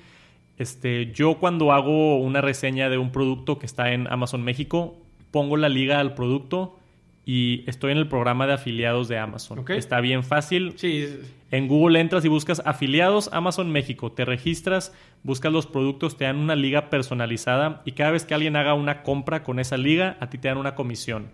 Este, 0.60 1.12
yo 1.12 1.40
cuando 1.40 1.72
hago 1.72 2.20
una 2.20 2.40
reseña 2.40 2.90
de 2.90 3.00
un 3.00 3.12
producto 3.12 3.58
que 3.58 3.66
está 3.66 3.92
en 3.92 4.06
Amazon 4.12 4.44
México, 4.44 5.02
pongo 5.32 5.58
la 5.58 5.70
liga 5.70 6.00
al 6.00 6.14
producto 6.14 6.78
y 7.26 7.64
estoy 7.66 7.94
en 7.94 7.98
el 7.98 8.08
programa 8.08 8.46
de 8.46 8.54
afiliados 8.54 9.08
de 9.08 9.18
Amazon. 9.18 9.60
Okay. 9.60 9.80
Está 9.80 10.02
bien 10.02 10.24
fácil. 10.24 10.74
Sí. 10.76 11.08
En 11.52 11.68
Google 11.68 12.00
entras 12.00 12.24
y 12.24 12.30
buscas 12.30 12.62
afiliados 12.66 13.30
Amazon 13.34 13.72
México, 13.72 14.14
te 14.14 14.24
registras, 14.24 14.94
buscas 15.22 15.52
los 15.52 15.68
productos, 15.68 16.18
te 16.18 16.24
dan 16.24 16.38
una 16.38 16.56
liga 16.56 16.90
personalizada 16.90 17.82
y 17.84 17.92
cada 17.92 18.12
vez 18.12 18.26
que 18.26 18.34
alguien 18.34 18.56
haga 18.56 18.74
una 18.74 19.04
compra 19.04 19.44
con 19.44 19.60
esa 19.60 19.76
liga, 19.76 20.16
a 20.22 20.30
ti 20.30 20.38
te 20.38 20.48
dan 20.48 20.58
una 20.58 20.76
comisión. 20.76 21.32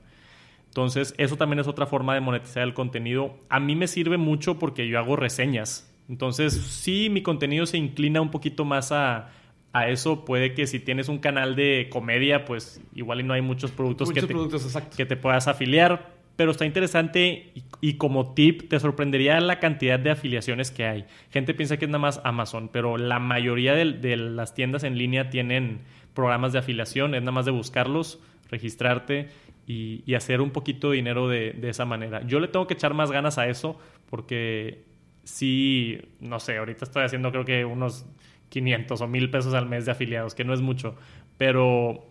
Entonces, 0.66 1.14
eso 1.18 1.38
también 1.38 1.60
es 1.60 1.68
otra 1.68 1.86
forma 1.86 2.16
de 2.16 2.22
monetizar 2.22 2.64
el 2.64 2.74
contenido. 2.74 3.38
A 3.50 3.60
mí 3.60 3.76
me 3.76 3.88
sirve 3.88 4.18
mucho 4.18 4.58
porque 4.58 4.88
yo 4.88 4.98
hago 4.98 5.16
reseñas. 5.16 5.94
Entonces, 6.10 6.54
sí, 6.54 7.10
mi 7.12 7.22
contenido 7.22 7.68
se 7.68 7.78
inclina 7.78 8.20
un 8.20 8.32
poquito 8.32 8.66
más 8.66 8.92
a, 8.92 9.30
a 9.74 9.90
eso 9.90 10.26
puede 10.26 10.54
que 10.54 10.66
si 10.66 10.80
tienes 10.80 11.10
un 11.10 11.20
canal 11.20 11.56
de 11.56 11.90
comedia, 11.92 12.46
pues 12.46 12.82
igual 12.96 13.20
y 13.20 13.24
no 13.24 13.34
hay 13.34 13.42
muchos 13.42 13.72
productos, 13.72 14.08
muchos 14.08 14.24
que, 14.24 14.28
te, 14.28 14.34
productos 14.34 14.78
que 14.96 15.06
te 15.06 15.16
puedas 15.16 15.48
afiliar, 15.48 16.17
pero 16.38 16.52
está 16.52 16.66
interesante 16.66 17.52
y, 17.82 17.94
como 17.96 18.34
tip 18.34 18.70
te 18.70 18.80
sorprendería 18.80 19.42
la 19.42 19.60
cantidad 19.60 20.00
de 20.00 20.12
afiliaciones 20.12 20.72
que 20.72 20.86
hay. 20.86 21.06
Gente 21.32 21.56
piensa 21.56 21.78
que 21.78 21.86
es 21.86 21.90
nada 21.90 22.00
más 22.00 22.22
Amazon, 22.24 22.70
pero 22.72 22.98
la 22.98 23.20
mayoría 23.20 23.74
de, 23.74 24.16
las 24.16 24.54
tiendas 24.54 24.84
en 24.84 24.98
línea 24.98 25.30
tienen 25.32 25.82
programas 26.14 26.54
de 26.54 26.60
afiliación, 26.60 27.16
es 27.16 27.22
nada 27.22 27.32
más 27.32 27.46
de 27.46 27.52
buscarlos, 27.52 28.22
registrarte 28.50 29.30
y, 29.66 30.14
hacer 30.14 30.40
un 30.40 30.52
poquito 30.52 30.92
de 30.92 30.98
dinero 30.98 31.28
de, 31.28 31.54
de 31.54 31.70
esa 31.70 31.86
manera. 31.86 32.22
Yo 32.22 32.40
le 32.40 32.48
tengo 32.48 32.68
que 32.68 32.76
echar 32.76 32.94
más 32.94 33.12
ganas 33.12 33.40
a 33.40 33.48
eso 33.48 33.80
porque 34.08 34.86
sí, 35.24 36.00
no 36.20 36.40
sé, 36.40 36.58
ahorita 36.58 36.86
estoy 36.86 37.04
haciendo 37.04 37.32
creo 37.32 37.46
que 37.46 37.66
unos 37.66 38.06
500 38.50 39.02
o 39.02 39.08
1000 39.08 39.32
pesos 39.32 39.54
al 39.56 39.66
mes 39.66 39.86
de 39.86 39.92
afiliados, 39.92 40.36
que 40.36 40.44
no 40.44 40.54
es 40.54 40.62
mucho, 40.62 40.96
pero 41.38 42.06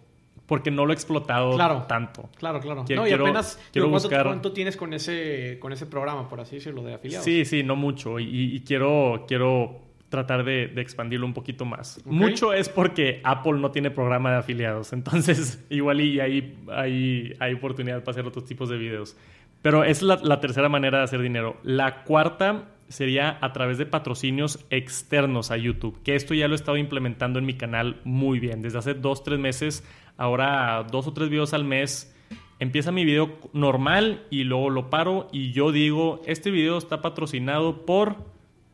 porque 0.47 0.71
no 0.71 0.87
lo 0.87 0.93
he 0.93 0.95
explotado 0.95 1.57
tanto. 1.87 2.29
Claro, 2.39 2.61
claro. 2.61 2.85
no, 2.89 3.07
y 3.07 3.13
apenas, 3.13 3.61
quiero 3.73 3.91
¿cuánto, 3.91 4.09
buscar... 4.09 4.27
¿cuánto 4.27 4.53
tienes 4.53 4.77
con 4.77 4.93
ese, 4.93 5.59
con 5.61 5.73
ese 5.73 5.87
programa, 5.87 6.29
por 6.29 6.41
así 6.41 6.57
decirlo, 6.57 6.83
de 6.83 6.95
afiliados? 6.95 7.25
Sí, 7.25 7.45
sí, 7.45 7.63
no 7.63 7.77
mucho. 7.77 8.19
Y, 8.21 8.63
quiero, 8.67 9.25
quiero 9.27 9.81
tratar 10.09 10.45
de, 10.45 10.73
expandirlo 10.77 11.27
un 11.27 11.35
poquito 11.35 11.65
más. 11.65 12.01
Mucho 12.05 12.53
es 12.53 12.69
porque 12.69 13.21
Apple 13.25 13.55
no 13.55 13.71
tiene 13.73 13.91
programa 13.91 14.31
de 14.31 14.37
afiliados. 14.39 14.93
Entonces, 14.93 15.65
igual 15.71 16.01
y 16.01 16.21
ahí 16.21 16.57
hay, 16.69 17.33
hay 17.41 17.55
oportunidad 17.55 18.01
para 18.01 18.13
hacer 18.13 18.27
otros 18.27 18.45
tipos 18.45 18.69
de 18.69 18.79
videos. 18.79 19.17
Pero 19.63 19.83
es 19.83 20.03
la, 20.03 20.17
la 20.23 20.41
tercera 20.41 20.69
manera 20.69 20.99
de 20.99 21.05
hacer 21.05 21.21
dinero. 21.21 21.57
La 21.65 22.05
cuarta 22.05 22.69
sería 22.89 23.39
a 23.41 23.53
través 23.53 23.79
de 23.79 23.87
patrocinios 23.87 24.65
externos 24.71 25.51
a 25.51 25.57
YouTube, 25.57 26.01
que 26.03 26.15
esto 26.15 26.35
ya 26.35 26.49
lo 26.49 26.55
he 26.55 26.57
estado 26.57 26.77
implementando 26.77 27.39
en 27.39 27.47
mi 27.47 27.55
canal 27.55 28.01
muy 28.05 28.39
bien. 28.39 28.63
Desde 28.63 28.79
hace 28.79 28.95
dos, 28.95 29.25
tres 29.25 29.39
meses, 29.39 29.85
ahora 30.17 30.87
dos 30.91 31.07
o 31.07 31.13
tres 31.13 31.29
videos 31.29 31.55
al 31.55 31.65
mes, 31.65 32.15
empieza 32.59 32.93
mi 32.93 33.05
video 33.05 33.39
normal 33.53 34.27
y 34.31 34.45
luego 34.45 34.71
lo 34.71 34.91
paro 34.91 35.29
y 35.33 35.53
yo 35.53 35.73
digo, 35.73 36.23
este 36.27 36.51
video 36.51 36.79
está 36.79 37.03
patrocinado 37.03 37.85
por 37.85 38.17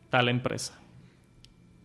tal 0.09 0.29
empresa. 0.29 0.79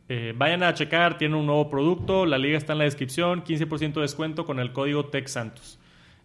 Eh, 0.09 0.33
vayan 0.37 0.63
a 0.63 0.73
checar, 0.73 1.19
tiene 1.19 1.37
un 1.37 1.47
nuevo 1.47 1.69
producto, 1.69 2.25
la 2.25 2.39
liga 2.39 2.57
está 2.57 2.73
en 2.73 2.79
la 2.79 2.85
descripción, 2.85 3.45
15% 3.45 3.95
de 3.95 4.01
descuento 4.01 4.47
con 4.47 4.59
el 4.59 4.73
código 4.73 5.07
TechSantos. 5.07 5.79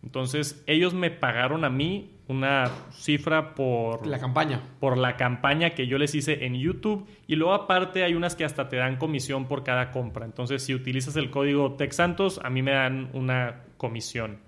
Entonces, 0.04 0.64
ellos 0.68 0.94
me 0.94 1.12
pagaron 1.12 1.66
a 1.66 1.70
mí 1.70 2.12
una 2.28 2.72
cifra 2.92 3.54
por 3.54 4.08
la 4.08 4.20
campaña. 4.20 4.62
Por 4.80 4.98
la 4.98 5.18
campaña 5.18 5.72
que 5.72 5.88
yo 5.88 5.98
les 5.98 6.16
hice 6.16 6.46
en 6.46 6.56
YouTube. 6.56 7.08
Y 7.28 7.36
luego 7.36 7.54
aparte 7.54 8.04
hay 8.04 8.16
unas 8.16 8.36
que 8.36 8.46
hasta 8.46 8.70
te 8.70 8.78
dan 8.78 8.98
comisión 8.98 9.48
por 9.48 9.64
cada 9.64 9.92
compra. 9.92 10.26
Entonces, 10.26 10.64
si 10.64 10.74
utilizas 10.74 11.16
el 11.16 11.30
código 11.30 11.74
TechSantos, 11.74 12.40
a 12.44 12.50
mí 12.50 12.62
me 12.62 12.72
dan 12.72 13.10
una 13.14 13.64
comisión. 13.78 14.40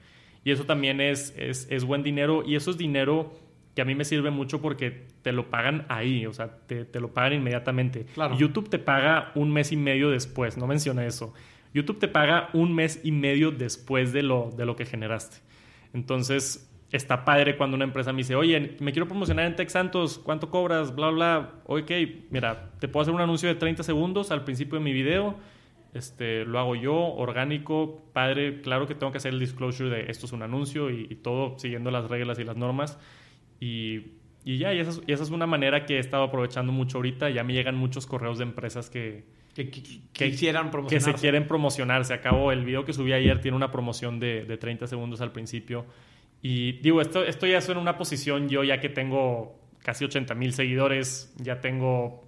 Y 0.43 0.51
eso 0.51 0.65
también 0.65 1.01
es, 1.01 1.33
es, 1.37 1.83
buen 1.83 2.03
dinero. 2.03 2.43
Y 2.45 2.55
eso 2.55 2.71
es 2.71 2.77
dinero 2.77 3.33
que 3.75 3.81
a 3.81 3.85
mí 3.85 3.93
me 3.93 4.05
sirve 4.05 4.29
mucho 4.29 4.61
porque 4.61 5.07
te 5.21 5.33
lo 5.33 5.49
pagan 5.49 5.85
ahí, 5.89 6.25
o 6.27 6.33
sea, 6.33 6.59
te, 6.67 6.87
lo 6.99 7.13
pagan 7.13 7.33
inmediatamente. 7.33 8.05
YouTube 8.37 8.69
te 8.69 8.79
paga 8.79 9.31
un 9.35 9.51
mes 9.51 9.73
y 9.73 9.75
medio 9.75 10.09
después, 10.11 10.55
no 10.55 10.65
menciona 10.65 11.05
eso. 11.05 11.33
YouTube 11.73 11.99
te 11.99 12.07
paga 12.07 12.49
un 12.53 12.73
mes 12.73 13.01
y 13.03 13.11
medio 13.11 13.51
después 13.51 14.13
de 14.13 14.23
lo, 14.23 14.51
de 14.55 14.65
lo 14.65 14.77
que 14.77 14.85
generaste. 14.85 15.37
Entonces, 15.93 16.69
está 16.91 17.25
padre 17.25 17.57
cuando 17.57 17.75
una 17.75 17.85
empresa 17.85 18.11
me 18.13 18.19
dice, 18.19 18.35
oye, 18.35 18.77
me 18.79 18.91
quiero 18.91 19.07
promocionar 19.07 19.45
en 19.45 19.55
Tech 19.55 19.69
Santos, 19.69 20.19
¿cuánto 20.23 20.49
cobras? 20.49 20.95
Bla, 20.95 21.09
bla. 21.09 21.51
Ok, 21.65 21.91
mira, 22.29 22.71
te 22.79 22.87
puedo 22.87 23.01
hacer 23.01 23.13
un 23.13 23.21
anuncio 23.21 23.49
de 23.49 23.55
30 23.55 23.83
segundos 23.83 24.31
al 24.31 24.43
principio 24.43 24.77
de 24.77 24.85
mi 24.85 24.93
video. 24.93 25.35
Este, 25.93 26.43
lo 26.43 26.59
hago 26.59 26.75
yo, 26.75 26.93
orgánico, 26.93 28.03
padre. 28.13 28.61
Claro 28.61 28.85
que 28.85 28.95
tengo 28.95 29.11
que 29.11 29.17
hacer 29.17 29.33
el 29.33 29.39
disclosure 29.39 29.89
de 29.89 30.11
esto 30.11 30.25
es 30.25 30.33
un 30.33 30.41
anuncio 30.43 30.89
y, 30.89 31.15
todo 31.15 31.57
siguiendo 31.57 31.89
las 31.89 32.09
reglas 32.09 32.37
y 32.37 32.43
las 32.43 32.57
normas. 32.57 32.99
Y, 33.59 34.11
y 34.43 34.57
ya, 34.57 34.73
y 34.73 34.79
esa, 34.79 34.91
es, 34.91 35.01
y 35.07 35.13
esa, 35.13 35.23
es, 35.23 35.29
una 35.29 35.47
manera 35.47 35.85
que 35.85 35.95
he 35.95 35.99
estado 35.99 36.23
aprovechando 36.23 36.73
mucho 36.73 36.97
ahorita. 36.97 37.29
Ya 37.29 37.43
me 37.43 37.53
llegan 37.53 37.75
muchos 37.77 38.05
correos 38.07 38.37
de 38.37 38.43
empresas 38.43 38.89
que, 38.89 39.23
que, 39.53 39.71
quisieran 40.11 40.69
promocionarse. 40.69 41.11
Que 41.11 41.17
se 41.17 41.21
quieren 41.21 41.47
promocionarse. 41.47 42.13
Acabo, 42.13 42.51
el 42.51 42.65
video 42.65 42.83
que 42.83 42.91
subí 42.91 43.13
ayer 43.13 43.39
tiene 43.39 43.55
una 43.55 43.71
promoción 43.71 44.19
de, 44.19 44.43
de 44.43 44.57
30 44.57 44.87
segundos 44.87 45.21
al 45.21 45.31
principio. 45.31 45.85
Y 46.47 46.73
digo, 46.73 47.01
esto, 47.01 47.23
esto 47.23 47.47
ya 47.47 47.57
en 47.57 47.77
una 47.77 47.97
posición 47.97 48.49
yo 48.49 48.63
ya 48.63 48.79
que 48.79 48.87
tengo 48.87 49.55
casi 49.79 50.05
80 50.05 50.35
mil 50.35 50.53
seguidores, 50.53 51.33
ya 51.37 51.59
tengo 51.59 52.23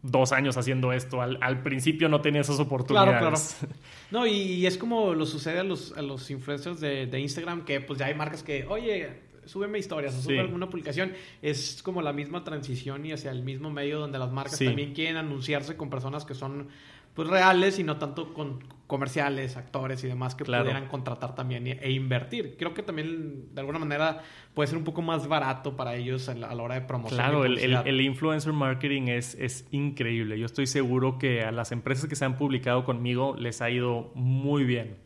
dos 0.00 0.32
años 0.32 0.56
haciendo 0.56 0.90
esto. 0.94 1.20
Al, 1.20 1.36
al, 1.42 1.62
principio 1.62 2.08
no 2.08 2.22
tenía 2.22 2.40
esas 2.40 2.58
oportunidades. 2.60 3.18
Claro, 3.18 3.36
claro. 3.36 3.76
No, 4.10 4.26
y, 4.26 4.64
es 4.64 4.78
como 4.78 5.12
lo 5.12 5.26
sucede 5.26 5.58
a 5.58 5.64
los, 5.64 5.92
a 5.98 6.00
los 6.00 6.30
influencers 6.30 6.80
de, 6.80 7.04
de, 7.04 7.20
Instagram, 7.20 7.66
que 7.66 7.82
pues 7.82 7.98
ya 7.98 8.06
hay 8.06 8.14
marcas 8.14 8.42
que, 8.42 8.64
oye, 8.64 9.20
súbeme 9.44 9.78
historias 9.78 10.14
o 10.14 10.22
sube 10.22 10.40
alguna 10.40 10.70
publicación. 10.70 11.12
Es 11.42 11.82
como 11.82 12.00
la 12.00 12.14
misma 12.14 12.44
transición 12.44 13.04
y 13.04 13.12
hacia 13.12 13.30
el 13.30 13.42
mismo 13.42 13.70
medio 13.70 13.98
donde 13.98 14.18
las 14.18 14.32
marcas 14.32 14.58
también 14.58 14.94
quieren 14.94 15.18
anunciarse 15.18 15.76
con 15.76 15.90
personas 15.90 16.24
que 16.24 16.32
son 16.32 16.68
pues 17.14 17.28
reales 17.28 17.78
y 17.78 17.84
no 17.84 17.98
tanto 17.98 18.32
con 18.32 18.60
comerciales, 18.86 19.56
actores 19.56 20.04
y 20.04 20.06
demás 20.06 20.34
que 20.34 20.44
pudieran 20.44 20.86
contratar 20.86 21.34
también 21.34 21.66
e 21.66 21.90
invertir. 21.92 22.56
Creo 22.58 22.74
que 22.74 22.82
también 22.82 23.54
de 23.54 23.60
alguna 23.60 23.78
manera 23.78 24.22
puede 24.52 24.66
ser 24.66 24.76
un 24.76 24.84
poco 24.84 25.00
más 25.00 25.26
barato 25.28 25.76
para 25.76 25.94
ellos 25.94 26.28
a 26.28 26.34
la, 26.34 26.52
hora 26.52 26.74
de 26.74 26.82
promocionar. 26.82 27.30
Claro, 27.30 27.46
el, 27.46 27.58
el, 27.58 28.00
influencer 28.02 28.52
marketing 28.52 29.08
es, 29.08 29.34
es 29.36 29.66
increíble. 29.70 30.38
Yo 30.38 30.44
estoy 30.44 30.66
seguro 30.66 31.16
que 31.18 31.42
a 31.42 31.52
las 31.52 31.72
empresas 31.72 32.06
que 32.06 32.16
se 32.16 32.26
han 32.26 32.36
publicado 32.36 32.84
conmigo 32.84 33.34
les 33.38 33.62
ha 33.62 33.70
ido 33.70 34.12
muy 34.14 34.64
bien 34.64 34.98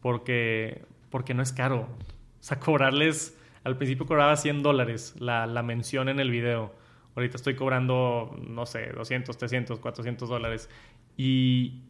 porque, 0.00 0.82
porque 1.10 1.34
no 1.34 1.42
es 1.42 1.52
caro. 1.52 1.80
O 1.80 1.88
sea, 2.38 2.60
cobrarles 2.60 3.36
al 3.64 3.78
principio 3.78 4.06
cobraba 4.06 4.36
100 4.36 4.62
dólares 4.62 5.14
la, 5.18 5.46
la 5.46 5.62
mención 5.62 6.08
en 6.08 6.20
el 6.20 6.30
video. 6.30 6.72
Ahorita 7.16 7.36
estoy 7.36 7.54
cobrando, 7.54 8.36
no 8.46 8.66
sé, 8.66 8.92
200, 8.92 9.36
300, 9.36 9.80
400 9.80 10.28
dólares. 10.28 10.68
Y 11.16 11.80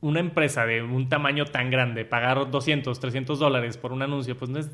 una 0.00 0.20
empresa 0.20 0.66
de 0.66 0.82
un 0.82 1.08
tamaño 1.08 1.44
tan 1.44 1.70
grande, 1.70 2.04
pagar 2.04 2.50
200, 2.50 2.98
300 2.98 3.38
dólares 3.38 3.76
por 3.76 3.92
un 3.92 4.02
anuncio, 4.02 4.36
pues 4.36 4.50
no 4.50 4.58
es, 4.58 4.70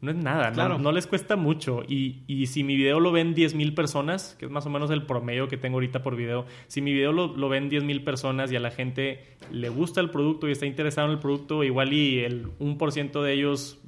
no 0.00 0.10
es 0.10 0.16
nada, 0.16 0.50
no, 0.78 0.92
les 0.92 1.06
cuesta 1.06 1.36
mucho. 1.36 1.82
Y, 1.86 2.22
y, 2.26 2.46
si 2.46 2.64
mi 2.64 2.76
video 2.76 2.98
lo 2.98 3.12
ven 3.12 3.34
10 3.34 3.54
mil 3.54 3.74
personas, 3.74 4.36
que 4.38 4.46
es 4.46 4.50
más 4.50 4.64
o 4.64 4.70
menos 4.70 4.90
el 4.90 5.04
promedio 5.04 5.48
que 5.48 5.58
tengo 5.58 5.76
ahorita 5.76 6.02
por 6.02 6.16
video, 6.16 6.46
si 6.66 6.80
mi 6.80 6.92
video 6.92 7.12
lo, 7.12 7.36
lo 7.36 7.48
ven 7.48 7.68
10 7.68 7.84
mil 7.84 8.02
personas 8.04 8.50
y 8.52 8.56
a 8.56 8.60
la 8.60 8.70
gente 8.70 9.36
le 9.52 9.68
gusta 9.68 10.00
el 10.00 10.10
producto 10.10 10.48
y 10.48 10.52
está 10.52 10.64
interesado 10.64 11.08
en 11.08 11.12
el 11.14 11.18
producto, 11.18 11.62
igual 11.62 11.92
y 11.92 12.20
el 12.20 12.48
1% 12.58 13.22
de 13.22 13.32
ellos 13.32 13.80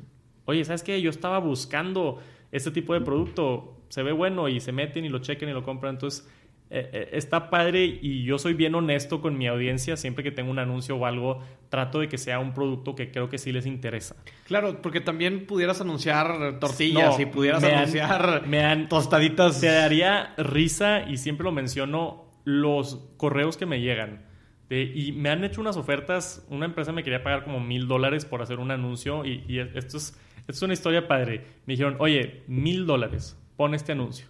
oye, 0.45 0.65
¿sabes 0.65 0.83
qué? 0.83 1.01
Yo 1.01 1.11
estaba 1.11 1.39
buscando 1.39 2.19
este 2.51 2.71
tipo 2.71 2.95
de 2.95 3.01
producto, 3.01 3.77
se 3.89 4.03
ve 4.03 4.13
bueno 4.13 4.49
y 4.49 4.61
se 4.61 4.73
meten 4.73 5.05
y 5.05 5.09
lo 5.09 5.19
chequen 5.19 5.49
y 5.49 5.53
lo 5.53 5.63
compran. 5.63 5.95
Entonces, 5.95 6.29
eh, 6.73 6.91
eh, 6.93 7.09
está 7.13 7.51
padre 7.51 7.85
y 7.85 8.25
yo 8.25 8.39
soy 8.39 8.55
bien 8.55 8.75
honesto 8.75 9.21
con 9.21 9.37
mi 9.37 9.47
audiencia. 9.47 9.97
Siempre 9.97 10.25
que 10.25 10.31
tengo 10.31 10.51
un 10.51 10.59
anuncio 10.59 10.97
o 10.97 11.07
algo, 11.07 11.41
trato 11.69 12.01
de 12.01 12.09
que 12.09 12.19
sea 12.19 12.39
un 12.39 12.55
producto 12.55 12.95
que 12.95 13.11
creo 13.11 13.29
que 13.29 13.39
sí 13.39 13.53
les 13.53 13.67
interesa. 13.67 14.17
Claro, 14.47 14.81
porque 14.83 15.01
también 15.01 15.47
pudieras 15.47 15.81
anunciar 15.81 16.59
tortillas 16.59 17.21
y 17.21 17.27
pudieras 17.27 17.63
anunciar 17.63 18.47
me 18.47 18.65
han, 18.65 18.89
tostaditas. 18.89 19.61
Te 19.61 19.67
daría 19.67 20.35
risa 20.37 21.09
y 21.09 21.19
siempre 21.19 21.45
lo 21.45 21.53
menciono 21.53 22.25
los 22.45 22.97
correos 23.17 23.57
que 23.57 23.67
me 23.67 23.81
llegan. 23.81 24.27
y 24.71 25.13
me 25.13 25.29
han 25.29 25.45
hecho 25.45 25.61
unas 25.61 25.77
ofertas. 25.77 26.47
Una 26.49 26.67
empresa 26.67 26.93
me 26.93 27.03
quería 27.03 27.23
pagar 27.23 27.45
como 27.45 27.61
mil 27.61 27.87
dólares 27.87 28.25
por 28.25 28.43
hacer 28.43 28.59
un 28.59 28.71
anuncio 28.71 29.25
y, 29.25 29.45
y 29.47 29.59
esto 29.59 29.99
es 29.99 30.19
es 30.49 30.63
una 30.63 30.73
historia 30.73 31.07
padre. 31.07 31.45
Me 31.67 31.75
dijeron, 31.75 31.97
oye, 31.99 32.43
mil 32.47 32.87
dólares, 32.87 33.39
pon 33.57 33.75
este 33.75 33.93
anuncio. 33.93 34.27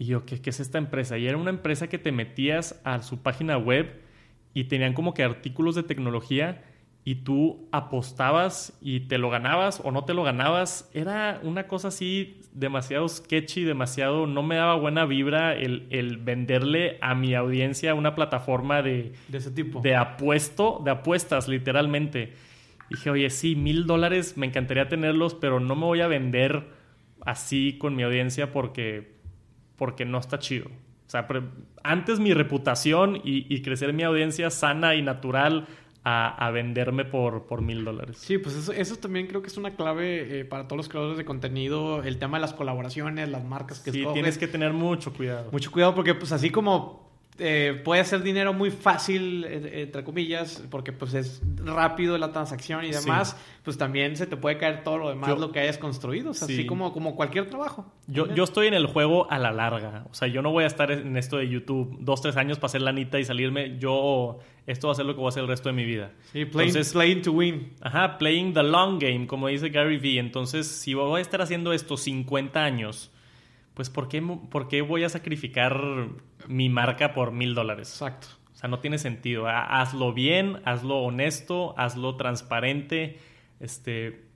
Y 0.00 0.06
yo, 0.06 0.24
¿qué, 0.24 0.40
¿qué 0.40 0.48
es 0.48 0.60
esta 0.60 0.78
empresa? 0.78 1.18
Y 1.18 1.28
era 1.28 1.36
una 1.36 1.50
empresa 1.50 1.90
que 1.90 1.98
te 1.98 2.10
metías 2.10 2.80
a 2.84 3.02
su 3.02 3.18
página 3.18 3.58
web 3.58 4.00
y 4.54 4.64
tenían 4.64 4.94
como 4.94 5.12
que 5.12 5.22
artículos 5.22 5.74
de 5.74 5.82
tecnología 5.82 6.64
y 7.04 7.16
tú 7.16 7.68
apostabas 7.70 8.78
y 8.80 9.00
te 9.00 9.18
lo 9.18 9.28
ganabas 9.28 9.82
o 9.84 9.90
no 9.90 10.06
te 10.06 10.14
lo 10.14 10.22
ganabas. 10.22 10.90
Era 10.94 11.38
una 11.42 11.66
cosa 11.66 11.88
así 11.88 12.40
demasiado 12.54 13.06
sketchy, 13.08 13.64
demasiado... 13.64 14.26
No 14.26 14.42
me 14.42 14.56
daba 14.56 14.74
buena 14.76 15.04
vibra 15.04 15.54
el, 15.54 15.86
el 15.90 16.16
venderle 16.16 16.96
a 17.02 17.14
mi 17.14 17.34
audiencia 17.34 17.94
una 17.94 18.14
plataforma 18.14 18.80
de... 18.80 19.12
De 19.28 19.36
ese 19.36 19.50
tipo. 19.50 19.82
De 19.82 19.96
apuesto, 19.96 20.80
de 20.82 20.92
apuestas, 20.92 21.46
literalmente 21.46 22.32
dije, 22.88 23.10
oye, 23.10 23.28
sí, 23.28 23.54
mil 23.54 23.86
dólares, 23.86 24.38
me 24.38 24.46
encantaría 24.46 24.88
tenerlos, 24.88 25.34
pero 25.34 25.60
no 25.60 25.76
me 25.76 25.84
voy 25.84 26.00
a 26.00 26.08
vender 26.08 26.64
así 27.24 27.76
con 27.78 27.94
mi 27.94 28.02
audiencia 28.02 28.50
porque, 28.50 29.19
porque 29.80 30.04
no 30.04 30.18
está 30.18 30.38
chido. 30.38 30.66
O 30.66 31.10
sea, 31.10 31.26
antes 31.82 32.20
mi 32.20 32.34
reputación 32.34 33.18
y, 33.24 33.62
crecer 33.62 33.94
mi 33.94 34.02
audiencia 34.02 34.50
sana 34.50 34.94
y 34.94 35.00
natural 35.00 35.66
a, 36.04 36.50
venderme 36.52 37.06
por, 37.06 37.46
por 37.46 37.62
mil 37.62 37.82
dólares. 37.82 38.18
Sí, 38.18 38.36
pues 38.36 38.56
eso, 38.56 38.72
eso, 38.72 38.96
también 38.96 39.26
creo 39.26 39.40
que 39.40 39.48
es 39.48 39.56
una 39.56 39.74
clave 39.74 40.40
eh, 40.40 40.44
para 40.44 40.64
todos 40.64 40.76
los 40.76 40.88
creadores 40.90 41.16
de 41.16 41.24
contenido, 41.24 42.02
el 42.02 42.18
tema 42.18 42.36
de 42.36 42.42
las 42.42 42.52
colaboraciones, 42.52 43.30
las 43.30 43.42
marcas 43.42 43.80
que 43.80 43.90
Sí, 43.90 44.04
tienes 44.12 44.36
que 44.36 44.48
tener 44.48 44.74
mucho 44.74 45.14
cuidado. 45.14 45.50
Mucho 45.50 45.72
cuidado 45.72 45.94
porque 45.94 46.14
pues 46.14 46.30
así 46.30 46.50
como 46.50 47.09
eh, 47.40 47.80
puede 47.82 48.02
hacer 48.02 48.22
dinero 48.22 48.52
muy 48.52 48.70
fácil, 48.70 49.44
entre 49.44 50.04
comillas, 50.04 50.62
porque 50.70 50.92
pues 50.92 51.14
es 51.14 51.40
rápido 51.56 52.18
la 52.18 52.32
transacción 52.32 52.84
y 52.84 52.90
demás, 52.90 53.36
pues 53.64 53.78
también 53.78 54.16
se 54.16 54.26
te 54.26 54.36
puede 54.36 54.58
caer 54.58 54.82
todo 54.82 54.98
lo 54.98 55.08
demás, 55.08 55.38
lo 55.38 55.50
que 55.50 55.60
hayas 55.60 55.78
construido, 55.78 56.30
así 56.30 56.66
como, 56.66 56.92
como 56.92 57.16
cualquier 57.16 57.48
trabajo. 57.48 57.90
Yo, 58.06 58.32
yo 58.34 58.44
estoy 58.44 58.66
en 58.66 58.74
el 58.74 58.86
juego 58.86 59.30
a 59.30 59.38
la 59.38 59.52
larga, 59.52 60.04
o 60.10 60.14
sea, 60.14 60.28
yo 60.28 60.42
no 60.42 60.52
voy 60.52 60.64
a 60.64 60.66
estar 60.66 60.90
en 60.90 61.16
esto 61.16 61.38
de 61.38 61.48
YouTube 61.48 61.96
dos, 62.00 62.20
tres 62.20 62.36
años 62.36 62.58
para 62.58 62.66
hacer 62.66 62.82
la 62.82 62.92
nita 62.92 63.18
y 63.18 63.24
salirme, 63.24 63.78
yo, 63.78 64.38
esto 64.66 64.88
va 64.88 64.92
a 64.92 64.96
ser 64.96 65.06
lo 65.06 65.14
que 65.14 65.20
voy 65.20 65.26
a 65.26 65.30
hacer 65.30 65.42
el 65.42 65.48
resto 65.48 65.70
de 65.70 65.74
mi 65.74 65.84
vida. 65.84 66.12
Sí, 66.32 66.44
playing, 66.44 67.22
to 67.22 67.32
win. 67.32 67.72
Ajá, 67.80 68.18
playing 68.18 68.52
the 68.52 68.62
long 68.62 68.98
game, 68.98 69.26
como 69.26 69.48
dice 69.48 69.70
Gary 69.70 69.96
Vee, 69.96 70.18
entonces 70.18 70.66
si 70.66 70.94
voy 70.94 71.18
a 71.18 71.22
estar 71.22 71.40
haciendo 71.40 71.72
esto 71.72 71.96
50 71.96 72.62
años, 72.62 73.10
pues 73.80 73.88
¿por 73.88 74.08
qué, 74.08 74.20
¿por 74.20 74.68
qué 74.68 74.82
voy 74.82 75.04
a 75.04 75.08
sacrificar 75.08 75.80
mi 76.46 76.68
marca 76.68 77.14
por 77.14 77.32
mil 77.32 77.54
dólares? 77.54 77.88
Exacto. 77.94 78.26
O 78.52 78.54
sea, 78.54 78.68
no 78.68 78.80
tiene 78.80 78.98
sentido. 78.98 79.46
Hazlo 79.48 80.12
bien, 80.12 80.60
hazlo 80.66 80.98
honesto, 80.98 81.72
hazlo 81.78 82.14
transparente. 82.16 83.18
Este, 83.58 84.26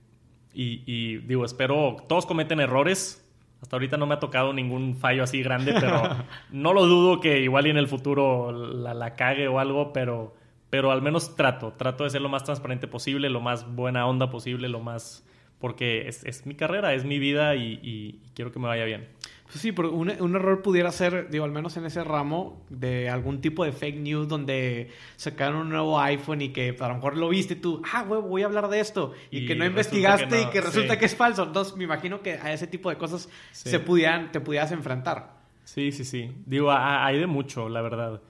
y, 0.51 0.81
y 0.87 1.17
digo, 1.17 1.45
espero, 1.45 1.97
todos 2.09 2.25
cometen 2.25 2.59
errores. 2.59 3.23
Hasta 3.61 3.75
ahorita 3.75 3.97
no 3.97 4.07
me 4.07 4.15
ha 4.15 4.19
tocado 4.19 4.51
ningún 4.51 4.95
fallo 4.95 5.21
así 5.21 5.43
grande, 5.43 5.75
pero 5.79 6.25
no 6.49 6.73
lo 6.73 6.87
dudo 6.87 7.19
que 7.19 7.41
igual 7.41 7.67
y 7.67 7.69
en 7.69 7.77
el 7.77 7.87
futuro 7.87 8.51
la, 8.51 8.95
la 8.95 9.13
cague 9.13 9.47
o 9.47 9.59
algo, 9.59 9.93
pero, 9.93 10.33
pero 10.71 10.91
al 10.91 11.03
menos 11.03 11.35
trato. 11.35 11.73
Trato 11.73 12.03
de 12.03 12.09
ser 12.09 12.21
lo 12.21 12.29
más 12.29 12.43
transparente 12.43 12.87
posible, 12.87 13.29
lo 13.29 13.41
más 13.41 13.75
buena 13.75 14.07
onda 14.07 14.31
posible, 14.31 14.69
lo 14.69 14.79
más... 14.79 15.23
Porque 15.59 16.07
es, 16.07 16.25
es 16.25 16.47
mi 16.47 16.55
carrera, 16.55 16.95
es 16.95 17.05
mi 17.05 17.19
vida 17.19 17.55
y, 17.55 17.79
y 17.83 18.21
quiero 18.33 18.51
que 18.51 18.57
me 18.57 18.67
vaya 18.67 18.85
bien. 18.85 19.07
Pues 19.45 19.59
sí, 19.59 19.71
pero 19.71 19.91
un, 19.91 20.09
un, 20.09 20.35
error 20.35 20.63
pudiera 20.63 20.91
ser, 20.91 21.29
digo, 21.29 21.45
al 21.45 21.51
menos 21.51 21.77
en 21.77 21.85
ese 21.85 22.03
ramo, 22.03 22.65
de 22.69 23.09
algún 23.09 23.41
tipo 23.41 23.63
de 23.63 23.71
fake 23.71 23.97
news 23.97 24.27
donde 24.27 24.89
sacaron 25.17 25.61
un 25.61 25.69
nuevo 25.69 25.99
iPhone 25.99 26.41
y 26.41 26.49
que 26.49 26.75
a 26.79 26.87
lo 26.87 26.95
mejor 26.95 27.15
lo 27.15 27.29
viste 27.29 27.55
tú, 27.55 27.81
ah, 27.93 28.03
güey, 28.03 28.21
voy 28.21 28.41
a 28.41 28.47
hablar 28.47 28.69
de 28.69 28.79
esto, 28.79 29.13
y, 29.29 29.39
y 29.39 29.45
que 29.45 29.55
no 29.55 29.63
investigaste 29.63 30.27
que 30.27 30.43
no, 30.43 30.49
y 30.49 30.51
que 30.51 30.61
resulta 30.61 30.93
sí. 30.93 30.99
que 30.99 31.05
es 31.05 31.15
falso. 31.15 31.43
Entonces, 31.43 31.75
me 31.77 31.83
imagino 31.83 32.21
que 32.21 32.33
a 32.33 32.53
ese 32.53 32.65
tipo 32.65 32.89
de 32.89 32.97
cosas 32.97 33.29
sí. 33.51 33.69
se 33.69 33.79
pudieran, 33.79 34.31
te 34.31 34.41
pudieras 34.41 34.71
enfrentar. 34.71 35.35
Sí, 35.63 35.91
sí, 35.91 36.05
sí. 36.05 36.31
Digo, 36.45 36.71
hay 36.71 37.19
de 37.19 37.27
mucho, 37.27 37.69
la 37.69 37.81
verdad. 37.81 38.21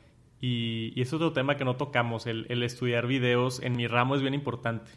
Y, 0.42 0.92
y 0.96 1.02
es 1.02 1.14
otro 1.14 1.32
tema 1.32 1.56
que 1.56 1.64
no 1.64 1.78
tocamos, 1.78 2.28
el, 2.28 2.46
el 2.50 2.62
estudiar 2.62 3.08
videos 3.08 3.62
en 3.62 3.78
mi 3.78 3.88
ramo 3.88 4.16
es 4.16 4.22
bien 4.22 4.34
importante. 4.34 4.92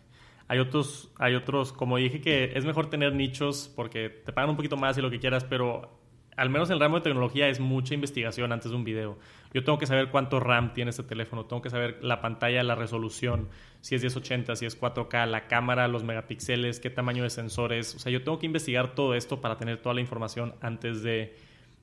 Hay 0.48 0.58
otros, 0.58 1.12
hay 1.16 1.34
otros, 1.34 1.72
como 1.72 1.98
dije, 1.98 2.20
que 2.20 2.52
es 2.54 2.64
mejor 2.64 2.88
tener 2.90 3.14
nichos 3.14 3.72
porque 3.76 4.08
te 4.08 4.32
pagan 4.32 4.50
un 4.50 4.56
poquito 4.56 4.76
más 4.76 4.96
y 4.96 5.02
lo 5.02 5.10
que 5.10 5.20
quieras, 5.20 5.44
pero 5.44 5.98
al 6.38 6.50
menos 6.50 6.70
en 6.70 6.74
el 6.74 6.80
ramo 6.80 6.96
de 6.96 7.02
tecnología 7.02 7.48
es 7.48 7.58
mucha 7.58 7.94
investigación 7.94 8.52
antes 8.52 8.70
de 8.70 8.76
un 8.76 8.84
video. 8.84 9.18
Yo 9.52 9.64
tengo 9.64 9.76
que 9.76 9.86
saber 9.86 10.08
cuánto 10.10 10.38
RAM 10.38 10.72
tiene 10.72 10.90
este 10.90 11.02
teléfono, 11.02 11.46
tengo 11.46 11.60
que 11.60 11.68
saber 11.68 11.98
la 12.00 12.20
pantalla, 12.20 12.62
la 12.62 12.76
resolución, 12.76 13.48
si 13.80 13.96
es 13.96 14.02
1080, 14.02 14.54
si 14.54 14.64
es 14.64 14.80
4K, 14.80 15.26
la 15.26 15.48
cámara, 15.48 15.88
los 15.88 16.04
megapíxeles, 16.04 16.78
qué 16.78 16.90
tamaño 16.90 17.24
de 17.24 17.30
sensores. 17.30 17.96
O 17.96 17.98
sea, 17.98 18.12
yo 18.12 18.22
tengo 18.22 18.38
que 18.38 18.46
investigar 18.46 18.94
todo 18.94 19.14
esto 19.16 19.40
para 19.40 19.56
tener 19.56 19.78
toda 19.78 19.96
la 19.96 20.00
información 20.00 20.54
antes 20.60 21.02
de, 21.02 21.34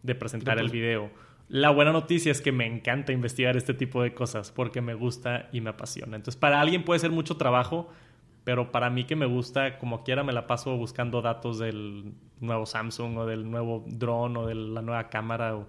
de 0.03 0.15
presentar 0.15 0.57
el 0.57 0.69
video. 0.69 1.11
La 1.49 1.69
buena 1.69 1.91
noticia 1.91 2.31
es 2.31 2.41
que 2.41 2.53
me 2.53 2.65
encanta 2.65 3.11
investigar 3.11 3.57
este 3.57 3.73
tipo 3.73 4.01
de 4.01 4.13
cosas 4.13 4.51
porque 4.51 4.79
me 4.79 4.93
gusta 4.93 5.49
y 5.51 5.59
me 5.59 5.71
apasiona. 5.71 6.15
Entonces, 6.15 6.39
para 6.39 6.61
alguien 6.61 6.83
puede 6.85 7.01
ser 7.01 7.11
mucho 7.11 7.35
trabajo, 7.35 7.91
pero 8.45 8.71
para 8.71 8.89
mí 8.89 9.03
que 9.03 9.17
me 9.17 9.25
gusta, 9.25 9.79
como 9.79 10.03
quiera, 10.03 10.23
me 10.23 10.31
la 10.31 10.47
paso 10.47 10.77
buscando 10.77 11.21
datos 11.21 11.57
del 11.57 12.13
nuevo 12.39 12.65
Samsung 12.65 13.17
o 13.17 13.25
del 13.25 13.49
nuevo 13.49 13.83
drone 13.87 14.39
o 14.39 14.45
de 14.45 14.53
la 14.53 14.83
nueva 14.83 15.09
cámara 15.09 15.57
o 15.57 15.67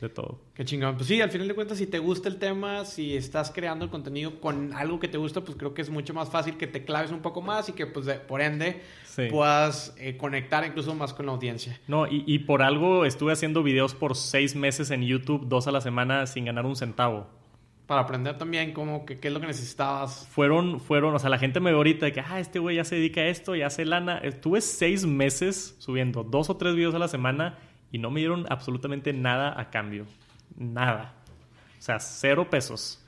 de 0.00 0.08
todo. 0.08 0.40
Qué 0.54 0.64
chingón. 0.64 0.96
Pues 0.96 1.06
sí, 1.06 1.20
al 1.20 1.30
final 1.30 1.46
de 1.46 1.54
cuentas, 1.54 1.78
si 1.78 1.86
te 1.86 2.00
gusta 2.00 2.28
el 2.28 2.38
tema, 2.38 2.84
si 2.84 3.14
estás 3.16 3.52
creando 3.54 3.84
el 3.84 3.92
contenido 3.92 4.40
con 4.40 4.72
algo 4.72 4.98
que 4.98 5.06
te 5.06 5.18
gusta, 5.18 5.42
pues 5.42 5.56
creo 5.56 5.72
que 5.72 5.82
es 5.82 5.90
mucho 5.90 6.12
más 6.12 6.30
fácil 6.30 6.56
que 6.56 6.66
te 6.66 6.84
claves 6.84 7.12
un 7.12 7.20
poco 7.20 7.42
más 7.42 7.68
y 7.68 7.74
que, 7.74 7.86
pues, 7.86 8.06
de, 8.06 8.14
por 8.14 8.40
ende, 8.40 8.82
sí. 9.04 9.28
puedas 9.30 9.94
eh, 9.98 10.16
conectar 10.16 10.66
incluso 10.66 10.94
más 10.96 11.14
con 11.14 11.26
la 11.26 11.32
audiencia. 11.32 11.78
No, 11.86 12.08
y, 12.08 12.24
y 12.26 12.40
por 12.40 12.62
algo 12.62 13.04
estuve 13.04 13.32
haciendo 13.32 13.62
videos 13.62 13.94
por 13.94 14.16
seis 14.16 14.56
meses 14.56 14.90
en 14.90 15.02
YouTube, 15.02 15.46
dos 15.46 15.68
a 15.68 15.70
la 15.70 15.80
semana, 15.80 16.26
sin 16.26 16.46
ganar 16.46 16.66
un 16.66 16.74
centavo 16.74 17.39
para 17.90 18.02
aprender 18.02 18.38
también 18.38 18.72
cómo, 18.72 19.04
que, 19.04 19.18
qué 19.18 19.26
es 19.26 19.34
lo 19.34 19.40
que 19.40 19.48
necesitabas. 19.48 20.24
Fueron, 20.28 20.78
fueron, 20.78 21.12
o 21.12 21.18
sea, 21.18 21.28
la 21.28 21.40
gente 21.40 21.58
me 21.58 21.72
ve 21.72 21.76
ahorita 21.76 22.06
de 22.06 22.12
que, 22.12 22.20
ah, 22.20 22.38
este 22.38 22.60
güey 22.60 22.76
ya 22.76 22.84
se 22.84 22.94
dedica 22.94 23.22
a 23.22 23.26
esto, 23.26 23.56
ya 23.56 23.66
hace 23.66 23.84
lana. 23.84 24.18
Estuve 24.18 24.60
seis 24.60 25.04
meses 25.04 25.74
subiendo 25.80 26.22
dos 26.22 26.50
o 26.50 26.56
tres 26.56 26.76
videos 26.76 26.94
a 26.94 27.00
la 27.00 27.08
semana 27.08 27.58
y 27.90 27.98
no 27.98 28.12
me 28.12 28.20
dieron 28.20 28.46
absolutamente 28.48 29.12
nada 29.12 29.60
a 29.60 29.70
cambio. 29.70 30.06
Nada. 30.56 31.16
O 31.80 31.82
sea, 31.82 31.98
cero 31.98 32.48
pesos. 32.48 33.04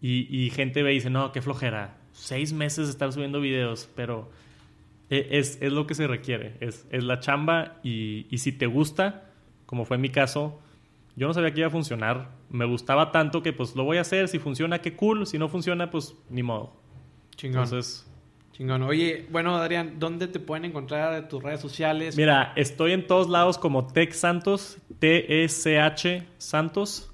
Y, 0.00 0.48
gente 0.54 0.84
ve 0.84 0.92
y 0.92 0.94
dice, 0.94 1.10
no, 1.10 1.32
qué 1.32 1.42
flojera. 1.42 1.96
Seis 2.12 2.52
meses 2.52 2.86
de 2.86 2.92
estar 2.92 3.12
subiendo 3.12 3.40
videos, 3.40 3.88
pero 3.96 4.30
es, 5.08 5.58
es 5.60 5.72
lo 5.72 5.88
que 5.88 5.96
se 5.96 6.06
requiere. 6.06 6.56
Es, 6.60 6.86
es 6.92 7.02
la 7.02 7.18
chamba 7.18 7.80
y, 7.82 8.28
y 8.30 8.38
si 8.38 8.52
te 8.52 8.66
gusta, 8.66 9.24
como 9.66 9.84
fue 9.84 9.98
mi 9.98 10.10
caso, 10.10 10.60
yo 11.20 11.26
no 11.26 11.34
sabía 11.34 11.52
que 11.52 11.60
iba 11.60 11.66
a 11.66 11.70
funcionar. 11.70 12.30
Me 12.48 12.64
gustaba 12.64 13.12
tanto 13.12 13.42
que 13.42 13.52
pues 13.52 13.76
lo 13.76 13.84
voy 13.84 13.98
a 13.98 14.00
hacer. 14.00 14.26
Si 14.26 14.38
funciona, 14.38 14.78
qué 14.78 14.96
cool. 14.96 15.26
Si 15.26 15.36
no 15.36 15.50
funciona, 15.50 15.90
pues 15.90 16.14
ni 16.30 16.42
modo. 16.42 16.72
Chingón. 17.36 17.64
Entonces... 17.64 18.10
Chingón. 18.52 18.82
Oye, 18.84 19.26
bueno, 19.30 19.54
Adrián, 19.54 19.96
¿dónde 19.98 20.28
te 20.28 20.40
pueden 20.40 20.64
encontrar 20.64 21.12
en 21.12 21.28
tus 21.28 21.42
redes 21.42 21.60
sociales? 21.60 22.16
Mira, 22.16 22.54
estoy 22.56 22.92
en 22.92 23.06
todos 23.06 23.28
lados 23.28 23.58
como 23.58 23.86
Tech 23.86 24.12
Santos, 24.12 24.78
T-E-C-H 24.98 26.26
Santos. 26.38 27.12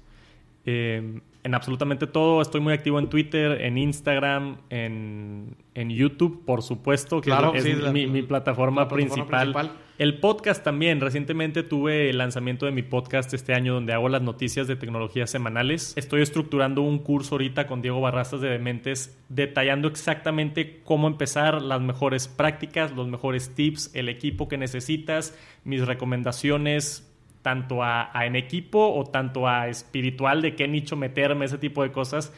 Eh, 0.63 1.19
en 1.43 1.53
absolutamente 1.53 2.07
todo. 2.07 2.41
Estoy 2.41 2.61
muy 2.61 2.71
activo 2.71 2.99
en 2.99 3.09
Twitter, 3.09 3.61
en 3.61 3.77
Instagram, 3.77 4.57
en, 4.69 5.57
en 5.73 5.89
YouTube, 5.89 6.45
por 6.45 6.61
supuesto, 6.61 7.19
que 7.19 7.29
claro, 7.29 7.53
es, 7.53 7.63
sí, 7.63 7.73
la, 7.73 7.91
mi, 7.91 8.07
mi, 8.07 8.21
plataforma, 8.21 8.83
la 8.83 8.87
principal. 8.87 9.27
plataforma, 9.27 9.61
principal. 9.61 9.86
El 9.97 10.19
podcast 10.19 10.63
también. 10.63 11.01
Recientemente 11.01 11.63
tuve 11.63 12.11
el 12.11 12.19
lanzamiento 12.19 12.67
de 12.67 12.71
mi 12.71 12.83
podcast 12.83 13.33
este 13.33 13.55
año 13.55 13.73
donde 13.73 13.93
hago 13.93 14.09
las 14.09 14.21
noticias 14.21 14.67
de 14.67 14.75
tecnología 14.75 15.25
semanales. 15.25 15.93
Estoy 15.95 16.21
estructurando 16.21 16.83
un 16.83 16.99
curso 16.99 17.33
ahorita 17.33 17.65
con 17.65 17.81
Diego 17.81 17.99
Barrastas 17.99 18.41
de 18.41 18.49
Dementes 18.49 19.17
detallando 19.29 19.87
exactamente 19.87 20.81
cómo 20.83 21.07
empezar, 21.07 21.63
las 21.63 21.81
mejores 21.81 22.27
prácticas, 22.27 22.91
los 22.91 23.07
mejores 23.07 23.55
tips, 23.55 23.89
el 23.95 24.07
equipo 24.07 24.47
que 24.47 24.59
necesitas, 24.59 25.35
mis 25.63 25.83
recomendaciones, 25.83 27.11
tanto 27.41 27.81
a, 27.81 28.15
a, 28.15 28.27
en 28.27 28.35
equipo 28.35 28.93
o 28.93 29.03
tanto 29.03 29.47
a 29.47 29.67
espiritual, 29.67 30.43
de 30.43 30.53
qué 30.53 30.67
nicho 30.67 30.95
meterme, 30.95 31.45
ese 31.45 31.57
tipo 31.57 31.81
de 31.81 31.91
cosas. 31.91 32.31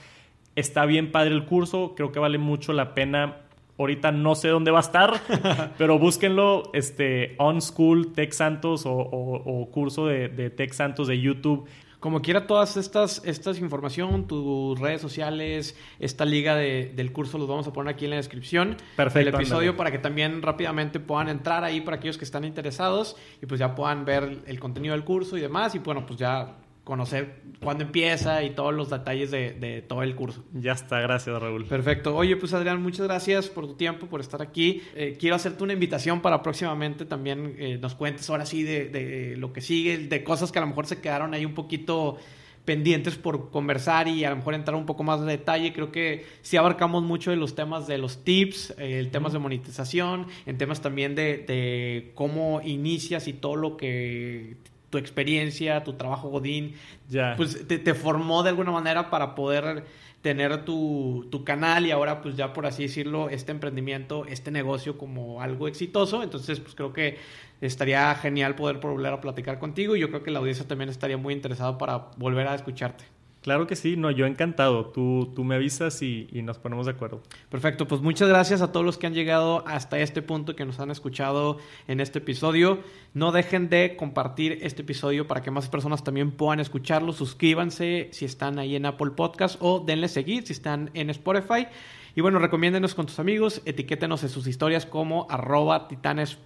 Está 0.55 0.86
bien 0.86 1.12
padre 1.12 1.36
el 1.36 1.43
curso, 1.43 1.93
creo 1.93 2.14
que 2.14 2.20
vale 2.20 2.38
mucho 2.38 2.72
la 2.72 2.93
pena. 2.93 3.49
Ahorita 3.80 4.12
no 4.12 4.36
sé 4.36 4.50
dónde 4.50 4.72
va 4.72 4.80
a 4.80 4.82
estar, 4.82 5.22
pero 5.78 5.98
búsquenlo, 5.98 6.70
este, 6.74 7.36
On 7.38 7.62
School 7.62 8.14
Tech 8.14 8.34
Santos 8.34 8.86
o, 8.86 8.92
o, 8.92 9.62
o 9.62 9.72
curso 9.72 10.06
de, 10.06 10.28
de 10.28 10.50
Tech 10.50 10.74
Santos 10.74 11.08
de 11.08 11.20
YouTube. 11.20 11.68
Como 12.00 12.22
quiera, 12.22 12.48
todas 12.48 12.78
estas, 12.78 13.22
estas 13.26 13.60
información, 13.60 14.26
tus 14.26 14.80
redes 14.80 15.02
sociales, 15.02 15.78
esta 16.00 16.24
liga 16.24 16.56
de, 16.56 16.94
del 16.96 17.12
curso 17.12 17.38
los 17.38 17.48
vamos 17.48 17.68
a 17.68 17.74
poner 17.74 17.94
aquí 17.94 18.06
en 18.06 18.12
la 18.12 18.18
descripción 18.18 18.78
Perfecto, 18.96 19.26
del 19.26 19.36
episodio 19.36 19.76
para 19.76 19.92
que 19.92 20.00
también 20.00 20.42
rápidamente 20.42 21.02
puedan 21.02 21.28
entrar 21.28 21.66
ahí 21.66 21.82
para 21.82 21.98
aquellos 21.98 22.18
que 22.18 22.24
están 22.24 22.46
interesados 22.46 23.18
y 23.42 23.48
pues 23.48 23.60
ya 23.60 23.76
puedan 23.76 24.06
ver 24.06 24.44
el 24.46 24.60
contenido 24.62 24.94
del 24.94 25.04
curso 25.04 25.38
y 25.38 25.42
demás 25.42 25.76
y 25.76 25.80
bueno, 25.80 26.06
pues 26.06 26.18
ya 26.18 26.56
conocer 26.90 27.44
cuándo 27.62 27.84
empieza 27.84 28.42
y 28.44 28.50
todos 28.50 28.74
los 28.74 28.90
detalles 28.90 29.30
de, 29.30 29.52
de, 29.52 29.84
todo 29.84 30.02
el 30.02 30.16
curso. 30.16 30.44
Ya 30.54 30.72
está, 30.72 31.00
gracias 31.00 31.40
Raúl. 31.40 31.66
Perfecto. 31.66 32.16
Oye, 32.16 32.36
pues 32.36 32.52
Adrián, 32.56 32.82
muchas 32.82 33.06
gracias 33.06 33.48
por 33.48 33.68
tu 33.68 33.76
tiempo, 33.76 34.08
por 34.08 34.22
estar 34.22 34.42
aquí. 34.42 34.82
Eh, 34.96 35.16
quiero 35.20 35.36
hacerte 35.36 35.63
una 35.63 35.74
invitación 35.74 36.20
para 36.20 36.42
próximamente 36.42 37.05
también 37.05 37.55
eh, 37.59 37.78
nos 37.80 37.93
cuentes 37.93 38.28
ahora 38.32 38.47
sí 38.47 38.63
de, 38.63 38.89
de, 38.89 39.38
lo 39.38 39.54
que 39.54 39.62
sigue, 39.62 40.00
de 40.00 40.24
cosas 40.24 40.51
que 40.51 40.58
a 40.58 40.62
lo 40.63 40.68
mejor 40.68 40.88
se 40.88 41.00
quedaron 41.00 41.36
ahí 41.36 41.46
un 41.46 41.54
poquito 41.54 42.18
pendientes 42.66 43.18
por 43.18 43.51
conversar 43.51 44.08
y 44.08 44.26
a 44.26 44.32
lo 44.32 44.38
mejor 44.38 44.55
entrar 44.55 44.76
un 44.76 44.88
poco 44.88 45.04
más 45.04 45.22
de 45.22 45.28
detalle. 45.28 45.74
Creo 45.74 45.92
que 45.92 46.26
sí 46.42 46.58
abarcamos 46.58 47.04
mucho 47.04 47.30
de 47.30 47.38
los 47.38 47.54
temas 47.54 47.86
de 47.86 48.00
los 48.00 48.24
tips, 48.24 48.74
eh, 48.80 48.97
el 48.97 49.12
temas 49.12 49.32
de 49.32 49.38
monetización, 49.38 50.26
en 50.47 50.58
temas 50.58 50.82
también 50.82 51.13
de, 51.13 51.38
de 51.38 52.13
cómo 52.16 52.62
inicias 52.63 53.28
y 53.28 53.34
todo 53.34 53.55
lo 53.58 53.78
que 53.78 54.58
tu 54.89 54.97
experiencia, 54.97 55.83
tu 55.83 55.93
trabajo 55.93 56.29
Godín, 56.29 56.75
ya. 57.09 57.36
pues 57.37 57.67
te, 57.67 57.78
te, 57.78 57.93
formó 57.93 58.43
de 58.43 58.49
alguna 58.49 58.71
manera 58.71 59.09
para 59.09 59.36
poder 59.36 59.86
tener 60.21 60.66
tu, 60.66 61.28
tu, 61.32 61.43
canal 61.43 61.86
y 61.86 61.91
ahora 61.91 62.21
pues 62.21 62.36
ya 62.36 62.53
por 62.53 62.66
así 62.66 62.83
decirlo, 62.83 63.29
este 63.29 63.51
emprendimiento, 63.51 64.25
este 64.25 64.51
negocio 64.51 64.97
como 64.97 65.41
algo 65.41 65.67
exitoso. 65.67 66.24
Entonces 66.24 66.59
pues 66.59 66.75
creo 66.75 66.91
que 66.93 67.17
estaría 67.61 68.13
genial 68.16 68.55
poder 68.55 68.78
volver 68.78 69.13
a 69.13 69.21
platicar 69.21 69.59
contigo 69.59 69.95
y 69.95 69.99
yo 69.99 70.09
creo 70.09 70.24
que 70.24 70.32
la 70.32 70.39
audiencia 70.39 70.67
también 70.67 70.89
estaría 70.89 71.17
muy 71.17 71.33
interesada 71.33 71.78
para 71.78 72.09
volver 72.17 72.47
a 72.47 72.55
escucharte. 72.55 73.18
Claro 73.41 73.67
que 73.67 73.78
sí, 73.78 73.95
no, 73.95 74.11
yo 74.11 74.25
encantado. 74.25 74.87
Tú, 74.87 75.32
tú 75.33 75.45
me 75.45 75.55
avisas 75.55 76.01
y, 76.01 76.28
y, 76.32 76.41
nos 76.41 76.57
ponemos 76.57 76.86
de 76.86 76.91
acuerdo. 76.91 77.21
Perfecto, 77.49 77.87
pues 77.87 78.01
muchas 78.01 78.28
gracias 78.28 78.61
a 78.61 78.74
todos 78.74 78.86
los 78.86 78.97
que 78.97 79.07
han 79.07 79.13
llegado 79.13 79.63
hasta 79.66 79.97
este 79.99 80.21
punto 80.21 80.57
que 80.57 80.66
nos 80.66 80.79
han 80.79 80.91
escuchado 80.91 81.57
en 81.87 82.01
este 82.01 82.20
episodio. 82.20 82.79
No 83.13 83.32
dejen 83.32 83.70
de 83.70 83.95
compartir 83.95 84.59
este 84.61 84.82
episodio 84.82 85.25
para 85.25 85.41
que 85.41 85.51
más 85.51 85.70
personas 85.70 86.03
también 86.03 86.32
puedan 86.32 86.59
escucharlo. 86.59 87.13
Suscríbanse 87.13 88.09
si 88.11 88.25
están 88.25 88.59
ahí 88.59 88.75
en 88.75 88.86
Apple 88.86 89.11
Podcast 89.11 89.55
o 89.61 89.79
denle 89.79 90.09
seguir 90.09 90.45
si 90.45 90.51
están 90.51 90.91
en 90.93 91.09
Spotify. 91.09 91.67
Y 92.16 92.21
bueno, 92.21 92.39
recomiéndenos 92.39 92.95
con 92.95 93.05
tus 93.05 93.20
amigos, 93.20 93.61
etiquétenos 93.66 94.24
en 94.24 94.29
sus 94.29 94.47
historias 94.47 94.86
como 94.86 95.28
arroba 95.29 95.87
titanes 95.87 96.37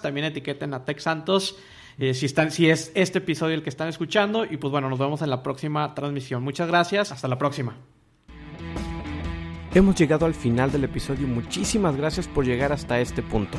también 0.00 0.24
etiqueten 0.24 0.72
a 0.72 0.86
Tech 0.86 0.98
Santos. 1.00 1.58
Eh, 1.98 2.14
si, 2.14 2.26
están, 2.26 2.50
si 2.50 2.70
es 2.70 2.92
este 2.94 3.18
episodio 3.18 3.54
el 3.54 3.62
que 3.62 3.70
están 3.70 3.88
escuchando. 3.88 4.44
Y 4.44 4.56
pues 4.56 4.70
bueno, 4.70 4.88
nos 4.88 4.98
vemos 4.98 5.22
en 5.22 5.30
la 5.30 5.42
próxima 5.42 5.94
transmisión. 5.94 6.42
Muchas 6.42 6.68
gracias, 6.68 7.12
hasta 7.12 7.28
la 7.28 7.38
próxima. 7.38 7.76
Hemos 9.72 9.94
llegado 9.94 10.26
al 10.26 10.34
final 10.34 10.72
del 10.72 10.84
episodio. 10.84 11.28
Muchísimas 11.28 11.96
gracias 11.96 12.26
por 12.26 12.44
llegar 12.44 12.72
hasta 12.72 13.00
este 13.00 13.22
punto. 13.22 13.56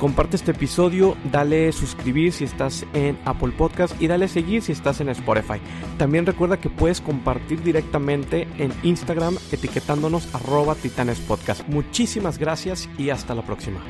Comparte 0.00 0.36
este 0.36 0.52
episodio, 0.52 1.14
dale 1.30 1.72
suscribir 1.72 2.32
si 2.32 2.44
estás 2.44 2.86
en 2.94 3.18
Apple 3.26 3.52
Podcast 3.52 4.00
y 4.00 4.06
dale 4.06 4.28
seguir 4.28 4.62
si 4.62 4.72
estás 4.72 5.02
en 5.02 5.10
Spotify. 5.10 5.60
También 5.98 6.24
recuerda 6.24 6.58
que 6.58 6.70
puedes 6.70 7.02
compartir 7.02 7.62
directamente 7.62 8.48
en 8.56 8.72
Instagram 8.82 9.36
etiquetándonos 9.52 10.34
arroba 10.34 10.74
titanespodcast. 10.74 11.68
Muchísimas 11.68 12.38
gracias 12.38 12.88
y 12.96 13.10
hasta 13.10 13.34
la 13.34 13.42
próxima. 13.42 13.80